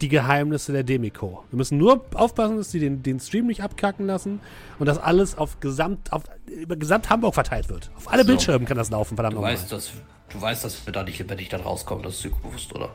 die 0.00 0.08
Geheimnisse 0.08 0.72
der 0.72 0.82
Demiko. 0.82 1.44
Wir 1.50 1.58
müssen 1.58 1.76
nur 1.76 2.06
aufpassen, 2.14 2.56
dass 2.56 2.70
sie 2.70 2.80
den, 2.80 3.02
den 3.02 3.20
Stream 3.20 3.46
nicht 3.46 3.62
abkacken 3.62 4.06
lassen 4.06 4.40
und 4.78 4.86
dass 4.86 4.96
alles 4.96 5.36
auf 5.36 5.60
gesamt, 5.60 6.12
auf, 6.12 6.22
über 6.46 6.76
gesamt 6.76 7.10
Hamburg 7.10 7.34
verteilt 7.34 7.68
wird. 7.68 7.90
Auf 7.96 8.10
alle 8.10 8.22
so. 8.22 8.28
Bildschirme 8.28 8.64
kann 8.64 8.78
das 8.78 8.90
laufen, 8.90 9.16
verdammt 9.16 9.36
du 9.36 9.42
weißt, 9.42 9.70
dass, 9.70 9.92
du 10.30 10.40
weißt, 10.40 10.64
dass 10.64 10.86
wir 10.86 10.92
da 10.92 11.02
nicht, 11.02 11.28
wenn 11.28 11.38
ich 11.38 11.50
dann 11.50 11.60
rauskomme, 11.60 12.02
das 12.02 12.14
ist 12.14 12.24
dir 12.24 12.30
bewusst, 12.30 12.74
oder? 12.74 12.88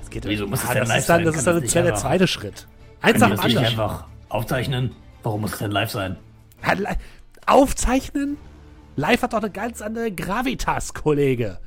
Das 0.00 0.08
geht 0.08 0.24
Wieso 0.24 0.46
muss 0.46 0.64
ah, 0.64 0.74
das, 0.74 0.88
das, 0.88 0.98
ist 0.98 1.08
dann, 1.08 1.24
das 1.24 1.36
ist 1.36 1.46
dann 1.46 1.84
der 1.84 1.94
zweite 1.96 2.26
Schritt. 2.26 2.66
Eins 3.02 3.20
nach 3.20 3.30
dem 3.30 3.40
anderen. 3.40 3.66
einfach 3.66 4.06
aufzeichnen? 4.28 4.92
Warum 5.22 5.42
muss 5.42 5.52
es 5.52 5.58
denn 5.58 5.70
live 5.70 5.90
sein? 5.90 6.16
Aufzeichnen? 7.46 8.38
Live 8.96 9.22
hat 9.22 9.34
doch 9.34 9.38
eine 9.38 9.50
ganz 9.50 9.82
andere 9.82 10.10
Gravitas, 10.10 10.94
Kollege. 10.94 11.58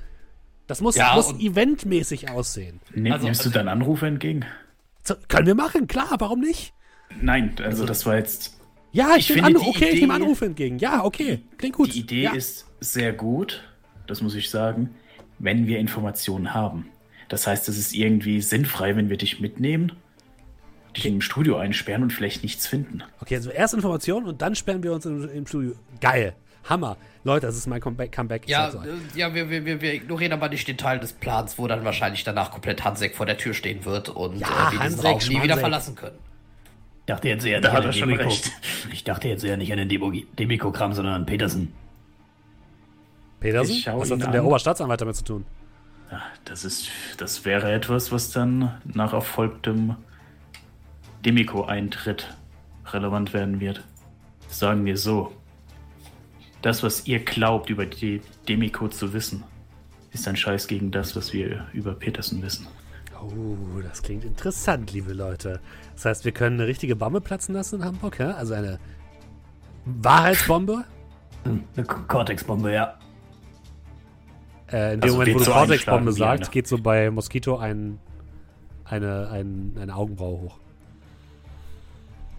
Das 0.67 0.81
muss, 0.81 0.95
ja, 0.95 1.15
muss 1.15 1.33
eventmäßig 1.39 2.29
aussehen. 2.29 2.79
Nimm, 2.93 3.11
also, 3.11 3.25
nimmst 3.25 3.45
du 3.45 3.49
deinen 3.49 3.69
Anruf 3.69 4.01
entgegen? 4.01 4.45
So, 5.03 5.15
können 5.27 5.47
wir 5.47 5.55
machen, 5.55 5.87
klar, 5.87 6.15
warum 6.19 6.41
nicht? 6.41 6.73
Nein, 7.21 7.53
also, 7.57 7.63
also 7.63 7.85
das 7.85 8.05
war 8.05 8.17
jetzt. 8.17 8.57
Ja, 8.91 9.15
ich, 9.15 9.29
ich 9.29 9.35
nehme 9.35 9.47
Anruf, 9.47 9.67
okay, 9.67 9.85
Idee, 9.85 9.93
ich 9.95 10.01
nehme 10.01 10.13
Anrufe 10.13 10.45
entgegen. 10.45 10.79
Ja, 10.79 11.03
okay, 11.03 11.41
klingt 11.57 11.75
gut. 11.75 11.93
Die 11.93 11.99
Idee 11.99 12.23
ja. 12.23 12.33
ist 12.33 12.67
sehr 12.79 13.13
gut, 13.13 13.63
das 14.07 14.21
muss 14.21 14.35
ich 14.35 14.49
sagen, 14.49 14.95
wenn 15.37 15.67
wir 15.67 15.79
Informationen 15.79 16.53
haben. 16.53 16.89
Das 17.29 17.45
heißt, 17.45 17.69
es 17.69 17.77
ist 17.77 17.93
irgendwie 17.93 18.41
sinnfrei, 18.41 18.95
wenn 18.95 19.09
wir 19.09 19.17
dich 19.17 19.39
mitnehmen, 19.39 19.93
dich 20.95 21.05
okay. 21.05 21.13
im 21.13 21.21
Studio 21.21 21.57
einsperren 21.57 22.03
und 22.03 22.11
vielleicht 22.11 22.41
nichts 22.41 22.65
finden. 22.65 23.03
Okay, 23.21 23.35
also 23.35 23.51
erst 23.51 23.75
Informationen 23.75 24.25
und 24.25 24.41
dann 24.41 24.55
sperren 24.55 24.81
wir 24.81 24.93
uns 24.93 25.05
im, 25.05 25.29
im 25.29 25.45
Studio. 25.45 25.73
Geil. 26.01 26.33
Hammer. 26.65 26.97
Leute, 27.23 27.47
das 27.47 27.57
ist 27.57 27.67
mein 27.67 27.81
Comeback. 27.81 28.11
Comeback. 28.11 28.47
Ja, 28.47 28.71
so. 28.71 28.79
Äh, 28.79 28.95
ja 29.15 29.33
wir, 29.33 29.49
wir, 29.49 29.81
wir 29.81 29.93
ignorieren 29.93 30.33
aber 30.33 30.49
nicht 30.49 30.67
den 30.67 30.77
Teil 30.77 30.99
des 30.99 31.13
Plans, 31.13 31.57
wo 31.57 31.67
dann 31.67 31.83
wahrscheinlich 31.83 32.23
danach 32.23 32.51
komplett 32.51 32.83
Hansek 32.83 33.15
vor 33.15 33.25
der 33.25 33.37
Tür 33.37 33.53
stehen 33.53 33.85
wird 33.85 34.09
und 34.09 34.37
ja, 34.37 34.47
äh, 34.47 34.71
wir 34.71 34.79
diesen 34.79 34.99
Raum 35.01 35.19
nie 35.27 35.43
wieder 35.43 35.57
verlassen 35.57 35.95
können. 35.95 36.17
Ich 36.99 37.05
dachte 37.05 37.27
jetzt 37.27 37.45
eher 37.45 37.59
da 37.59 37.79
nicht 37.79 38.03
an 38.03 38.09
den 38.09 38.17
Demiko. 38.17 38.35
Ich 38.91 39.03
dachte 39.03 39.27
jetzt 39.27 39.43
eher 39.43 39.57
nicht 39.57 39.71
an 39.71 39.79
den 39.79 39.89
Demiko-Kram, 40.37 40.93
sondern 40.93 41.15
an 41.15 41.25
Petersen. 41.25 41.73
Petersen? 43.39 43.83
Was 43.85 44.11
hat 44.11 44.21
denn 44.21 44.31
der 44.31 44.45
Oberstaatsanwalt 44.45 45.01
damit 45.01 45.15
zu 45.15 45.23
tun? 45.23 45.45
Ja, 46.11 46.21
das 46.45 46.65
ist, 46.65 46.89
das 47.17 47.45
wäre 47.45 47.71
etwas, 47.71 48.11
was 48.11 48.31
dann 48.31 48.79
nach 48.83 49.13
erfolgtem 49.13 49.95
Demiko-Eintritt 51.25 52.35
relevant 52.87 53.33
werden 53.33 53.59
wird. 53.59 53.83
Sagen 54.47 54.85
wir 54.85 54.97
so. 54.97 55.33
Das, 56.61 56.83
was 56.83 57.07
ihr 57.07 57.19
glaubt, 57.19 57.69
über 57.69 57.85
die 57.85 58.21
Demiko 58.47 58.87
zu 58.89 59.13
wissen, 59.13 59.43
ist 60.11 60.27
ein 60.27 60.35
Scheiß 60.35 60.67
gegen 60.67 60.91
das, 60.91 61.15
was 61.15 61.31
wir 61.33 61.65
über 61.73 61.93
Peterson 61.93 62.41
wissen. 62.41 62.67
Oh, 63.21 63.81
das 63.81 64.01
klingt 64.01 64.23
interessant, 64.23 64.91
liebe 64.93 65.13
Leute. 65.13 65.59
Das 65.93 66.05
heißt, 66.05 66.25
wir 66.25 66.31
können 66.31 66.59
eine 66.59 66.67
richtige 66.67 66.95
Bombe 66.95 67.21
platzen 67.21 67.53
lassen 67.53 67.75
in 67.75 67.85
Hamburg, 67.85 68.19
ja? 68.19 68.31
Also 68.31 68.53
eine 68.53 68.79
Wahrheitsbombe? 69.85 70.85
Eine 71.43 71.85
Cortex-Bombe, 71.85 72.73
ja. 72.73 72.97
Äh, 74.71 74.93
in 74.93 75.01
dem 75.01 75.03
Also 75.03 75.17
Moment, 75.17 75.35
wo 75.35 75.39
du 75.39 75.45
so 75.45 75.51
Cortex-Bombe 75.51 76.11
sagst, 76.13 76.51
geht 76.51 76.67
so 76.67 76.77
bei 76.77 77.09
Moskito 77.09 77.57
ein, 77.57 77.99
eine, 78.85 79.29
ein, 79.29 79.75
eine 79.79 79.95
Augenbraue 79.95 80.41
hoch. 80.41 80.59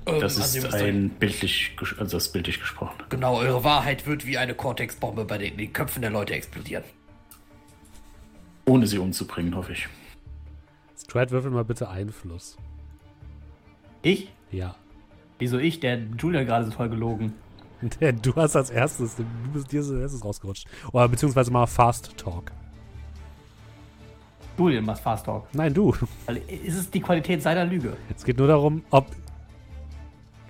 Ähm, 0.07 0.21
Das 0.21 0.41
also 0.41 0.59
ist 0.59 0.65
müsst 0.65 0.75
ein 0.77 1.11
bildlich, 1.11 1.77
also 1.81 2.17
das 2.17 2.27
ist 2.27 2.33
bildlich 2.33 2.61
gesprochen. 2.61 3.03
Genau, 3.09 3.39
eure 3.39 3.65
Wahrheit 3.65 4.07
wird 4.07 4.27
wie 4.27 4.39
eine 4.39 4.55
Cortex-Bombe 4.55 5.25
bei 5.25 5.39
den, 5.39 5.57
den 5.57 5.73
Köpfen 5.73 6.03
der 6.03 6.11
Leute 6.11 6.35
explodieren. 6.35 6.85
Ohne 8.67 8.87
sie 8.87 8.99
umzubringen, 8.99 9.55
hoffe 9.57 9.73
ich. 9.73 9.89
Strat, 11.03 11.31
würfel 11.31 11.51
mal 11.51 11.65
bitte 11.65 11.89
Einfluss. 11.89 12.57
Ich? 14.03 14.33
Ja. 14.51 14.77
Wieso 15.39 15.59
ich? 15.59 15.81
Der 15.81 15.99
Julia 16.19 16.45
gerade 16.45 16.67
so 16.67 16.71
voll 16.71 16.89
gelogen. 16.89 17.33
Der, 18.01 18.13
du 18.13 18.35
hast 18.37 18.57
als 18.57 18.71
erstes, 18.71 19.17
du 19.17 19.25
bist 19.53 19.73
dir 19.73 19.81
als 19.81 19.91
erstes 19.91 20.25
rausgerutscht. 20.25 20.67
Oder 20.93 21.09
beziehungsweise 21.09 21.51
mal 21.51 21.67
Fast 21.67 22.17
Talk. 22.17 22.53
Julian 24.59 24.85
macht 24.85 25.01
Fast 25.01 25.25
Talk. 25.25 25.47
Nein, 25.55 25.73
du. 25.73 25.95
Weil 26.27 26.43
ist 26.49 26.77
es 26.77 26.91
die 26.91 27.01
Qualität 27.01 27.43
seiner 27.43 27.65
Lüge? 27.65 27.97
Es 28.15 28.25
geht 28.25 28.37
nur 28.39 28.49
darum, 28.49 28.85
ob. 28.91 29.07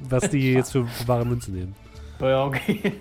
Was 0.09 0.31
die 0.31 0.55
jetzt 0.55 0.73
für 0.73 0.87
wahre 1.07 1.27
Münze 1.27 1.53
nehmen. 1.53 1.75
Ja, 2.21 2.45
okay. 2.45 2.95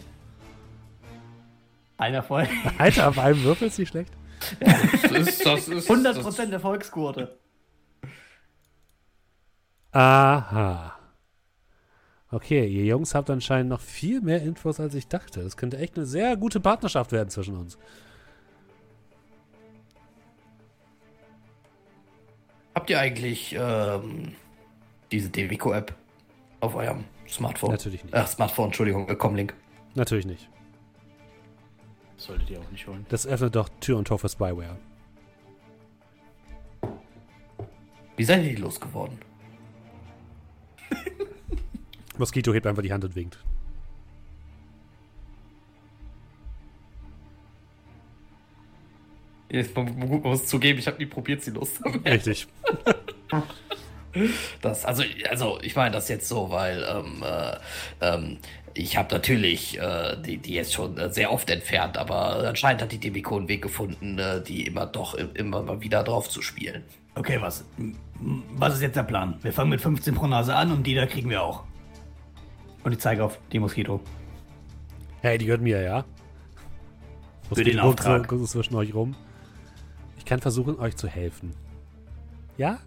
Einer 1.97 2.23
voll. 2.23 2.47
Alter, 2.77 3.09
auf 3.09 3.19
einem 3.19 3.43
Würfel 3.43 3.67
ist 3.67 3.77
nicht 3.77 3.89
schlecht. 3.89 4.13
Das 4.61 5.27
ist, 5.27 5.45
das 5.45 5.67
ist, 5.67 5.89
100% 5.89 6.51
Erfolgsquote. 6.51 7.37
Aha. 9.91 10.95
Okay, 12.31 12.67
ihr 12.67 12.85
Jungs 12.85 13.15
habt 13.15 13.29
anscheinend 13.29 13.69
noch 13.69 13.81
viel 13.81 14.21
mehr 14.21 14.41
Infos, 14.41 14.79
als 14.79 14.93
ich 14.93 15.07
dachte. 15.07 15.43
Das 15.43 15.57
könnte 15.57 15.77
echt 15.77 15.97
eine 15.97 16.05
sehr 16.05 16.37
gute 16.37 16.59
Partnerschaft 16.59 17.11
werden 17.11 17.29
zwischen 17.29 17.57
uns. 17.57 17.77
Habt 22.75 22.89
ihr 22.91 22.99
eigentlich 22.99 23.55
ähm, 23.59 24.35
diese 25.11 25.29
Devico-App 25.29 25.93
auf 26.59 26.75
eurem 26.75 27.05
Smartphone? 27.27 27.71
Natürlich 27.71 28.03
nicht. 28.03 28.13
Ach, 28.13 28.27
Smartphone, 28.27 28.65
Entschuldigung, 28.65 29.07
äh, 29.09 29.15
Comlink. 29.15 29.53
Natürlich 29.95 30.25
nicht. 30.25 30.49
Solltet 32.17 32.49
ihr 32.49 32.59
auch 32.59 32.71
nicht 32.71 32.85
holen. 32.87 33.05
Das 33.09 33.25
öffnet 33.25 33.55
doch 33.55 33.69
Tür 33.79 33.97
und 33.97 34.07
Tor 34.07 34.19
für 34.19 34.29
Spyware. 34.29 34.77
Wie 38.17 38.23
seid 38.25 38.43
ihr 38.43 38.49
die 38.49 38.61
losgeworden? 38.61 39.17
Moskito 42.17 42.53
hebt 42.53 42.67
einfach 42.67 42.83
die 42.83 42.91
Hand 42.91 43.05
und 43.05 43.15
winkt. 43.15 43.37
Jetzt, 49.49 49.75
man, 49.75 49.97
man 49.97 50.21
muss 50.21 50.45
zugeben, 50.45 50.77
ich 50.77 50.87
habe 50.87 50.97
nie 50.97 51.07
probiert, 51.07 51.41
sie 51.41 51.51
loszuwerden. 51.51 52.05
Richtig. 52.05 52.47
Das, 54.61 54.85
also, 54.85 55.03
also 55.29 55.59
ich 55.61 55.75
meine 55.75 55.91
das 55.91 56.07
jetzt 56.09 56.27
so, 56.27 56.49
weil 56.49 56.83
ähm, 56.83 57.23
äh, 57.23 57.57
ähm, 58.01 58.37
ich 58.73 58.97
habe 58.97 59.13
natürlich 59.13 59.79
äh, 59.79 60.15
die, 60.21 60.37
die 60.37 60.53
jetzt 60.53 60.73
schon 60.73 60.97
äh, 60.97 61.11
sehr 61.11 61.31
oft 61.31 61.49
entfernt, 61.49 61.97
aber 61.97 62.47
anscheinend 62.47 62.81
hat 62.81 62.91
die 62.91 62.97
Demiko 62.99 63.37
einen 63.37 63.47
Weg 63.47 63.61
gefunden, 63.61 64.17
äh, 64.19 64.41
die 64.41 64.65
immer 64.67 64.85
doch 64.85 65.13
im- 65.15 65.33
immer 65.35 65.61
mal 65.61 65.81
wieder 65.81 66.03
drauf 66.03 66.29
zu 66.29 66.41
spielen. 66.41 66.83
Okay, 67.15 67.37
was? 67.41 67.65
Was 68.55 68.75
ist 68.75 68.81
jetzt 68.81 68.95
der 68.95 69.03
Plan? 69.03 69.37
Wir 69.41 69.51
fangen 69.53 69.69
mit 69.69 69.81
15 69.81 70.13
pro 70.15 70.27
Nase 70.27 70.55
an 70.55 70.71
und 70.71 70.83
die 70.87 70.95
da 70.95 71.05
kriegen 71.05 71.29
wir 71.29 71.41
auch. 71.43 71.63
Und 72.83 72.93
ich 72.93 72.99
zeige 72.99 73.23
auf 73.23 73.37
die 73.51 73.59
Moskito. 73.59 73.99
Hey, 75.21 75.37
die 75.37 75.45
gehört 75.45 75.61
mir, 75.61 75.81
ja? 75.81 76.05
Für 77.53 77.63
den 77.63 77.77
Moskito 77.77 77.81
so- 77.81 77.89
Auftrag. 77.89 78.27
guckt 78.27 78.41
so 78.41 78.47
zwischen 78.47 78.75
euch 78.75 78.93
rum. 78.93 79.15
Ich 80.17 80.25
kann 80.25 80.39
versuchen, 80.39 80.79
euch 80.79 80.95
zu 80.95 81.07
helfen. 81.07 81.53
Ja? 82.57 82.79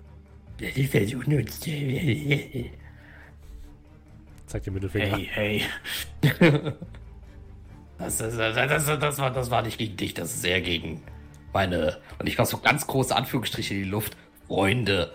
Ich 0.59 0.89
versuche 0.89 1.29
nur. 1.29 1.45
Zeigt 4.47 4.67
den 4.67 4.75
Mittelfinger. 4.75 5.17
Hey, 5.17 5.63
hey. 6.21 6.73
Das, 7.99 8.19
das, 8.19 8.37
das, 8.37 8.55
das, 8.55 8.99
das, 8.99 9.19
war, 9.19 9.31
das 9.31 9.51
war 9.51 9.63
nicht 9.63 9.79
gegen 9.79 9.97
dich, 9.97 10.13
das 10.13 10.35
ist 10.35 10.45
eher 10.45 10.61
gegen 10.61 11.03
meine. 11.53 11.99
Und 12.19 12.29
ich 12.29 12.37
mache 12.37 12.49
so 12.49 12.59
ganz 12.59 12.87
große 12.87 13.15
Anführungsstriche 13.15 13.75
in 13.75 13.85
die 13.85 13.89
Luft. 13.89 14.17
Freunde. 14.49 15.13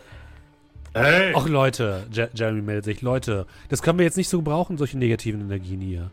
Hey! 0.93 1.33
Ach 1.35 1.47
Leute, 1.47 2.07
Je 2.11 2.27
Jeremy 2.33 2.61
meldet 2.61 2.85
sich. 2.85 3.01
Leute, 3.01 3.45
das 3.69 3.81
können 3.81 3.99
wir 3.99 4.05
jetzt 4.05 4.17
nicht 4.17 4.29
so 4.29 4.37
gebrauchen, 4.37 4.77
solche 4.77 4.97
negativen 4.97 5.41
Energien 5.41 5.81
hier. 5.81 6.11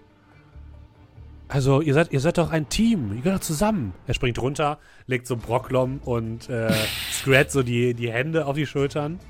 Also, 1.48 1.80
ihr 1.82 1.94
seid, 1.94 2.12
ihr 2.12 2.20
seid 2.20 2.38
doch 2.38 2.50
ein 2.50 2.68
Team. 2.68 3.12
Ihr 3.14 3.22
gehört 3.22 3.42
doch 3.42 3.46
zusammen. 3.46 3.92
Er 4.06 4.14
springt 4.14 4.38
runter, 4.40 4.78
legt 5.06 5.26
so 5.26 5.36
Brocklom 5.36 5.98
und 5.98 6.48
äh, 6.48 6.72
Scrat 7.12 7.50
so 7.50 7.62
die, 7.62 7.94
die 7.94 8.10
Hände 8.10 8.46
auf 8.46 8.56
die 8.56 8.66
Schultern. 8.66 9.20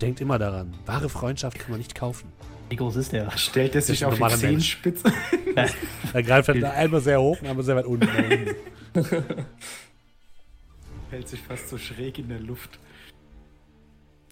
Denkt 0.00 0.20
immer 0.20 0.38
daran, 0.38 0.74
wahre 0.86 1.08
Freundschaft 1.08 1.58
kann 1.58 1.70
man 1.70 1.78
nicht 1.78 1.94
kaufen. 1.94 2.32
Wie 2.70 2.76
groß 2.76 2.96
ist 2.96 3.12
der? 3.12 3.30
Stellt 3.36 3.74
er 3.74 3.82
sich 3.82 4.04
auf 4.04 4.14
die. 4.14 4.28
Zehenspitze? 4.36 5.12
Er 6.12 6.22
greift 6.22 6.48
halt 6.48 6.62
einmal 6.62 7.00
sehr 7.00 7.20
hoch 7.20 7.40
und 7.40 7.48
einmal 7.48 7.64
sehr 7.64 7.74
weit 7.76 7.84
unten. 7.84 8.08
Hält 11.10 11.28
sich 11.28 11.40
fast 11.40 11.68
so 11.68 11.76
schräg 11.76 12.18
in 12.18 12.28
der 12.28 12.38
Luft. 12.38 12.78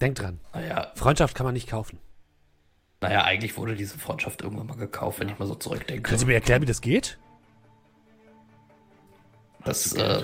Denkt 0.01 0.21
dran, 0.23 0.39
Naja, 0.55 0.93
Freundschaft 0.95 1.35
kann 1.37 1.45
man 1.45 1.55
nicht 1.55 1.69
kaufen. 1.69 1.99
naja, 3.01 3.25
eigentlich 3.25 3.57
wurde 3.57 3.75
diese 3.75 3.99
Freundschaft 3.99 4.43
irgendwann 4.43 4.69
mal 4.69 4.77
gekauft, 4.77 5.19
wenn 5.19 5.29
ich 5.29 5.39
mal 5.41 5.47
so 5.47 5.57
zurückdenke. 5.57 6.03
Können 6.03 6.19
Sie 6.21 6.27
mir 6.27 6.35
erklären, 6.35 6.63
wie 6.63 6.67
das 6.67 6.81
geht? 6.81 7.19
Das, 9.65 9.93
äh, 9.93 10.23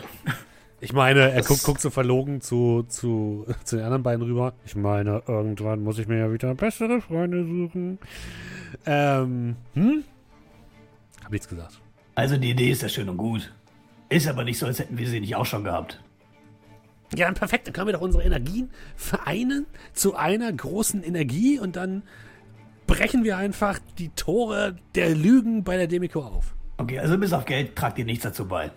Ich 0.85 0.93
meine, 0.93 1.31
er 1.31 1.43
guckt, 1.43 1.63
guckt 1.63 1.81
so 1.81 1.89
verlogen 1.89 2.43
zu, 2.43 2.85
zu, 2.89 3.47
zu 3.65 3.77
den 3.77 3.87
anderen 3.87 4.03
beiden 4.03 4.23
rüber. 4.23 4.53
Ich 4.67 4.77
meine, 4.77 5.23
irgendwann 5.27 5.83
muss 5.83 5.99
ich 5.99 6.07
mir 6.09 6.19
ja 6.19 6.31
wieder 6.31 6.55
bessere 6.55 7.01
Freunde 7.01 7.47
suchen. 7.47 7.99
Ähm, 8.85 9.57
hm? 9.73 10.05
Hab 11.25 11.33
nichts 11.33 11.49
gesagt. 11.49 11.81
Also 12.15 12.37
die 12.37 12.51
Idee 12.51 12.71
ist 12.71 12.83
ja 12.83 12.91
schön 12.91 13.09
und 13.09 13.17
gut. 13.17 13.51
Ist 14.11 14.29
aber 14.29 14.45
nicht 14.45 14.59
so, 14.59 14.67
als 14.67 14.79
hätten 14.79 14.99
wir 14.99 15.09
sie 15.09 15.21
nicht 15.21 15.35
auch 15.37 15.47
schon 15.47 15.65
gehabt. 15.65 16.03
Ja, 17.17 17.25
dann 17.25 17.35
perfekt. 17.35 17.67
Dann 17.67 17.73
können 17.73 17.87
wir 17.87 17.95
doch 17.95 18.03
unsere 18.03 18.23
Energien 18.23 18.69
vereinen 18.95 19.65
zu 19.95 20.17
einer 20.17 20.53
großen 20.53 21.03
Energie 21.03 21.59
und 21.59 21.77
dann 21.77 22.03
brechen 22.87 23.25
wir 23.25 23.39
einfach 23.39 23.79
die 23.97 24.11
Tore 24.11 24.77
der 24.95 25.15
Lügen 25.15 25.65
bei 25.65 25.79
der 25.79 25.87
Demiko 25.87 26.21
auf. 26.21 26.55
Okay, 26.77 26.99
also 26.99 27.17
bis 27.17 27.33
auf 27.33 27.47
Geld 27.47 27.75
tragt 27.75 27.99
ihr 27.99 28.05
nichts 28.05 28.25
dazu 28.25 28.47
bei. 28.47 28.71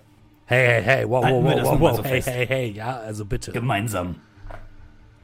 Hey, 0.49 0.65
hey, 0.65 0.81
hey, 0.81 1.09
wow, 1.09 1.25
Halten 1.25 1.43
wow, 1.43 1.55
wow, 1.55 1.63
wow, 1.65 1.79
wow, 1.79 1.95
so 1.97 2.03
hey, 2.03 2.21
fest. 2.21 2.27
hey, 2.29 2.47
hey, 2.47 2.71
ja, 2.71 2.99
also 2.99 3.25
bitte. 3.25 3.51
Gemeinsam. 3.51 4.15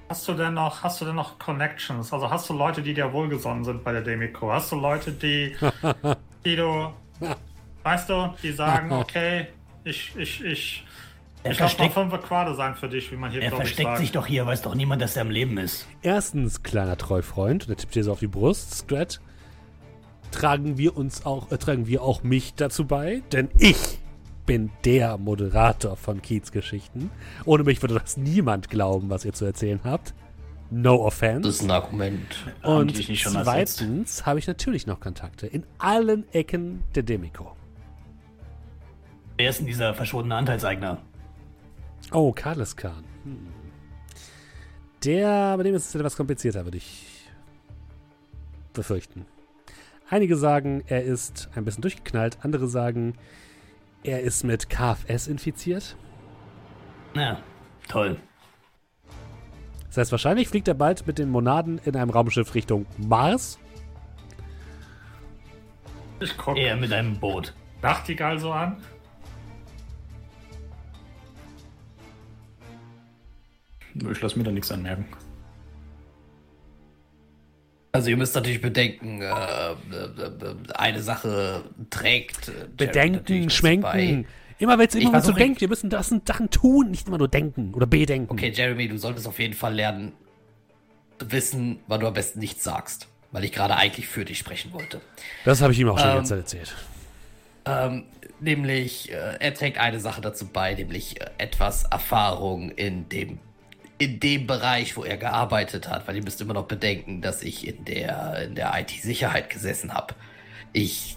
Hast 0.09 0.27
du 0.27 0.33
denn 0.33 0.53
noch, 0.53 0.83
hast 0.83 0.99
du 0.99 1.05
denn 1.05 1.15
noch 1.15 1.39
Connections? 1.39 2.11
Also 2.11 2.29
hast 2.29 2.49
du 2.49 2.53
Leute, 2.53 2.81
die 2.81 2.93
dir 2.93 3.11
wohlgesonnen 3.13 3.63
sind 3.63 3.85
bei 3.85 3.93
der 3.93 4.01
Demiko? 4.01 4.51
Hast 4.51 4.73
du 4.73 4.75
Leute, 4.75 5.13
die, 5.13 5.55
die 6.45 6.57
du, 6.57 6.91
weißt 7.83 8.09
du, 8.09 8.33
die 8.43 8.51
sagen, 8.51 8.91
okay, 8.91 9.47
ich, 9.85 10.13
ich, 10.17 10.43
ich, 10.43 10.85
Er 11.43 11.51
ich 11.51 11.57
versteckt, 11.57 11.93
fünf 11.93 12.21
Quade 12.21 12.53
sein 12.55 12.75
für 12.75 12.89
dich, 12.89 13.09
wie 13.09 13.15
man 13.15 13.31
hier 13.31 13.43
er 13.43 13.51
versteckt 13.51 13.87
sagt. 13.87 13.99
sich 13.99 14.11
doch 14.11 14.27
hier, 14.27 14.45
weiß 14.45 14.61
doch 14.61 14.75
niemand, 14.75 15.01
dass 15.01 15.15
er 15.15 15.21
am 15.21 15.31
Leben 15.31 15.57
ist. 15.57 15.87
Erstens, 16.01 16.63
kleiner 16.63 16.97
Treufreund, 16.97 17.63
und 17.63 17.69
er 17.69 17.77
tippt 17.77 17.95
dir 17.95 18.03
so 18.03 18.11
auf 18.11 18.19
die 18.19 18.27
Brust, 18.27 18.75
Scrat, 18.75 19.21
tragen 20.31 20.77
wir 20.77 20.97
uns 20.97 21.25
auch, 21.25 21.49
äh, 21.49 21.57
tragen 21.57 21.87
wir 21.87 22.01
auch 22.01 22.23
mich 22.23 22.55
dazu 22.55 22.85
bei, 22.85 23.23
denn 23.31 23.49
ich 23.57 24.02
bin 24.45 24.71
der 24.83 25.17
Moderator 25.17 25.95
von 25.95 26.21
Kiez 26.21 26.51
Geschichten. 26.51 27.09
Ohne 27.45 27.63
mich 27.63 27.81
würde 27.81 27.95
das 27.95 28.17
niemand 28.17 28.69
glauben, 28.69 29.09
was 29.09 29.25
ihr 29.25 29.33
zu 29.33 29.45
erzählen 29.45 29.79
habt. 29.83 30.13
No 30.69 30.97
das 30.97 31.05
offense. 31.05 31.49
ist 31.49 31.61
ein 31.61 31.71
Argument. 31.71 32.51
Und 32.63 32.95
zweitens 32.95 34.25
habe 34.25 34.39
ich 34.39 34.47
natürlich 34.47 34.87
noch 34.87 34.99
Kontakte 34.99 35.45
in 35.45 35.65
allen 35.77 36.27
Ecken 36.33 36.83
der 36.95 37.03
Demiko. 37.03 37.55
Wer 39.37 39.49
ist 39.49 39.59
denn 39.59 39.67
dieser 39.67 39.93
verschwundene 39.93 40.35
Anteilseigner? 40.35 40.99
Oh, 42.11 42.31
Carles 42.31 42.75
Kahn. 42.75 43.03
Hm. 43.23 43.47
Der, 45.03 45.57
bei 45.57 45.63
dem 45.63 45.75
ist 45.75 45.89
es 45.89 45.95
etwas 45.95 46.15
komplizierter, 46.15 46.63
würde 46.65 46.77
ich 46.77 47.29
befürchten. 48.73 49.25
Einige 50.09 50.37
sagen, 50.37 50.83
er 50.87 51.03
ist 51.03 51.49
ein 51.55 51.65
bisschen 51.65 51.81
durchgeknallt, 51.81 52.37
andere 52.41 52.67
sagen, 52.67 53.15
er 54.03 54.21
ist 54.21 54.43
mit 54.43 54.69
KFS 54.69 55.27
infiziert. 55.27 55.95
Na, 57.13 57.41
Toll. 57.87 58.17
Das 59.87 59.97
heißt, 59.97 60.11
wahrscheinlich 60.11 60.47
fliegt 60.47 60.67
er 60.67 60.73
bald 60.73 61.05
mit 61.05 61.19
den 61.19 61.29
Monaden 61.29 61.79
in 61.85 61.95
einem 61.95 62.09
Raumschiff 62.09 62.55
Richtung 62.55 62.85
Mars. 62.97 63.59
Ich 66.19 66.35
gucke 66.37 66.59
Eher 66.59 66.75
mit 66.75 66.91
einem 66.91 67.19
Boot. 67.19 67.53
Nachtigall 67.81 68.39
so 68.39 68.51
an. 68.51 68.77
Ich 73.93 74.21
lasse 74.21 74.37
mir 74.39 74.45
da 74.45 74.51
nichts 74.51 74.71
anmerken. 74.71 75.05
Also 77.95 78.09
ihr 78.09 78.17
müsst 78.17 78.33
natürlich 78.33 78.59
bedenken, 78.59 79.21
äh, 79.21 79.27
äh, 79.27 79.33
äh, 79.33 80.55
eine 80.73 81.03
Sache 81.03 81.63
trägt. 81.91 82.47
äh, 82.49 82.65
Bedenken, 82.75 83.51
schwenken. 83.51 83.81
bei. 83.83 84.25
Immer 84.57 84.79
wenn 84.79 84.87
es 84.87 84.95
immer 84.95 85.11
versuche- 85.21 85.37
denkst, 85.37 85.61
wir 85.61 85.67
müssen 85.67 85.91
das 85.91 86.09
sind 86.09 86.27
Sachen 86.27 86.49
tun, 86.49 86.89
nicht 86.89 87.07
immer 87.07 87.19
nur 87.19 87.27
denken 87.27 87.71
oder 87.75 87.85
bedenken. 87.85 88.31
Okay, 88.31 88.49
Jeremy, 88.49 88.87
du 88.87 88.97
solltest 88.97 89.27
auf 89.27 89.37
jeden 89.37 89.53
Fall 89.53 89.75
lernen, 89.75 90.13
wissen, 91.19 91.79
wann 91.87 91.99
du 91.99 92.07
am 92.07 92.13
besten 92.15 92.39
nichts 92.39 92.63
sagst. 92.63 93.07
Weil 93.31 93.43
ich 93.43 93.51
gerade 93.51 93.75
eigentlich 93.75 94.07
für 94.07 94.25
dich 94.25 94.39
sprechen 94.39 94.73
wollte. 94.73 94.99
Das 95.45 95.61
habe 95.61 95.73
ich 95.73 95.79
ihm 95.79 95.89
auch 95.89 95.97
schon 95.99 96.07
die 96.07 96.11
Ähm, 96.11 96.17
ganze 96.17 96.29
Zeit 96.31 96.39
erzählt. 96.39 96.75
Ähm, 97.65 98.03
nämlich, 98.39 99.11
äh, 99.11 99.37
er 99.39 99.53
trägt 99.53 99.77
eine 99.79 99.99
Sache 99.99 100.21
dazu 100.21 100.47
bei, 100.47 100.73
nämlich 100.73 101.19
äh, 101.21 101.25
etwas 101.37 101.83
Erfahrung 101.85 102.69
in 102.71 103.07
dem, 103.09 103.39
in 104.03 104.19
dem 104.19 104.47
Bereich, 104.47 104.97
wo 104.97 105.03
er 105.03 105.17
gearbeitet 105.17 105.89
hat, 105.89 106.07
weil 106.07 106.17
ihr 106.17 106.23
müsst 106.23 106.41
immer 106.41 106.53
noch 106.53 106.65
bedenken, 106.65 107.21
dass 107.21 107.41
ich 107.41 107.65
in 107.65 107.85
der, 107.85 108.43
in 108.43 108.55
der 108.55 108.77
IT-Sicherheit 108.77 109.49
gesessen 109.49 109.93
habe. 109.93 110.13
Ich 110.73 111.15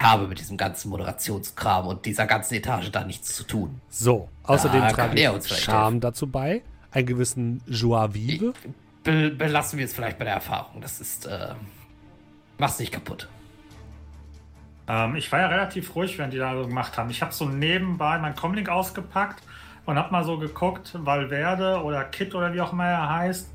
habe 0.00 0.28
mit 0.28 0.38
diesem 0.38 0.56
ganzen 0.56 0.90
Moderationskram 0.90 1.88
und 1.88 2.06
dieser 2.06 2.26
ganzen 2.26 2.54
Etage 2.54 2.90
da 2.92 3.02
nichts 3.02 3.34
zu 3.34 3.42
tun. 3.42 3.80
So, 3.90 4.28
außerdem 4.44 4.80
Da 4.80 4.92
trage 4.92 5.20
ich 5.20 5.58
Charme 5.58 6.00
dazu 6.00 6.28
bei, 6.28 6.62
einen 6.92 7.06
gewissen 7.06 7.60
Joie 7.66 8.14
vive. 8.14 8.52
Be 9.02 9.30
belassen 9.30 9.78
wir 9.78 9.86
es 9.86 9.92
vielleicht 9.92 10.18
bei 10.18 10.24
der 10.24 10.34
Erfahrung. 10.34 10.80
Das 10.80 11.00
ist, 11.00 11.26
äh, 11.26 11.54
mach's 12.58 12.78
nicht 12.78 12.92
kaputt. 12.92 13.28
Ähm, 14.86 15.16
ich 15.16 15.32
war 15.32 15.40
ja 15.40 15.48
relativ 15.48 15.96
ruhig, 15.96 16.16
während 16.18 16.32
die 16.32 16.38
da 16.38 16.54
so 16.54 16.68
gemacht 16.68 16.96
haben. 16.96 17.10
Ich 17.10 17.20
habe 17.20 17.32
so 17.32 17.48
nebenbei 17.48 18.18
mein 18.18 18.36
Comlink 18.36 18.68
ausgepackt 18.68 19.42
und 19.88 19.96
habe 19.96 20.12
mal 20.12 20.22
so 20.22 20.36
geguckt, 20.36 20.94
Valverde 21.02 21.82
oder 21.82 22.04
Kit 22.04 22.34
oder 22.34 22.52
wie 22.52 22.60
auch 22.60 22.74
immer 22.74 22.84
er 22.84 23.08
heißt, 23.08 23.50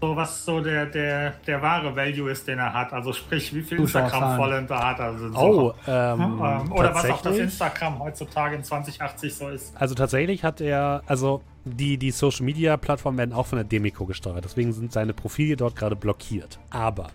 so 0.00 0.16
was 0.16 0.44
so 0.44 0.60
der, 0.60 0.86
der, 0.86 1.34
der 1.46 1.62
wahre 1.62 1.94
Value 1.94 2.28
ist, 2.28 2.48
den 2.48 2.58
er 2.58 2.74
hat. 2.74 2.92
Also 2.92 3.12
sprich, 3.12 3.54
wie 3.54 3.62
viel. 3.62 3.78
Instagram-Follower 3.78 4.68
hat 4.68 4.98
er. 4.98 5.04
Also 5.04 5.28
so, 5.28 5.38
Oh, 5.38 5.74
ähm, 5.86 6.42
ähm, 6.44 6.72
oder 6.72 6.92
was 6.92 7.08
auch 7.08 7.22
das? 7.22 7.38
Instagram 7.38 8.00
heutzutage 8.00 8.56
in 8.56 8.64
2080 8.64 9.34
so 9.34 9.48
ist. 9.48 9.76
Also 9.76 9.94
tatsächlich 9.94 10.42
hat 10.42 10.60
er, 10.60 11.02
also 11.06 11.40
die, 11.64 11.98
die 11.98 12.10
Social 12.10 12.44
Media 12.44 12.76
Plattformen 12.76 13.18
werden 13.18 13.32
auch 13.32 13.46
von 13.46 13.56
der 13.56 13.64
Demico 13.64 14.06
gesteuert. 14.06 14.44
Deswegen 14.44 14.72
sind 14.72 14.92
seine 14.92 15.14
Profile 15.14 15.56
dort 15.56 15.76
gerade 15.76 15.94
blockiert. 15.94 16.58
Aber 16.68 17.06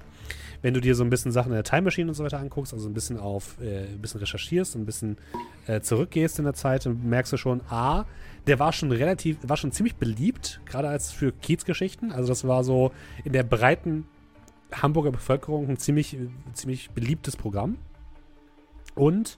wenn 0.62 0.74
du 0.74 0.82
dir 0.82 0.96
so 0.96 1.04
ein 1.04 1.10
bisschen 1.10 1.32
Sachen 1.32 1.50
in 1.50 1.56
der 1.56 1.64
Time 1.64 1.84
Machine 1.84 2.10
und 2.10 2.14
so 2.14 2.24
weiter 2.24 2.40
anguckst, 2.40 2.74
also 2.74 2.88
ein 2.88 2.94
bisschen 2.94 3.18
auf, 3.18 3.58
äh, 3.62 3.86
ein 3.86 4.02
bisschen 4.02 4.20
recherchierst 4.20 4.76
und 4.76 4.84
ein 4.84 4.86
bisschen 4.86 5.18
äh, 5.68 5.82
zurückgehst 5.82 6.40
in 6.40 6.46
der 6.46 6.54
Zeit, 6.54 6.86
dann 6.86 7.02
merkst 7.08 7.34
du 7.34 7.38
schon, 7.38 7.62
A, 7.70 8.06
der 8.48 8.60
war 8.60 8.74
schon 8.74 8.92
relativ, 8.92 9.38
war 9.44 9.58
schon 9.58 9.72
ziemlich 9.72 9.96
beliebt, 9.96 10.62
gerade 10.66 10.88
als 10.88 11.12
für 11.12 11.32
Kiezgeschichten. 11.32 12.12
Also 12.12 12.30
das 12.30 12.48
war 12.48 12.64
so 12.64 12.92
in 13.24 13.34
der 13.34 13.44
breiten 13.44 14.06
Hamburger 14.72 15.12
Bevölkerung 15.12 15.68
ein 15.68 15.78
ziemlich, 15.78 16.18
ziemlich 16.54 16.92
beliebtes 16.92 17.36
Programm. 17.36 17.78
Und 18.96 19.38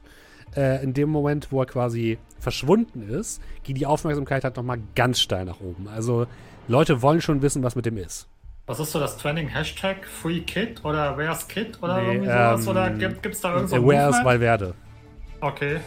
äh, 0.55 0.83
in 0.83 0.93
dem 0.93 1.09
Moment, 1.09 1.51
wo 1.51 1.61
er 1.61 1.65
quasi 1.65 2.17
verschwunden 2.39 3.07
ist, 3.09 3.41
geht 3.63 3.77
die 3.77 3.85
Aufmerksamkeit 3.85 4.43
halt 4.43 4.57
nochmal 4.57 4.79
ganz 4.95 5.19
steil 5.19 5.45
nach 5.45 5.61
oben. 5.61 5.87
Also 5.87 6.27
Leute 6.67 7.01
wollen 7.01 7.21
schon 7.21 7.41
wissen, 7.41 7.63
was 7.63 7.75
mit 7.75 7.85
dem 7.85 7.97
ist. 7.97 8.27
Was 8.65 8.79
ist 8.79 8.91
so 8.91 8.99
das 8.99 9.17
Trending 9.17 9.49
Hashtag? 9.49 10.05
Free 10.07 10.39
Kit 10.39 10.83
oder 10.85 11.17
Where's 11.17 11.47
Kit 11.47 11.77
oder 11.81 12.01
Nee, 12.01 12.07
irgendwie 12.13 12.27
sowas? 12.29 12.61
ähm, 12.63 12.67
oder 12.69 12.89
gibt 12.91 13.25
es 13.25 13.41
da 13.41 13.53
irgend 13.55 13.69
so 13.69 13.75
Äh, 13.75 13.79
ein 13.79 13.85
Where 13.87 13.99
is 14.01 14.05
Movement? 14.07 14.25
Valverde? 14.25 14.73
Okay. 15.41 15.79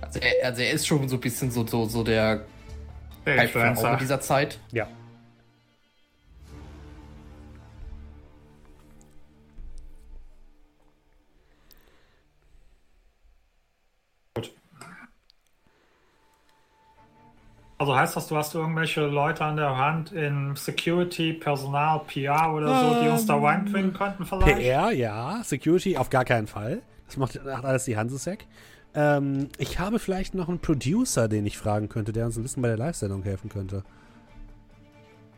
Also 0.00 0.18
er, 0.20 0.46
also 0.46 0.62
er 0.62 0.70
ist 0.72 0.86
schon 0.86 1.08
so 1.08 1.16
ein 1.16 1.20
bisschen 1.20 1.50
so, 1.50 1.64
so, 1.66 1.84
so 1.84 2.02
der 2.02 2.40
Der 3.24 3.42
Influencer. 3.44 3.96
dieser 3.96 4.20
Zeit. 4.20 4.58
Ja. 4.72 4.88
Also 17.78 17.94
heißt 17.94 18.16
das, 18.16 18.26
du 18.26 18.36
hast 18.36 18.54
irgendwelche 18.56 19.06
Leute 19.06 19.44
an 19.44 19.56
der 19.56 19.76
Hand 19.76 20.10
in 20.10 20.56
Security, 20.56 21.32
Personal, 21.32 22.00
PR 22.08 22.52
oder 22.52 22.80
so, 22.80 23.02
die 23.02 23.08
uns 23.08 23.24
da 23.24 23.36
reinbringen 23.36 23.92
könnten 23.92 24.26
vielleicht? 24.26 24.58
PR, 24.58 24.90
ja. 24.90 25.40
Security 25.44 25.96
auf 25.96 26.10
gar 26.10 26.24
keinen 26.24 26.48
Fall. 26.48 26.82
Das 27.06 27.16
macht, 27.16 27.44
macht 27.44 27.64
alles 27.64 27.84
die 27.84 27.96
Hansesec. 27.96 28.46
Ähm, 28.94 29.48
ich 29.58 29.78
habe 29.78 30.00
vielleicht 30.00 30.34
noch 30.34 30.48
einen 30.48 30.58
Producer, 30.58 31.28
den 31.28 31.46
ich 31.46 31.56
fragen 31.56 31.88
könnte, 31.88 32.12
der 32.12 32.26
uns 32.26 32.36
ein 32.36 32.42
bisschen 32.42 32.62
bei 32.62 32.68
der 32.68 32.78
Live-Sendung 32.78 33.22
helfen 33.22 33.48
könnte. 33.48 33.84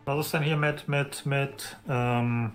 Was 0.07 0.27
ist 0.27 0.33
denn 0.33 0.43
hier 0.43 0.57
mit, 0.57 0.89
mit, 0.89 1.27
mit, 1.27 1.77
ähm, 1.89 2.53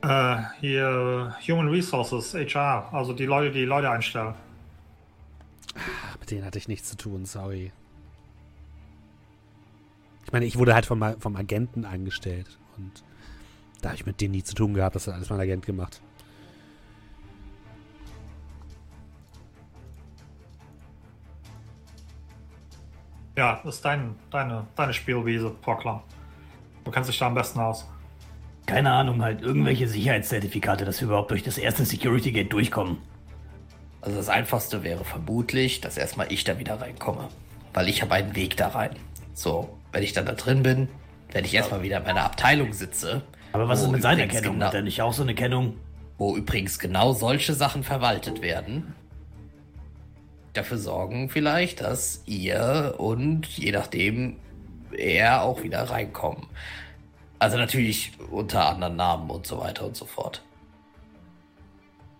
äh, 0.00 0.36
hier 0.58 1.36
Human 1.46 1.68
Resources, 1.68 2.34
HR, 2.34 2.88
also 2.92 3.12
die 3.12 3.26
Leute, 3.26 3.52
die 3.52 3.66
Leute 3.66 3.90
einstellen? 3.90 4.34
Ah, 5.74 6.16
Mit 6.18 6.30
denen 6.30 6.46
hatte 6.46 6.58
ich 6.58 6.66
nichts 6.66 6.88
zu 6.88 6.96
tun, 6.96 7.26
sorry. 7.26 7.72
Ich 10.24 10.32
meine, 10.32 10.44
ich 10.44 10.58
wurde 10.58 10.74
halt 10.74 10.86
vom, 10.86 11.02
vom 11.18 11.36
Agenten 11.36 11.84
angestellt 11.84 12.58
und 12.76 13.02
da 13.80 13.90
habe 13.90 13.96
ich 13.96 14.06
mit 14.06 14.20
denen 14.20 14.32
nie 14.32 14.44
zu 14.44 14.54
tun 14.54 14.74
gehabt. 14.74 14.94
Das 14.94 15.06
hat 15.06 15.14
alles 15.14 15.28
mein 15.28 15.40
Agent 15.40 15.66
gemacht. 15.66 16.00
Ja, 23.36 23.60
das 23.64 23.76
ist 23.76 23.84
dein, 23.84 24.14
deine, 24.30 24.66
deine 24.76 24.92
Spielwiese, 24.92 25.50
Proklam. 25.50 26.02
Du 26.84 26.90
kennst 26.90 27.08
dich 27.08 27.18
da 27.18 27.26
am 27.26 27.34
besten 27.34 27.60
aus. 27.60 27.88
Keine 28.66 28.92
Ahnung, 28.92 29.22
halt 29.22 29.42
irgendwelche 29.42 29.88
Sicherheitszertifikate, 29.88 30.84
dass 30.84 31.00
wir 31.00 31.08
überhaupt 31.08 31.30
durch 31.30 31.42
das 31.42 31.58
erste 31.58 31.84
Security 31.84 32.30
Gate 32.30 32.52
durchkommen. 32.52 32.98
Also 34.00 34.16
das 34.16 34.28
Einfachste 34.28 34.82
wäre 34.82 35.04
vermutlich, 35.04 35.80
dass 35.80 35.96
erstmal 35.96 36.30
ich 36.32 36.44
da 36.44 36.58
wieder 36.58 36.80
reinkomme. 36.80 37.28
Weil 37.72 37.88
ich 37.88 38.02
habe 38.02 38.14
einen 38.14 38.36
Weg 38.36 38.56
da 38.56 38.68
rein. 38.68 38.96
So, 39.32 39.78
wenn 39.92 40.02
ich 40.02 40.12
dann 40.12 40.26
da 40.26 40.32
drin 40.32 40.62
bin, 40.62 40.88
wenn 41.32 41.44
ich 41.44 41.54
erstmal 41.54 41.82
wieder 41.82 41.98
in 41.98 42.04
meiner 42.04 42.24
Abteilung 42.24 42.72
sitze. 42.72 43.22
Aber 43.52 43.68
was 43.68 43.82
ist 43.82 43.90
mit 43.90 44.02
seiner 44.02 44.26
Kennung? 44.26 44.54
Genau, 44.54 44.66
Hat 44.66 44.74
er 44.74 44.82
nicht 44.82 45.02
auch 45.02 45.12
so 45.12 45.22
eine 45.22 45.34
Kennung? 45.34 45.76
wo 46.18 46.36
übrigens 46.36 46.78
genau 46.78 47.12
solche 47.14 47.52
Sachen 47.52 47.82
verwaltet 47.82 48.42
werden. 48.42 48.94
Dafür 50.52 50.78
sorgen 50.78 51.30
vielleicht, 51.30 51.80
dass 51.80 52.22
ihr 52.26 52.94
und 52.98 53.48
je 53.48 53.72
nachdem 53.72 54.36
er 54.92 55.42
auch 55.42 55.64
wieder 55.64 55.82
reinkommen. 55.82 56.46
Also 57.40 57.56
natürlich 57.56 58.12
unter 58.30 58.68
anderen 58.68 58.94
Namen 58.94 59.30
und 59.30 59.48
so 59.48 59.58
weiter 59.58 59.84
und 59.84 59.96
so 59.96 60.04
fort. 60.04 60.42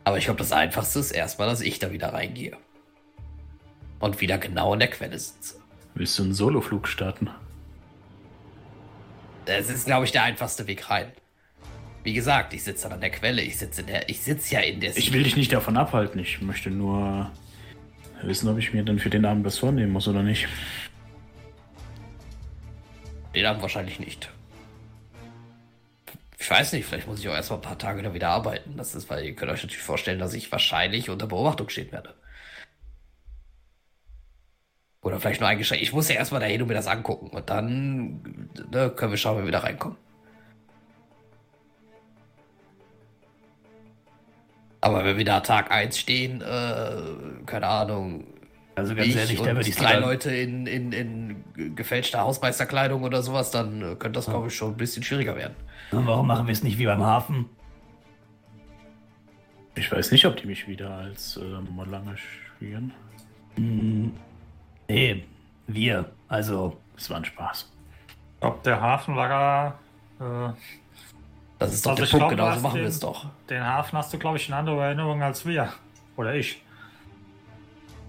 Aber 0.02 0.18
ich 0.18 0.24
glaube, 0.24 0.38
das 0.38 0.50
Einfachste 0.50 0.98
ist 0.98 1.12
erstmal, 1.12 1.46
dass 1.46 1.60
ich 1.60 1.78
da 1.78 1.92
wieder 1.92 2.12
reingehe. 2.12 2.56
Und 4.00 4.20
wieder 4.20 4.38
genau 4.38 4.72
in 4.72 4.80
der 4.80 4.90
Quelle 4.90 5.16
sitze. 5.16 5.60
Willst 5.94 6.18
du 6.18 6.24
einen 6.24 6.34
Soloflug 6.34 6.88
starten? 6.88 7.30
Das 9.44 9.68
ist, 9.68 9.86
glaube 9.86 10.04
ich, 10.04 10.12
der 10.12 10.22
einfachste 10.22 10.66
Weg 10.66 10.88
rein. 10.90 11.12
Wie 12.04 12.14
gesagt, 12.14 12.52
ich 12.52 12.64
sitze 12.64 12.84
dann 12.84 12.94
an 12.94 13.00
der 13.00 13.10
Quelle. 13.10 13.42
Ich 13.42 13.58
sitze 13.58 13.82
in 13.82 13.86
der, 13.86 14.08
ich 14.08 14.20
sitze 14.20 14.54
ja 14.54 14.60
in 14.60 14.80
der. 14.80 14.96
Ich 14.96 15.12
will 15.12 15.22
dich 15.22 15.36
nicht 15.36 15.52
davon 15.52 15.76
abhalten. 15.76 16.20
Ich 16.20 16.40
möchte 16.40 16.70
nur 16.70 17.30
wissen, 18.22 18.48
ob 18.48 18.58
ich 18.58 18.72
mir 18.72 18.84
dann 18.84 18.98
für 18.98 19.10
den 19.10 19.24
Abend 19.24 19.44
was 19.44 19.58
vornehmen 19.58 19.92
muss 19.92 20.08
oder 20.08 20.22
nicht. 20.22 20.48
Den 23.34 23.46
Abend 23.46 23.62
wahrscheinlich 23.62 23.98
nicht. 23.98 24.30
Ich 26.38 26.50
weiß 26.50 26.72
nicht, 26.72 26.86
vielleicht 26.86 27.06
muss 27.06 27.20
ich 27.20 27.28
auch 27.28 27.34
erstmal 27.34 27.60
ein 27.60 27.62
paar 27.62 27.78
Tage 27.78 28.02
da 28.02 28.12
wieder 28.14 28.30
arbeiten. 28.30 28.76
Das 28.76 28.96
ist, 28.96 29.08
weil 29.08 29.24
ihr 29.24 29.34
könnt 29.34 29.52
euch 29.52 29.62
natürlich 29.62 29.82
vorstellen, 29.82 30.18
dass 30.18 30.34
ich 30.34 30.50
wahrscheinlich 30.50 31.08
unter 31.08 31.28
Beobachtung 31.28 31.68
stehen 31.68 31.92
werde. 31.92 32.14
Oder 35.02 35.18
vielleicht 35.18 35.40
nur 35.40 35.48
eingeschränkt. 35.48 35.82
Ich 35.82 35.92
muss 35.92 36.08
ja 36.08 36.14
erstmal 36.14 36.40
dahin 36.40 36.62
und 36.62 36.68
mir 36.68 36.74
das 36.74 36.86
angucken. 36.86 37.28
Und 37.28 37.50
dann 37.50 38.48
ne, 38.70 38.90
können 38.90 39.10
wir 39.10 39.18
schauen, 39.18 39.36
wenn 39.36 39.44
wir 39.44 39.48
wieder 39.48 39.64
reinkommen. 39.64 39.98
Aber 44.80 45.04
wenn 45.04 45.16
wir 45.16 45.24
da 45.24 45.40
Tag 45.40 45.70
1 45.70 45.98
stehen, 45.98 46.40
äh, 46.40 46.96
keine 47.46 47.66
Ahnung, 47.66 48.24
Also 48.74 48.94
ganz 48.94 49.08
ich 49.08 49.16
ehrlich, 49.16 49.40
da 49.40 49.50
und 49.50 49.66
ich 49.66 49.76
drei 49.76 49.98
Leute 49.98 50.34
in, 50.34 50.66
in, 50.66 50.92
in 50.92 51.76
gefälschter 51.76 52.20
Hausmeisterkleidung 52.20 53.02
oder 53.04 53.22
sowas, 53.22 53.52
dann 53.52 53.80
äh, 53.80 53.94
könnte 53.94 54.18
das, 54.18 54.26
glaube 54.26 54.48
ich, 54.48 54.56
schon 54.56 54.72
ein 54.72 54.76
bisschen 54.76 55.02
schwieriger 55.04 55.36
werden. 55.36 55.54
Und 55.92 56.06
Warum 56.06 56.26
machen 56.26 56.46
wir 56.46 56.52
es 56.52 56.64
nicht 56.64 56.78
wie 56.78 56.86
beim 56.86 57.02
Hafen? 57.02 57.48
Ich 59.74 59.90
weiß 59.90 60.10
nicht, 60.12 60.26
ob 60.26 60.36
die 60.36 60.46
mich 60.46 60.66
wieder 60.66 60.90
als 60.90 61.36
äh, 61.36 61.60
Molange 61.70 62.16
spielen. 62.16 62.92
Nee, 64.88 65.24
Wir, 65.66 66.10
also. 66.28 66.76
Es 66.96 67.08
war 67.10 67.16
ein 67.18 67.24
Spaß. 67.24 67.70
Ob 68.40 68.62
der 68.62 68.80
Hafenlager. 68.80 69.78
Äh, 70.20 70.50
Das 71.58 71.72
ist 71.72 71.84
doch 71.86 71.92
Also 71.92 72.04
der 72.04 72.10
Punkt, 72.10 72.18
glaub, 72.28 72.30
genau 72.30 72.50
du 72.50 72.56
so 72.60 72.68
machen 72.68 72.80
wir 72.80 72.86
es 72.88 73.00
doch. 73.00 73.26
den 73.48 73.64
Hafen 73.64 73.96
hast 73.98 74.12
du, 74.12 74.18
glaube 74.18 74.36
ich, 74.36 74.48
in 74.48 74.54
anderer 74.54 74.84
Erinnerung 74.86 75.22
als 75.22 75.46
wir. 75.46 75.72
Oder 76.16 76.34
ich. 76.34 76.60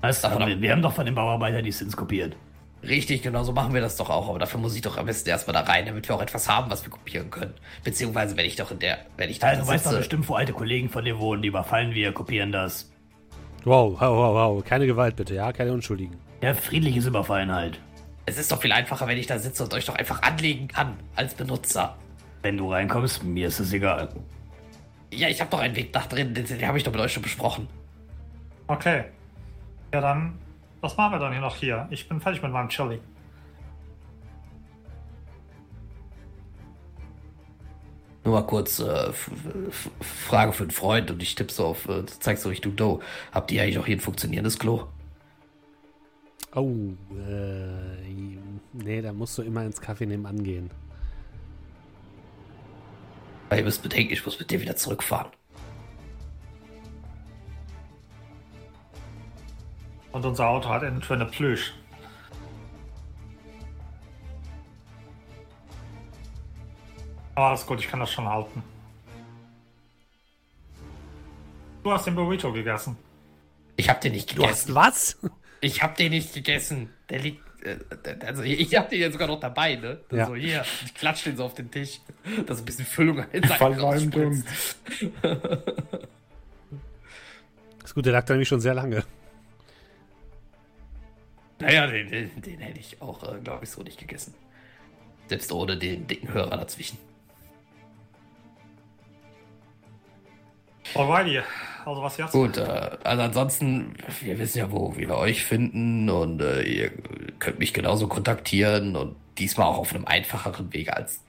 Was? 0.02 0.22
Davon 0.22 0.38
Aber 0.38 0.44
ab- 0.46 0.50
wir, 0.50 0.62
wir 0.62 0.72
haben 0.72 0.82
doch 0.82 0.94
von 0.94 1.06
den 1.06 1.16
Bauarbeitern 1.16 1.64
die 1.64 1.72
Sins 1.72 1.96
kopiert. 1.96 2.36
Richtig, 2.84 3.22
genau 3.22 3.44
so 3.44 3.54
machen 3.54 3.74
wir 3.74 3.80
das 3.80 3.96
doch 3.96 4.10
auch. 4.10 4.28
Aber 4.30 4.40
dafür 4.40 4.60
muss 4.60 4.76
ich 4.76 4.82
doch 4.82 4.98
am 4.98 5.06
besten 5.06 5.30
erstmal 5.30 5.54
da 5.54 5.62
rein, 5.62 5.86
damit 5.86 6.08
wir 6.10 6.16
auch 6.16 6.22
etwas 6.22 6.50
haben, 6.50 6.70
was 6.70 6.84
wir 6.84 6.90
kopieren 6.92 7.30
können. 7.30 7.54
Beziehungsweise, 7.84 8.36
wenn 8.36 8.46
ich 8.46 8.58
doch 8.58 8.72
in 8.72 8.80
der, 8.80 8.98
wenn 9.16 9.30
ich 9.30 9.40
da 9.40 9.48
Also, 9.48 9.62
du 9.62 9.68
weißt 9.70 9.86
doch 9.86 9.92
sitze- 9.92 9.98
bestimmt, 10.00 10.28
wo 10.28 10.34
alte 10.36 10.52
Kollegen 10.52 10.90
von 10.90 11.06
dir 11.06 11.18
wohnen, 11.18 11.42
die 11.42 11.48
überfallen 11.48 11.94
wir, 11.94 12.12
kopieren 12.12 12.52
das. 12.52 12.92
Wow, 13.64 13.94
wow, 13.94 14.02
wow, 14.02 14.34
wow. 14.58 14.66
Keine 14.66 14.86
Gewalt 14.86 15.16
bitte, 15.16 15.36
ja? 15.36 15.54
Keine 15.54 15.72
Unschuldigen. 15.72 16.18
Ja, 16.44 16.54
friedliches 16.54 17.06
Überfallen 17.06 17.54
halt. 17.54 17.80
Es 18.26 18.38
ist 18.38 18.52
doch 18.52 18.62
viel 18.62 18.74
einfacher, 18.74 19.08
wenn 19.08 19.18
ich 19.18 19.28
da 19.28 19.40
sitze 19.40 19.64
und 19.64 19.74
euch 19.74 19.86
doch 19.86 19.96
einfach 19.96 20.24
anlegen 20.24 20.68
kann, 20.68 20.98
als 21.16 21.36
Benutzer. 21.36 21.96
Wenn 22.42 22.58
du 22.58 22.70
reinkommst, 22.70 23.24
mir 23.24 23.48
ist 23.48 23.62
es 23.62 23.72
egal. 23.72 24.10
Ja, 25.10 25.30
ich 25.30 25.40
habe 25.40 25.50
doch 25.50 25.60
einen 25.60 25.74
Weg 25.78 25.94
nach 25.94 26.06
drin, 26.06 26.34
den, 26.34 26.46
den 26.46 26.68
habe 26.68 26.78
ich 26.78 26.84
doch 26.84 26.92
mit 26.92 27.00
euch 27.00 27.14
schon 27.14 27.24
besprochen. 27.24 27.70
Okay. 28.68 29.06
Ja, 29.94 30.02
dann. 30.02 30.38
Was 30.82 30.98
machen 30.98 31.14
wir 31.14 31.20
dann 31.20 31.32
hier 31.32 31.40
noch 31.40 31.56
hier? 31.56 31.88
Ich 31.92 32.10
bin 32.10 32.20
fertig 32.20 32.44
mit 32.44 32.52
meinem 32.52 32.68
Chili. 32.68 33.00
Nur 38.26 38.34
mal 38.34 38.46
kurz 38.46 38.80
äh, 38.80 39.14
Frage 40.02 40.52
für 40.52 40.64
einen 40.64 40.72
Freund 40.72 41.10
und 41.10 41.24
ich 41.24 41.36
tippe 41.36 41.54
so 41.54 41.68
auf, 41.68 41.88
äh, 41.88 42.06
zeigst 42.06 42.44
so 42.44 42.50
Richtung 42.50 42.76
Do. 42.76 43.02
Habt 43.32 43.50
ihr 43.54 43.64
eigentlich 43.64 43.80
auch 43.80 43.86
hier 43.86 43.96
ein 43.96 44.02
funktionierendes 44.02 44.60
Klo? 44.60 44.88
Oh, 46.56 46.94
äh, 47.12 48.38
nee, 48.74 49.02
da 49.02 49.12
musst 49.12 49.38
du 49.38 49.42
immer 49.42 49.64
ins 49.64 49.82
Café 49.82 50.06
nebenan 50.06 50.44
gehen. 50.44 50.70
Weil 53.50 53.60
ihr 53.60 53.66
müsst 53.66 53.82
bedenken, 53.82 54.14
ich 54.14 54.24
muss 54.24 54.38
mit 54.40 54.52
dir 54.52 54.62
wieder 54.62 54.76
zurückfahren. 54.76 55.32
Und 60.12 60.26
unser 60.26 60.48
Auto 60.48 60.70
hat 60.70 60.84
innen 60.84 61.02
drin 61.02 61.22
eine 61.22 61.30
Plüsch. 61.30 61.74
Aber 67.36 67.48
alles 67.48 67.66
gut, 67.66 67.80
ich 67.80 67.88
kann 67.88 68.00
das 68.00 68.12
schon 68.12 68.28
halten. 68.28 68.62
Du 71.84 71.92
hast 71.92 72.06
den 72.06 72.16
Burrito 72.16 72.54
gegessen. 72.54 72.96
Ich 73.76 73.90
hab 73.90 74.02
den 74.02 74.12
nicht 74.14 74.38
Du 74.38 74.44
hast 74.44 74.68
gegessen. 74.68 74.76
was? 74.76 75.18
Ich 75.64 75.82
hab 75.82 75.96
den 75.96 76.12
nicht 76.12 76.34
gegessen. 76.34 76.90
Der 77.10 77.20
liegt. 77.20 77.42
Äh, 77.66 77.78
also 78.26 78.44
ich, 78.44 78.76
hab 78.76 78.90
den 78.90 79.00
ja 79.00 79.10
sogar 79.10 79.30
noch 79.30 79.40
dabei, 79.40 79.76
ne? 79.76 80.02
Ja. 80.12 80.26
So 80.26 80.36
hier. 80.36 80.66
Ich 80.86 80.94
klatsch 80.94 81.24
den 81.24 81.38
so 81.38 81.46
auf 81.46 81.54
den 81.54 81.72
Tisch. 81.72 82.02
Dass 82.46 82.60
ein 82.60 82.66
bisschen 82.66 82.86
Füllung 82.86 83.26
Verleumdung. 83.58 84.34
Ist 87.84 87.96
gut, 87.96 88.06
der 88.06 88.12
lag 88.12 88.26
da 88.26 88.34
nämlich 88.34 88.50
schon 88.50 88.60
sehr 88.60 88.74
lange. 88.74 89.06
Naja, 91.60 91.88
den, 91.88 92.10
den, 92.10 92.42
den 92.42 92.60
hätte 92.60 92.80
ich 92.80 93.02
auch, 93.02 93.24
äh, 93.24 93.40
glaube 93.40 93.64
ich, 93.64 93.70
so 93.70 93.84
nicht 93.84 93.98
gegessen. 93.98 94.34
Selbst 95.28 95.50
ohne 95.54 95.78
den 95.78 96.08
dicken 96.08 96.34
Hörer 96.34 96.58
dazwischen. 96.58 96.98
Alrighty. 100.96 101.42
Also 101.86 102.02
was 102.02 102.18
jetzt? 102.18 102.32
Gut, 102.32 102.58
äh, 102.58 102.98
also 103.04 103.22
ansonsten, 103.24 103.96
wir 104.22 104.40
wissen 104.40 104.60
ja, 104.60 104.72
wo 104.72 104.96
wir 104.96 105.16
euch 105.16 105.44
finden 105.44 106.10
und 106.10 106.42
äh, 106.42 106.62
ihr 106.62 106.92
könnt 107.40 107.60
mich 107.60 107.74
genauso 107.74 108.08
kontaktieren 108.08 108.96
und 108.96 109.16
diesmal 109.38 109.68
auch 109.68 109.80
auf 109.80 109.94
einem 109.94 110.06
einfacheren 110.06 110.72
Weg 110.74 110.94
als 110.94 111.20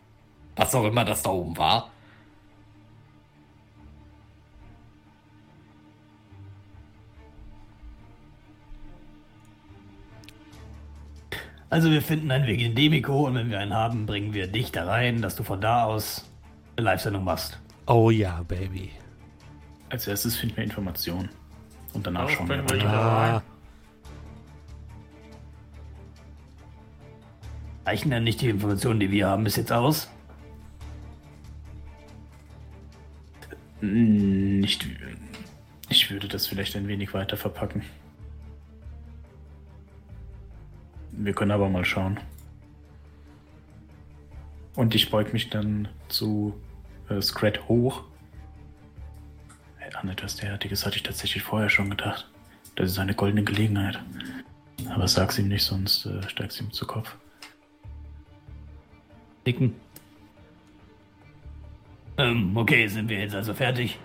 was 0.56 0.74
auch 0.74 0.84
immer 0.84 1.04
das 1.04 1.22
da 1.22 1.30
oben 1.30 1.56
war. 1.56 1.90
Also, 11.70 11.90
wir 11.90 12.02
finden 12.02 12.30
einen 12.30 12.46
Weg 12.46 12.60
in 12.60 12.76
Demiko 12.76 13.26
und 13.26 13.34
wenn 13.34 13.50
wir 13.50 13.58
einen 13.58 13.74
haben, 13.74 14.06
bringen 14.06 14.32
wir 14.32 14.46
dich 14.46 14.70
da 14.70 14.84
rein, 14.84 15.22
dass 15.22 15.34
du 15.34 15.42
von 15.42 15.60
da 15.60 15.86
aus 15.86 16.24
eine 16.76 16.84
Live-Sendung 16.84 17.24
machst. 17.24 17.58
Oh 17.88 18.10
ja, 18.10 18.42
Baby. 18.46 18.92
Als 19.94 20.08
erstes 20.08 20.34
finden 20.34 20.56
wir 20.56 20.64
Informationen. 20.64 21.28
Und 21.92 22.04
danach 22.04 22.28
schauen 22.28 22.48
wir 22.48 22.68
weiter. 22.68 22.90
Ah, 22.90 23.42
Reichen 27.86 28.10
denn 28.10 28.24
nicht 28.24 28.40
die 28.40 28.48
Informationen, 28.48 28.98
die 28.98 29.12
wir 29.12 29.28
haben, 29.28 29.44
bis 29.44 29.54
jetzt 29.54 29.70
aus? 29.70 30.10
Hm, 33.78 34.58
Nicht. 34.58 34.84
Ich 35.90 36.10
würde 36.10 36.26
das 36.26 36.48
vielleicht 36.48 36.74
ein 36.74 36.88
wenig 36.88 37.14
weiter 37.14 37.36
verpacken. 37.36 37.84
Wir 41.12 41.34
können 41.34 41.52
aber 41.52 41.68
mal 41.68 41.84
schauen. 41.84 42.18
Und 44.74 44.96
ich 44.96 45.08
beug 45.12 45.32
mich 45.32 45.50
dann 45.50 45.86
zu 46.08 46.60
äh, 47.08 47.22
Scrat 47.22 47.68
hoch. 47.68 48.02
An 49.94 50.08
etwas 50.08 50.36
derartiges 50.36 50.84
hatte 50.84 50.96
ich 50.96 51.02
tatsächlich 51.02 51.42
vorher 51.42 51.68
schon 51.70 51.90
gedacht. 51.90 52.28
Das 52.76 52.90
ist 52.90 52.98
eine 52.98 53.14
goldene 53.14 53.44
Gelegenheit. 53.44 54.00
Aber 54.90 55.06
sag's 55.08 55.38
ihm 55.38 55.48
nicht, 55.48 55.62
sonst 55.64 56.06
äh, 56.06 56.28
steigt's 56.28 56.60
ihm 56.60 56.72
zu 56.72 56.86
Kopf. 56.86 57.16
Dicken. 59.46 59.74
Ähm, 62.18 62.56
okay, 62.56 62.86
sind 62.88 63.08
wir 63.08 63.18
jetzt 63.20 63.34
also 63.34 63.54
fertig? 63.54 63.98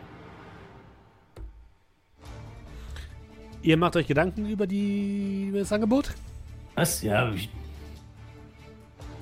ihr 3.61 3.77
macht 3.77 3.95
euch 3.97 4.07
Gedanken 4.07 4.49
über, 4.49 4.65
die, 4.65 5.47
über 5.49 5.59
das 5.59 5.71
Angebot? 5.71 6.11
Was? 6.75 7.01
Ja, 7.01 7.29
ich, 7.33 7.49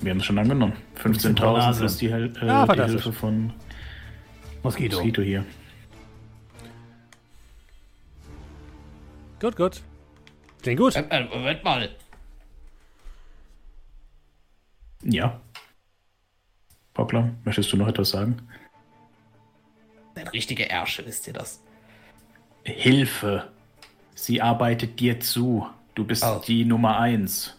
Wir 0.00 0.12
haben 0.12 0.18
es 0.18 0.26
schon 0.26 0.38
angenommen. 0.38 0.74
15.000 1.02 1.40
Nase. 1.40 1.80
plus 1.80 1.96
die, 1.98 2.10
Hel 2.12 2.32
äh, 2.40 2.48
Ah, 2.48 2.66
die. 2.66 2.82
Hilfe 2.82 3.12
von 3.12 3.52
Moskito. 4.62 4.96
Mosquito 4.96 5.22
hier. 5.22 5.44
Gut, 9.40 9.56
gut. 9.56 9.82
Klingt 10.62 10.80
gut. 10.80 10.96
Äh, 10.96 11.02
äh, 11.10 11.24
Moment 11.24 11.62
mal. 11.64 11.88
Ja. 15.02 15.40
Pockler, 16.94 17.30
möchtest 17.44 17.72
du 17.72 17.76
noch 17.76 17.86
etwas 17.88 18.10
sagen? 18.10 18.36
Ein 20.16 20.26
richtiger 20.28 20.68
Ärsche, 20.68 21.06
wisst 21.06 21.26
ihr 21.28 21.32
das? 21.32 21.62
Hilfe. 22.64 23.48
Sie 24.16 24.42
arbeitet 24.42 24.98
dir 24.98 25.20
zu. 25.20 25.68
Du 25.94 26.04
bist 26.04 26.24
Oh. 26.24 26.42
die 26.44 26.64
Nummer 26.64 26.98
eins. 26.98 27.56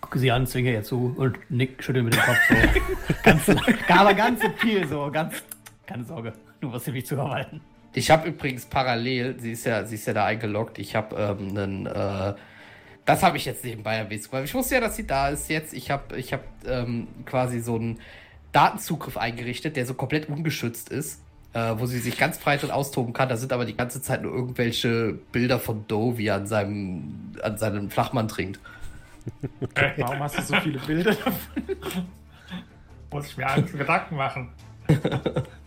Gucke 0.00 0.18
sie 0.18 0.32
an, 0.32 0.46
zwinge 0.46 0.72
ihr 0.72 0.82
zu 0.82 1.14
und 1.16 1.38
nick, 1.50 1.82
schüttel 1.84 2.02
mit 2.02 2.14
dem 2.14 2.22
Kopf 2.22 2.38
so. 2.48 2.54
ganz, 3.22 3.48
aber 3.88 4.14
ganz 4.14 4.42
subtil 4.42 4.88
so, 4.88 5.08
ganz. 5.12 5.42
Keine 5.86 6.04
Sorge, 6.04 6.32
du 6.60 6.72
wirst 6.72 6.86
sie 6.86 6.92
mich 6.92 7.06
zuarbeiten. 7.06 7.60
Ich 7.92 8.10
habe 8.10 8.28
übrigens 8.28 8.66
parallel, 8.66 9.38
sie 9.40 9.52
ist 9.52 9.66
ja, 9.66 9.84
sie 9.84 9.96
ist 9.96 10.06
ja 10.06 10.12
da 10.12 10.24
eingeloggt, 10.24 10.78
ich 10.78 10.94
habe 10.94 11.16
ähm, 11.16 11.48
einen, 11.56 11.86
äh, 11.86 12.34
das 13.04 13.22
habe 13.22 13.36
ich 13.36 13.44
jetzt 13.44 13.64
nebenbei 13.64 13.96
erwähnt, 13.96 14.28
weil 14.30 14.44
ich 14.44 14.54
wusste 14.54 14.76
ja, 14.76 14.80
dass 14.80 14.94
sie 14.96 15.06
da 15.06 15.28
ist 15.30 15.50
jetzt. 15.50 15.72
Ich 15.74 15.90
habe 15.90 16.16
ich 16.16 16.32
hab, 16.32 16.44
ähm, 16.66 17.08
quasi 17.24 17.60
so 17.60 17.74
einen 17.74 17.98
Datenzugriff 18.52 19.16
eingerichtet, 19.16 19.76
der 19.76 19.86
so 19.86 19.94
komplett 19.94 20.28
ungeschützt 20.28 20.90
ist, 20.90 21.20
äh, 21.52 21.74
wo 21.76 21.86
sie 21.86 21.98
sich 21.98 22.16
ganz 22.16 22.38
frei 22.38 22.56
drin 22.56 22.70
austoben 22.70 23.12
kann. 23.12 23.28
Da 23.28 23.36
sind 23.36 23.52
aber 23.52 23.64
die 23.64 23.76
ganze 23.76 24.00
Zeit 24.00 24.22
nur 24.22 24.32
irgendwelche 24.32 25.18
Bilder 25.32 25.58
von 25.58 25.86
Doe, 25.88 26.18
wie 26.18 26.26
er 26.26 26.36
an 26.36 26.46
seinem, 26.46 27.32
an 27.42 27.58
seinem 27.58 27.90
Flachmann 27.90 28.28
trinkt. 28.28 28.60
Warum 29.96 30.20
hast 30.20 30.38
du 30.38 30.42
so 30.42 30.56
viele 30.60 30.78
Bilder 30.78 31.14
davon? 31.14 31.34
Muss 33.10 33.26
ich 33.26 33.36
mir 33.36 33.48
eigentlich 33.48 33.76
Gedanken 33.76 34.16
machen. 34.16 34.52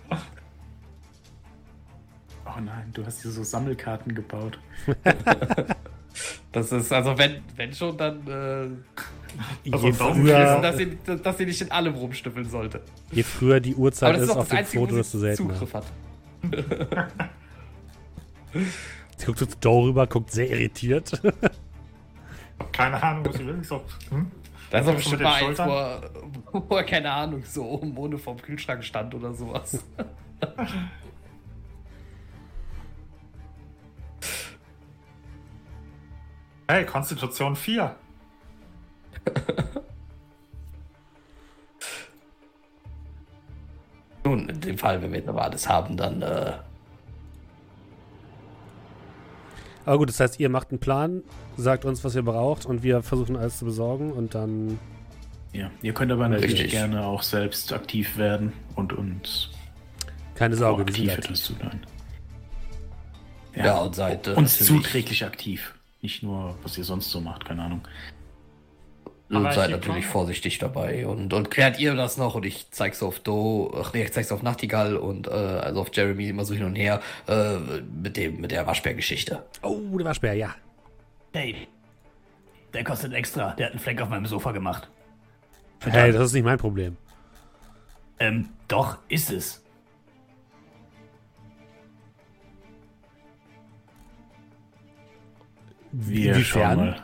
Oh 2.56 2.60
nein, 2.60 2.92
du 2.94 3.06
hast 3.06 3.22
hier 3.22 3.32
so 3.32 3.44
Sammelkarten 3.44 4.14
gebaut. 4.16 4.60
Das 6.52 6.72
ist, 6.72 6.94
also 6.94 7.18
wenn, 7.18 7.42
wenn 7.56 7.74
schon, 7.74 7.98
dann, 7.98 8.28
äh, 8.28 8.68
Je, 9.64 9.74
Also 9.74 9.92
Daumen 9.92 10.22
früher, 10.22 10.62
dass, 10.62 10.78
sie, 10.78 10.98
dass 11.24 11.38
sie 11.38 11.46
nicht 11.46 11.62
in 11.62 11.72
allem 11.72 11.96
rumstüffeln 11.96 12.48
sollte. 12.48 12.82
je 13.12 13.24
früher 13.24 13.60
die 13.60 13.74
Uhrzeit 13.76 14.16
ist 14.18 14.24
ist 14.24 14.30
auch 14.30 14.38
auf 14.38 14.50
dem 14.50 14.58
Einzige, 14.60 14.80
Foto, 14.80 14.96
desto 14.96 15.18
sie 15.18 15.22
seltener. 15.22 15.54
Zugriff 15.56 15.74
hat. 15.74 15.86
Sie 19.18 19.26
guckt 19.26 19.40
zu 19.40 19.48
Doe 19.60 19.88
rüber, 19.88 20.06
guckt 20.06 20.32
sehr 20.32 20.50
irritiert. 20.50 21.20
Keine 22.72 23.02
Ahnung, 23.02 23.26
was 23.26 23.36
ich 23.36 23.48
will. 23.48 23.58
Ich 23.62 23.68
so, 23.68 23.82
hm? 24.10 24.32
Da 24.70 24.80
ist 24.80 24.88
aber 24.88 25.00
Schon 25.00 25.18
bestimmt 25.18 25.22
mal 25.24 25.44
eins, 25.44 25.60
wo 25.60 25.72
er, 25.72 26.02
wo 26.52 26.84
keine 26.84 27.12
Ahnung, 27.12 27.44
so 27.46 27.64
oben 27.64 27.96
ohne 27.98 28.18
vorm 28.18 28.42
Kühlschrank 28.42 28.84
stand 28.84 29.14
oder 29.16 29.34
sowas. 29.34 29.84
Hey, 36.74 36.86
Konstitution 36.88 37.56
4. 37.56 37.96
Nun, 44.24 44.50
in 44.50 44.60
dem 44.60 44.80
Fall, 44.80 45.00
wenn 45.04 45.12
wir 45.12 45.20
jetzt 45.20 45.30
aber 45.30 45.44
alles 45.44 45.70
haben, 45.70 45.96
dann. 45.98 46.24
Äh 46.24 46.54
aber 49.86 50.00
gut, 50.00 50.10
das 50.10 50.20
heißt, 50.20 50.40
ihr 50.40 50.50
macht 50.50 50.72
einen 50.72 50.80
Plan, 50.80 51.22
sagt 51.58 51.86
uns, 51.86 52.04
was 52.04 52.16
ihr 52.16 52.24
braucht 52.24 52.66
und 52.66 52.82
wir 52.82 53.04
versuchen 53.04 53.36
alles 53.36 53.60
zu 53.60 53.66
besorgen 53.66 54.12
und 54.12 54.34
dann. 54.34 54.80
Ja, 55.52 55.70
ihr 55.84 55.94
könnt 55.94 56.12
aber 56.12 56.28
natürlich 56.28 56.54
Richtig. 56.54 56.72
gerne 56.72 57.06
auch 57.06 57.22
selbst 57.22 57.72
aktiv 57.72 58.18
werden 58.18 58.52
und 58.74 58.94
uns. 58.94 59.52
Keine 60.34 60.56
Sorge, 60.56 60.88
wir 60.88 60.96
sind 60.96 61.12
aktiv. 61.12 61.36
Zu 61.36 61.54
sein. 61.54 61.86
Ja, 63.56 63.66
ja 63.66 63.78
und 63.78 63.94
seid. 63.94 64.28
Äh, 64.28 64.32
uns 64.32 64.58
zuträglich 64.58 65.24
aktiv. 65.24 65.76
Nicht 66.04 66.22
nur, 66.22 66.56
was 66.62 66.78
ihr 66.78 66.84
sonst 66.84 67.10
so 67.10 67.22
macht, 67.22 67.46
keine 67.46 67.64
Ahnung. 67.64 67.88
Aber 69.32 69.54
seid 69.54 69.72
natürlich 69.72 70.06
vorsichtig 70.06 70.60
dabei 70.60 71.08
und, 71.08 71.34
und 71.34 71.50
klärt 71.50 71.80
ihr 71.80 71.96
das 71.96 72.18
noch 72.18 72.36
und 72.36 72.46
ich 72.46 72.70
zeig's 72.72 73.02
auf 73.02 73.20
Do, 73.20 73.74
ach 73.82 73.94
nee, 73.94 74.04
ich 74.04 74.12
zeig's 74.12 74.32
auf 74.32 74.44
Nachtigall 74.44 74.98
und 74.98 75.28
äh, 75.28 75.32
also 75.32 75.80
auf 75.80 75.90
Jeremy 75.94 76.28
immer 76.28 76.44
so 76.44 76.54
hin 76.54 76.66
und 76.66 76.76
her 76.76 77.02
äh, 77.28 77.56
mit 78.02 78.18
dem 78.18 78.42
mit 78.42 78.52
der 78.52 78.68
Waschbär-Geschichte. 78.68 79.44
Oh, 79.62 79.80
der 79.98 80.06
Waschbär, 80.06 80.34
ja. 80.34 80.54
Hey, 81.32 81.68
der 82.74 82.84
kostet 82.84 83.14
extra. 83.14 83.54
Der 83.54 83.68
hat 83.68 83.74
einen 83.74 83.80
Fleck 83.80 84.02
auf 84.02 84.10
meinem 84.10 84.26
Sofa 84.26 84.52
gemacht. 84.52 84.90
Hey, 85.80 86.12
das 86.12 86.26
ist 86.26 86.34
nicht 86.34 86.44
mein 86.44 86.60
Problem. 86.60 86.98
Ähm, 88.20 88.50
doch, 88.68 88.98
ist 89.08 89.32
es. 89.32 89.63
Wir 95.94 96.44
schauen 96.44 96.78
mal. 96.78 96.96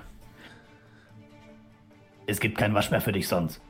Es 2.26 2.40
gibt 2.40 2.58
keinen 2.58 2.74
Waschbär 2.74 3.02
für 3.02 3.12
dich 3.12 3.28
sonst. 3.28 3.62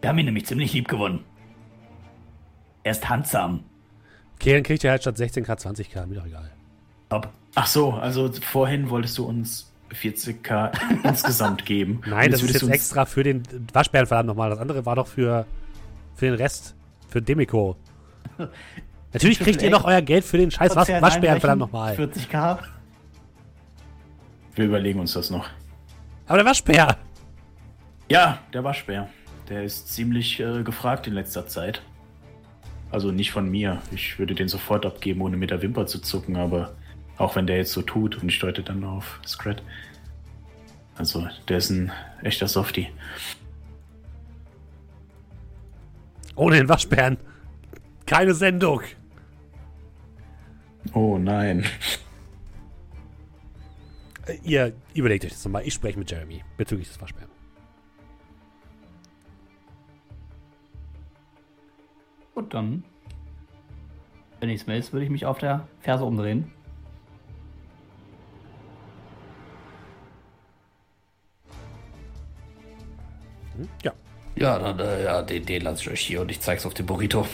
Wir 0.00 0.10
haben 0.10 0.18
ihn 0.18 0.26
nämlich 0.26 0.46
ziemlich 0.46 0.72
lieb 0.72 0.88
gewonnen. 0.88 1.24
Er 2.82 2.92
ist 2.92 3.08
handsam. 3.08 3.64
Okay, 4.34 4.54
dann 4.54 4.62
kriegt 4.62 4.84
er 4.84 4.92
halt 4.92 5.02
statt 5.02 5.16
16k 5.16 5.58
20k, 5.58 6.06
mir 6.06 6.16
doch 6.16 6.26
egal. 6.26 6.50
Top. 7.08 7.28
Ach 7.54 7.66
so, 7.66 7.92
also 7.92 8.30
vorhin 8.32 8.90
wolltest 8.90 9.16
du 9.18 9.24
uns 9.24 9.72
40k 9.92 10.72
insgesamt 11.04 11.64
geben. 11.64 12.00
Nein, 12.06 12.30
das 12.30 12.42
ist 12.42 12.54
jetzt 12.54 12.68
extra 12.68 13.04
für 13.06 13.22
den 13.22 13.42
Waschbären 13.72 14.06
verdammt 14.06 14.26
nochmal. 14.28 14.50
Das 14.50 14.58
andere 14.58 14.84
war 14.84 14.96
doch 14.96 15.06
für, 15.06 15.46
für 16.14 16.26
den 16.26 16.34
Rest, 16.34 16.74
für 17.08 17.22
Demiko. 17.22 17.76
Natürlich 19.12 19.38
kriegt 19.38 19.62
ihr 19.62 19.70
noch 19.70 19.84
euer 19.84 20.02
Geld 20.02 20.24
für 20.24 20.38
den 20.38 20.50
scheiß 20.50 20.74
Waschbären 20.74 21.40
verdammt 21.40 21.60
nochmal. 21.60 21.94
40k. 21.94 22.58
Wir 24.54 24.66
überlegen 24.66 25.00
uns 25.00 25.14
das 25.14 25.30
noch. 25.30 25.48
Aber 26.26 26.38
der 26.38 26.46
Waschbär! 26.46 26.96
Ja, 28.08 28.38
der 28.52 28.64
Waschbär. 28.64 29.08
Der 29.48 29.64
ist 29.64 29.88
ziemlich 29.92 30.38
äh, 30.40 30.62
gefragt 30.62 31.06
in 31.06 31.14
letzter 31.14 31.46
Zeit. 31.46 31.82
Also 32.90 33.10
nicht 33.10 33.32
von 33.32 33.50
mir. 33.50 33.80
Ich 33.90 34.18
würde 34.18 34.34
den 34.34 34.48
sofort 34.48 34.84
abgeben, 34.84 35.22
ohne 35.22 35.36
mit 35.36 35.50
der 35.50 35.62
Wimper 35.62 35.86
zu 35.86 35.98
zucken, 35.98 36.36
aber 36.36 36.74
auch 37.16 37.36
wenn 37.36 37.46
der 37.46 37.56
jetzt 37.56 37.72
so 37.72 37.82
tut 37.82 38.22
und 38.22 38.28
ich 38.28 38.38
deute 38.38 38.62
dann 38.62 38.84
auf 38.84 39.20
Scrat. 39.26 39.62
Also, 40.96 41.26
der 41.48 41.56
ist 41.56 41.70
ein 41.70 41.90
echter 42.22 42.48
Softie. 42.48 42.88
Ohne 46.34 46.56
den 46.56 46.68
Waschbären. 46.68 47.16
Keine 48.06 48.34
Sendung. 48.34 48.82
Oh 50.92 51.16
nein. 51.18 51.64
Äh, 54.26 54.38
ihr 54.42 54.72
überlegt 54.94 55.24
euch 55.24 55.32
das 55.32 55.44
nochmal. 55.44 55.66
Ich 55.66 55.74
spreche 55.74 55.98
mit 55.98 56.10
Jeremy 56.10 56.44
bezüglich 56.56 56.88
des 56.88 57.00
Waschbären. 57.00 57.30
Gut, 62.34 62.52
dann. 62.54 62.84
Wenn 64.40 64.48
nichts 64.48 64.66
mehr 64.66 64.76
ist, 64.76 64.92
würde 64.92 65.04
ich 65.04 65.10
mich 65.10 65.26
auf 65.26 65.38
der 65.38 65.68
Ferse 65.80 66.04
umdrehen. 66.04 66.50
Hm? 73.56 73.68
Ja. 73.82 73.92
Ja, 74.34 74.58
dann, 74.58 74.78
äh, 74.78 75.04
ja, 75.04 75.22
den, 75.22 75.44
den 75.44 75.62
lasse 75.62 75.82
ich 75.82 75.90
euch 75.90 76.00
hier 76.00 76.22
und 76.22 76.30
ich 76.30 76.40
zeig's 76.40 76.64
auf 76.64 76.74
dem 76.74 76.86
Burrito. 76.86 77.26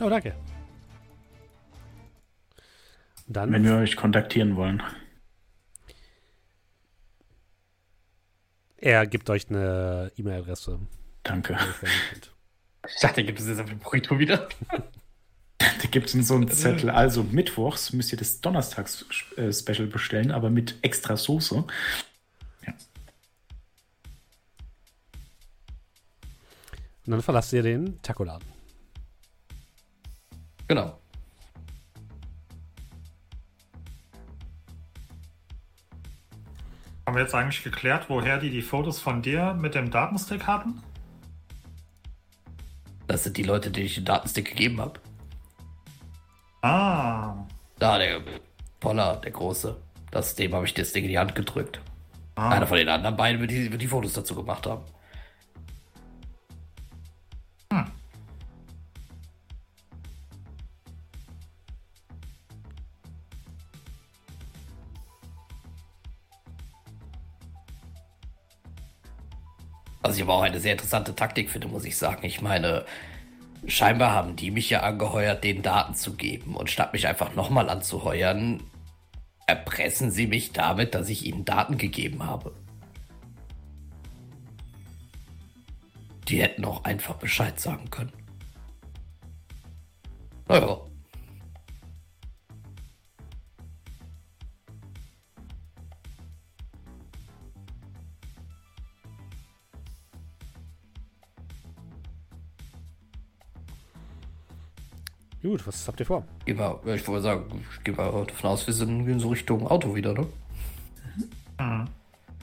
Oh, 0.00 0.08
danke. 0.08 0.34
Dann, 3.30 3.52
Wenn 3.52 3.62
wir 3.62 3.76
euch 3.76 3.94
kontaktieren 3.94 4.56
wollen. 4.56 4.82
Er 8.76 9.06
gibt 9.06 9.30
euch 9.30 9.48
eine 9.48 10.10
E-Mail-Adresse. 10.16 10.80
Danke. 11.22 11.56
Ich 12.88 13.00
dachte, 13.00 13.22
gibt 13.22 13.38
es 13.38 13.46
jetzt 13.46 13.60
auf 13.60 13.68
dem 13.68 13.78
Burrito 13.78 14.18
wieder. 14.18 14.48
da 15.58 15.88
gibt 15.92 16.12
es 16.12 16.26
so 16.26 16.34
einen 16.34 16.48
Zettel. 16.48 16.90
Also 16.90 17.22
mittwochs 17.22 17.92
müsst 17.92 18.10
ihr 18.10 18.18
das 18.18 18.40
Donnerstags-Special 18.40 19.86
bestellen, 19.86 20.32
aber 20.32 20.50
mit 20.50 20.74
extra 20.82 21.16
Soße. 21.16 21.64
Ja. 22.66 22.74
Und 27.06 27.12
dann 27.12 27.22
verlasst 27.22 27.52
ihr 27.52 27.62
den 27.62 28.02
Taco-Laden. 28.02 28.48
Genau. 30.66 30.99
Haben 37.10 37.16
wir 37.16 37.22
jetzt 37.24 37.34
eigentlich 37.34 37.64
geklärt, 37.64 38.04
woher 38.06 38.38
die 38.38 38.50
die 38.50 38.62
Fotos 38.62 39.00
von 39.00 39.20
dir 39.20 39.52
mit 39.54 39.74
dem 39.74 39.90
Datenstick 39.90 40.46
hatten? 40.46 40.80
Das 43.08 43.24
sind 43.24 43.36
die 43.36 43.42
Leute, 43.42 43.72
denen 43.72 43.86
ich 43.86 43.96
den 43.96 44.04
Datenstick 44.04 44.50
gegeben 44.50 44.80
habe. 44.80 45.00
Ah. 46.62 47.34
Da, 47.80 47.98
der 47.98 48.20
Poller, 48.78 49.16
der 49.16 49.32
Große. 49.32 49.76
Das, 50.12 50.36
dem 50.36 50.54
habe 50.54 50.64
ich 50.66 50.72
das 50.72 50.92
Ding 50.92 51.02
in 51.02 51.10
die 51.10 51.18
Hand 51.18 51.34
gedrückt. 51.34 51.80
Ah. 52.36 52.50
Einer 52.50 52.68
von 52.68 52.78
den 52.78 52.88
anderen 52.88 53.16
beiden 53.16 53.40
wird 53.40 53.50
die, 53.50 53.72
wird 53.72 53.82
die 53.82 53.88
Fotos 53.88 54.12
dazu 54.12 54.36
gemacht 54.36 54.64
haben. 54.68 54.84
Ich 70.20 70.24
aber 70.24 70.34
auch 70.34 70.42
eine 70.42 70.60
sehr 70.60 70.72
interessante 70.72 71.14
Taktik 71.14 71.50
finde, 71.50 71.68
muss 71.68 71.84
ich 71.84 71.96
sagen. 71.96 72.26
Ich 72.26 72.42
meine, 72.42 72.84
scheinbar 73.66 74.12
haben 74.12 74.36
die 74.36 74.50
mich 74.50 74.68
ja 74.68 74.82
angeheuert, 74.82 75.42
den 75.42 75.62
Daten 75.62 75.94
zu 75.94 76.14
geben. 76.14 76.56
Und 76.56 76.70
statt 76.70 76.92
mich 76.92 77.06
einfach 77.06 77.34
nochmal 77.34 77.70
anzuheuern, 77.70 78.62
erpressen 79.46 80.10
sie 80.10 80.26
mich 80.26 80.52
damit, 80.52 80.94
dass 80.94 81.08
ich 81.08 81.24
ihnen 81.24 81.46
Daten 81.46 81.78
gegeben 81.78 82.26
habe. 82.26 82.52
Die 86.28 86.42
hätten 86.42 86.64
auch 86.66 86.84
einfach 86.84 87.16
Bescheid 87.16 87.58
sagen 87.58 87.88
können. 87.90 88.12
Naja. 90.48 90.80
Gut, 105.42 105.66
was 105.66 105.88
habt 105.88 106.00
ihr 106.00 106.06
vor? 106.06 106.24
Geh 106.44 106.52
mal, 106.52 106.78
ich 106.84 107.06
wollte 107.08 107.22
sagen, 107.22 107.64
ich 107.72 107.84
gehe 107.84 107.94
mal 107.94 108.10
davon 108.26 108.50
aus, 108.50 108.66
wir 108.66 108.74
sind 108.74 109.08
in 109.08 109.20
so 109.20 109.28
Richtung 109.30 109.66
Auto 109.66 109.94
wieder, 109.94 110.12
ne? 110.12 110.26
Mhm. 111.58 111.88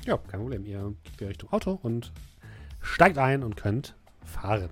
Ja, 0.05 0.17
kein 0.17 0.39
Problem. 0.39 0.65
Ihr 0.65 0.93
geht 1.17 1.29
Richtung 1.29 1.51
Auto 1.51 1.79
und 1.83 2.11
steigt 2.81 3.17
ein 3.17 3.43
und 3.43 3.55
könnt 3.55 3.95
fahren. 4.23 4.69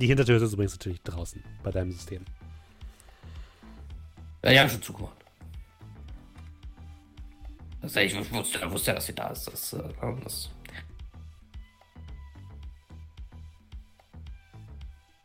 Die 0.00 0.06
Hintertür 0.06 0.42
ist 0.42 0.52
übrigens 0.52 0.72
natürlich 0.72 1.02
draußen 1.02 1.42
bei 1.62 1.70
deinem 1.70 1.92
System. 1.92 2.24
Ja, 4.42 4.50
ja, 4.50 4.68
schon 4.68 4.82
zugemacht. 4.82 5.16
Das, 7.80 7.94
ich 7.96 8.32
wusste, 8.32 8.70
wusste 8.70 8.90
ja, 8.90 8.94
dass 8.94 9.06
sie 9.06 9.14
da 9.14 9.28
ist. 9.28 9.46
Das, 9.46 9.72
äh, 9.72 9.82
das 10.24 10.50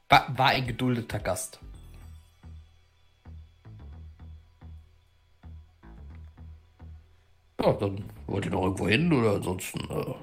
war, 0.10 0.38
war 0.38 0.48
ein 0.50 0.68
geduldeter 0.68 1.20
Gast. 1.20 1.60
Dann 7.74 8.04
wollt 8.28 8.46
ihr 8.46 8.52
noch 8.52 8.64
irgendwo 8.64 8.88
hin 8.88 9.12
oder 9.12 9.36
ansonsten. 9.36 9.80
Äh... 9.92 10.14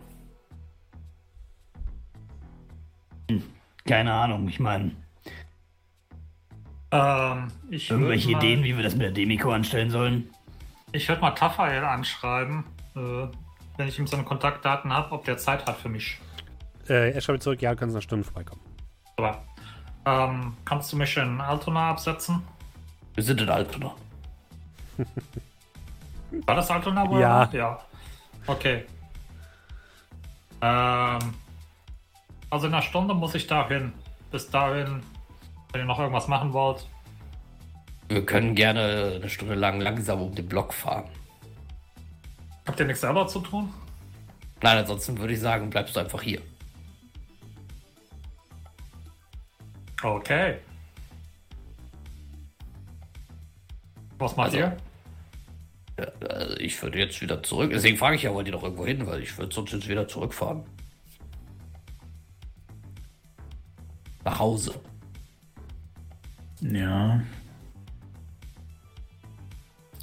Hm, 3.33 3.43
keine 3.87 4.13
Ahnung, 4.13 4.49
ich 4.49 4.61
meine. 4.61 4.93
Ähm, 6.91 7.49
Irgendwelche 7.71 8.31
mal, 8.31 8.39
Ideen, 8.39 8.65
wie 8.65 8.77
wir 8.77 8.85
das 8.85 8.95
mit 8.95 9.03
der 9.03 9.11
Demiko 9.11 9.51
anstellen 9.51 9.91
sollen? 9.91 10.31
Ich 10.93 11.09
würde 11.09 11.21
mal 11.21 11.33
Tafael 11.33 11.85
anschreiben. 11.85 12.65
Äh, 12.95 13.27
wenn 13.77 13.89
ich 13.89 13.99
ihm 13.99 14.07
seine 14.07 14.23
Kontaktdaten 14.23 14.93
habe, 14.93 15.13
ob 15.13 15.25
der 15.25 15.37
Zeit 15.37 15.67
hat 15.67 15.77
für 15.77 15.89
mich. 15.89 16.19
Äh, 16.89 17.13
er 17.13 17.21
schreibt 17.21 17.43
zurück, 17.43 17.61
ja, 17.61 17.71
du 17.71 17.77
kannst 17.77 17.93
in 17.93 17.97
einer 17.97 18.03
Stunde 18.03 18.25
vorbeikommen. 18.25 18.61
Aber 19.17 19.43
ähm, 20.07 20.57
kannst 20.65 20.93
du 20.93 20.97
mich 20.97 21.17
in 21.17 21.41
Altona 21.41 21.91
absetzen? 21.91 22.43
Wir 23.15 23.25
sind 23.25 23.41
in 23.41 23.49
Altona. 23.49 23.95
War 26.31 26.55
das 26.57 26.71
Altona? 26.71 27.05
Ja. 27.19 27.49
Ja. 27.53 27.79
Okay. 28.47 28.85
Ähm, 30.61 31.19
also 32.51 32.67
in 32.67 32.75
einer 32.75 32.83
Stunde 32.83 33.15
muss 33.15 33.35
ich 33.35 33.47
dahin. 33.47 33.93
Bis 34.31 34.51
dahin, 34.51 35.03
wenn 35.73 35.81
ihr 35.83 35.87
noch 35.87 35.99
irgendwas 35.99 36.29
machen 36.29 36.53
wollt. 36.53 36.87
Wir 38.09 38.25
können 38.27 38.55
gerne 38.55 39.13
eine 39.17 39.29
Stunde 39.31 39.55
lang 39.55 39.81
langsam 39.81 40.21
um 40.21 40.35
den 40.35 40.49
Block 40.49 40.75
fahren. 40.75 41.05
Habt 42.67 42.81
ihr 42.81 42.87
nichts 42.87 43.01
selber 43.03 43.27
zu 43.27 43.41
tun? 43.41 43.73
Nein, 44.63 44.79
ansonsten 44.79 45.19
würde 45.19 45.35
ich 45.35 45.41
sagen, 45.41 45.71
bleibst 45.71 45.95
du 45.97 46.01
einfach 46.01 46.23
hier. 46.23 46.41
Okay. 50.03 50.59
Was 54.19 54.37
macht 54.37 54.47
Also- 54.47 54.59
ihr? 54.59 54.77
Ja, 55.99 56.07
also 56.29 56.57
ich 56.57 56.81
würde 56.83 56.99
jetzt 56.99 57.21
wieder 57.21 57.43
zurück. 57.43 57.71
Deswegen 57.73 57.97
frage 57.97 58.17
ich 58.17 58.23
ja, 58.23 58.35
wollt 58.35 58.47
ihr 58.47 58.53
doch 58.53 58.63
irgendwo 58.63 58.87
hin, 58.87 59.07
weil 59.07 59.23
ich 59.23 59.37
würde 59.39 59.55
sonst 59.55 59.73
jetzt 59.73 59.89
wieder 59.89 60.09
zurückfahren. 60.09 60.65
Nach 64.25 64.39
Hause. 64.39 64.81
Ja. 66.61 67.23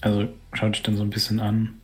Also 0.02 0.30
schaut 0.54 0.76
dich 0.76 0.84
dann 0.84 0.96
so 0.96 1.04
ein 1.04 1.10
bisschen 1.10 1.40
an. 1.40 1.82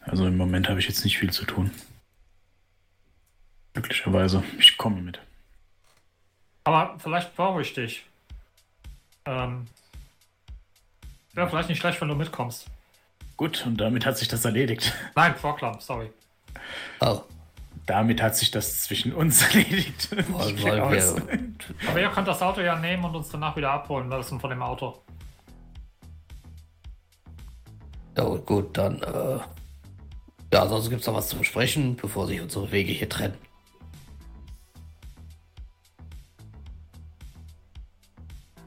Also 0.00 0.26
im 0.26 0.36
Moment 0.36 0.68
habe 0.68 0.80
ich 0.80 0.88
jetzt 0.88 1.04
nicht 1.04 1.18
viel 1.18 1.30
zu 1.30 1.44
tun. 1.44 1.70
Glücklicherweise. 3.74 4.42
Ich 4.58 4.76
komme 4.76 5.02
mit. 5.02 5.20
Aber 6.64 6.98
vielleicht 6.98 7.36
brauche 7.36 7.62
ich 7.62 7.74
dich. 7.74 8.04
Ähm, 9.26 9.66
Wäre 11.34 11.48
vielleicht 11.48 11.68
nicht 11.68 11.78
schlecht, 11.80 12.00
wenn 12.00 12.08
du 12.08 12.14
mitkommst. 12.14 12.66
Gut, 13.36 13.64
und 13.66 13.76
damit 13.76 14.04
hat 14.06 14.18
sich 14.18 14.28
das 14.28 14.44
erledigt. 14.44 14.92
Nein, 15.14 15.34
Vorklamm, 15.36 15.78
sorry. 15.80 16.10
Oh, 17.00 17.20
Damit 17.86 18.20
hat 18.20 18.36
sich 18.36 18.50
das 18.50 18.82
zwischen 18.82 19.12
uns 19.14 19.42
erledigt. 19.54 20.10
wollen, 20.32 20.56
Ich 20.56 20.62
wollen 20.62 20.90
wir. 20.90 21.48
Aber 21.88 22.00
ihr 22.00 22.08
könnt 22.10 22.26
das 22.28 22.42
Auto 22.42 22.60
ja 22.60 22.76
nehmen 22.76 23.04
und 23.04 23.14
uns 23.14 23.28
danach 23.28 23.54
wieder 23.56 23.70
abholen. 23.70 24.10
Das 24.10 24.30
ist 24.32 24.40
von 24.40 24.50
dem 24.50 24.62
Auto. 24.62 25.00
Ja, 28.16 28.24
gut, 28.24 28.76
dann. 28.76 29.00
Äh, 29.02 29.38
ja, 30.52 30.62
ansonsten 30.62 30.90
gibt 30.90 31.02
es 31.02 31.06
noch 31.06 31.14
was 31.14 31.28
zu 31.28 31.36
besprechen, 31.36 31.94
bevor 31.94 32.26
sich 32.26 32.40
unsere 32.40 32.72
Wege 32.72 32.90
hier 32.92 33.08
trennen. 33.08 33.36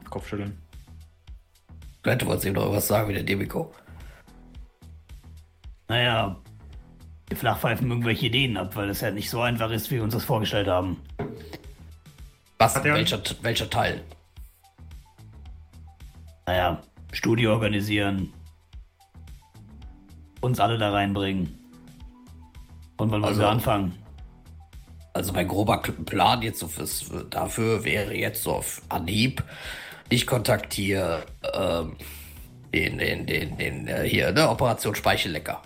Kopfschütteln. 0.08 0.61
Du 2.02 2.26
wolltest 2.26 2.44
ihm 2.46 2.54
noch 2.54 2.62
irgendwas 2.62 2.88
sagen 2.88 3.08
wie 3.08 3.14
der 3.14 3.22
Demiko. 3.22 3.72
Naja, 5.88 6.36
wir 7.28 7.36
flachpfeifen 7.36 7.88
irgendwelche 7.88 8.26
Ideen 8.26 8.56
ab, 8.56 8.74
weil 8.76 8.88
es 8.90 9.00
ja 9.00 9.10
nicht 9.10 9.30
so 9.30 9.40
einfach 9.40 9.70
ist, 9.70 9.90
wie 9.90 9.96
wir 9.96 10.02
uns 10.02 10.14
das 10.14 10.24
vorgestellt 10.24 10.68
haben. 10.68 11.00
Was? 12.58 12.76
Er- 12.76 12.84
Welcher, 12.94 13.20
welcher 13.42 13.70
Teil? 13.70 14.02
Naja, 16.46 16.82
Studio 17.12 17.52
organisieren, 17.52 18.32
uns 20.40 20.58
alle 20.58 20.78
da 20.78 20.90
reinbringen. 20.90 21.58
Und 22.96 23.10
wann 23.10 23.22
wollen 23.22 23.24
Also- 23.24 23.40
wir 23.42 23.48
anfangen? 23.48 23.94
Also 25.14 25.32
mein 25.34 25.46
grober 25.46 25.78
Plan 26.06 26.40
jetzt 26.40 26.58
so 26.60 26.68
fürs, 26.68 27.04
dafür 27.28 27.84
wäre 27.84 28.14
jetzt 28.16 28.42
so 28.44 28.52
auf 28.54 28.80
Anhieb, 28.88 29.44
ich 30.12 30.26
kontaktiere 30.26 31.24
ähm, 31.54 31.96
den, 32.74 32.98
den, 32.98 33.26
den, 33.26 33.56
den, 33.56 33.88
äh, 33.88 34.06
hier, 34.06 34.32
ne, 34.32 34.48
Operation 34.48 34.94
Speichellecker. 34.94 35.62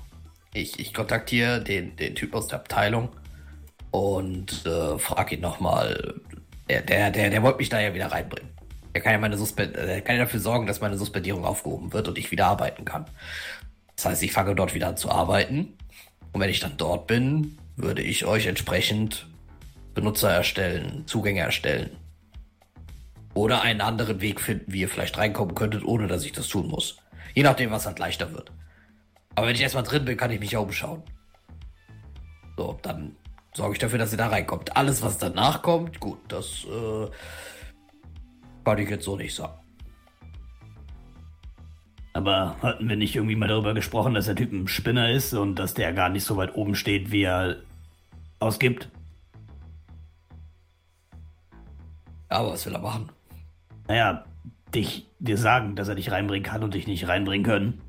Ich, 0.55 0.79
ich 0.79 0.95
kontaktiere 0.95 1.63
den, 1.63 1.97
den 1.97 2.15
Typ 2.15 2.35
aus 2.35 2.47
der 2.47 2.61
Abteilung 2.61 3.09
und 3.91 4.65
äh, 4.65 4.99
frage 4.99 5.35
ihn 5.35 5.41
nochmal, 5.41 6.15
der, 6.69 6.83
der, 6.83 7.11
der, 7.11 7.31
der 7.31 7.43
wollte 7.43 7.59
mich 7.59 7.69
da 7.69 7.81
ja 7.81 7.93
wieder 7.93 8.07
reinbringen. 8.07 8.51
Der 8.95 9.03
kann 9.03 9.13
ja 9.13 9.19
meine 9.19 9.37
Suspend 9.37 9.77
der 9.77 10.01
kann 10.01 10.17
ja 10.17 10.23
dafür 10.23 10.41
sorgen, 10.41 10.67
dass 10.67 10.81
meine 10.81 10.97
Suspendierung 10.97 11.45
aufgehoben 11.45 11.93
wird 11.93 12.09
und 12.09 12.17
ich 12.17 12.31
wieder 12.31 12.47
arbeiten 12.47 12.85
kann. 12.85 13.05
Das 13.97 14.07
heißt, 14.07 14.23
ich 14.23 14.33
fange 14.33 14.55
dort 14.55 14.75
wieder 14.75 14.89
an 14.89 14.97
zu 14.97 15.11
arbeiten. 15.11 15.77
Und 16.33 16.41
wenn 16.41 16.51
ich 16.51 16.61
dann 16.61 16.77
dort 16.77 17.07
bin, 17.07 17.59
würde 17.77 18.03
ich 18.03 18.25
euch 18.25 18.47
entsprechend 18.47 19.27
Benutzer 19.95 20.31
erstellen, 20.31 21.03
Zugänge 21.07 21.41
erstellen. 21.41 21.91
Oder 23.37 23.61
einen 23.61 23.83
anderen 23.83 24.23
Weg 24.23 24.41
finden, 24.41 24.73
wie 24.73 24.81
ihr 24.81 24.89
vielleicht 24.89 25.19
reinkommen 25.19 25.55
könntet, 25.55 25.85
ohne 25.85 26.07
dass 26.07 26.25
ich 26.25 26.33
das 26.33 26.49
tun 26.49 26.69
muss. 26.69 26.97
Je 27.35 27.43
nachdem, 27.43 27.71
was 27.71 27.85
halt 27.85 27.99
leichter 27.99 28.33
wird. 28.33 28.51
Aber 29.35 29.47
wenn 29.47 29.55
ich 29.55 29.61
erstmal 29.61 29.85
drin 29.85 30.07
bin, 30.07 30.17
kann 30.17 30.31
ich 30.31 30.41
mich 30.41 30.53
ja 30.53 30.59
umschauen. 30.59 31.03
So, 32.57 32.79
dann 32.81 33.15
sorge 33.53 33.75
ich 33.75 33.79
dafür, 33.79 33.99
dass 33.99 34.13
ihr 34.13 34.17
da 34.17 34.29
reinkommt. 34.29 34.75
Alles, 34.75 35.03
was 35.03 35.19
danach 35.19 35.61
kommt, 35.61 36.01
gut, 36.01 36.19
das 36.29 36.65
äh, 36.65 37.11
kann 38.65 38.79
ich 38.79 38.89
jetzt 38.89 39.05
so 39.05 39.17
nicht 39.17 39.35
sagen. 39.35 39.61
Aber 42.15 42.57
hatten 42.63 42.89
wir 42.89 42.97
nicht 42.97 43.15
irgendwie 43.15 43.37
mal 43.37 43.49
darüber 43.49 43.75
gesprochen, 43.75 44.15
dass 44.15 44.25
der 44.25 44.37
Typ 44.37 44.51
ein 44.51 44.67
Spinner 44.67 45.11
ist 45.11 45.35
und 45.35 45.57
dass 45.57 45.75
der 45.75 45.93
gar 45.93 46.09
nicht 46.09 46.25
so 46.25 46.39
weit 46.39 46.55
oben 46.55 46.75
steht, 46.75 47.11
wie 47.11 47.25
er 47.25 47.57
ausgibt? 48.41 48.89
Ja, 52.31 52.39
aber 52.39 52.53
was 52.53 52.65
will 52.65 52.73
er 52.73 52.81
machen? 52.81 53.11
Naja, 53.89 54.25
dich, 54.75 55.07
dir 55.19 55.39
sagen, 55.39 55.77
dass 55.77 55.89
er 55.89 55.95
dich 55.95 56.11
reinbringen 56.11 56.45
kann 56.45 56.63
und 56.63 56.75
dich 56.75 56.87
nicht 56.87 57.09
reinbringen 57.09 57.45
können. 57.45 57.81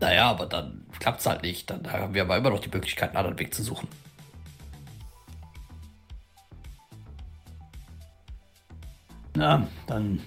Naja, 0.00 0.30
aber 0.30 0.46
dann 0.46 0.86
klappt's 0.98 1.26
halt 1.26 1.42
nicht. 1.42 1.68
Dann 1.70 1.90
haben 1.92 2.14
wir 2.14 2.22
aber 2.22 2.36
immer 2.36 2.50
noch 2.50 2.60
die 2.60 2.70
Möglichkeit, 2.70 3.10
einen 3.10 3.18
anderen 3.18 3.38
Weg 3.38 3.52
zu 3.52 3.62
suchen. 3.62 3.88
Na, 9.34 9.66
dann 9.86 10.20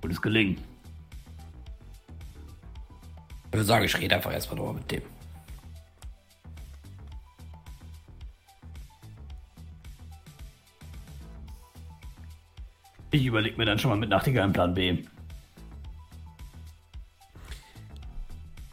wird 0.00 0.12
es 0.12 0.22
gelingen. 0.22 0.56
Ich 3.46 3.52
würde 3.52 3.64
sagen, 3.64 3.84
ich 3.84 3.98
rede 3.98 4.14
einfach 4.14 4.32
erstmal 4.32 4.56
nochmal 4.56 4.74
mit 4.74 4.90
dem. 4.90 5.02
Ich 13.12 13.26
überlege 13.26 13.56
mir 13.56 13.64
dann 13.64 13.78
schon 13.78 13.90
mal 13.90 13.96
mit 13.96 14.10
Nachtigall 14.10 14.44
einen 14.44 14.52
Plan 14.52 14.74
B. 14.74 15.02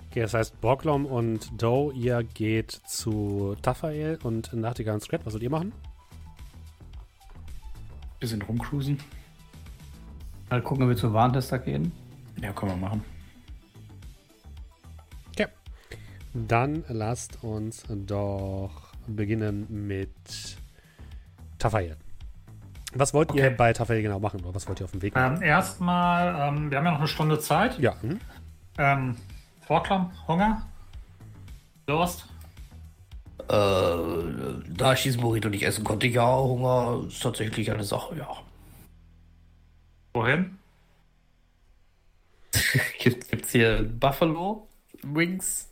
Okay, 0.10 0.22
das 0.22 0.34
heißt, 0.34 0.62
Borglom 0.62 1.06
und 1.06 1.62
Doe, 1.62 1.94
ihr 1.94 2.24
geht 2.24 2.72
zu 2.72 3.56
Tafael 3.62 4.20
und 4.24 4.54
Nachtigall 4.54 4.96
und 4.96 5.02
Scrat. 5.02 5.26
Was 5.26 5.34
sollt 5.34 5.44
ihr 5.44 5.50
machen? 5.50 5.74
Bisschen 8.20 8.42
rumcruisen. 8.42 9.00
Mal 10.50 10.62
gucken, 10.62 10.84
ob 10.84 10.90
wir 10.90 10.96
zur 10.96 11.14
Warntester 11.14 11.60
gehen. 11.60 11.92
Ja, 12.42 12.54
können 12.54 12.72
wir 12.74 12.78
machen. 12.78 13.04
Okay. 15.30 15.48
Dann 16.34 16.84
lasst 16.88 17.44
uns 17.44 17.84
doch 17.90 18.94
beginnen 19.08 19.68
mit 19.70 20.12
Tafael. 21.60 21.98
Was 22.94 23.14
wollt 23.14 23.34
ihr 23.34 23.46
Okay. 23.46 23.56
bei 23.56 23.74
Tafael 23.74 24.02
genau 24.02 24.20
machen? 24.20 24.42
Oder 24.44 24.56
was 24.56 24.68
wollt 24.68 24.80
ihr 24.80 24.86
auf 24.86 24.92
dem 24.92 25.02
Weg 25.02 25.14
machen? 25.14 25.38
Ähm, 25.38 25.42
erstmal, 25.44 26.50
ähm, 26.50 26.72
wir 26.72 26.78
haben 26.78 26.86
ja 26.86 26.92
noch 26.92 27.00
eine 27.00 27.08
Stunde 27.08 27.40
Zeit. 27.40 27.78
Ja, 27.80 27.96
hm? 28.02 28.20
Ähm, 28.78 29.16
Vorklamm, 29.66 30.12
Hunger, 30.28 30.66
Durst. 31.86 32.26
Äh, 33.40 33.46
da 33.50 34.94
ich 34.94 35.04
diesen 35.04 35.22
Burrito 35.22 35.50
nicht 35.50 35.64
essen 35.64 35.84
konnte, 35.84 36.08
ja, 36.08 36.38
Hunger 36.38 37.04
ist 37.08 37.22
tatsächlich 37.22 37.72
eine 37.72 37.84
Sache, 37.84 38.16
ja. 38.18 38.28
Wohin? 40.14 40.58
Gibt, 43.00 43.30
gibt's 43.30 43.52
hier 43.52 43.84
Buffalo 43.84 44.68
Wings 45.04 45.70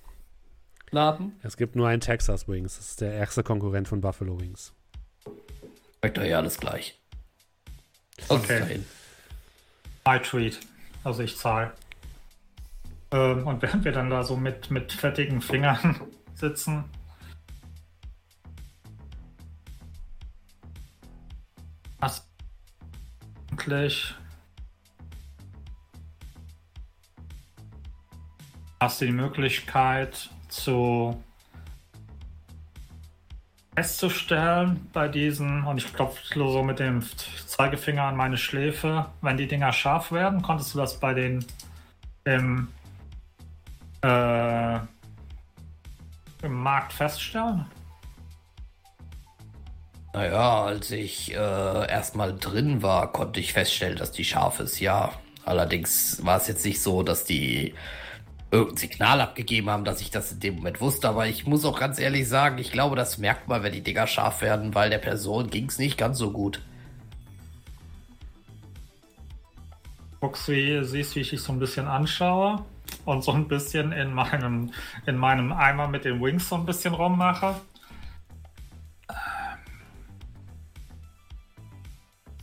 Laden? 0.92 1.38
es 1.44 1.58
gibt 1.58 1.76
nur 1.76 1.88
einen 1.88 2.02
Texas 2.02 2.48
Wings. 2.48 2.78
Das 2.78 2.90
ist 2.90 3.02
der 3.02 3.14
ärgste 3.16 3.44
Konkurrent 3.44 3.88
von 3.88 4.02
Buffalo 4.02 4.40
Wings. 4.40 4.74
Schmeckt 6.00 6.18
doch 6.18 6.24
ja 6.24 6.38
alles 6.38 6.58
gleich. 6.60 7.00
Okay. 8.30 8.84
My 10.06 10.20
Treat. 10.20 10.60
Also 11.04 11.24
ich 11.24 11.38
zahle. 11.38 11.74
Ähm, 13.12 13.46
und 13.46 13.62
während 13.62 13.84
wir 13.84 13.92
dann 13.92 14.10
da 14.10 14.24
so 14.24 14.36
mit, 14.36 14.72
mit 14.72 14.92
fettigen 14.92 15.42
Fingern 15.42 16.02
sitzen. 16.34 16.86
Was 22.00 22.28
eigentlich 23.52 24.16
hast 28.80 29.02
du 29.02 29.06
die 29.06 29.12
Möglichkeit 29.12 30.30
zu 30.50 31.24
festzustellen 33.76 34.90
bei 34.94 35.08
diesen, 35.08 35.64
und 35.66 35.78
ich 35.78 35.94
klopfe 35.94 36.22
so 36.34 36.64
mit 36.64 36.80
dem 36.80 37.04
Zeigefinger 37.46 38.04
an 38.04 38.16
meine 38.16 38.38
Schläfe, 38.38 39.08
wenn 39.22 39.38
die 39.38 39.48
Dinger 39.48 39.74
scharf 39.74 40.12
werden, 40.12 40.42
konntest 40.42 40.74
du 40.74 40.80
das 40.80 41.00
bei 41.00 41.14
den 41.14 41.46
im, 42.24 42.70
äh, 44.02 44.76
im 46.42 46.54
Markt 46.54 46.94
feststellen? 46.94 47.66
Naja, 50.14 50.64
als 50.64 50.92
ich 50.92 51.34
äh, 51.34 51.36
erstmal 51.36 52.38
drin 52.38 52.82
war, 52.82 53.12
konnte 53.12 53.42
ich 53.42 53.52
feststellen, 53.52 53.98
dass 53.98 54.14
die 54.14 54.24
scharf 54.24 54.62
ist, 54.62 54.80
ja. 54.80 55.12
Allerdings 55.44 56.26
war 56.26 56.38
es 56.38 56.48
jetzt 56.48 56.64
nicht 56.66 56.82
so, 56.82 57.04
dass 57.04 57.26
die 57.26 57.76
irgendein 58.52 58.78
Signal 58.78 59.22
abgegeben 59.22 59.70
haben, 59.70 59.86
dass 59.86 60.02
ich 60.02 60.12
das 60.12 60.32
in 60.32 60.40
dem 60.40 60.56
Moment 60.56 60.82
wusste. 60.82 61.10
Aber 61.10 61.28
ich 61.28 61.46
muss 61.46 61.66
auch 61.66 61.80
ganz 61.80 62.00
ehrlich 62.00 62.28
sagen, 62.28 62.58
ich 62.58 62.72
glaube, 62.72 62.96
das 62.96 63.18
merkt 63.18 63.48
man, 63.48 63.64
wenn 63.64 63.74
die 63.74 63.82
Dinger 63.82 64.08
scharf 64.08 64.42
werden, 64.42 64.76
weil 64.76 64.90
der 64.90 65.00
Person 65.00 65.50
ging 65.50 65.68
es 65.68 65.78
nicht 65.78 65.98
ganz 65.98 66.18
so 66.18 66.32
gut. 66.32 66.62
Guckst, 70.22 70.48
wie 70.48 70.84
siehst, 70.84 71.16
wie 71.16 71.22
ich 71.22 71.30
dich 71.30 71.42
so 71.42 71.52
ein 71.52 71.60
bisschen 71.60 71.88
anschaue 71.88 72.64
und 73.06 73.24
so 73.24 73.32
ein 73.32 73.48
bisschen 73.48 73.92
in 73.92 74.14
meinem, 74.14 74.72
in 75.06 75.18
meinem 75.18 75.52
Eimer 75.52 75.88
mit 75.88 76.06
den 76.06 76.22
Wings 76.22 76.50
so 76.50 76.56
ein 76.56 76.66
bisschen 76.66 76.94
rummache. 76.94 77.56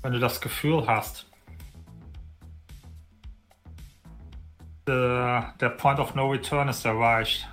Wenn 0.03 0.13
du 0.13 0.19
das 0.19 0.41
Gefühl 0.41 0.87
hast, 0.87 1.27
der, 4.93 5.55
der 5.61 5.71
Point 5.71 5.99
of 5.99 6.15
No 6.15 6.31
Return 6.31 6.69
ist 6.69 6.85
erreicht, 6.85 7.49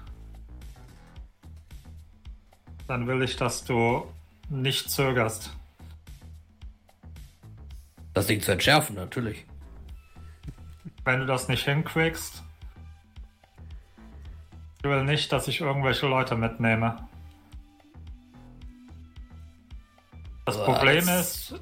dann 2.88 3.08
will 3.08 3.22
ich, 3.22 3.36
dass 3.36 3.64
du 3.64 4.12
nicht 4.50 4.90
zögerst. 4.90 5.56
Das 8.14 8.28
Ding 8.28 8.42
zu 8.42 8.52
entschärfen, 8.52 8.96
natürlich. 8.96 9.46
Wenn 11.06 11.20
du 11.20 11.26
das 11.26 11.48
nicht 11.48 11.64
hinkriegst, 11.64 12.44
ich 14.80 14.84
will 14.84 15.04
nicht, 15.04 15.32
dass 15.32 15.48
ich 15.48 15.62
irgendwelche 15.62 16.08
Leute 16.08 16.36
mitnehme. 16.36 17.08
Das 20.46 20.58
Aber 20.58 20.74
Problem 20.74 21.08
ist, 21.08 21.60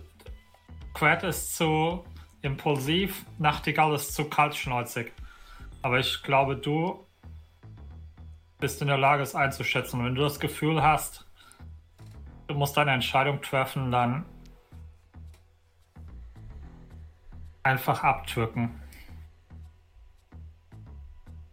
Quet 0.93 1.23
ist 1.23 1.55
zu 1.55 2.05
impulsiv, 2.41 3.25
Nachtigall 3.37 3.93
ist 3.95 4.13
zu 4.13 4.25
kaltschnäuzig. 4.25 5.11
Aber 5.87 5.99
ich 5.99 6.21
glaube, 6.21 6.57
du 6.57 7.07
bist 8.59 8.81
in 8.81 8.89
der 8.89 8.97
Lage, 8.97 9.23
es 9.23 9.35
einzuschätzen. 9.35 10.01
Und 10.01 10.07
wenn 10.07 10.15
du 10.15 10.21
das 10.21 10.37
Gefühl 10.37 10.83
hast, 10.83 11.25
du 12.47 12.55
musst 12.55 12.75
deine 12.75 12.91
Entscheidung 12.91 13.41
treffen, 13.41 13.89
dann 13.89 14.25
einfach 17.63 18.03
abtürken. 18.03 18.81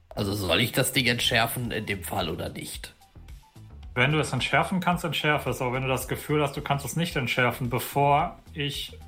Also 0.08 0.34
soll 0.34 0.58
ich 0.58 0.72
das 0.72 0.92
Ding 0.92 1.06
entschärfen 1.06 1.70
in 1.70 1.86
dem 1.86 2.02
Fall 2.02 2.28
oder 2.28 2.48
nicht? 2.48 2.92
Wenn 3.94 4.10
du 4.10 4.18
es 4.18 4.32
entschärfen 4.32 4.80
kannst, 4.80 5.04
entschärfe 5.04 5.50
es. 5.50 5.62
Aber 5.62 5.74
wenn 5.74 5.82
du 5.82 5.88
das 5.88 6.08
Gefühl 6.08 6.42
hast, 6.42 6.56
du 6.56 6.60
kannst 6.60 6.84
es 6.84 6.96
nicht 6.96 7.14
entschärfen, 7.14 7.70
bevor 7.70 8.40
ich 8.52 8.98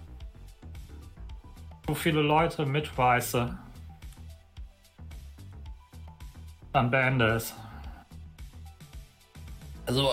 so 1.88 1.94
viele 1.96 2.22
Leute 2.22 2.64
mitreiße, 2.64 3.58
dann 6.76 6.90
beende 6.90 7.26
es. 7.34 7.54
Also 9.86 10.08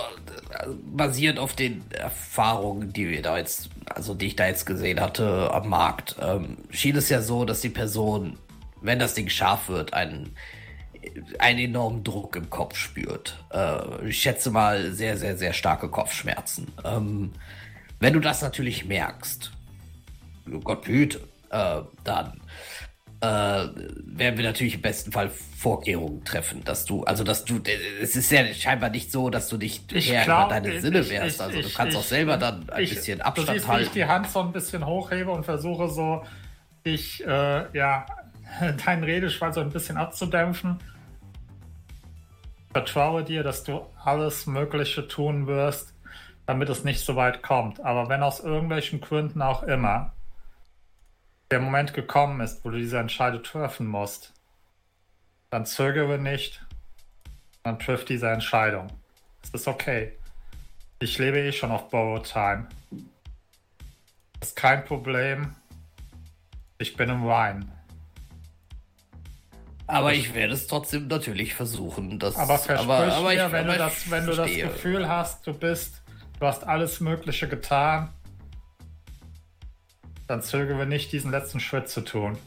äh, 0.52 0.68
basiert 0.85 1.40
auf 1.40 1.56
den 1.56 1.84
Erfahrungen, 1.91 2.94
die 2.94 3.10
wir 3.10 3.22
da 3.22 3.38
jetzt, 3.38 3.69
also 3.94 4.14
die 4.14 4.27
ich 4.27 4.35
da 4.35 4.48
jetzt 4.48 4.65
gesehen 4.65 4.99
hatte 4.99 5.52
am 5.52 5.69
Markt, 5.69 6.15
ähm, 6.22 6.57
schien 6.69 6.95
es 6.95 7.10
ja 7.10 7.22
so, 7.22 7.44
dass 7.44 7.61
die 7.61 7.69
Person, 7.69 8.38
wenn 8.81 8.99
das 8.99 9.14
Ding 9.14 9.30
scharf 9.30 9.68
wird, 9.68 9.94
einen, 9.94 10.35
einen 11.40 11.60
enormen 11.60 12.03
Druck 12.03 12.35
im 12.35 12.49
Kopf 12.49 12.77
spürt. 12.77 13.44
Äh, 13.52 14.07
ich 14.07 14.22
schätze 14.22 14.52
mal 14.52 14.91
sehr, 14.91 15.18
sehr, 15.18 15.38
sehr 15.38 15.53
starke 15.53 15.90
Kopfschmerzen. 15.90 16.72
Ähm, 16.85 17.31
wenn 17.99 18.14
du 18.14 18.19
das 18.19 18.41
natürlich 18.41 18.85
merkst, 18.85 19.52
Gott 20.64 20.84
behüte, 20.84 21.19
äh, 21.49 21.81
dann 22.03 22.41
äh, 23.24 23.26
werden 23.26 24.38
wir 24.38 24.44
natürlich 24.44 24.76
im 24.76 24.82
besten 24.82 25.12
Fall 25.14 25.30
Vorkehrungen 25.30 26.26
treffen, 26.26 26.62
dass 26.66 26.84
du, 26.84 27.04
also 27.06 27.24
dass 27.24 27.45
du, 27.45 27.62
es 28.02 28.16
ist 28.18 28.30
ja 28.32 28.45
scheinbar 28.54 28.90
nicht 28.90 29.12
so, 29.14 29.30
dass 29.30 29.48
du 29.48 29.58
nicht 29.58 29.91
Ich 29.94 30.12
Herr 30.12 30.26
glaub, 30.26 30.48
über 30.48 30.50
deine 30.60 30.74
ich- 30.74 30.82
Sinne 30.82 31.10
wärst. 31.10 31.36
ich- 31.38 31.41
Also 31.41 31.62
du 31.62 31.70
kannst 31.74 31.98
auch 31.98 32.04
selber 32.04 32.38
dann 32.38 32.70
ein 32.70 32.84
bisschen 32.84 33.22
Abstand 33.22 33.50
siehst, 33.50 33.68
wie 33.68 33.72
ich 33.72 33.78
halten. 33.78 33.91
die 33.95 34.06
Hand 34.06 34.30
so 34.30 34.41
ein 34.41 34.52
bisschen 34.52 34.86
hochhebe 34.86 35.32
und 35.32 35.45
versuche 35.45 35.88
so, 35.90 36.24
dich, 36.86 37.26
äh, 37.26 37.78
ja, 37.78 38.06
deinen 38.86 39.04
Redeschwall 39.04 39.54
so 39.54 39.62
ein 39.62 39.70
bisschen 39.70 39.98
abzudämpfen. 39.98 40.80
Vertraue 42.72 43.24
dir, 43.24 43.44
dass 43.44 43.64
du 43.64 43.82
alles 44.04 44.48
Mögliche 44.48 45.08
tun 45.08 45.48
wirst, 45.48 45.94
damit 46.45 46.70
es 46.70 46.84
nicht 46.84 47.00
so 47.06 47.16
weit 47.16 47.44
kommt. 47.44 47.80
Aber 47.86 48.10
wenn 48.10 48.24
aus 48.24 48.40
irgendwelchen 48.40 49.00
Gründen 49.00 49.41
auch 49.41 49.64
immer 49.64 50.12
der 51.54 51.60
Moment 51.60 51.94
gekommen 51.94 52.42
ist, 52.42 52.66
wo 52.66 52.72
du 52.72 52.78
diese 52.78 52.98
Entscheidung 52.98 53.44
treffen 53.44 53.86
musst, 53.86 54.34
dann 55.52 55.68
zögere 55.68 56.18
nicht, 56.18 56.66
dann 57.62 57.78
triff 57.78 58.06
diese 58.06 58.28
Entscheidung. 58.32 58.88
Es 59.44 59.52
ist 59.52 59.68
okay. 59.68 60.14
Ich 60.98 61.20
lebe 61.20 61.40
eh 61.40 61.52
schon 61.52 61.70
auf 61.70 61.90
Borrow 61.92 62.20
Time. 62.24 62.68
Ist 64.42 64.56
kein 64.56 64.84
Problem. 64.84 65.54
Ich 66.80 66.98
bin 66.98 67.10
im 67.10 67.28
Wein. 67.28 67.72
Aber 69.86 70.12
ich 70.14 70.34
werde 70.34 70.54
es 70.54 70.66
trotzdem 70.66 71.08
natürlich 71.08 71.54
versuchen. 71.54 72.18
Das, 72.18 72.36
Aber 72.36 72.58
versprich 72.58 72.80
aber, 72.80 73.14
aber 73.14 73.30
mir, 73.30 73.46
ich, 73.46 73.52
wenn, 73.52 73.66
aber 73.66 73.74
du 73.74 73.78
das, 73.78 74.10
wenn 74.10 74.26
du 74.26 74.34
das. 74.34 74.50
Gefühl 74.50 75.08
hast, 75.08 75.46
du 75.46 75.54
bist, 75.54 76.02
du 76.40 76.48
hast 76.48 76.64
alles 76.64 77.00
Mögliche 77.00 77.48
getan, 77.48 78.10
dann 80.28 80.41
zögere 80.41 80.86
nicht, 80.86 81.12
diesen 81.12 81.32
letzten 81.32 81.60
Schritt 81.60 81.90
zu 81.90 82.02
tun. 82.02 82.38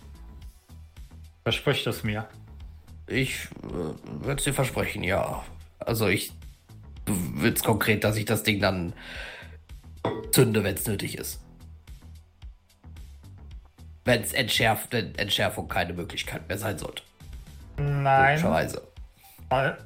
Versprich 1.43 1.85
das 1.85 2.03
mir. 2.03 2.29
Ich 3.07 3.49
äh, 3.63 4.25
würde 4.25 4.39
es 4.39 4.45
dir 4.45 4.55
versprechen, 4.55 5.05
ja. 5.05 5.45
Also 5.79 6.09
ich 6.09 6.33
du 7.07 7.15
willst 7.41 7.65
konkret, 7.65 8.05
dass 8.05 8.17
ich 8.17 8.27
das 8.27 8.43
Ding 8.43 8.61
dann 8.61 8.93
zünde, 10.33 10.63
wenn 10.63 10.75
es 10.75 10.87
nötig 10.87 11.17
ist. 11.17 11.41
Wenn 14.05 14.23
es 14.23 14.33
entschärft, 14.33 14.93
wenn 14.93 15.15
Entschärfung 15.17 15.67
keine 15.69 15.95
Möglichkeit 15.95 16.47
mehr 16.49 16.59
sein 16.59 16.79
sollte. 16.79 17.03
Nein, 17.79 18.37
Logischerweise. 18.37 18.83
weil, 19.49 19.79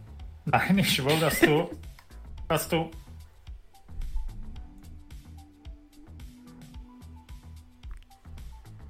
nein, 0.45 0.79
ich 0.79 1.05
will, 1.05 1.19
dass 1.21 1.41
du, 1.41 1.71
dass 2.49 2.69
du 2.69 2.91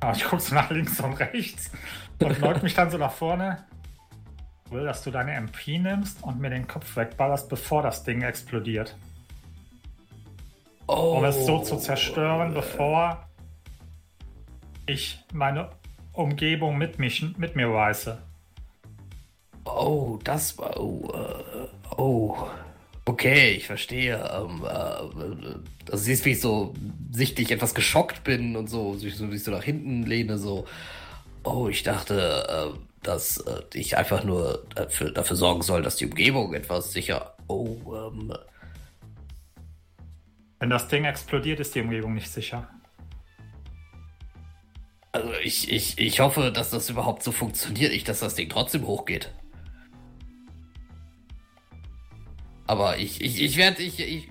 Ah, 0.01 0.13
ich 0.17 0.25
gucke 0.25 0.43
so 0.43 0.55
nach 0.55 0.71
links 0.71 0.99
und 1.01 1.15
rechts 1.15 1.71
und 2.19 2.41
neug 2.41 2.63
mich 2.63 2.75
dann 2.75 2.91
so 2.91 2.99
nach 2.99 3.13
vorne. 3.13 3.65
Ich 4.65 4.73
will, 4.73 4.85
dass 4.85 5.03
du 5.03 5.11
deine 5.11 5.35
MP 5.35 5.79
nimmst 5.79 6.23
und 6.23 6.41
mir 6.41 6.51
den 6.51 6.67
Kopf 6.67 6.97
wegballerst, 6.97 7.49
bevor 7.49 7.83
das 7.83 8.05
Ding 8.05 8.23
explodiert. 8.23 8.97
Oh, 10.87 11.19
Um 11.19 11.25
es 11.25 11.45
so 11.47 11.61
zu 11.61 11.77
zerstören, 11.77 12.55
bevor 12.55 13.29
ich 14.87 15.25
meine 15.33 15.71
Umgebung 16.13 16.79
mit, 16.79 16.99
mich, 16.99 17.37
mit 17.37 17.55
mir 17.55 17.69
reiße. 17.69 18.19
Oh, 19.65 20.19
das 20.25 20.59
war. 20.59 20.79
Oh, 20.81 21.09
äh, 21.15 21.97
oh. 21.97 22.37
Okay, 23.05 23.53
ich 23.53 23.67
verstehe. 23.67 24.17
Ähm, 24.17 24.65
äh, 24.65 25.91
du 25.91 25.97
siehst, 25.97 26.25
wie 26.25 26.33
ich 26.33 26.41
so 26.41 26.75
sichtlich 27.11 27.51
etwas 27.51 27.75
geschockt 27.75 28.25
bin 28.25 28.57
und 28.57 28.69
so, 28.69 28.95
so 28.95 29.31
wie 29.31 29.37
ich 29.37 29.45
so 29.45 29.51
nach 29.51 29.65
hinten 29.65 30.05
lehne, 30.05 30.39
so. 30.39 30.67
Oh, 31.43 31.69
ich 31.69 31.83
dachte, 31.83 32.75
äh, 32.75 32.79
dass 33.03 33.39
äh, 33.39 33.63
ich 33.75 33.97
einfach 33.97 34.25
nur 34.25 34.67
dafür, 34.75 35.11
dafür 35.11 35.37
sorgen 35.37 35.63
soll, 35.63 35.83
dass 35.83 35.97
die 35.97 36.07
Umgebung 36.07 36.55
etwas 36.55 36.93
sicher. 36.93 37.35
Oh, 37.47 37.77
ähm. 37.95 38.33
Wenn 40.59 40.71
das 40.71 40.89
Ding 40.89 41.05
explodiert, 41.05 41.61
ist 41.61 41.75
die 41.75 41.81
Umgebung 41.81 42.15
nicht 42.15 42.31
sicher. 42.31 42.69
Also 45.13 45.33
ich, 45.43 45.73
ich, 45.73 45.99
ich 45.99 46.21
hoffe, 46.21 46.53
dass 46.53 46.71
das 46.71 46.91
überhaupt 46.91 47.23
so 47.23 47.33
funktioniert, 47.33 47.93
nicht, 47.93 48.09
dass 48.09 48.21
das 48.21 48.35
Ding 48.35 48.49
trotzdem 48.49 48.87
hochgeht. 48.87 49.33
Aber 52.71 52.99
ich, 52.99 53.21
ich, 53.21 53.43
ich 53.43 53.57
werde 53.57 53.83
ich, 53.83 53.99
ich, 53.99 54.29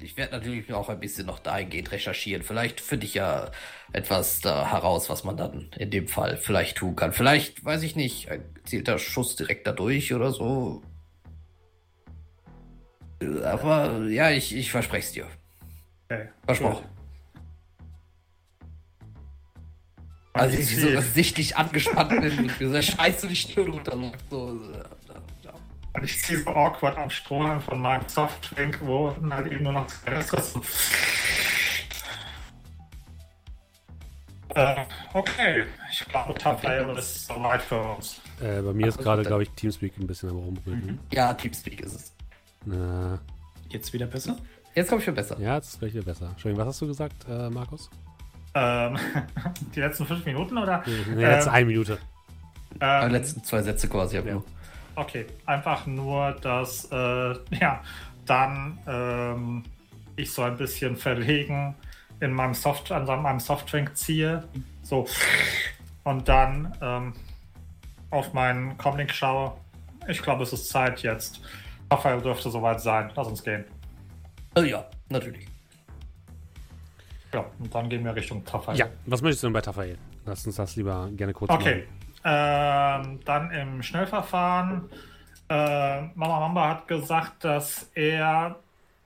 ich 0.00 0.16
werd 0.16 0.32
natürlich 0.32 0.72
auch 0.72 0.88
ein 0.88 0.98
bisschen 0.98 1.26
noch 1.26 1.38
dahingehend 1.38 1.92
recherchieren. 1.92 2.42
Vielleicht 2.42 2.80
finde 2.80 3.06
ich 3.06 3.14
ja 3.14 3.52
etwas 3.92 4.40
da 4.40 4.68
heraus, 4.68 5.08
was 5.08 5.22
man 5.22 5.36
dann 5.36 5.70
in 5.78 5.88
dem 5.92 6.08
Fall 6.08 6.38
vielleicht 6.38 6.78
tun 6.78 6.96
kann. 6.96 7.12
Vielleicht, 7.12 7.64
weiß 7.64 7.84
ich 7.84 7.94
nicht, 7.94 8.26
zielt 8.64 8.88
der 8.88 8.98
Schuss 8.98 9.36
direkt 9.36 9.64
da 9.68 9.70
durch 9.70 10.12
oder 10.12 10.32
so. 10.32 10.82
Aber 13.44 14.08
ja, 14.08 14.32
ich, 14.32 14.56
ich 14.56 14.72
verspreche 14.72 15.06
es 15.06 15.12
dir. 15.12 15.26
Okay. 16.10 16.30
Versprochen. 16.46 16.84
Also 20.32 20.58
ich 20.58 20.76
so 20.76 21.00
sichtlich 21.00 21.56
angespannt 21.56 22.10
bin 22.20 22.38
und 22.40 22.58
dieser 22.58 22.82
Scheiße 22.82 23.28
die 23.28 23.36
Stirn 23.36 23.70
runterläuft. 23.70 24.28
So. 24.30 24.60
Und 25.94 26.04
ich 26.04 26.22
ziehe 26.22 26.38
so 26.40 26.50
awkward 26.50 26.96
am 26.98 27.10
Strom 27.10 27.60
von 27.60 27.80
meinem 27.80 28.06
Softdrink, 28.08 28.78
wo 28.82 29.14
halt 29.30 29.50
eben 29.50 29.64
nur 29.64 29.72
noch 29.72 29.86
das 30.04 30.32
ist. 30.32 30.58
Äh, 34.54 34.76
okay, 35.12 35.64
ich 35.90 36.04
glaube, 36.06 36.34
Tafael 36.34 36.96
ist 36.96 37.26
soweit 37.26 37.62
für 37.62 37.80
uns. 37.80 38.20
Äh, 38.40 38.62
bei 38.62 38.72
mir 38.72 38.88
ist 38.88 38.98
gerade, 38.98 39.22
glaube 39.22 39.42
ich, 39.42 39.50
Teamspeak 39.50 39.98
ein 39.98 40.06
bisschen 40.06 40.30
am 40.30 40.36
Rumbrüllen. 40.36 40.86
Mhm. 40.86 40.98
Ja, 41.12 41.34
Teamspeak 41.34 41.80
ist 41.80 41.94
es. 41.94 42.16
Na. 42.64 43.18
Jetzt 43.68 43.92
wieder 43.92 44.06
besser? 44.06 44.36
Jetzt 44.74 44.88
komme 44.88 45.00
ich 45.00 45.04
schon 45.04 45.14
besser. 45.14 45.38
Ja, 45.38 45.56
jetzt 45.56 45.74
ist 45.74 45.78
gleich 45.80 45.92
wieder 45.92 46.04
besser. 46.04 46.30
Entschuldigung, 46.30 46.64
was 46.64 46.74
hast 46.74 46.80
du 46.80 46.86
gesagt, 46.86 47.26
äh, 47.28 47.50
Markus? 47.50 47.90
Ähm, 48.54 48.96
die 49.74 49.80
letzten 49.80 50.06
fünf 50.06 50.24
Minuten 50.24 50.56
oder? 50.56 50.82
Nee, 50.86 51.04
die 51.06 51.24
letzte 51.24 51.50
ähm, 51.50 51.54
eine 51.54 51.66
Minute. 51.66 51.98
Ähm, 52.80 53.08
die 53.08 53.12
letzten 53.12 53.44
zwei 53.44 53.62
Sätze 53.62 53.88
quasi. 53.88 54.16
Ja. 54.16 54.42
Okay, 54.98 55.26
einfach 55.46 55.86
nur, 55.86 56.32
dass 56.32 56.86
äh, 56.90 56.96
ja, 57.60 57.80
dann 58.26 58.78
ähm, 58.88 59.62
ich 60.16 60.32
so 60.32 60.42
ein 60.42 60.56
bisschen 60.56 60.96
verlegen 60.96 61.76
in 62.18 62.32
meinem 62.32 62.54
Soft, 62.54 62.90
an 62.90 63.06
meinem 63.06 63.38
Softdrink 63.38 63.96
ziehe. 63.96 64.42
So. 64.82 65.06
Und 66.02 66.28
dann 66.28 66.76
ähm, 66.82 67.12
auf 68.10 68.32
meinen 68.32 68.76
Comlink 68.76 69.12
schaue. 69.12 69.52
Ich 70.08 70.20
glaube, 70.20 70.42
es 70.42 70.52
ist 70.52 70.68
Zeit 70.68 71.00
jetzt. 71.04 71.42
Raphael 71.92 72.20
dürfte 72.20 72.50
soweit 72.50 72.80
sein. 72.80 73.12
Lass 73.14 73.28
uns 73.28 73.44
gehen. 73.44 73.64
Oh 74.56 74.62
ja, 74.62 74.84
natürlich. 75.10 75.46
Ja, 77.32 77.44
und 77.60 77.72
dann 77.72 77.88
gehen 77.88 78.04
wir 78.04 78.16
Richtung 78.16 78.44
Tafael. 78.44 78.76
Ja, 78.76 78.88
was 79.06 79.22
möchtest 79.22 79.44
du 79.44 79.46
denn 79.46 79.52
bei 79.52 79.60
Tafael? 79.60 79.96
Lass 80.26 80.44
uns 80.44 80.56
das 80.56 80.74
lieber 80.74 81.08
gerne 81.12 81.32
kurz 81.32 81.52
Okay. 81.52 81.86
Ähm, 82.30 83.20
dann 83.24 83.50
im 83.52 83.82
Schnellverfahren. 83.82 84.90
Äh, 85.48 86.02
Mama 86.14 86.40
Mamba 86.40 86.68
hat 86.68 86.88
gesagt, 86.88 87.42
dass 87.42 87.90
er 87.94 88.56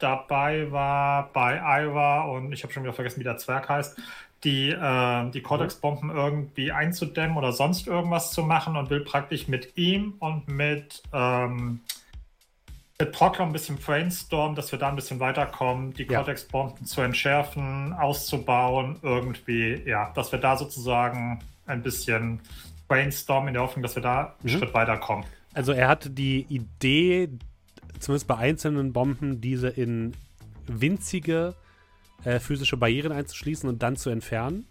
dabei 0.01 0.73
war 0.73 1.29
bei 1.33 1.55
Ira 1.55 2.23
und 2.23 2.53
ich 2.53 2.65
habe 2.65 2.73
schon 2.73 2.83
wieder 2.83 2.93
vergessen, 2.93 3.21
wie 3.21 3.25
der 3.25 3.37
Zwerg 3.37 3.69
heißt, 3.69 3.97
die, 4.43 4.71
äh, 4.71 5.31
die 5.31 5.41
Cortex-Bomben 5.41 6.11
irgendwie 6.11 6.73
einzudämmen 6.73 7.37
oder 7.37 7.53
sonst 7.53 7.87
irgendwas 7.87 8.33
zu 8.33 8.43
machen 8.43 8.77
und 8.77 8.91
will 8.91 9.05
praktisch 9.05 9.47
mit 9.47 9.77
ihm 9.77 10.15
und 10.19 10.49
mit 10.49 11.01
ähm, 11.13 11.81
mit 12.99 13.13
Proclum 13.13 13.51
ein 13.51 13.53
bisschen 13.53 13.79
brainstormen, 13.79 14.57
dass 14.57 14.71
wir 14.73 14.79
da 14.79 14.89
ein 14.89 14.97
bisschen 14.97 15.21
weiterkommen, 15.21 15.93
die 15.93 16.05
ja. 16.05 16.19
Cortex-Bomben 16.19 16.87
zu 16.87 17.01
entschärfen, 17.03 17.93
auszubauen, 17.93 18.97
irgendwie, 19.03 19.81
ja, 19.87 20.11
dass 20.15 20.33
wir 20.33 20.39
da 20.41 20.57
sozusagen 20.57 21.41
ein 21.67 21.83
bisschen 21.83 22.41
brainstormen 22.93 23.49
in 23.49 23.55
der 23.55 23.63
Hoffnung, 23.63 23.83
dass 23.83 23.95
wir 23.95 24.03
da 24.03 24.37
einen 24.43 24.55
mhm. 24.55 24.59
Schritt 24.59 24.75
weiterkommen. 24.75 25.25
Also 25.55 25.73
er 25.73 25.89
hatte 25.89 26.11
die 26.11 26.43
Idee, 26.51 27.31
zumindest 27.99 28.29
bei 28.29 28.37
einzelnen 28.37 28.93
Bomben, 28.93 29.41
diese 29.41 29.69
in 29.69 30.13
winzige 30.67 31.55
äh, 32.25 32.39
physische 32.39 32.77
Barrieren 32.77 33.13
einzuschließen 33.13 33.67
und 33.67 33.83
dann 33.83 33.97
zu 33.97 34.11
entfernen. 34.11 34.67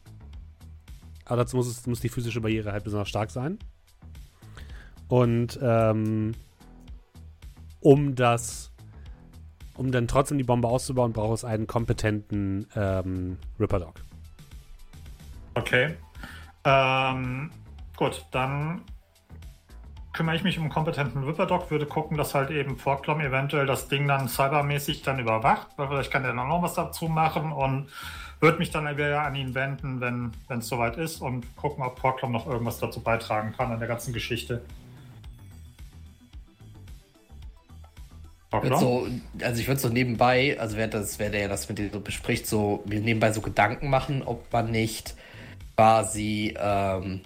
Aber 1.26 1.38
dazu 1.38 1.58
muss, 1.58 1.68
es, 1.68 1.88
muss 1.88 2.00
die 2.00 2.10
physische 2.10 2.42
Barriere 2.42 2.72
halt 2.72 2.84
besonders 2.84 3.10
stark 3.10 3.32
sein. 3.32 3.58
Und 5.08 5.60
ähm, 5.62 6.34
um 7.80 8.16
das, 8.16 8.72
um 9.76 9.92
dann 9.92 10.08
trotzdem 10.08 10.38
die 10.38 10.44
Bombe 10.44 10.68
auszubauen, 10.68 11.12
braucht 11.12 11.40
es 11.40 11.44
einen 11.44 11.66
kompetenten 11.66 12.68
ähm, 12.76 13.38
Ripper 13.60 13.80
Dog. 13.80 13.96
Okay. 15.56 15.96
Ähm, 16.64 17.50
gut, 17.96 18.26
dann 18.32 18.82
kümmere 20.14 20.36
ich 20.36 20.44
mich 20.44 20.58
um 20.58 20.64
einen 20.66 20.74
kompetenten 20.74 21.24
Ripper 21.24 21.46
Dog, 21.46 21.72
würde 21.72 21.86
gucken, 21.86 22.18
dass 22.18 22.36
halt 22.36 22.50
eben 22.52 22.78
Forklom 22.78 23.22
eventuell 23.22 23.66
das 23.66 23.88
Ding 23.88 24.08
dann 24.08 24.28
cybermäßig 24.28 25.04
dann 25.04 25.20
überwacht, 25.20 25.68
weil 25.78 25.88
vielleicht 25.88 26.12
kann 26.12 26.24
der 26.24 26.34
dann 26.34 26.48
noch 26.48 26.62
was 26.62 26.74
dazu 26.74 27.08
machen 27.08 27.52
und 27.52 27.88
würde 28.42 28.58
mich 28.58 28.72
dann 28.72 28.86
wieder 28.98 29.22
an 29.22 29.36
ihn 29.36 29.54
wenden, 29.54 30.02
wenn 30.02 30.60
es 30.60 30.68
soweit 30.68 30.98
ist 30.98 31.22
und 31.22 31.56
gucken, 31.56 31.84
ob 31.84 32.00
Forklom 32.00 32.32
noch 32.32 32.48
irgendwas 32.48 32.80
dazu 32.80 33.00
beitragen 33.02 33.54
kann 33.56 33.72
an 33.72 33.80
der 33.80 33.88
ganzen 33.88 34.14
Geschichte. 34.14 34.62
So, 38.80 39.08
also 39.42 39.62
ich 39.62 39.68
würde 39.68 39.80
so 39.80 39.88
nebenbei, 39.88 40.58
also 40.60 40.76
wer 40.76 40.90
das, 40.90 41.20
wer 41.20 41.30
der 41.30 41.48
das 41.48 41.70
mit 41.70 41.78
dir 41.78 41.90
so 41.90 42.02
bespricht, 42.02 42.48
so 42.48 42.84
mir 42.86 43.00
nebenbei 43.00 43.32
so 43.32 43.40
Gedanken 43.40 43.90
machen, 43.90 44.24
ob 44.24 44.52
man 44.52 44.72
nicht 44.72 45.16
quasi 45.78 46.54
ähm, 46.60 47.22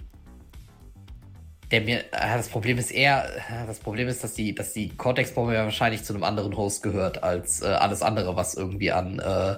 der 1.70 1.80
mir 1.80 2.00
äh, 2.12 2.36
das 2.36 2.48
Problem 2.48 2.78
ist 2.78 2.90
eher 2.90 3.28
das 3.66 3.78
Problem 3.78 4.08
ist, 4.08 4.22
dass 4.22 4.34
die 4.34 4.54
dass 4.54 4.72
die 4.72 4.90
Cortex 4.96 5.32
Bombe 5.32 5.54
ja 5.54 5.64
wahrscheinlich 5.64 6.04
zu 6.04 6.14
einem 6.14 6.24
anderen 6.24 6.56
Host 6.56 6.82
gehört 6.82 7.22
als 7.22 7.62
äh, 7.62 7.66
alles 7.66 8.02
andere, 8.02 8.36
was 8.36 8.54
irgendwie 8.54 8.92
an 8.92 9.18
äh, 9.18 9.56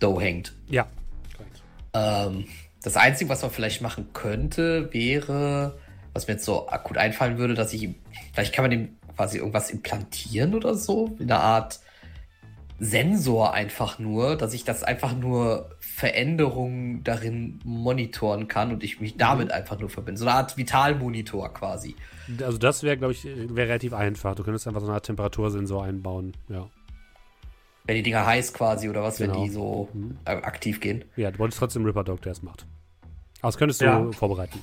Doe 0.00 0.20
hängt. 0.20 0.54
Ja. 0.68 0.86
Ähm, 1.94 2.46
das 2.82 2.96
einzige, 2.96 3.30
was 3.30 3.42
man 3.42 3.50
vielleicht 3.50 3.82
machen 3.82 4.12
könnte, 4.12 4.92
wäre, 4.92 5.78
was 6.12 6.28
mir 6.28 6.34
jetzt 6.34 6.44
so 6.44 6.68
akut 6.68 6.98
einfallen 6.98 7.38
würde, 7.38 7.54
dass 7.54 7.72
ich 7.72 7.88
vielleicht 8.32 8.54
kann 8.54 8.64
man 8.64 8.70
dem 8.70 8.96
quasi 9.16 9.38
irgendwas 9.38 9.70
implantieren 9.70 10.54
oder 10.54 10.74
so, 10.74 11.16
in 11.18 11.30
einer 11.30 11.40
Art 11.40 11.80
Sensor 12.78 13.54
einfach 13.54 13.98
nur, 13.98 14.36
dass 14.36 14.52
ich 14.52 14.64
das 14.64 14.82
einfach 14.82 15.14
nur 15.16 15.75
Veränderungen 15.96 17.02
darin 17.04 17.58
monitoren 17.64 18.48
kann 18.48 18.70
und 18.70 18.84
ich 18.84 19.00
mich 19.00 19.14
mhm. 19.14 19.18
damit 19.18 19.50
einfach 19.50 19.78
nur 19.80 19.88
verbinde. 19.88 20.18
So 20.18 20.26
eine 20.26 20.34
Art 20.34 20.58
Vitalmonitor 20.58 21.54
quasi. 21.54 21.96
Also 22.38 22.58
das 22.58 22.82
wäre, 22.82 22.98
glaube 22.98 23.14
ich, 23.14 23.24
wäre 23.24 23.70
relativ 23.70 23.94
einfach. 23.94 24.34
Du 24.34 24.44
könntest 24.44 24.68
einfach 24.68 24.82
so 24.82 24.88
eine 24.88 24.96
Art 24.96 25.06
Temperatursensor 25.06 25.84
einbauen, 25.84 26.34
ja. 26.50 26.68
Wenn 27.84 27.96
die 27.96 28.02
Dinger 28.02 28.26
heiß 28.26 28.52
quasi 28.52 28.90
oder 28.90 29.04
was, 29.04 29.16
genau. 29.16 29.36
wenn 29.36 29.44
die 29.44 29.48
so 29.48 29.88
mhm. 29.94 30.18
aktiv 30.26 30.80
gehen. 30.80 31.02
Ja, 31.16 31.30
du 31.30 31.38
wolltest 31.38 31.60
trotzdem 31.60 31.86
Ripper 31.86 32.04
Dog, 32.04 32.20
der 32.20 32.32
es 32.32 32.42
macht. 32.42 32.66
Aber 33.40 33.48
das 33.48 33.56
könntest 33.56 33.80
du 33.80 33.86
ja. 33.86 34.12
vorbereiten. 34.12 34.58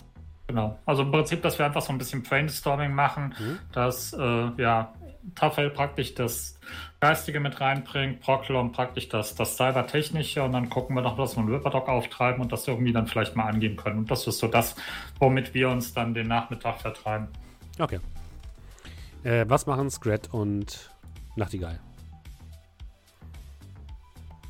Genau. 0.46 0.78
Also 0.86 1.02
im 1.02 1.12
Prinzip, 1.12 1.42
dass 1.42 1.58
wir 1.58 1.66
einfach 1.66 1.82
so 1.82 1.92
ein 1.92 1.98
bisschen 1.98 2.22
Brainstorming 2.22 2.94
machen, 2.94 3.34
mhm. 3.40 3.58
dass 3.72 4.14
äh, 4.14 4.52
ja, 4.58 4.94
Tafel 5.36 5.70
praktisch 5.70 6.16
das 6.16 6.60
Geistige 7.00 7.40
mit 7.40 7.60
reinbringt, 7.60 8.22
Proclon 8.22 8.72
praktisch 8.72 9.10
das, 9.10 9.36
das 9.36 9.58
Cybertechnische 9.58 10.44
und 10.44 10.54
dann 10.54 10.70
gucken 10.70 10.96
wir 10.96 11.02
noch, 11.02 11.18
dass 11.18 11.36
wir 11.36 11.44
einen 11.44 11.54
Ripperdoc 11.54 11.88
auftreiben 11.88 12.42
und 12.42 12.52
das 12.52 12.68
irgendwie 12.68 12.94
dann 12.94 13.08
vielleicht 13.08 13.36
mal 13.36 13.46
angehen 13.46 13.76
können. 13.76 14.00
Und 14.00 14.12
das 14.12 14.28
ist 14.28 14.40
so 14.40 14.48
das, 14.48 14.76
womit 15.20 15.54
wir 15.54 15.70
uns 15.70 15.94
dann 15.94 16.14
den 16.14 16.28
Nachmittag 16.28 16.82
vertreiben. 16.82 17.28
Okay. 17.80 18.00
Äh, 19.24 19.46
was 19.48 19.66
machen 19.66 19.90
Scrat 19.90 20.34
und 20.34 20.90
Nachtigall? 21.36 21.80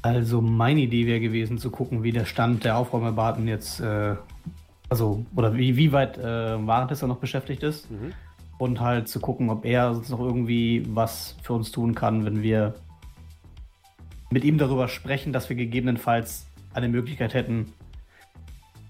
Also 0.01 0.41
meine 0.41 0.81
Idee 0.81 1.07
wäre 1.07 1.19
gewesen, 1.21 1.57
zu 1.57 1.71
gucken, 1.71 2.03
wie 2.03 2.11
der 2.11 2.25
Stand 2.25 2.65
der 2.65 2.77
Aufräumerbaten 2.77 3.47
jetzt 3.47 3.79
äh, 3.79 4.15
also, 4.93 5.25
oder 5.35 5.55
wie, 5.55 5.75
wie 5.75 5.91
weit 5.91 6.19
äh, 6.19 6.67
Warentester 6.67 7.07
noch 7.07 7.17
beschäftigt 7.17 7.63
ist. 7.63 7.89
Mhm. 7.89 8.13
Und 8.57 8.79
halt 8.79 9.07
zu 9.07 9.19
gucken, 9.19 9.49
ob 9.49 9.65
er 9.65 9.93
sonst 9.93 10.09
noch 10.09 10.19
irgendwie 10.19 10.85
was 10.89 11.35
für 11.41 11.53
uns 11.53 11.71
tun 11.71 11.95
kann, 11.95 12.23
wenn 12.25 12.41
wir 12.41 12.75
mit 14.31 14.43
ihm 14.43 14.57
darüber 14.57 14.87
sprechen, 14.87 15.33
dass 15.33 15.49
wir 15.49 15.55
gegebenenfalls 15.55 16.47
eine 16.73 16.89
Möglichkeit 16.89 17.33
hätten, 17.33 17.73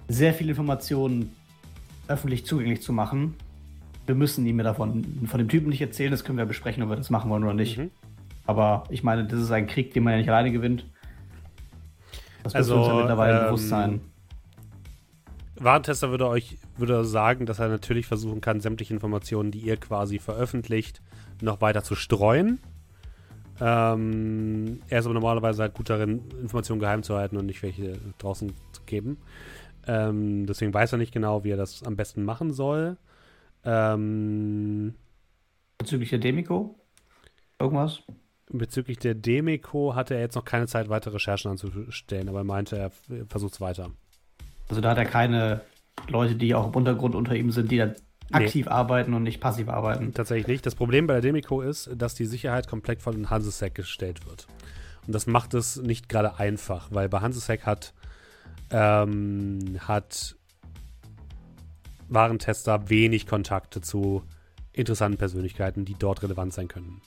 sehr 0.08 0.34
viele 0.34 0.52
Informationen 0.52 1.34
öffentlich 2.08 2.46
zugänglich 2.46 2.82
zu 2.82 2.94
machen. 2.94 3.36
Wir 4.06 4.16
müssen 4.16 4.46
ihm 4.46 4.58
davon 4.60 5.26
von 5.28 5.38
dem 5.38 5.48
Typen 5.48 5.70
nicht 5.70 5.82
erzählen, 5.82 6.12
das 6.12 6.24
können 6.24 6.38
wir 6.38 6.46
besprechen, 6.46 6.84
ob 6.84 6.90
wir 6.90 6.96
das 6.96 7.10
machen 7.10 7.30
wollen 7.30 7.44
oder 7.44 7.54
nicht. 7.54 7.78
Mhm. 7.78 7.92
Aber 8.46 8.84
ich 8.90 9.04
meine, 9.04 9.26
das 9.26 9.40
ist 9.40 9.52
ein 9.52 9.68
Krieg, 9.68 9.94
den 9.94 10.04
man 10.04 10.14
ja 10.14 10.20
nicht 10.20 10.30
alleine 10.30 10.52
gewinnt. 10.52 10.86
Das 12.44 12.56
also, 12.56 12.76
muss 12.76 12.88
uns 12.88 12.94
ja 12.94 13.00
mittlerweile 13.00 13.40
ähm, 13.40 13.46
bewusst 13.46 13.70
sein. 13.70 14.02
Warentester 15.56 16.10
würde 16.10 16.28
euch 16.28 16.58
würde 16.78 17.06
sagen, 17.06 17.46
dass 17.46 17.60
er 17.60 17.70
natürlich 17.70 18.08
versuchen 18.08 18.42
kann, 18.42 18.60
sämtliche 18.60 18.94
Informationen, 18.94 19.52
die 19.52 19.60
ihr 19.60 19.78
quasi 19.78 20.20
veröffentlicht, 20.20 21.02
noch 21.42 21.62
weiter 21.62 21.84
zu 21.84 21.96
streuen. 21.96 22.60
Ähm, 23.62 24.82
er 24.90 25.00
ist 25.00 25.06
aber 25.06 25.14
normalerweise 25.14 25.62
halt 25.62 25.76
gut 25.76 25.90
darin, 25.90 26.24
Informationen 26.42 26.80
geheim 26.80 27.04
zu 27.04 27.16
halten 27.16 27.38
und 27.38 27.46
nicht 27.46 27.62
welche 27.62 27.94
draußen 28.18 28.52
zu 28.72 28.82
geben. 28.86 29.18
Ähm, 29.86 30.46
deswegen 30.48 30.74
weiß 30.74 30.94
er 30.94 30.98
nicht 30.98 31.14
genau, 31.14 31.44
wie 31.44 31.52
er 31.52 31.58
das 31.58 31.84
am 31.84 31.96
besten 31.96 32.24
machen 32.24 32.52
soll. 32.52 32.98
Ähm, 33.64 34.96
Bezüglich 35.78 36.10
der 36.10 36.20
Demiko? 36.20 36.80
Irgendwas? 37.60 38.02
Bezüglich 38.50 38.98
der 38.98 39.16
Demiko 39.16 39.96
hatte 39.96 40.16
er 40.16 40.22
jetzt 40.22 40.36
noch 40.36 40.46
keine 40.46 40.68
Zeit, 40.68 40.90
weitere 40.90 41.16
Recherchen 41.16 41.52
anzustellen, 41.52 42.30
aber 42.30 42.40
er 42.40 42.44
meinte, 42.44 42.78
er 42.78 42.92
versucht 43.28 43.54
es 43.54 43.62
weiter. 43.62 43.92
Also 44.74 44.82
da 44.82 44.90
hat 44.90 44.98
er 44.98 45.06
keine 45.06 45.62
Leute, 46.08 46.34
die 46.34 46.56
auch 46.56 46.66
im 46.66 46.74
Untergrund 46.74 47.14
unter 47.14 47.36
ihm 47.36 47.52
sind, 47.52 47.70
die 47.70 47.78
dann 47.78 47.94
aktiv 48.32 48.66
nee. 48.66 48.72
arbeiten 48.72 49.14
und 49.14 49.22
nicht 49.22 49.40
passiv 49.40 49.70
arbeiten. 49.70 50.16
Tatsächlich 50.16 50.48
nicht. 50.48 50.66
Das 50.66 50.74
Problem 50.74 51.06
bei 51.06 51.14
der 51.14 51.22
Demiko 51.22 51.62
ist, 51.62 51.92
dass 51.96 52.16
die 52.16 52.26
Sicherheit 52.26 52.68
komplett 52.68 53.00
von 53.00 53.14
den 53.14 53.30
Hansesec 53.30 53.76
gestellt 53.76 54.26
wird. 54.26 54.48
Und 55.06 55.14
das 55.14 55.28
macht 55.28 55.54
es 55.54 55.76
nicht 55.76 56.10
gerade 56.10 56.40
einfach, 56.40 56.88
weil 56.90 57.08
bei 57.08 57.20
Hansesec 57.20 57.68
hat, 57.68 57.94
ähm, 58.72 59.78
hat 59.82 60.38
Warentester 62.10 62.90
wenig 62.90 63.28
Kontakte 63.28 63.80
zu 63.80 64.24
interessanten 64.72 65.20
Persönlichkeiten, 65.20 65.86
die 65.86 65.94
dort 65.94 66.24
relevant 66.24 66.52
sein 66.52 66.68
können. 66.68 67.00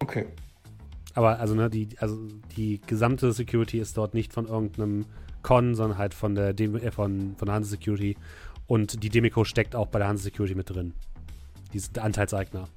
Okay. 0.00 0.26
Aber 1.14 1.38
also, 1.38 1.54
ne, 1.54 1.70
die, 1.70 1.90
also 2.00 2.18
die 2.56 2.80
gesamte 2.80 3.32
Security 3.32 3.78
ist 3.78 3.96
dort 3.96 4.12
nicht 4.12 4.32
von 4.32 4.48
irgendeinem 4.48 5.06
Con, 5.42 5.74
sondern 5.74 5.98
halt 5.98 6.14
von 6.14 6.34
der 6.34 6.52
Dem 6.52 6.76
äh, 6.76 6.90
von, 6.90 7.34
von 7.36 7.46
der 7.46 7.54
Hanse 7.54 7.70
Security. 7.70 8.16
Und 8.66 9.02
die 9.02 9.10
Demico 9.10 9.44
steckt 9.44 9.74
auch 9.74 9.88
bei 9.88 9.98
der 9.98 10.08
Hanse 10.08 10.24
Security 10.24 10.54
mit 10.54 10.70
drin. 10.70 10.94
Die 11.72 11.78
sind 11.78 11.98
Anteilseigner. 11.98 12.68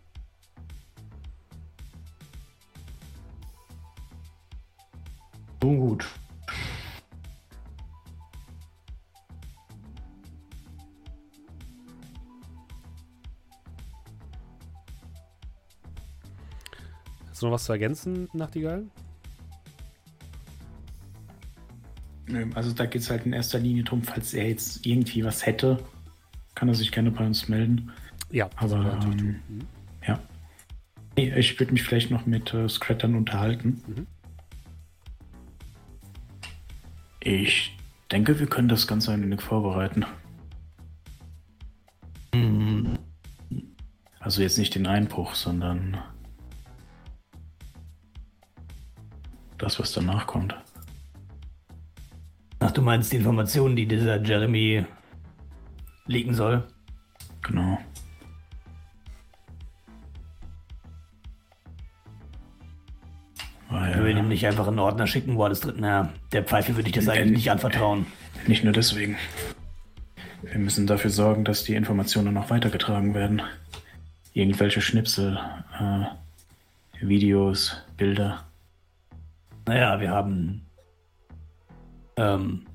Nun 5.62 5.80
gut. 5.80 6.06
Hast 17.30 17.42
du 17.42 17.48
noch 17.48 17.54
was 17.54 17.66
zu 17.66 17.72
ergänzen, 17.72 18.30
Nachtigall? 18.34 18.86
Also 22.56 22.74
da 22.74 22.86
geht 22.86 23.02
es 23.02 23.10
halt 23.10 23.26
in 23.26 23.34
erster 23.34 23.60
Linie 23.60 23.84
darum, 23.84 24.02
falls 24.04 24.34
er 24.34 24.48
jetzt 24.48 24.86
irgendwie 24.86 25.24
was 25.24 25.46
hätte, 25.46 25.84
kann 26.56 26.68
er 26.68 26.76
sich 26.76 26.92
gerne 26.92 27.12
bei 27.12 27.26
uns 27.26 27.48
melden. 27.48 27.92
Ja, 28.32 28.50
aber 28.56 29.00
ähm, 29.04 29.42
mhm. 29.48 29.68
ja. 30.08 30.20
Ich 31.16 31.60
würde 31.60 31.74
mich 31.74 31.84
vielleicht 31.84 32.12
noch 32.12 32.26
mit 32.26 32.54
äh, 32.54 32.68
Scrattern 32.68 33.16
unterhalten. 33.16 33.82
Mhm. 33.88 34.08
Ich 37.20 37.78
denke, 38.12 38.40
wir 38.40 38.48
können 38.48 38.68
das 38.68 38.88
Ganze 38.88 39.12
ein 39.12 39.22
wenig 39.22 39.42
vorbereiten. 39.42 40.06
Mhm. 42.34 42.98
Also 44.20 44.42
jetzt 44.42 44.58
nicht 44.58 44.74
den 44.76 44.88
Einbruch, 44.88 45.36
sondern 45.36 45.98
das, 49.58 49.80
was 49.80 49.94
danach 49.94 50.28
kommt. 50.28 50.56
Ach, 52.60 52.72
du 52.72 52.82
meinst 52.82 53.11
die 53.11 53.18
Informationen, 53.18 53.76
die 53.76 53.86
dieser 53.86 54.22
Jeremy 54.22 54.86
liegen 56.07 56.34
soll? 56.34 56.64
Genau. 57.41 57.77
Weil, 63.69 64.06
wir 64.06 64.18
ihm 64.18 64.27
nicht 64.30 64.48
einfach 64.48 64.68
einen 64.68 64.80
Ordner 64.80 65.07
schicken, 65.07 65.36
wo 65.36 65.44
alles 65.44 65.60
drin. 65.60 65.76
Na, 65.80 66.14
der 66.32 66.44
Pfeife 66.44 66.76
würde 66.76 66.90
ich 66.90 66.95
das 66.95 67.10
eigentlich 67.10 67.32
nicht 67.32 67.52
anvertrauen. 67.52 68.06
Nicht 68.48 68.64
nur 68.64 68.73
deswegen. 68.73 69.18
Wir 70.44 70.60
müssen 70.60 70.88
dafür 70.88 71.10
sorgen, 71.10 71.44
dass 71.44 71.64
die 71.64 71.76
Informationen 71.76 72.34
noch 72.34 72.49
weitergetragen 72.49 73.14
werden. 73.14 73.41
Irgendwelche 74.34 74.82
Schnipsel, 74.82 75.40
äh, 75.80 77.06
Videos, 77.06 77.77
Bilder. 77.98 78.45
Naja, 79.65 79.99
wir 79.99 80.11
haben 80.11 80.65
ähm, 82.18 82.66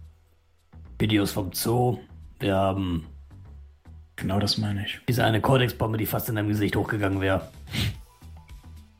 Videos 0.99 1.33
vom 1.33 1.53
Zoo. 1.53 1.99
Wir 2.39 2.57
haben. 2.57 3.07
Genau 4.17 4.39
das 4.39 4.59
meine 4.59 4.85
ich. 4.85 5.01
Diese 5.09 5.25
eine 5.25 5.41
Cortex-Bombe, 5.41 5.97
die 5.97 6.07
fast 6.07 6.29
in 6.29 6.37
deinem 6.37 6.49
Gesicht 6.49 6.77
hochgegangen 6.77 7.21
wäre. 7.21 7.51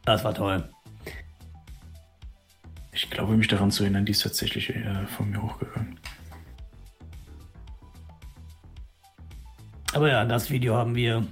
Das 0.05 0.25
war 0.25 0.33
toll. 0.33 0.67
Ich 2.93 3.11
glaube, 3.11 3.37
mich 3.37 3.49
daran 3.49 3.71
zu 3.71 3.83
erinnern, 3.83 4.07
die 4.07 4.13
ist 4.13 4.23
tatsächlich 4.23 4.71
äh, 4.71 5.07
von 5.07 5.31
mir 5.31 5.43
hochgegangen. 5.43 6.01
Aber 9.93 10.09
ja, 10.09 10.25
das 10.25 10.51
Video 10.51 10.75
haben 10.75 10.95
wir. 10.95 11.27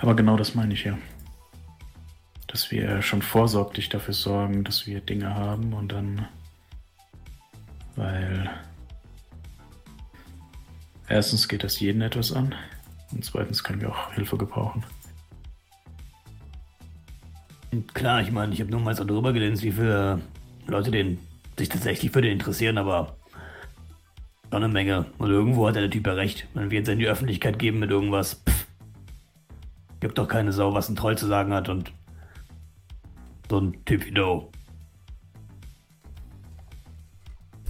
Aber 0.00 0.14
genau 0.14 0.36
das 0.36 0.54
meine 0.54 0.74
ich 0.74 0.84
ja 0.84 0.96
dass 2.46 2.70
wir 2.70 3.02
schon 3.02 3.22
vorsorglich 3.22 3.88
dafür 3.88 4.14
sorgen, 4.14 4.64
dass 4.64 4.86
wir 4.86 5.00
Dinge 5.00 5.34
haben 5.34 5.72
und 5.72 5.92
dann, 5.92 6.26
weil 7.96 8.50
erstens 11.08 11.48
geht 11.48 11.64
das 11.64 11.80
jeden 11.80 12.02
etwas 12.02 12.32
an 12.32 12.54
und 13.12 13.24
zweitens 13.24 13.64
können 13.64 13.80
wir 13.80 13.90
auch 13.90 14.12
Hilfe 14.12 14.36
gebrauchen. 14.36 14.84
Klar, 17.94 18.22
ich 18.22 18.30
meine, 18.30 18.54
ich 18.54 18.60
habe 18.60 18.70
nur 18.70 18.80
mal 18.80 18.94
so 18.94 19.04
drüber 19.04 19.32
gelesen, 19.32 19.62
wie 19.62 19.72
viele 19.72 20.20
Leute 20.66 20.90
den, 20.90 21.18
sich 21.58 21.68
tatsächlich 21.68 22.12
für 22.12 22.22
den 22.22 22.32
interessieren, 22.32 22.78
aber 22.78 23.16
schon 24.50 24.62
eine 24.62 24.72
Menge. 24.72 25.06
Und 25.18 25.30
irgendwo 25.30 25.66
hat 25.66 25.76
der 25.76 25.90
Typ 25.90 26.06
ja 26.06 26.14
recht. 26.14 26.46
Wenn 26.54 26.70
wir 26.70 26.78
jetzt 26.78 26.88
in 26.88 26.98
die 26.98 27.08
Öffentlichkeit 27.08 27.58
geben 27.58 27.80
mit 27.80 27.90
irgendwas, 27.90 28.42
pff, 28.48 28.66
gibt 30.00 30.18
doch 30.18 30.28
keine 30.28 30.52
Sau, 30.52 30.72
was 30.72 30.88
ein 30.88 30.96
Troll 30.96 31.18
zu 31.18 31.26
sagen 31.26 31.52
hat 31.52 31.68
und 31.68 31.92
so 33.48 33.60
ein 33.60 33.76
du. 33.84 34.50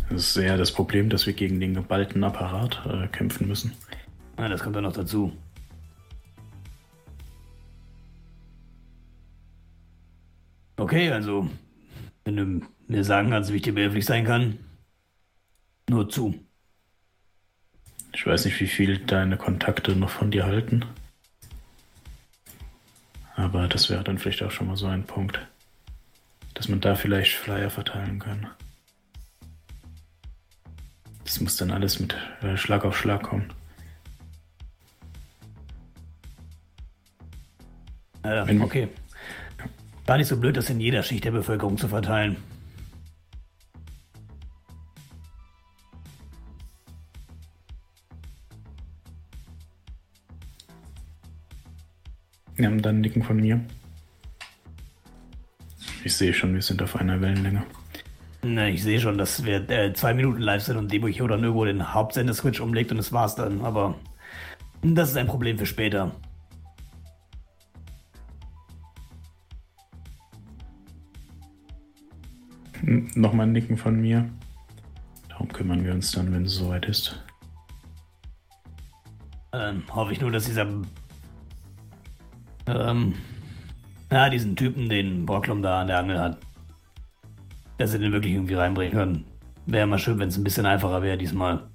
Das 0.09 0.29
ist 0.29 0.37
eher 0.37 0.57
das 0.57 0.73
Problem, 0.73 1.09
dass 1.11 1.27
wir 1.27 1.33
gegen 1.33 1.59
den 1.61 1.75
geballten 1.75 2.23
Apparat 2.23 2.81
äh, 2.87 3.09
kämpfen 3.09 3.49
müssen. 3.49 3.73
Ja, 4.39 4.49
das 4.49 4.63
kommt 4.63 4.77
dann 4.77 4.85
noch 4.85 4.93
dazu. 4.93 5.33
Okay, 10.77 11.11
also, 11.11 11.49
wenn 12.25 12.37
du 12.37 12.67
mir 12.87 13.03
sagen 13.03 13.31
kannst, 13.31 13.53
wie 13.53 13.57
ich 13.57 13.63
dir 13.63 13.75
behilflich 13.75 14.05
sein 14.05 14.25
kann, 14.25 14.59
nur 15.89 16.09
zu. 16.09 16.35
Ich 18.13 18.27
weiß 18.27 18.45
nicht, 18.45 18.61
wie 18.61 18.67
viel 18.67 18.99
deine 18.99 19.37
Kontakte 19.37 19.97
noch 19.97 20.11
von 20.11 20.31
dir 20.31 20.47
halten. 20.47 20.85
Aber 23.35 23.69
das 23.69 23.91
wäre 23.91 24.05
dann 24.05 24.19
vielleicht 24.19 24.43
auch 24.43 24.51
schon 24.51 24.69
mal 24.69 24.77
so 24.77 24.87
ein 24.87 25.05
Punkt 25.05 25.41
dass 26.57 26.69
man 26.69 26.81
da 26.81 26.95
vielleicht 26.95 27.35
Flyer 27.35 27.69
verteilen 27.69 28.19
kann. 28.19 28.49
Das 31.23 31.39
muss 31.41 31.59
dann 31.59 31.71
alles 31.71 32.01
mit 32.01 32.17
äh, 32.41 32.57
Schlag 32.57 32.85
auf 32.87 32.97
Schlag 32.97 33.25
kommen. 33.25 33.53
Ja, 38.25 38.45
okay. 38.63 38.89
Gar 40.07 40.17
nicht 40.17 40.29
so 40.29 40.39
blöd, 40.39 40.57
das 40.57 40.71
in 40.71 40.81
jeder 40.81 41.03
Schicht 41.03 41.25
der 41.25 41.31
Bevölkerung 41.31 41.77
zu 41.77 41.89
verteilen. 41.89 42.37
Ja, 52.57 52.71
und 52.71 52.81
dann 52.81 53.03
Nicken 53.03 53.23
von 53.23 53.37
mir. 53.37 53.61
Ich 56.05 56.17
sehe 56.17 56.33
schon, 56.33 56.55
wir 56.55 56.63
sind 56.63 56.83
auf 56.83 56.97
einer 56.97 57.21
Wellenlänge. 57.21 57.65
Na, 58.43 58.69
ich 58.69 58.83
sehe 58.83 59.01
schon, 59.01 59.19
dass 59.19 59.45
wir 59.45 59.69
äh, 59.71 59.93
zwei 59.93 60.15
Minuten 60.15 60.41
live 60.41 60.63
sind 60.63 60.77
und 60.77 60.93
Debocho 60.93 61.27
dann 61.27 61.43
irgendwo 61.43 61.65
den 61.65 61.95
Hauptsender-Switch 61.95 62.61
umlegt 62.61 62.93
und 62.93 62.99
das 62.99 63.13
war's 63.13 63.35
dann. 63.35 63.63
Aber 63.63 63.97
das 64.83 65.11
ist 65.11 65.17
ein 65.17 65.27
Problem 65.27 65.59
für 65.59 65.67
später. 65.67 66.15
Nochmal 72.83 73.47
ein 73.47 73.53
Nicken 73.53 73.77
von 73.77 74.01
mir. 74.01 74.31
Darum 75.29 75.49
kümmern 75.49 75.85
wir 75.85 75.93
uns 75.93 76.13
dann, 76.13 76.33
wenn 76.33 76.45
es 76.45 76.55
soweit 76.55 76.87
ist. 76.87 77.21
Dann 79.51 79.83
hoffe 79.91 80.13
ich 80.13 80.21
nur, 80.21 80.31
dass 80.31 80.45
dieser 80.45 80.69
ähm, 82.67 83.15
ja, 84.11 84.29
diesen 84.31 84.57
Typen, 84.57 84.89
den 84.89 85.27
Brocklum 85.27 85.63
da 85.63 85.81
an 85.81 85.89
der 85.89 85.99
Angel 85.99 86.19
hat. 86.21 86.39
Dass 87.79 87.93
sie 87.93 87.99
den 87.99 88.13
wirklich 88.13 88.35
irgendwie 88.35 88.55
reinbringen 88.55 88.93
können. 88.95 89.25
Wäre 89.67 89.87
mal 89.87 89.99
schön, 89.99 90.19
wenn 90.19 90.29
es 90.29 90.37
ein 90.39 90.45
bisschen 90.45 90.67
einfacher 90.67 91.03
wäre 91.03 91.19
diesmal. 91.19 91.69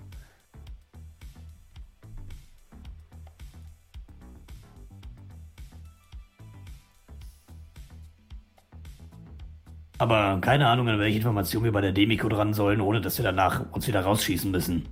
Aber 9.98 10.40
keine 10.42 10.68
Ahnung, 10.68 10.90
an 10.90 11.00
welche 11.00 11.18
Informationen 11.18 11.66
wir 11.66 11.72
bei 11.72 11.82
der 11.82 11.92
Demiko 11.92 12.28
dran 12.28 12.54
sollen, 12.56 12.82
ohne 12.82 13.02
dass 13.02 13.18
wir 13.20 13.24
danach 13.24 13.72
uns 13.72 13.88
wieder 13.88 14.02
rausschießen 14.02 14.50
müssen. 14.50 14.88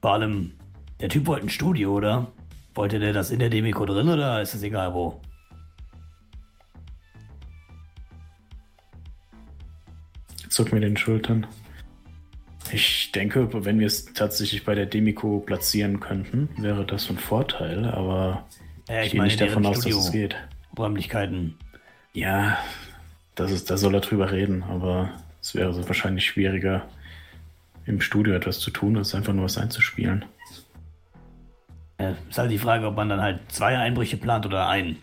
Vor 0.00 0.12
allem, 0.12 0.52
Der 1.00 1.08
Typ 1.08 1.26
wollte 1.26 1.46
ein 1.46 1.48
Studio, 1.48 1.92
oder? 1.94 2.32
Wollte 2.78 3.00
der 3.00 3.12
das 3.12 3.32
in 3.32 3.40
der 3.40 3.50
Demiko 3.50 3.86
drin 3.86 4.08
oder 4.08 4.40
ist 4.40 4.54
es 4.54 4.62
egal 4.62 4.94
wo? 4.94 5.20
Zuck 10.48 10.72
mir 10.72 10.78
den 10.78 10.96
Schultern. 10.96 11.44
Ich 12.70 13.10
denke, 13.10 13.48
wenn 13.64 13.80
wir 13.80 13.88
es 13.88 14.04
tatsächlich 14.14 14.64
bei 14.64 14.76
der 14.76 14.86
Demiko 14.86 15.40
platzieren 15.40 15.98
könnten, 15.98 16.50
wäre 16.56 16.86
das 16.86 17.06
von 17.06 17.18
Vorteil, 17.18 17.84
aber 17.84 18.46
Ja, 18.88 19.02
ich 19.02 19.10
gehe 19.10 19.24
nicht 19.24 19.40
davon 19.40 19.66
aus, 19.66 19.80
dass 19.80 19.96
es 19.96 20.12
geht. 20.12 20.36
Räumlichkeiten. 20.78 21.58
Ja, 22.12 22.58
das 23.34 23.50
ist, 23.50 23.72
da 23.72 23.76
soll 23.76 23.94
er 23.94 24.02
drüber 24.02 24.30
reden, 24.30 24.62
aber 24.62 25.10
es 25.42 25.52
wäre 25.56 25.74
so 25.74 25.84
wahrscheinlich 25.88 26.26
schwieriger, 26.26 26.88
im 27.86 28.00
Studio 28.00 28.34
etwas 28.34 28.60
zu 28.60 28.70
tun, 28.70 28.96
als 28.96 29.16
einfach 29.16 29.32
nur 29.32 29.46
was 29.46 29.58
einzuspielen. 29.58 30.24
Ja, 32.00 32.14
ist 32.28 32.38
halt 32.38 32.50
die 32.50 32.58
Frage, 32.58 32.86
ob 32.86 32.96
man 32.96 33.08
dann 33.08 33.20
halt 33.20 33.40
zwei 33.50 33.76
Einbrüche 33.76 34.16
plant 34.16 34.46
oder 34.46 34.68
einen. 34.68 34.96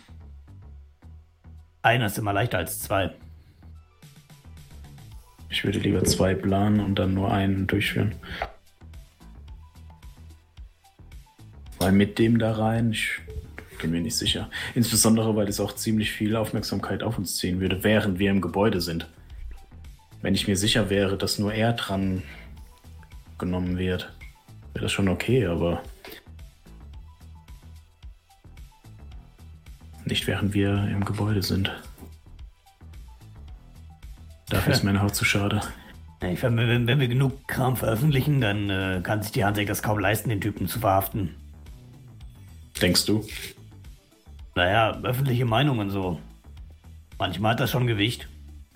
Einer 1.82 2.06
ist 2.06 2.18
immer 2.18 2.34
leichter 2.34 2.58
als 2.58 2.80
zwei. 2.80 3.12
Ich 5.50 5.64
würde 5.64 5.80
lieber 5.80 6.04
zwei 6.04 6.34
planen 6.34 6.80
und 6.80 6.96
dann 6.96 7.14
nur 7.14 7.32
einen 7.32 7.68
durchführen. 7.68 8.16
Weil 11.80 11.92
mit 11.92 12.18
dem 12.18 12.40
da 12.40 12.54
rein, 12.54 12.92
ich 12.92 13.20
bin 13.82 13.92
mir 13.92 14.02
nicht 14.02 14.18
sicher. 14.18 14.50
Insbesondere, 14.74 15.36
weil 15.36 15.48
es 15.48 15.60
auch 15.60 15.76
ziemlich 15.76 16.12
viel 16.12 16.36
Aufmerksamkeit 16.36 17.04
auf 17.04 17.18
uns 17.18 17.38
ziehen 17.38 17.60
würde, 17.60 17.84
während 17.84 18.20
wir 18.20 18.32
im 18.32 18.42
Gebäude 18.42 18.82
sind. 18.82 19.08
Wenn 20.22 20.34
ich 20.34 20.48
mir 20.48 20.58
sicher 20.58 20.90
wäre, 20.90 21.18
dass 21.18 21.40
nur 21.40 21.54
er 21.54 21.74
dran 21.74 22.24
genommen 23.38 23.78
wird, 23.78 24.12
wäre 24.74 24.84
das 24.84 24.92
schon 24.92 25.10
okay, 25.10 25.46
aber 25.46 25.84
nicht 30.06 30.28
während 30.28 30.54
wir 30.54 30.88
im 30.90 31.06
Gebäude 31.06 31.42
sind. 31.42 31.72
Dafür 34.50 34.74
ist 34.74 34.84
meine 34.86 35.02
Haut 35.02 35.16
zu 35.16 35.26
schade. 35.26 35.62
Ich, 36.24 36.42
wenn, 36.42 36.58
wenn 36.58 36.88
wenn 36.88 37.00
wir 37.00 37.08
genug 37.08 37.48
Kram 37.48 37.76
veröffentlichen, 37.76 38.42
dann 38.42 38.70
äh, 38.70 39.02
kann 39.04 39.22
sich 39.22 39.32
die 39.32 39.46
Hansek 39.46 39.68
das 39.68 39.84
kaum 39.84 40.00
leisten, 40.00 40.30
den 40.30 40.42
Typen 40.42 40.68
zu 40.68 40.80
verhaften. 40.80 41.36
Denkst 42.82 43.06
du? 43.06 43.26
Naja, 44.56 45.00
öffentliche 45.04 45.46
Meinungen 45.46 45.90
so. 45.90 46.20
Manchmal 47.18 47.52
hat 47.52 47.60
das 47.60 47.72
schon 47.72 47.88
Gewicht. 47.88 48.28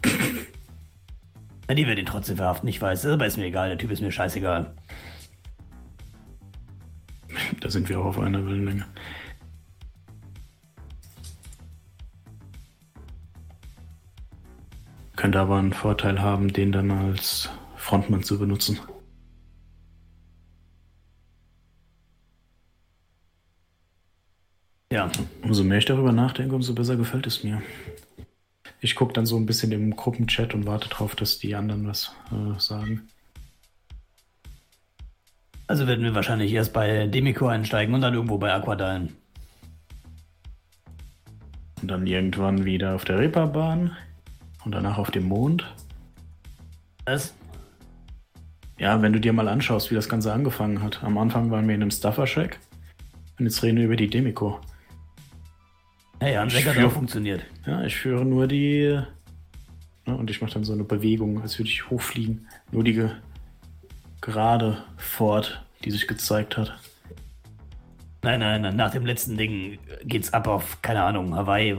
Na, 1.68 1.74
die 1.74 1.88
wird 1.88 2.00
ihn 2.00 2.06
trotzdem 2.06 2.38
verhaften, 2.38 2.68
ich 2.68 2.82
weiß, 2.82 3.06
aber 3.06 3.26
ist 3.26 3.38
mir 3.38 3.46
egal, 3.46 3.70
der 3.70 3.78
Typ 3.78 3.92
ist 3.92 4.02
mir 4.02 4.12
scheißegal. 4.12 4.74
Da 7.60 7.70
sind 7.70 7.90
wir 7.90 8.00
auch 8.00 8.06
auf 8.06 8.20
einer 8.20 8.46
Wellenlänge. 8.46 8.86
Könnte 15.20 15.42
aber 15.42 15.58
einen 15.58 15.74
Vorteil 15.74 16.22
haben, 16.22 16.54
den 16.54 16.72
dann 16.72 16.92
als 16.92 17.50
Frontmann 17.76 18.24
zu 18.24 18.40
benutzen. 18.40 18.80
Ja, 24.90 25.12
Umso 25.42 25.66
mehr 25.66 25.80
ich 25.80 25.84
darüber 25.84 26.14
nachdenke, 26.14 26.56
umso 26.56 26.74
besser 26.74 26.96
gefällt 26.96 27.28
es 27.28 27.44
mir. 27.44 27.62
Ich 28.80 28.96
gucke 28.96 29.12
dann 29.12 29.26
so 29.26 29.36
ein 29.36 29.46
bisschen 29.46 29.74
im 29.74 29.94
Gruppenchat 29.94 30.54
und 30.54 30.66
warte 30.66 30.88
drauf, 30.88 31.18
dass 31.18 31.38
die 31.38 31.54
anderen 31.54 31.86
was 31.86 32.16
äh, 32.32 32.58
sagen. 32.58 33.10
also 35.68 35.86
werden 35.86 36.06
wir 36.06 36.16
wahrscheinlich 36.16 36.54
erst 36.54 36.72
bei 36.72 37.08
Demiko 37.08 37.48
einsteigen 37.48 37.94
und 37.94 38.00
dann 38.00 38.14
irgendwo 38.14 38.38
bei 38.38 38.54
Aquadine. 38.54 39.10
Und 41.82 41.92
dann 41.92 42.08
irgendwann 42.08 42.64
wieder 42.64 42.96
auf 42.96 43.04
der 43.04 43.20
Reeperbahn 43.20 43.98
und 44.66 44.72
danach 44.74 44.98
auf 44.98 45.12
dem 45.12 45.26
Mond. 45.28 45.66
Was? 47.06 47.34
Ja, 48.78 49.02
wenn 49.02 49.14
du 49.14 49.20
dir 49.20 49.34
mal 49.34 49.48
anschaust, 49.48 49.92
wie 49.92 49.96
das 49.96 50.08
Ganze 50.10 50.32
angefangen 50.32 50.82
hat. 50.82 51.04
Am 51.04 51.18
Anfang 51.18 51.52
waren 51.52 51.68
wir 51.68 51.76
in 51.76 51.82
einem 51.82 51.92
Stuffer-Shack 51.92 52.60
und 53.38 53.46
jetzt 53.46 53.62
reden 53.64 53.78
wir 53.78 53.86
über 53.86 53.96
die 53.96 54.10
Demiko. 54.10 54.60
Hey, 56.20 56.36
Hansek 56.36 56.68
hat 56.68 56.76
Ja. 56.76 56.88
auch 56.88 56.92
funktioniert. 56.92 57.46
Ja, 57.66 57.84
ich 57.84 57.96
führe 57.96 58.26
nur 58.26 58.48
die. 58.48 59.00
Ja, 60.06 60.14
und 60.14 60.30
ich 60.30 60.42
mache 60.42 60.54
dann 60.54 60.64
so 60.64 60.74
eine 60.74 60.84
Bewegung, 60.84 61.42
als 61.42 61.58
würde 61.60 61.70
ich 61.70 61.90
hochfliegen. 61.90 62.48
Nur 62.72 62.84
die 62.84 62.94
ge 62.94 63.10
gerade 64.22 64.84
fort, 64.98 65.64
die 65.86 65.92
sich 65.92 66.08
gezeigt 66.08 66.58
hat. 66.58 66.78
Nein, 68.22 68.42
nein, 68.42 68.62
nein, 68.62 68.76
nach 68.76 68.92
dem 68.92 69.06
letzten 69.06 69.38
Ding 69.38 69.80
geht's 70.04 70.34
ab 70.34 70.48
auf, 70.48 70.82
keine 70.82 71.04
Ahnung, 71.04 71.36
Hawaii. 71.36 71.78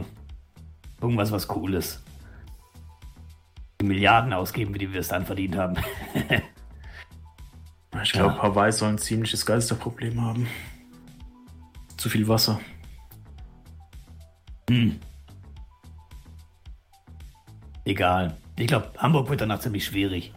Irgendwas, 1.03 1.33
was 1.33 1.49
cool 1.51 1.75
ist. 1.75 2.03
Milliarden 3.87 4.33
ausgeben, 4.33 4.75
wie 4.75 4.79
die 4.79 4.93
wir 4.93 5.01
es 5.01 5.09
dann 5.09 5.27
verdient 5.27 5.57
haben. 5.57 5.77
Ich 8.03 8.13
glaube, 8.13 8.37
Ja. 8.37 8.43
Hawaii 8.43 8.71
soll 8.73 8.91
ein 8.91 8.99
ziemliches 8.99 9.45
Geisterproblem 9.45 10.21
haben. 10.23 10.47
Zu 11.97 12.09
viel 12.09 12.29
Wasser. 12.29 12.61
Hm. 14.71 14.99
Egal. 17.85 18.37
Ich 18.57 18.69
glaube, 18.69 18.93
Hamburg 18.97 19.29
wird 19.29 19.41
danach 19.41 19.59
ziemlich 19.59 19.85
schwierig. 19.85 20.33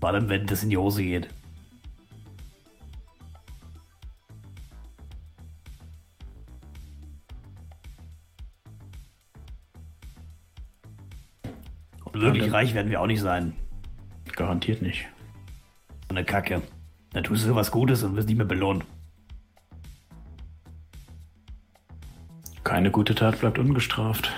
Vor 0.00 0.10
allem, 0.10 0.28
wenn 0.28 0.46
das 0.46 0.62
in 0.62 0.70
die 0.70 0.76
Hose 0.76 1.02
geht. 1.02 1.28
Wirklich 12.20 12.52
reich 12.52 12.74
werden 12.74 12.90
wir 12.90 13.00
auch 13.00 13.06
nicht 13.06 13.20
sein. 13.20 13.54
Garantiert 14.36 14.82
nicht. 14.82 15.06
So 16.08 16.10
eine 16.10 16.24
Kacke. 16.24 16.62
Dann 17.12 17.24
tust 17.24 17.46
du 17.46 17.54
was 17.54 17.70
Gutes 17.70 18.02
und 18.02 18.16
wirst 18.16 18.28
nicht 18.28 18.36
mehr 18.36 18.46
belohnt. 18.46 18.84
Keine 22.64 22.90
gute 22.90 23.14
Tat 23.14 23.38
bleibt 23.38 23.58
ungestraft. 23.58 24.32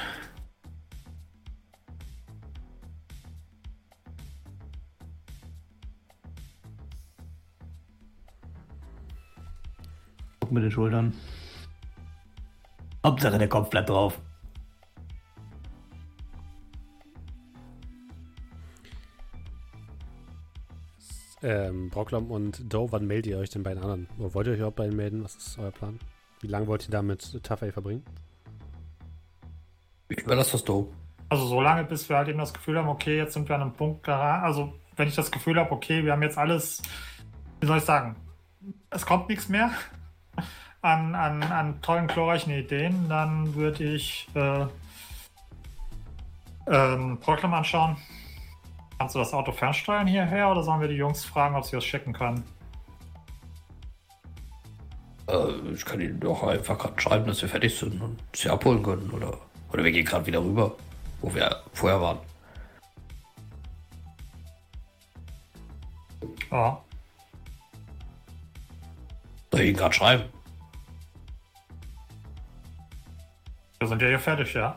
Guck 10.41 10.53
mit 10.53 10.65
den 10.65 10.71
Schultern. 10.71 11.15
Hauptsache 13.05 13.39
der 13.39 13.49
Kopf 13.49 13.71
bleibt 13.71 13.89
drauf. 13.89 14.21
Ähm, 21.47 21.91
Brocklom 21.91 22.33
und 22.33 22.73
Doe, 22.73 22.91
wann 22.91 23.07
meldet 23.07 23.27
ihr 23.31 23.39
euch 23.39 23.51
denn 23.51 23.63
bei 23.63 23.73
den 23.73 23.81
anderen? 23.81 24.09
Oder 24.19 24.35
wollt 24.35 24.49
ihr 24.49 24.55
euch 24.55 24.59
überhaupt 24.59 24.79
bei 24.79 24.87
ihnen 24.87 24.97
melden? 24.97 25.23
Was 25.23 25.37
ist 25.37 25.59
euer 25.61 25.71
Plan? 25.71 26.01
Wie 26.41 26.49
lange 26.49 26.67
wollt 26.67 26.89
ihr 26.89 26.91
da 26.91 27.03
mit 27.03 27.41
Tough 27.45 27.63
A 27.63 27.71
verbringen? 27.71 28.03
Ich 30.09 30.19
überlasse 30.19 30.53
das 30.53 30.65
do. 30.65 30.93
Also 31.29 31.47
so 31.47 31.61
lange, 31.61 31.85
bis 31.85 32.09
wir 32.09 32.17
halt 32.17 32.27
eben 32.27 32.41
das 32.41 32.53
Gefühl 32.53 32.77
haben, 32.77 32.89
okay, 32.89 33.17
jetzt 33.17 33.35
sind 33.35 33.49
wir 33.49 33.55
an 33.55 33.63
einem 33.63 33.73
Punkt 33.75 34.09
da. 34.09 34.41
Also 34.41 34.73
wenn 34.97 35.07
ich 35.07 35.15
das 35.15 35.31
Gefühl 35.31 35.57
habe, 35.61 35.71
okay, 35.71 36.05
wir 36.05 36.11
haben 36.11 36.23
jetzt 36.23 36.37
alles, 36.37 36.83
wie 37.61 37.67
soll 37.69 37.79
ich 37.79 37.85
sagen, 37.85 38.17
es 38.91 39.07
kommt 39.07 39.29
nichts 39.29 39.49
mehr 39.49 39.71
an, 40.83 41.15
an, 41.15 41.45
an 41.45 41.81
tollen, 41.81 42.09
glorreichen 42.09 42.53
Ideen, 42.53 43.09
dann 43.09 43.55
würde 43.55 43.85
ich 43.85 44.27
äh, 44.35 44.67
ähm, 46.67 47.19
Proklam 47.21 47.55
anschauen. 47.55 47.97
Kannst 48.99 49.15
du 49.15 49.19
das 49.19 49.35
Auto 49.35 49.53
fernsteuern 49.53 50.07
hierher 50.07 50.51
oder 50.51 50.63
sollen 50.63 50.81
wir 50.81 50.89
die 50.89 50.95
Jungs 50.95 51.25
fragen, 51.25 51.55
ob 51.55 51.65
sie 51.65 51.77
das 51.77 51.85
schicken 51.85 52.13
können? 52.13 52.43
Äh, 55.29 55.73
ich 55.75 55.85
kann 55.85 56.01
Ihnen 56.01 56.21
doch 56.21 56.43
einfach 56.43 56.79
gerade 56.79 57.01
schreiben, 57.01 57.27
dass 57.27 57.43
wir 57.43 57.49
fertig 57.49 57.77
sind 57.77 58.01
und 58.01 58.19
Sie 58.35 58.49
abholen 58.49 58.83
können. 58.83 59.11
Oder, 59.11 59.37
oder 59.73 59.85
wir 59.85 59.93
gehen 59.93 60.05
gerade 60.05 60.27
wieder 60.27 60.41
rüber, 60.41 60.75
wo 61.21 61.35
wir 61.35 61.63
vorher 61.73 62.01
waren. 62.01 62.19
Ja. 66.51 66.81
Soll 69.51 69.61
ich 69.61 69.69
Ihnen 69.69 69.77
gerade 69.77 69.95
schreiben? 69.95 70.25
Wir 73.79 73.89
sind 73.89 74.01
ja 74.01 74.09
hier 74.09 74.19
fertig, 74.19 74.55
ja. 74.55 74.75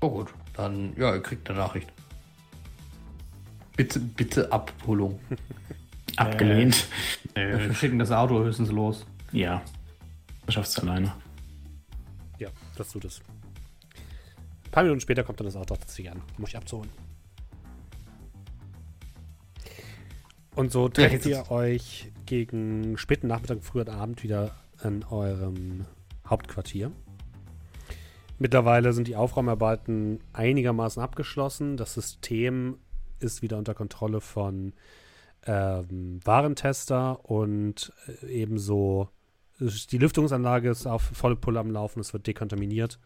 Oh 0.00 0.10
gut, 0.10 0.34
dann, 0.52 0.94
ja, 0.98 1.14
ihr 1.14 1.22
kriegt 1.22 1.48
eine 1.48 1.58
Nachricht. 1.58 1.93
Bitte, 3.76 3.98
bitte 3.98 4.52
Abholung. 4.52 5.18
Abgelehnt. 6.16 6.86
Wir 7.34 7.74
schicken 7.74 7.98
das 7.98 8.12
Auto 8.12 8.38
höchstens 8.42 8.70
los. 8.70 9.04
Ja. 9.32 9.62
Du 10.46 10.52
schaffst 10.52 10.78
es 10.78 10.84
alleine. 10.84 11.12
Ja, 12.38 12.50
das 12.76 12.90
tut 12.90 13.04
es. 13.04 13.20
Ein 14.66 14.70
paar 14.70 14.82
Minuten 14.84 15.00
später 15.00 15.24
kommt 15.24 15.40
dann 15.40 15.46
das 15.46 15.56
Auto 15.56 15.74
tatsächlich 15.74 16.10
an, 16.10 16.22
um 16.38 16.44
euch 16.44 16.56
abzuholen. 16.56 16.90
Und 20.54 20.70
so 20.70 20.84
Ja, 20.84 20.92
trefft 20.92 21.12
jetzt 21.12 21.26
ihr 21.26 21.50
euch 21.50 22.12
gegen 22.26 22.96
späten 22.96 23.26
Nachmittag, 23.26 23.64
frühen 23.64 23.88
Abend 23.88 24.22
wieder 24.22 24.54
in 24.84 25.02
eurem 25.04 25.86
Hauptquartier. 26.28 26.92
Mittlerweile 28.38 28.92
sind 28.92 29.08
die 29.08 29.16
Aufräumarbeiten 29.16 30.20
einigermaßen 30.32 31.02
abgeschlossen. 31.02 31.76
Das 31.76 31.94
System 31.94 32.78
ist 33.24 33.42
wieder 33.42 33.58
unter 33.58 33.74
Kontrolle 33.74 34.20
von 34.20 34.72
ähm, 35.46 36.20
Warentester 36.24 37.28
und 37.28 37.92
äh, 38.22 38.26
ebenso 38.26 39.08
die 39.58 39.98
Lüftungsanlage 39.98 40.68
ist 40.68 40.86
auf 40.86 41.02
volle 41.02 41.36
Pulle 41.36 41.60
am 41.60 41.70
Laufen, 41.70 42.00
es 42.00 42.12
wird 42.12 42.26
dekontaminiert, 42.26 42.98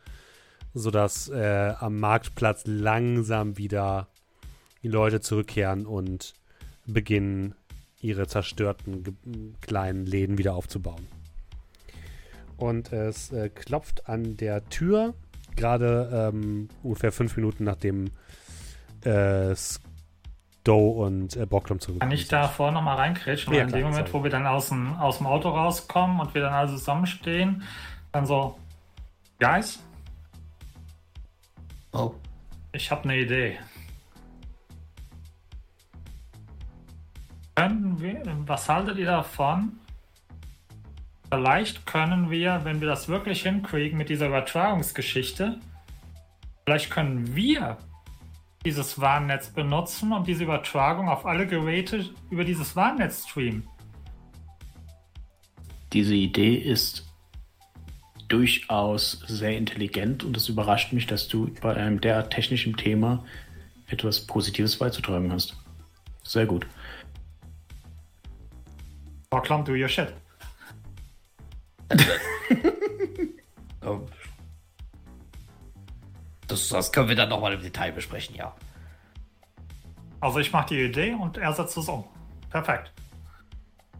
sodass 0.75 1.29
äh, 1.29 1.75
am 1.79 1.99
Marktplatz 2.01 2.63
langsam 2.67 3.59
wieder 3.59 4.09
die 4.83 4.89
Leute 4.89 5.21
zurückkehren 5.21 5.87
und 5.87 6.35
beginnen, 6.87 7.55
ihre 8.01 8.29
zerstörten 8.29 9.57
kleinen 9.61 10.07
Läden 10.07 10.39
wieder 10.39 10.55
aufzubauen. 10.55 11.07
Und 12.57 12.93
es 12.93 13.33
äh, 13.33 13.49
klopft 13.49 14.09
an 14.09 14.37
der 14.37 14.69
Tür, 14.69 15.15
gerade 15.57 16.31
ähm, 16.33 16.69
ungefähr 16.83 17.13
fünf 17.13 17.37
Minuten 17.37 17.65
nachdem 17.65 18.11
äh, 19.05 19.55
Doe 20.69 21.07
und 21.07 21.35
äh, 21.35 21.47
Bocklum 21.47 21.81
zurück. 21.81 22.01
Kann 22.01 22.11
ich 22.11 22.29
davor 22.29 22.71
nochmal 22.71 22.97
reinkrätschen? 22.97 23.55
Ja, 23.55 23.63
in 23.63 23.69
dem 23.73 23.85
Moment, 23.85 24.09
sorry. 24.09 24.13
wo 24.13 24.25
wir 24.25 24.31
dann 24.31 24.47
aus 24.47 24.69
dem, 24.69 24.95
aus 24.97 25.17
dem 25.17 25.27
Auto 25.27 25.49
rauskommen 25.49 26.21
und 26.21 26.35
wir 26.35 26.43
dann 26.43 26.53
alle 26.53 26.69
zusammenstehen, 26.69 27.63
dann 28.13 28.27
so, 28.27 28.59
Guys? 29.39 29.83
Oh. 31.93 32.13
Ich 32.73 32.91
habe 32.91 33.05
eine 33.05 33.17
Idee. 33.17 33.59
Können 37.55 37.99
wir, 38.01 38.23
was 38.47 38.69
haltet 38.69 38.99
ihr 38.99 39.07
davon? 39.07 39.73
Vielleicht 41.31 41.87
können 41.87 42.31
wir, 42.31 42.61
wenn 42.65 42.81
wir 42.81 42.89
das 42.89 43.09
wirklich 43.09 43.43
hinkriegen 43.43 43.97
mit 43.97 44.11
dieser 44.11 44.27
Übertragungsgeschichte, 44.27 45.59
vielleicht 46.65 46.91
können 46.91 47.35
wir 47.35 47.79
dieses 48.69 49.01
Warnnetz 49.01 49.49
benutzen 49.49 50.13
und 50.13 50.29
diese 50.29 50.45
Übertragung 50.45 51.09
auf 51.09 51.25
alle 51.25 51.47
Geräte 51.47 52.05
über 52.31 52.45
dieses 52.45 52.77
Warnnetz 52.77 53.27
streamen. 53.27 53.67
Diese 55.95 56.15
Idee 56.15 56.55
ist 56.55 57.07
durchaus 58.29 59.25
sehr 59.27 59.57
intelligent 59.57 60.23
und 60.23 60.37
es 60.37 60.51
überrascht 60.51 60.93
mich, 60.93 61.07
dass 61.07 61.29
du 61.29 61.51
bei 61.63 61.75
einem 61.75 61.99
derart 61.99 62.31
technischen 62.31 62.77
Thema 62.77 63.25
etwas 63.87 64.27
Positives 64.27 64.77
beizutragen 64.79 65.33
hast. 65.33 65.57
Sehr 66.25 66.45
gut. 66.45 66.67
Proclam, 69.31 69.65
do 69.65 69.73
your 69.73 69.89
shit. 69.89 70.13
oh. 73.87 74.07
Das, 76.49 76.69
das, 76.69 76.93
können 76.93 77.09
wir 77.09 77.17
dann 77.17 77.29
nochmal 77.29 77.53
im 77.53 77.63
Detail 77.63 77.93
besprechen, 77.93 78.35
ja. 78.35 78.55
Also 80.21 80.41
ich 80.41 80.53
mache 80.53 80.69
die 80.71 80.83
Idee 80.83 81.15
und 81.15 81.37
er 81.39 81.53
setzt 81.53 81.77
es 81.77 81.89
um. 81.89 82.05
Perfekt. 82.51 82.93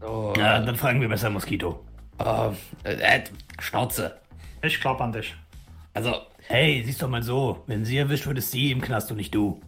Oh, 0.01 0.33
ja, 0.37 0.59
dann 0.59 0.75
fragen 0.75 0.99
wir 1.01 1.07
besser 1.07 1.29
Moskito. 1.29 1.85
Uh, 2.19 2.53
äh, 2.83 3.21
Schnauze. 3.59 4.19
Ich 4.61 4.79
glaub 4.81 4.99
an 4.99 5.11
dich. 5.11 5.35
Also. 5.93 6.13
Hey, 6.47 6.81
siehst 6.83 7.01
doch 7.01 7.09
mal 7.09 7.21
so. 7.21 7.63
Wenn 7.67 7.85
sie 7.85 7.97
erwischt 7.97 8.25
wird, 8.25 8.37
ist 8.39 8.51
sie 8.51 8.71
im 8.71 8.81
Knast 8.81 9.11
und 9.11 9.17
nicht 9.17 9.33
du. 9.33 9.61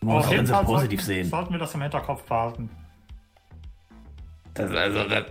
Du 0.00 0.06
musst 0.06 0.28
auch 0.28 0.34
ganz 0.34 0.50
positiv 0.50 1.00
sollten, 1.00 1.22
sehen. 1.22 1.28
Sollten 1.28 1.52
wir 1.52 1.58
das 1.58 1.74
im 1.74 1.82
Hinterkopf 1.82 2.22
behalten. 2.22 2.70
Das, 4.54 4.70
also, 4.70 5.04
das, 5.08 5.24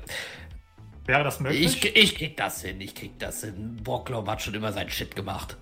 Wäre 1.08 1.24
das 1.24 1.40
möglich? 1.40 1.84
Ich, 1.84 1.96
ich 1.96 2.16
krieg 2.16 2.36
das 2.36 2.62
hin, 2.62 2.82
ich 2.82 2.94
krieg 2.94 3.18
das 3.18 3.42
hin. 3.42 3.78
Brocklom 3.82 4.30
hat 4.30 4.42
schon 4.42 4.54
immer 4.54 4.74
seinen 4.74 4.90
Shit 4.90 5.16
gemacht. 5.16 5.58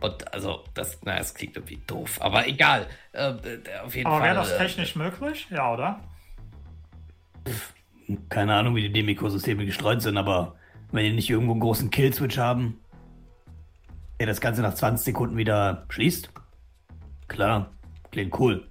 Und 0.00 0.32
also, 0.32 0.62
das, 0.74 1.02
naja, 1.02 1.20
es 1.20 1.34
klingt 1.34 1.56
irgendwie 1.56 1.80
doof, 1.88 2.22
aber 2.22 2.46
egal. 2.46 2.86
Äh, 3.12 3.32
auf 3.84 3.96
jeden 3.96 4.06
aber 4.06 4.24
wäre 4.24 4.36
das 4.36 4.52
äh, 4.52 4.58
technisch 4.58 4.94
äh, 4.94 4.98
möglich? 5.00 5.48
Ja, 5.50 5.72
oder? 5.72 6.00
Keine 8.28 8.54
Ahnung, 8.54 8.76
wie 8.76 8.82
die 8.82 8.92
Demiko-Systeme 8.92 9.66
gestreut 9.66 10.02
sind, 10.02 10.16
aber 10.16 10.54
wenn 10.92 11.04
die 11.04 11.12
nicht 11.12 11.28
irgendwo 11.28 11.52
einen 11.52 11.60
großen 11.60 11.90
Kill-Switch 11.90 12.38
haben, 12.38 12.78
der 14.20 14.28
das 14.28 14.40
Ganze 14.40 14.62
nach 14.62 14.74
20 14.74 15.04
Sekunden 15.04 15.36
wieder 15.36 15.84
schließt, 15.88 16.30
klar, 17.26 17.72
klingt 18.12 18.38
cool. 18.38 18.67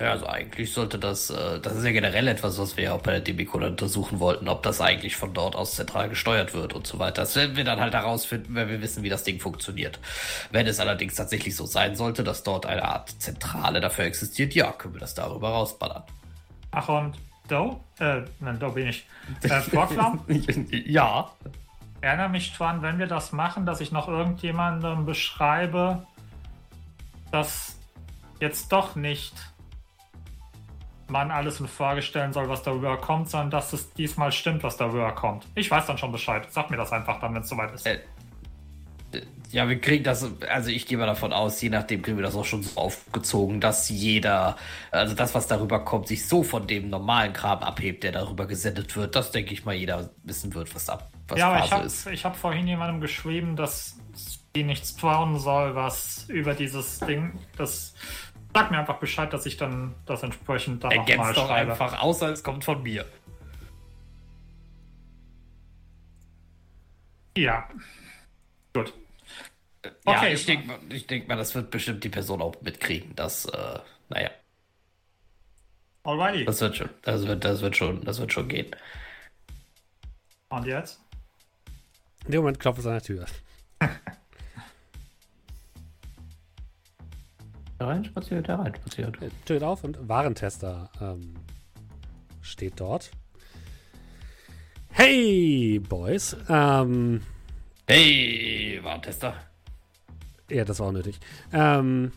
Ja, 0.00 0.12
also 0.12 0.26
eigentlich 0.26 0.72
sollte 0.72 0.98
das, 0.98 1.28
äh, 1.28 1.60
das 1.60 1.76
ist 1.76 1.84
ja 1.84 1.92
generell 1.92 2.26
etwas, 2.26 2.58
was 2.58 2.78
wir 2.78 2.84
ja 2.84 2.92
auch 2.94 3.02
bei 3.02 3.12
der 3.12 3.20
DB 3.20 3.46
untersuchen 3.46 4.18
wollten, 4.18 4.48
ob 4.48 4.62
das 4.62 4.80
eigentlich 4.80 5.16
von 5.16 5.34
dort 5.34 5.54
aus 5.54 5.74
zentral 5.74 6.08
gesteuert 6.08 6.54
wird 6.54 6.72
und 6.72 6.86
so 6.86 6.98
weiter. 6.98 7.20
Das 7.20 7.36
werden 7.36 7.54
wir 7.54 7.64
dann 7.64 7.80
halt 7.80 7.92
herausfinden, 7.92 8.54
wenn 8.54 8.70
wir 8.70 8.80
wissen, 8.80 9.02
wie 9.02 9.10
das 9.10 9.24
Ding 9.24 9.38
funktioniert. 9.40 9.98
Wenn 10.50 10.66
es 10.66 10.80
allerdings 10.80 11.16
tatsächlich 11.16 11.54
so 11.54 11.66
sein 11.66 11.96
sollte, 11.96 12.24
dass 12.24 12.42
dort 12.42 12.64
eine 12.64 12.82
Art 12.82 13.10
Zentrale 13.20 13.80
dafür 13.80 14.06
existiert, 14.06 14.54
ja, 14.54 14.72
können 14.72 14.94
wir 14.94 15.00
das 15.00 15.14
darüber 15.14 15.50
rausballern. 15.50 16.02
Ach 16.70 16.88
und 16.88 17.18
Do? 17.48 17.84
Äh, 17.98 18.22
nein, 18.38 18.58
Do 18.58 18.70
bin 18.70 18.88
ich. 18.88 19.06
Äh, 19.42 19.60
Vorklam? 19.60 20.24
ja. 20.86 21.30
Erinnere 22.00 22.30
mich 22.30 22.54
dran, 22.54 22.80
wenn 22.80 22.98
wir 22.98 23.06
das 23.06 23.32
machen, 23.32 23.66
dass 23.66 23.82
ich 23.82 23.92
noch 23.92 24.08
irgendjemandem 24.08 25.04
beschreibe, 25.04 26.06
dass 27.30 27.76
jetzt 28.40 28.72
doch 28.72 28.96
nicht 28.96 29.34
man 31.10 31.30
alles 31.30 31.60
in 31.60 31.68
Frage 31.68 32.02
stellen 32.02 32.32
soll, 32.32 32.48
was 32.48 32.62
darüber 32.62 32.96
kommt, 32.96 33.30
sondern 33.30 33.50
dass 33.50 33.72
es 33.72 33.92
diesmal 33.92 34.32
stimmt, 34.32 34.62
was 34.62 34.76
darüber 34.76 35.12
kommt. 35.12 35.46
Ich 35.54 35.70
weiß 35.70 35.86
dann 35.86 35.98
schon 35.98 36.12
Bescheid. 36.12 36.46
Sag 36.50 36.70
mir 36.70 36.76
das 36.76 36.92
einfach 36.92 37.20
dann, 37.20 37.34
wenn 37.34 37.42
es 37.42 37.48
soweit 37.48 37.74
ist. 37.74 37.86
Äh, 37.86 38.00
ja, 39.50 39.68
wir 39.68 39.80
kriegen 39.80 40.04
das, 40.04 40.28
also 40.48 40.70
ich 40.70 40.86
gehe 40.86 40.96
mal 40.96 41.06
davon 41.06 41.32
aus, 41.32 41.60
je 41.60 41.70
nachdem 41.70 42.02
kriegen 42.02 42.16
wir 42.16 42.22
das 42.22 42.36
auch 42.36 42.44
schon 42.44 42.62
so 42.62 42.80
aufgezogen, 42.80 43.60
dass 43.60 43.88
jeder, 43.88 44.56
also 44.92 45.14
das, 45.14 45.34
was 45.34 45.48
darüber 45.48 45.80
kommt, 45.80 46.06
sich 46.06 46.28
so 46.28 46.44
von 46.44 46.68
dem 46.68 46.88
normalen 46.88 47.32
Kram 47.32 47.58
abhebt, 47.58 48.04
der 48.04 48.12
darüber 48.12 48.46
gesendet 48.46 48.94
wird, 48.94 49.16
dass, 49.16 49.32
denke 49.32 49.52
ich 49.52 49.64
mal, 49.64 49.74
jeder 49.74 50.10
wissen 50.22 50.54
wird, 50.54 50.72
was 50.74 50.88
ab 50.88 51.10
was 51.26 51.38
ja, 51.38 51.50
Phase 51.50 51.64
ich 51.64 51.72
hab, 51.72 51.84
ist. 51.84 52.06
Ich 52.06 52.24
habe 52.24 52.36
vorhin 52.36 52.66
jemandem 52.68 53.00
geschrieben, 53.00 53.56
dass 53.56 53.96
die 54.54 54.64
nichts 54.64 54.96
trauen 54.96 55.38
soll, 55.38 55.74
was 55.74 56.24
über 56.28 56.54
dieses 56.54 56.98
Ding, 57.00 57.38
das 57.56 57.94
Sag 58.54 58.70
mir 58.70 58.78
einfach 58.78 58.98
Bescheid, 58.98 59.32
dass 59.32 59.46
ich 59.46 59.56
dann 59.56 59.94
das 60.06 60.22
entsprechend 60.22 60.82
da 60.82 60.88
nochmal 60.88 61.32
doch 61.34 61.46
schreibe. 61.46 61.72
einfach, 61.72 62.00
außer 62.00 62.30
es 62.30 62.42
kommt 62.42 62.64
von 62.64 62.82
mir. 62.82 63.06
Ja. 67.36 67.68
Gut. 68.74 68.92
Okay. 70.04 70.26
Ja, 70.26 70.26
ich 70.28 70.46
denke 70.46 70.78
ich 70.90 71.06
denk 71.06 71.28
mal, 71.28 71.36
das 71.36 71.54
wird 71.54 71.70
bestimmt 71.70 72.04
die 72.04 72.08
Person 72.08 72.42
auch 72.42 72.60
mitkriegen, 72.60 73.14
dass, 73.14 73.46
äh, 73.46 73.78
naja. 74.08 74.30
Alrighty. 76.02 76.44
Das 76.44 76.60
wird 76.60 76.76
schon, 76.76 76.90
das 77.02 77.26
wird, 77.26 77.44
das 77.44 77.60
wird 77.60 77.76
schon, 77.76 78.04
das 78.04 78.18
wird 78.18 78.32
schon 78.32 78.48
gehen. 78.48 78.74
Und 80.48 80.66
jetzt? 80.66 81.00
In 82.24 82.32
dem 82.32 82.40
Moment 82.40 82.58
klopft 82.58 82.80
es 82.80 82.86
an 82.86 82.92
der 82.94 83.02
Tür. 83.02 83.26
Hereinspaziert, 87.80 88.46
hereinspaziert. 88.46 89.16
Tür 89.46 89.62
auf 89.66 89.84
und 89.84 90.06
Warentester 90.06 90.90
ähm, 91.00 91.32
steht 92.42 92.78
dort. 92.78 93.10
Hey, 94.90 95.80
Boys. 95.88 96.36
Ähm, 96.50 97.22
hey, 97.86 98.78
Warentester. 98.82 99.32
Ja, 100.50 100.66
das 100.66 100.78
war 100.78 100.88
auch 100.88 100.92
nötig. 100.92 101.20
Ähm, 101.54 102.12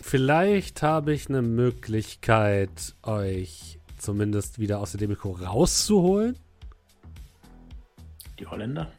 vielleicht 0.00 0.80
habe 0.80 1.12
ich 1.12 1.28
eine 1.28 1.42
Möglichkeit, 1.42 2.94
euch 3.02 3.78
zumindest 3.98 4.58
wieder 4.58 4.78
aus 4.80 4.92
der 4.92 5.00
Demico 5.00 5.32
rauszuholen. 5.32 6.38
Die 8.38 8.46
Holländer? 8.46 8.90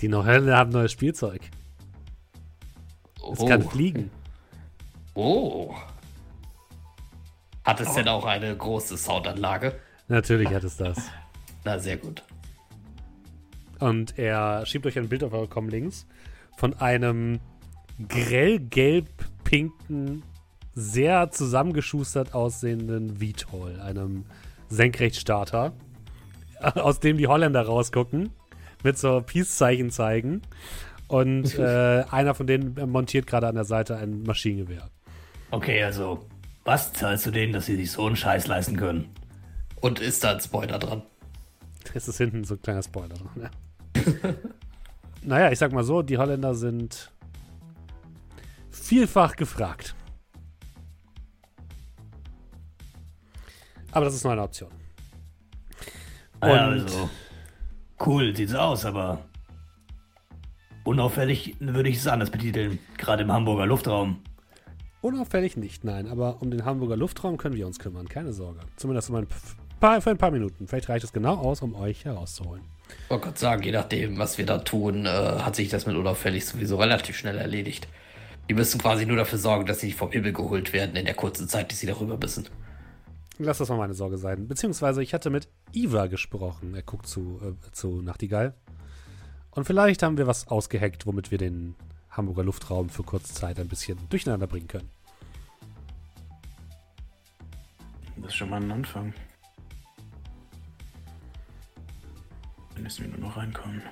Die 0.00 0.10
Holländer 0.10 0.56
haben 0.56 0.70
neues 0.70 0.92
Spielzeug. 0.92 1.42
Es 3.32 3.40
oh. 3.40 3.46
kann 3.46 3.62
fliegen. 3.62 4.10
Oh. 5.14 5.74
Hat 7.64 7.80
es 7.80 7.88
Aber 7.88 7.96
denn 7.96 8.08
auch 8.08 8.26
eine 8.26 8.56
große 8.56 8.96
Soundanlage? 8.98 9.74
Natürlich 10.08 10.48
hat 10.48 10.64
es 10.64 10.76
das. 10.76 10.98
Na, 11.64 11.78
sehr 11.78 11.96
gut. 11.96 12.22
Und 13.80 14.18
er 14.18 14.66
schiebt 14.66 14.84
euch 14.86 14.98
ein 14.98 15.08
Bild 15.08 15.24
auf 15.24 15.32
eure 15.32 15.48
Comlinks 15.48 16.06
von 16.56 16.74
einem 16.74 17.40
grellgelb-pinken, 18.08 20.22
sehr 20.74 21.30
zusammengeschustert 21.30 22.34
aussehenden 22.34 23.20
VTOL, 23.20 23.80
einem 23.80 24.26
Senkrechtstarter, 24.68 25.72
aus 26.60 27.00
dem 27.00 27.16
die 27.16 27.28
Holländer 27.28 27.62
rausgucken, 27.62 28.28
mit 28.82 28.98
so 28.98 29.22
Peace-Zeichen 29.22 29.90
zeigen 29.90 30.42
und 31.08 31.54
äh, 31.58 32.04
einer 32.10 32.34
von 32.34 32.46
denen 32.46 32.74
montiert 32.90 33.26
gerade 33.26 33.46
an 33.46 33.54
der 33.54 33.64
Seite 33.64 33.96
ein 33.96 34.22
Maschinengewehr. 34.22 34.90
Okay, 35.50 35.82
also 35.82 36.26
Was 36.64 36.92
zahlst 36.92 37.26
du 37.26 37.30
denen, 37.30 37.52
dass 37.52 37.66
sie 37.66 37.76
sich 37.76 37.90
so 37.90 38.06
einen 38.06 38.16
Scheiß 38.16 38.46
leisten 38.46 38.76
können? 38.76 39.08
Und 39.80 40.00
ist 40.00 40.24
da 40.24 40.32
ein 40.32 40.40
Spoiler 40.40 40.78
dran? 40.78 41.02
Das 41.92 42.08
ist 42.08 42.16
hinten 42.16 42.44
so 42.44 42.54
ein 42.54 42.62
kleiner 42.62 42.82
Spoiler 42.82 43.14
dran, 43.14 43.28
ja. 43.36 43.50
naja, 45.22 45.52
ich 45.52 45.58
sag 45.58 45.72
mal 45.72 45.84
so, 45.84 46.02
die 46.02 46.16
Holländer 46.16 46.54
sind 46.54 47.12
vielfach 48.70 49.36
gefragt. 49.36 49.94
Aber 53.92 54.06
das 54.06 54.14
ist 54.14 54.24
nur 54.24 54.32
eine 54.32 54.42
Option. 54.42 54.70
Und 56.40 56.48
ja, 56.48 56.66
also, 56.66 57.08
cool 58.04 58.34
sieht's 58.34 58.54
aus, 58.54 58.84
aber 58.84 59.24
unauffällig 60.84 61.56
würde 61.60 61.88
ich 61.88 61.96
es 61.96 62.06
anders 62.06 62.30
betiteln, 62.30 62.78
gerade 62.96 63.22
im 63.22 63.32
Hamburger 63.32 63.66
Luftraum. 63.66 64.22
Unauffällig 65.00 65.56
nicht, 65.56 65.84
nein, 65.84 66.06
aber 66.06 66.40
um 66.40 66.50
den 66.50 66.64
Hamburger 66.64 66.96
Luftraum 66.96 67.36
können 67.36 67.56
wir 67.56 67.66
uns 67.66 67.78
kümmern, 67.78 68.08
keine 68.08 68.32
Sorge. 68.32 68.60
Zumindest 68.76 69.10
um 69.10 69.16
ein 69.16 69.26
paar, 69.80 70.00
für 70.00 70.10
ein 70.10 70.18
paar 70.18 70.30
Minuten. 70.30 70.66
Vielleicht 70.66 70.88
reicht 70.88 71.04
es 71.04 71.12
genau 71.12 71.34
aus, 71.34 71.60
um 71.60 71.74
euch 71.74 72.04
herauszuholen. 72.04 72.62
Ich 73.04 73.10
wollte 73.10 73.24
gerade 73.24 73.38
sagen, 73.38 73.62
je 73.62 73.72
nachdem, 73.72 74.18
was 74.18 74.38
wir 74.38 74.46
da 74.46 74.58
tun, 74.58 75.04
äh, 75.04 75.08
hat 75.08 75.56
sich 75.56 75.68
das 75.68 75.86
mit 75.86 75.96
unauffällig 75.96 76.46
sowieso 76.46 76.76
relativ 76.76 77.16
schnell 77.16 77.36
erledigt. 77.36 77.88
Die 78.48 78.54
müssen 78.54 78.80
quasi 78.80 79.06
nur 79.06 79.16
dafür 79.16 79.38
sorgen, 79.38 79.66
dass 79.66 79.80
sie 79.80 79.92
vom 79.92 80.10
Himmel 80.10 80.32
geholt 80.32 80.72
werden 80.72 80.96
in 80.96 81.06
der 81.06 81.14
kurzen 81.14 81.48
Zeit, 81.48 81.70
die 81.70 81.74
sie 81.74 81.86
darüber 81.86 82.16
müssen. 82.16 82.48
Lass 83.38 83.58
das 83.58 83.68
mal 83.68 83.78
meine 83.78 83.94
Sorge 83.94 84.16
sein. 84.16 84.46
Beziehungsweise 84.46 85.02
ich 85.02 85.12
hatte 85.12 85.28
mit 85.30 85.48
Iva 85.72 86.06
gesprochen. 86.06 86.74
Er 86.74 86.82
guckt 86.82 87.06
zu, 87.06 87.40
äh, 87.42 87.72
zu 87.72 88.00
Nachtigall. 88.00 88.54
Und 89.54 89.64
vielleicht 89.64 90.02
haben 90.02 90.18
wir 90.18 90.26
was 90.26 90.48
ausgeheckt, 90.48 91.06
womit 91.06 91.30
wir 91.30 91.38
den 91.38 91.76
Hamburger 92.10 92.44
Luftraum 92.44 92.88
für 92.88 93.02
kurze 93.02 93.32
Zeit 93.32 93.58
ein 93.58 93.68
bisschen 93.68 93.98
durcheinander 94.08 94.46
bringen 94.46 94.68
können. 94.68 94.90
Das 98.16 98.26
ist 98.26 98.36
schon 98.36 98.50
mal 98.50 98.60
ein 98.60 98.70
Anfang. 98.70 99.12
Dann 102.74 102.82
müssen 102.82 103.04
wir 103.04 103.18
nur 103.18 103.28
noch 103.28 103.36
reinkommen. 103.36 103.82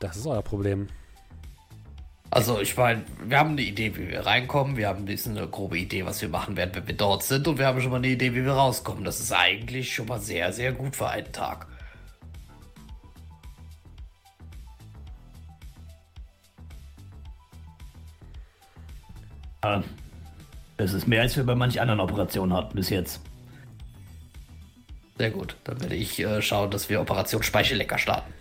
Das 0.00 0.16
ist 0.16 0.26
euer 0.26 0.42
Problem. 0.42 0.88
Also 2.30 2.60
ich 2.60 2.76
meine, 2.76 3.04
wir 3.24 3.38
haben 3.38 3.50
eine 3.50 3.62
Idee, 3.62 3.96
wie 3.96 4.08
wir 4.08 4.26
reinkommen. 4.26 4.76
Wir 4.76 4.88
haben 4.88 5.00
ein 5.00 5.04
bisschen 5.04 5.38
eine 5.38 5.48
grobe 5.48 5.78
Idee, 5.78 6.04
was 6.04 6.20
wir 6.20 6.28
machen 6.28 6.56
werden, 6.56 6.74
wenn 6.74 6.86
wir 6.86 6.96
dort 6.96 7.22
sind. 7.22 7.46
Und 7.48 7.58
wir 7.58 7.66
haben 7.66 7.80
schon 7.80 7.90
mal 7.90 7.98
eine 7.98 8.08
Idee, 8.08 8.34
wie 8.34 8.44
wir 8.44 8.52
rauskommen. 8.52 9.04
Das 9.04 9.20
ist 9.20 9.32
eigentlich 9.32 9.94
schon 9.94 10.06
mal 10.06 10.20
sehr, 10.20 10.52
sehr 10.52 10.72
gut 10.72 10.96
für 10.96 11.08
einen 11.08 11.32
Tag. 11.32 11.68
Ja, 19.64 19.82
das 20.76 20.92
ist 20.92 21.08
mehr, 21.08 21.22
als 21.22 21.36
wir 21.36 21.44
bei 21.44 21.54
manch 21.54 21.80
anderen 21.80 22.00
Operationen 22.00 22.52
hatten 22.52 22.76
bis 22.76 22.90
jetzt. 22.90 23.20
Sehr 25.16 25.30
gut. 25.30 25.56
Dann 25.64 25.80
werde 25.80 25.94
ich 25.94 26.20
äh, 26.20 26.42
schauen, 26.42 26.70
dass 26.70 26.88
wir 26.90 27.00
Operation 27.00 27.42
Speichellecker 27.42 27.98
starten. 27.98 28.32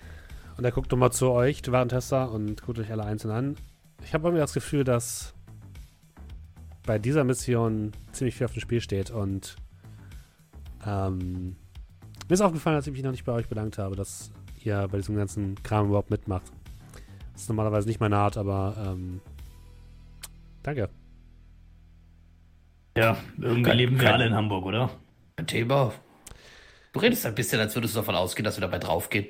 Und 0.58 0.66
er 0.66 0.72
guckt 0.72 0.92
nochmal 0.92 1.12
zu 1.12 1.30
euch, 1.32 1.62
die 1.62 1.72
Warentester, 1.72 2.32
und 2.32 2.62
guckt 2.64 2.80
euch 2.80 2.92
alle 2.92 3.06
einzeln 3.06 3.32
an 3.32 3.56
ich 4.04 4.14
habe 4.14 4.28
irgendwie 4.28 4.42
das 4.42 4.54
Gefühl, 4.54 4.84
dass 4.84 5.34
bei 6.86 7.00
dieser 7.00 7.24
Mission 7.24 7.92
ziemlich 8.12 8.36
viel 8.36 8.46
auf 8.46 8.54
dem 8.54 8.62
Spiel 8.62 8.82
steht 8.82 9.10
und 9.10 9.56
ähm, 10.86 11.56
mir 12.28 12.34
ist 12.34 12.42
aufgefallen, 12.42 12.76
als 12.76 12.88
ich 12.88 12.94
mich 12.94 13.04
noch 13.04 13.12
nicht 13.12 13.26
bei 13.26 13.32
euch 13.32 13.48
bedankt 13.48 13.78
habe, 13.78 13.96
dass 13.96 14.32
ihr 14.64 14.88
bei 14.92 14.98
diesem 14.98 15.16
ganzen 15.16 15.62
Kram 15.64 15.88
überhaupt 15.88 16.10
mitmacht. 16.10 16.52
Das 17.34 17.44
ist 17.44 17.50
normalerweise 17.50 17.88
nicht 17.88 18.00
meine 18.00 18.18
Art, 18.18 18.38
aber 18.38 18.76
ähm, 18.78 19.22
danke. 20.62 20.90
Ja, 22.96 23.18
irgendwie 23.38 23.64
kein, 23.64 23.78
leben 23.78 24.00
wir 24.00 24.06
kein, 24.06 24.14
alle 24.14 24.28
in 24.28 24.36
Hamburg, 24.36 24.66
oder? 24.66 24.90
Ein 25.36 25.48
Thema. 25.48 25.94
Du 26.92 27.00
redest 27.00 27.26
ein 27.26 27.34
bisschen, 27.34 27.60
als 27.60 27.76
würdest 27.76 27.96
du 27.96 28.00
davon 28.00 28.16
ausgehen, 28.16 28.46
dass 28.46 28.58
wir 28.58 28.62
dabei 28.62 28.78
draufgehen. 28.78 29.28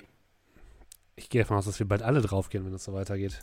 Ich 1.15 1.29
gehe 1.29 1.41
davon 1.41 1.57
aus, 1.57 1.65
dass 1.65 1.79
wir 1.79 1.87
bald 1.87 2.01
alle 2.01 2.21
draufgehen, 2.21 2.65
wenn 2.65 2.73
es 2.73 2.83
so 2.83 2.93
weitergeht. 2.93 3.39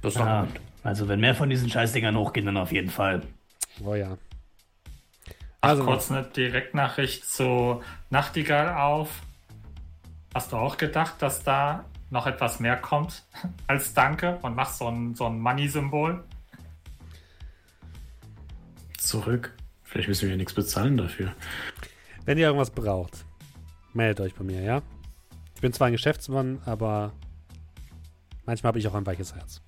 Das 0.00 0.14
ist 0.14 0.20
ja, 0.20 0.48
also 0.82 1.08
wenn 1.08 1.20
mehr 1.20 1.34
von 1.34 1.50
diesen 1.50 1.68
Scheißdingern 1.68 2.16
hochgehen, 2.16 2.46
dann 2.46 2.56
auf 2.56 2.72
jeden 2.72 2.88
Fall. 2.88 3.22
Oh 3.84 3.94
ja. 3.94 4.16
Also 5.60 5.82
Ach, 5.82 5.86
kurz 5.86 6.10
eine 6.10 6.22
Direktnachricht 6.22 7.26
zu 7.26 7.82
Nachtigall 8.08 8.74
auf. 8.74 9.20
Hast 10.34 10.52
du 10.52 10.56
auch 10.56 10.78
gedacht, 10.78 11.20
dass 11.20 11.42
da 11.42 11.84
noch 12.08 12.26
etwas 12.26 12.60
mehr 12.60 12.76
kommt 12.76 13.24
als 13.66 13.92
Danke 13.92 14.38
und 14.40 14.56
machst 14.56 14.78
so 14.78 14.88
ein, 14.88 15.14
so 15.14 15.26
ein 15.26 15.38
Money-Symbol? 15.38 16.24
Zurück. 19.10 19.52
Vielleicht 19.82 20.06
müssen 20.06 20.22
wir 20.22 20.30
ja 20.30 20.36
nichts 20.36 20.54
bezahlen 20.54 20.96
dafür. 20.96 21.34
Wenn 22.26 22.38
ihr 22.38 22.46
irgendwas 22.46 22.70
braucht, 22.70 23.24
meldet 23.92 24.20
euch 24.20 24.36
bei 24.36 24.44
mir, 24.44 24.62
ja? 24.62 24.82
Ich 25.56 25.60
bin 25.60 25.72
zwar 25.72 25.88
ein 25.88 25.92
Geschäftsmann, 25.92 26.62
aber 26.64 27.12
manchmal 28.46 28.68
habe 28.68 28.78
ich 28.78 28.86
auch 28.86 28.94
ein 28.94 29.04
weiches 29.04 29.34
Herz. 29.34 29.62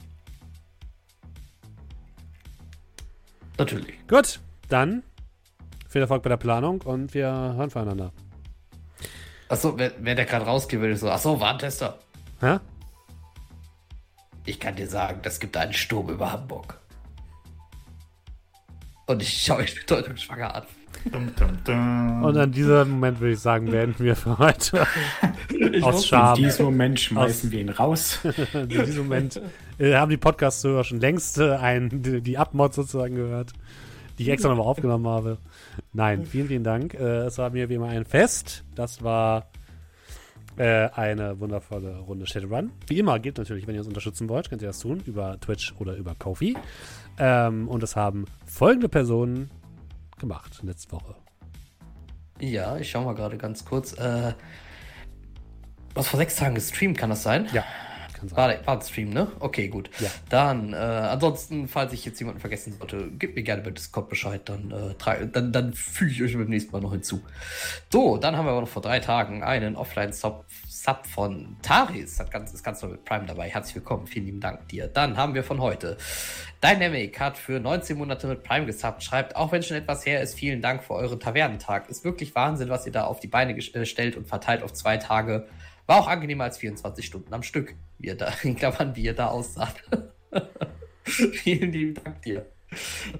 Natürlich. 3.58 4.06
Gut, 4.06 4.38
dann 4.68 5.02
viel 5.88 6.02
Erfolg 6.02 6.22
bei 6.22 6.28
der 6.28 6.36
Planung 6.36 6.80
und 6.82 7.12
wir 7.12 7.26
hören 7.26 7.70
voneinander. 7.70 8.12
Achso, 9.48 9.76
wer, 9.76 9.90
wer 9.98 10.14
der 10.14 10.24
gerade 10.24 10.44
rausgeht, 10.44 10.80
will 10.80 10.92
ich 10.92 11.00
so, 11.00 11.10
achso, 11.10 11.40
Warntester. 11.40 11.98
Hä? 12.38 12.60
Ich 14.44 14.60
kann 14.60 14.76
dir 14.76 14.86
sagen, 14.86 15.18
das 15.24 15.40
gibt 15.40 15.56
einen 15.56 15.72
Sturm 15.72 16.10
über 16.10 16.30
Hamburg. 16.30 16.78
Und 19.06 19.22
ich 19.22 19.42
schaue 19.42 19.62
mich 19.62 19.74
bedeutungsschwanger 19.74 20.54
an. 20.54 20.62
Dum, 21.10 21.34
dum, 21.34 21.64
dum. 21.64 22.24
Und 22.24 22.36
an 22.36 22.52
diesem 22.52 22.90
Moment 22.90 23.20
würde 23.20 23.32
ich 23.32 23.40
sagen, 23.40 23.66
beenden 23.70 24.04
wir 24.04 24.16
für 24.16 24.38
heute. 24.38 24.86
Ich 25.72 25.82
aus 25.82 26.06
Scham. 26.06 26.36
In 26.36 26.44
diesem 26.44 26.66
Moment 26.66 27.00
schmeißen 27.00 27.48
aus, 27.48 27.52
wir 27.52 27.60
ihn 27.60 27.68
raus. 27.68 28.18
in 28.52 28.68
diesem 28.68 29.04
Moment 29.04 29.40
äh, 29.78 29.94
haben 29.94 30.10
die 30.10 30.16
Podcast-Hörer 30.16 30.84
schon 30.84 31.00
längst 31.00 31.38
äh, 31.38 31.52
ein, 31.52 32.02
die, 32.02 32.20
die 32.20 32.36
Abmod 32.36 32.74
sozusagen 32.74 33.14
gehört, 33.14 33.52
die 34.18 34.24
ich 34.24 34.28
extra 34.28 34.48
nochmal 34.48 34.66
aufgenommen 34.66 35.06
habe. 35.06 35.38
Nein, 35.92 36.26
vielen, 36.26 36.48
vielen 36.48 36.64
Dank. 36.64 36.94
Äh, 36.94 37.26
es 37.26 37.38
war 37.38 37.50
mir 37.50 37.68
wie 37.68 37.74
immer 37.74 37.88
ein 37.88 38.04
Fest. 38.04 38.64
Das 38.74 39.02
war 39.02 39.46
äh, 40.56 40.88
eine 40.94 41.40
wundervolle 41.40 41.98
Runde 42.00 42.26
Shadowrun. 42.26 42.72
Wie 42.86 42.98
immer 42.98 43.18
gilt 43.18 43.38
natürlich, 43.38 43.66
wenn 43.66 43.74
ihr 43.74 43.80
uns 43.80 43.88
unterstützen 43.88 44.28
wollt, 44.28 44.50
könnt 44.50 44.62
ihr 44.62 44.68
das 44.68 44.80
tun 44.80 45.02
über 45.06 45.38
Twitch 45.40 45.74
oder 45.78 45.96
über 45.96 46.14
Kofi. 46.14 46.56
Ähm, 47.18 47.68
und 47.68 47.82
das 47.82 47.96
haben 47.96 48.24
folgende 48.46 48.88
Personen 48.88 49.50
gemacht 50.18 50.60
letzte 50.62 50.92
Woche. 50.92 51.14
Ja, 52.40 52.76
ich 52.76 52.90
schau 52.90 53.04
mal 53.04 53.14
gerade 53.14 53.36
ganz 53.36 53.64
kurz. 53.64 53.92
Äh, 53.92 54.34
was 55.94 56.08
vor 56.08 56.18
sechs 56.18 56.36
Tagen 56.36 56.54
gestreamt, 56.54 56.98
kann 56.98 57.10
das 57.10 57.22
sein? 57.22 57.48
Ja. 57.52 57.64
War, 58.30 58.54
war 58.66 58.76
ein 58.76 58.82
Stream, 58.82 59.10
ne? 59.10 59.32
Okay, 59.40 59.68
gut. 59.68 59.90
Ja. 59.98 60.08
Dann, 60.28 60.72
äh, 60.72 60.76
ansonsten, 60.76 61.66
falls 61.66 61.92
ich 61.92 62.04
jetzt 62.04 62.20
jemanden 62.20 62.40
vergessen 62.40 62.74
sollte, 62.78 63.10
gebt 63.10 63.34
mir 63.34 63.42
gerne 63.42 63.62
bei 63.62 63.70
Discord 63.70 64.08
Bescheid, 64.08 64.42
dann, 64.44 64.70
äh, 64.70 65.26
dann, 65.26 65.52
dann 65.52 65.72
füge 65.72 66.12
ich 66.12 66.22
euch 66.22 66.34
beim 66.34 66.48
nächsten 66.48 66.70
Mal 66.70 66.80
noch 66.80 66.92
hinzu. 66.92 67.20
So, 67.90 68.18
dann 68.18 68.36
haben 68.36 68.46
wir 68.46 68.52
aber 68.52 68.60
noch 68.60 68.68
vor 68.68 68.82
drei 68.82 69.00
Tagen 69.00 69.42
einen 69.42 69.74
Offline-Sub 69.74 70.44
Sub 70.82 71.06
von 71.06 71.56
Taris. 71.62 72.18
Hat 72.18 72.32
ganz, 72.32 72.52
ist 72.52 72.64
ganz 72.64 72.82
neu 72.82 72.88
mit 72.88 73.04
Prime 73.04 73.24
dabei. 73.24 73.48
Herzlich 73.48 73.76
willkommen. 73.76 74.08
Vielen 74.08 74.26
lieben 74.26 74.40
Dank 74.40 74.66
dir. 74.66 74.88
Dann 74.88 75.16
haben 75.16 75.32
wir 75.32 75.44
von 75.44 75.60
heute 75.60 75.96
Dynamic 76.60 77.20
hat 77.20 77.38
für 77.38 77.60
19 77.60 77.96
Monate 77.96 78.26
mit 78.26 78.42
Prime 78.42 78.66
gesubbt. 78.66 79.04
Schreibt, 79.04 79.36
auch 79.36 79.52
wenn 79.52 79.62
schon 79.62 79.76
etwas 79.76 80.04
her 80.04 80.20
ist, 80.20 80.34
vielen 80.34 80.60
Dank 80.60 80.82
für 80.82 80.94
euren 80.94 81.20
Tavernentag. 81.20 81.88
Ist 81.88 82.04
wirklich 82.04 82.34
Wahnsinn, 82.34 82.68
was 82.68 82.84
ihr 82.84 82.90
da 82.90 83.04
auf 83.04 83.20
die 83.20 83.28
Beine 83.28 83.54
gestellt 83.54 84.16
und 84.16 84.26
verteilt 84.26 84.64
auf 84.64 84.72
zwei 84.72 84.96
Tage. 84.96 85.46
War 85.86 86.00
auch 86.00 86.08
angenehmer 86.08 86.44
als 86.44 86.58
24 86.58 87.06
Stunden 87.06 87.32
am 87.32 87.44
Stück, 87.44 87.76
wie 87.98 88.08
ihr 88.08 88.16
da, 88.16 88.32
in 88.42 88.56
Klammern, 88.56 88.96
wie 88.96 89.02
ihr 89.02 89.14
da 89.14 89.28
aussah. 89.28 89.72
Vielen 91.04 91.70
lieben 91.70 91.94
Dank 91.94 92.22
dir. 92.22 92.51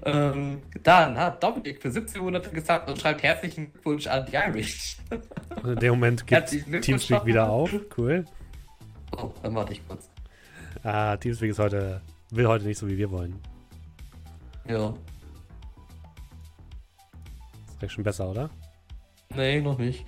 Ähm, 0.03 0.61
dann 0.81 1.17
hat 1.17 1.43
Dominik 1.43 1.81
für 1.81 1.91
17 1.91 2.21
Monate 2.21 2.49
gesagt 2.49 2.89
und 2.89 2.99
schreibt 2.99 3.23
herzlichen 3.23 3.71
Glückwunsch 3.71 4.07
an 4.07 4.25
die 4.25 4.35
Irish. 4.35 4.97
in 5.63 5.75
dem 5.75 5.93
Moment 5.93 6.25
geht 6.25 6.47
Teamspeak 6.81 7.25
wieder 7.25 7.49
auf. 7.49 7.73
Cool. 7.97 8.25
Oh, 9.15 9.31
dann 9.41 9.55
warte 9.55 9.73
ich 9.73 9.87
kurz. 9.87 10.09
Ah, 10.83 11.15
Teamspeak 11.17 11.51
ist 11.51 11.59
heute, 11.59 12.01
will 12.31 12.47
heute 12.47 12.65
nicht 12.65 12.77
so, 12.77 12.87
wie 12.87 12.97
wir 12.97 13.11
wollen. 13.11 13.39
Ja. 14.67 14.93
Ist 17.67 17.79
gleich 17.79 17.91
schon 17.91 18.03
besser, 18.03 18.29
oder? 18.29 18.49
Nee, 19.35 19.61
noch 19.61 19.77
nicht. 19.77 20.05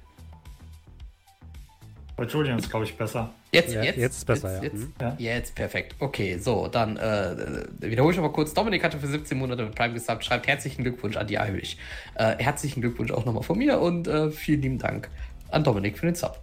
Bei 2.16 2.24
Julian 2.24 2.58
ist, 2.58 2.69
glaube 2.69 2.85
ich, 2.85 2.95
besser. 2.95 3.34
Jetzt, 3.52 3.74
ja, 3.74 3.84
jetzt, 3.84 3.98
jetzt 3.98 4.18
ist 4.18 4.26
besser, 4.26 4.64
jetzt, 4.64 4.74
ja. 4.74 5.10
Jetzt, 5.10 5.19
ja. 5.19 5.34
Jetzt 5.34 5.56
perfekt. 5.56 5.95
Okay, 6.00 6.38
so, 6.38 6.68
dann 6.68 6.95
äh, 6.95 7.66
wiederhole 7.80 8.14
ich 8.14 8.19
aber 8.19 8.32
kurz. 8.32 8.53
Dominik 8.53 8.84
hatte 8.84 8.98
für 8.98 9.08
17 9.08 9.38
Monate 9.38 9.64
mit 9.64 9.76
Prime 9.76 9.94
gesubbt. 9.94 10.24
Schreibt 10.24 10.48
herzlichen 10.48 10.84
Glückwunsch 10.84 11.18
an 11.18 11.27
die 11.27 11.35
Irish. 11.35 11.76
Äh, 12.16 12.38
herzlichen 12.38 12.82
Glückwunsch 12.82 13.11
auch 13.11 13.26
nochmal 13.26 13.44
von 13.44 13.58
mir 13.58 13.80
und 13.80 14.08
äh, 14.08 14.32
vielen 14.32 14.61
lieben 14.61 14.77
Dank 14.77 15.10
an 15.52 15.64
Dominik 15.64 15.98
für 15.98 16.06
den 16.06 16.16
Sub. 16.16 16.40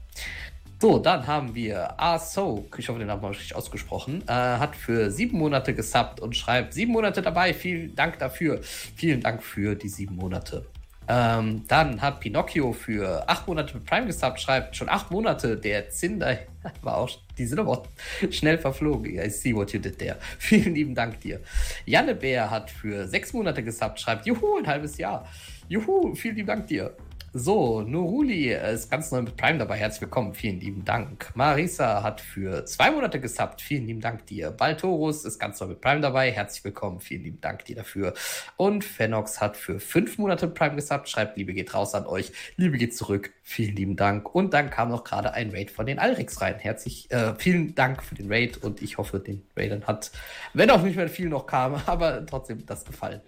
So, 0.78 0.99
dann 0.99 1.26
haben 1.26 1.55
wir 1.55 1.99
Arsoak, 2.01 2.76
ich 2.78 2.89
hoffe, 2.89 2.99
den 2.99 3.09
haben 3.09 3.23
wir 3.23 3.31
richtig 3.31 3.55
ausgesprochen, 3.55 4.25
äh, 4.26 4.33
hat 4.33 4.75
für 4.75 5.10
sieben 5.12 5.39
Monate 5.39 5.75
gesubbt 5.75 6.18
und 6.20 6.36
schreibt 6.36 6.75
sieben 6.75 6.92
Monate 6.92 7.23
dabei. 7.23 7.55
Vielen 7.55 7.94
Dank 7.94 8.18
dafür. 8.18 8.60
Vielen 8.62 9.20
Dank 9.20 9.42
für 9.42 9.76
die 9.76 9.89
sieben 9.89 10.17
Monate. 10.17 10.67
Ähm, 11.09 11.65
dann 11.69 12.01
hat 12.01 12.21
Pinocchio 12.21 12.73
für 12.73 13.29
acht 13.29 13.49
Monate 13.49 13.75
mit 13.75 13.87
Prime 13.87 14.07
gesubbt, 14.07 14.41
schreibt 14.41 14.77
schon 14.77 14.89
acht 14.89 15.11
Monate. 15.11 15.57
Der 15.57 15.89
Zinder 15.91 16.39
war 16.83 16.97
auch, 16.97 17.11
die 17.39 17.47
sind 17.47 17.59
aber 17.59 17.71
auch 17.71 17.87
schnell 18.31 18.59
verflogen. 18.59 19.19
I 19.19 19.29
see 19.29 19.55
what 19.55 19.73
you 19.73 19.81
did 19.81 19.99
there. 19.99 20.17
Vielen 20.39 20.75
lieben 20.75 20.95
Dank 20.95 21.21
dir. 21.21 21.41
Janne 21.87 22.15
Bär 22.15 22.51
hat 22.51 22.71
für 22.71 23.07
sechs 23.09 23.33
Monate 23.33 23.63
gesubbt, 23.63 24.01
schreibt, 24.01 24.27
juhu, 24.27 24.59
ein 24.59 24.67
halbes 24.67 24.99
Jahr. 24.99 25.27
Juhu, 25.69 26.15
vielen 26.15 26.37
lieben 26.37 26.49
Dank 26.49 26.67
dir. 26.67 26.95
So, 27.35 27.81
Nuruli 27.81 28.52
ist 28.52 28.91
ganz 28.91 29.11
neu 29.11 29.23
mit 29.23 29.39
Prime 29.39 29.57
dabei. 29.57 29.78
Herzlich 29.78 30.02
willkommen. 30.02 30.35
Vielen 30.35 30.61
lieben 30.61 30.85
Dank. 30.85 31.31
Marisa 31.35 32.02
hat 32.02 32.20
für 32.20 32.67
zwei 32.67 32.91
Monate 32.91 33.20
gesubbt. 33.20 33.62
Vielen 33.62 33.86
lieben 33.86 34.02
Dank 34.02 34.27
dir. 34.27 34.51
Baltorus 34.51 35.25
ist 35.25 35.39
ganz 35.39 35.59
neu 35.59 35.69
mit 35.69 35.81
Prime 35.81 36.02
dabei. 36.02 36.31
Herzlich 36.31 36.62
willkommen. 36.62 37.01
Vielen 37.01 37.23
lieben 37.23 37.41
Dank 37.41 37.65
dir 37.65 37.77
dafür. 37.77 38.12
Und 38.59 38.85
Fenox 38.85 39.41
hat 39.41 39.57
für 39.57 39.81
fünf 39.81 40.19
Monate 40.19 40.47
Prime 40.47 40.77
gesubbt. 40.77 41.09
Schreibt, 41.09 41.39
Liebe 41.39 41.55
geht 41.55 41.73
raus 41.73 41.94
an 41.94 42.05
euch. 42.05 42.33
Liebe 42.57 42.77
geht 42.77 42.94
zurück. 42.94 43.33
Vielen 43.43 43.77
lieben 43.77 43.97
Dank. 43.97 44.35
Und 44.35 44.52
dann 44.52 44.69
kam 44.69 44.91
noch 44.91 45.02
gerade 45.02 45.33
ein 45.33 45.52
Raid 45.52 45.70
von 45.70 45.86
den 45.86 45.99
Alrix 45.99 46.43
rein. 46.43 46.57
Herzlich, 46.59 47.11
äh, 47.11 47.35
vielen 47.39 47.75
Dank 47.75 48.02
für 48.02 48.15
den 48.15 48.31
Raid 48.31 48.59
und 48.59 48.83
ich 48.83 48.99
hoffe, 48.99 49.20
den 49.20 49.43
Raidern 49.57 49.86
hat, 49.86 50.12
wenn 50.52 50.69
auch 50.69 50.83
nicht 50.83 50.97
mehr 50.97 51.09
viel 51.09 51.31
noch 51.31 51.47
kam, 51.47 51.77
aber 51.86 52.27
trotzdem 52.27 52.67
das 52.67 52.85
gefallen. 52.85 53.23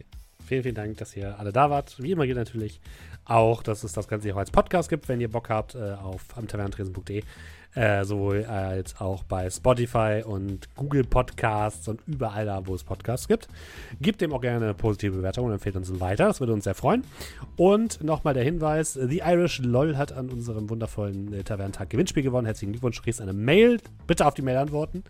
Vielen, 0.47 0.62
vielen 0.62 0.74
Dank, 0.74 0.99
dass 0.99 1.16
ihr 1.16 1.39
alle 1.39 1.52
da 1.52 1.70
wart. 1.70 1.97
Wie 1.99 2.12
immer 2.12 2.26
geht 2.26 2.36
natürlich 2.36 2.78
auch, 3.25 3.62
dass 3.62 3.85
es 3.85 3.93
das 3.93 4.09
Ganze 4.09 4.33
auch 4.35 4.39
als 4.39 4.51
Podcast 4.51 4.89
gibt, 4.89 5.09
wenn 5.09 5.20
ihr 5.20 5.31
Bock 5.31 5.51
habt, 5.51 5.75
äh, 5.75 5.93
auf 5.93 6.36
amtavernentresen.de. 6.36 7.23
Äh, 7.75 8.05
sowohl 8.05 8.44
als 8.44 9.01
auch 9.01 9.25
bei 9.25 9.51
Spotify 9.51 10.23
und 10.25 10.69
Google 10.77 11.03
Podcasts 11.03 11.89
und 11.89 12.01
überall 12.07 12.47
da, 12.47 12.65
wo 12.69 12.75
es 12.77 12.85
Podcasts 12.85 13.27
gibt. 13.27 13.49
Gebt 14.01 14.20
dem 14.20 14.33
auch 14.33 14.41
gerne 14.41 14.65
eine 14.65 14.75
positive 14.75 15.17
Bewertung 15.17 15.47
und 15.47 15.53
empfehlt 15.53 15.75
uns 15.75 15.99
weiter. 15.99 16.27
Das 16.27 16.39
würde 16.39 16.53
uns 16.53 16.65
sehr 16.65 16.77
freuen. 16.77 17.03
Und 17.57 18.05
nochmal 18.05 18.33
der 18.33 18.44
Hinweis: 18.44 18.93
The 18.93 19.23
Irish 19.27 19.59
LOL 19.59 19.97
hat 19.97 20.12
an 20.12 20.31
unserem 20.31 20.70
wundervollen 20.70 21.33
äh, 21.33 21.43
Tavernentag 21.43 21.91
Gewinnspiel 21.91 22.23
gewonnen. 22.23 22.47
Herzlichen 22.47 22.75
Glückwunsch. 22.75 22.99
Du 22.99 23.03
kriegst 23.03 23.20
eine 23.20 23.33
Mail. 23.33 23.81
Bitte 24.07 24.25
auf 24.25 24.35
die 24.35 24.43
Mail 24.43 24.59
antworten. 24.59 25.03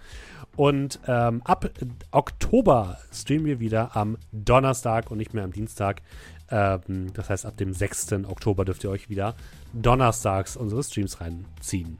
Und 0.56 1.00
ähm, 1.06 1.42
ab 1.44 1.68
Oktober 2.12 2.98
streamen 3.12 3.44
wir 3.44 3.60
wieder 3.60 3.96
am 3.96 4.16
Donnerstag 4.32 5.10
und 5.10 5.18
nicht 5.18 5.34
mehr 5.34 5.44
am 5.44 5.52
Dienstag. 5.52 6.00
Ähm, 6.50 7.12
das 7.14 7.30
heißt, 7.30 7.46
ab 7.46 7.56
dem 7.56 7.72
6. 7.72 8.12
Oktober 8.26 8.64
dürft 8.64 8.84
ihr 8.84 8.90
euch 8.90 9.08
wieder 9.08 9.34
donnerstags 9.72 10.56
unsere 10.56 10.82
Streams 10.82 11.20
reinziehen. 11.20 11.98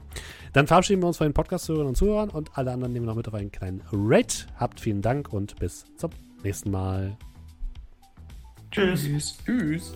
Dann 0.52 0.66
verabschieden 0.66 1.02
wir 1.02 1.08
uns 1.08 1.16
von 1.16 1.26
den 1.26 1.34
Podcast-Hörerinnen 1.34 1.88
und 1.88 1.96
Zuhörern 1.96 2.30
und 2.30 2.56
alle 2.56 2.72
anderen 2.72 2.92
nehmen 2.92 3.06
wir 3.06 3.10
noch 3.10 3.16
mit 3.16 3.28
auf 3.28 3.34
einen 3.34 3.50
kleinen 3.50 3.82
Rate. 3.92 4.46
Habt 4.56 4.80
vielen 4.80 5.02
Dank 5.02 5.32
und 5.32 5.56
bis 5.56 5.84
zum 5.96 6.10
nächsten 6.42 6.70
Mal. 6.70 7.16
Tschüss. 8.70 9.04
Tschüss. 9.04 9.38
Tschüss. 9.44 9.94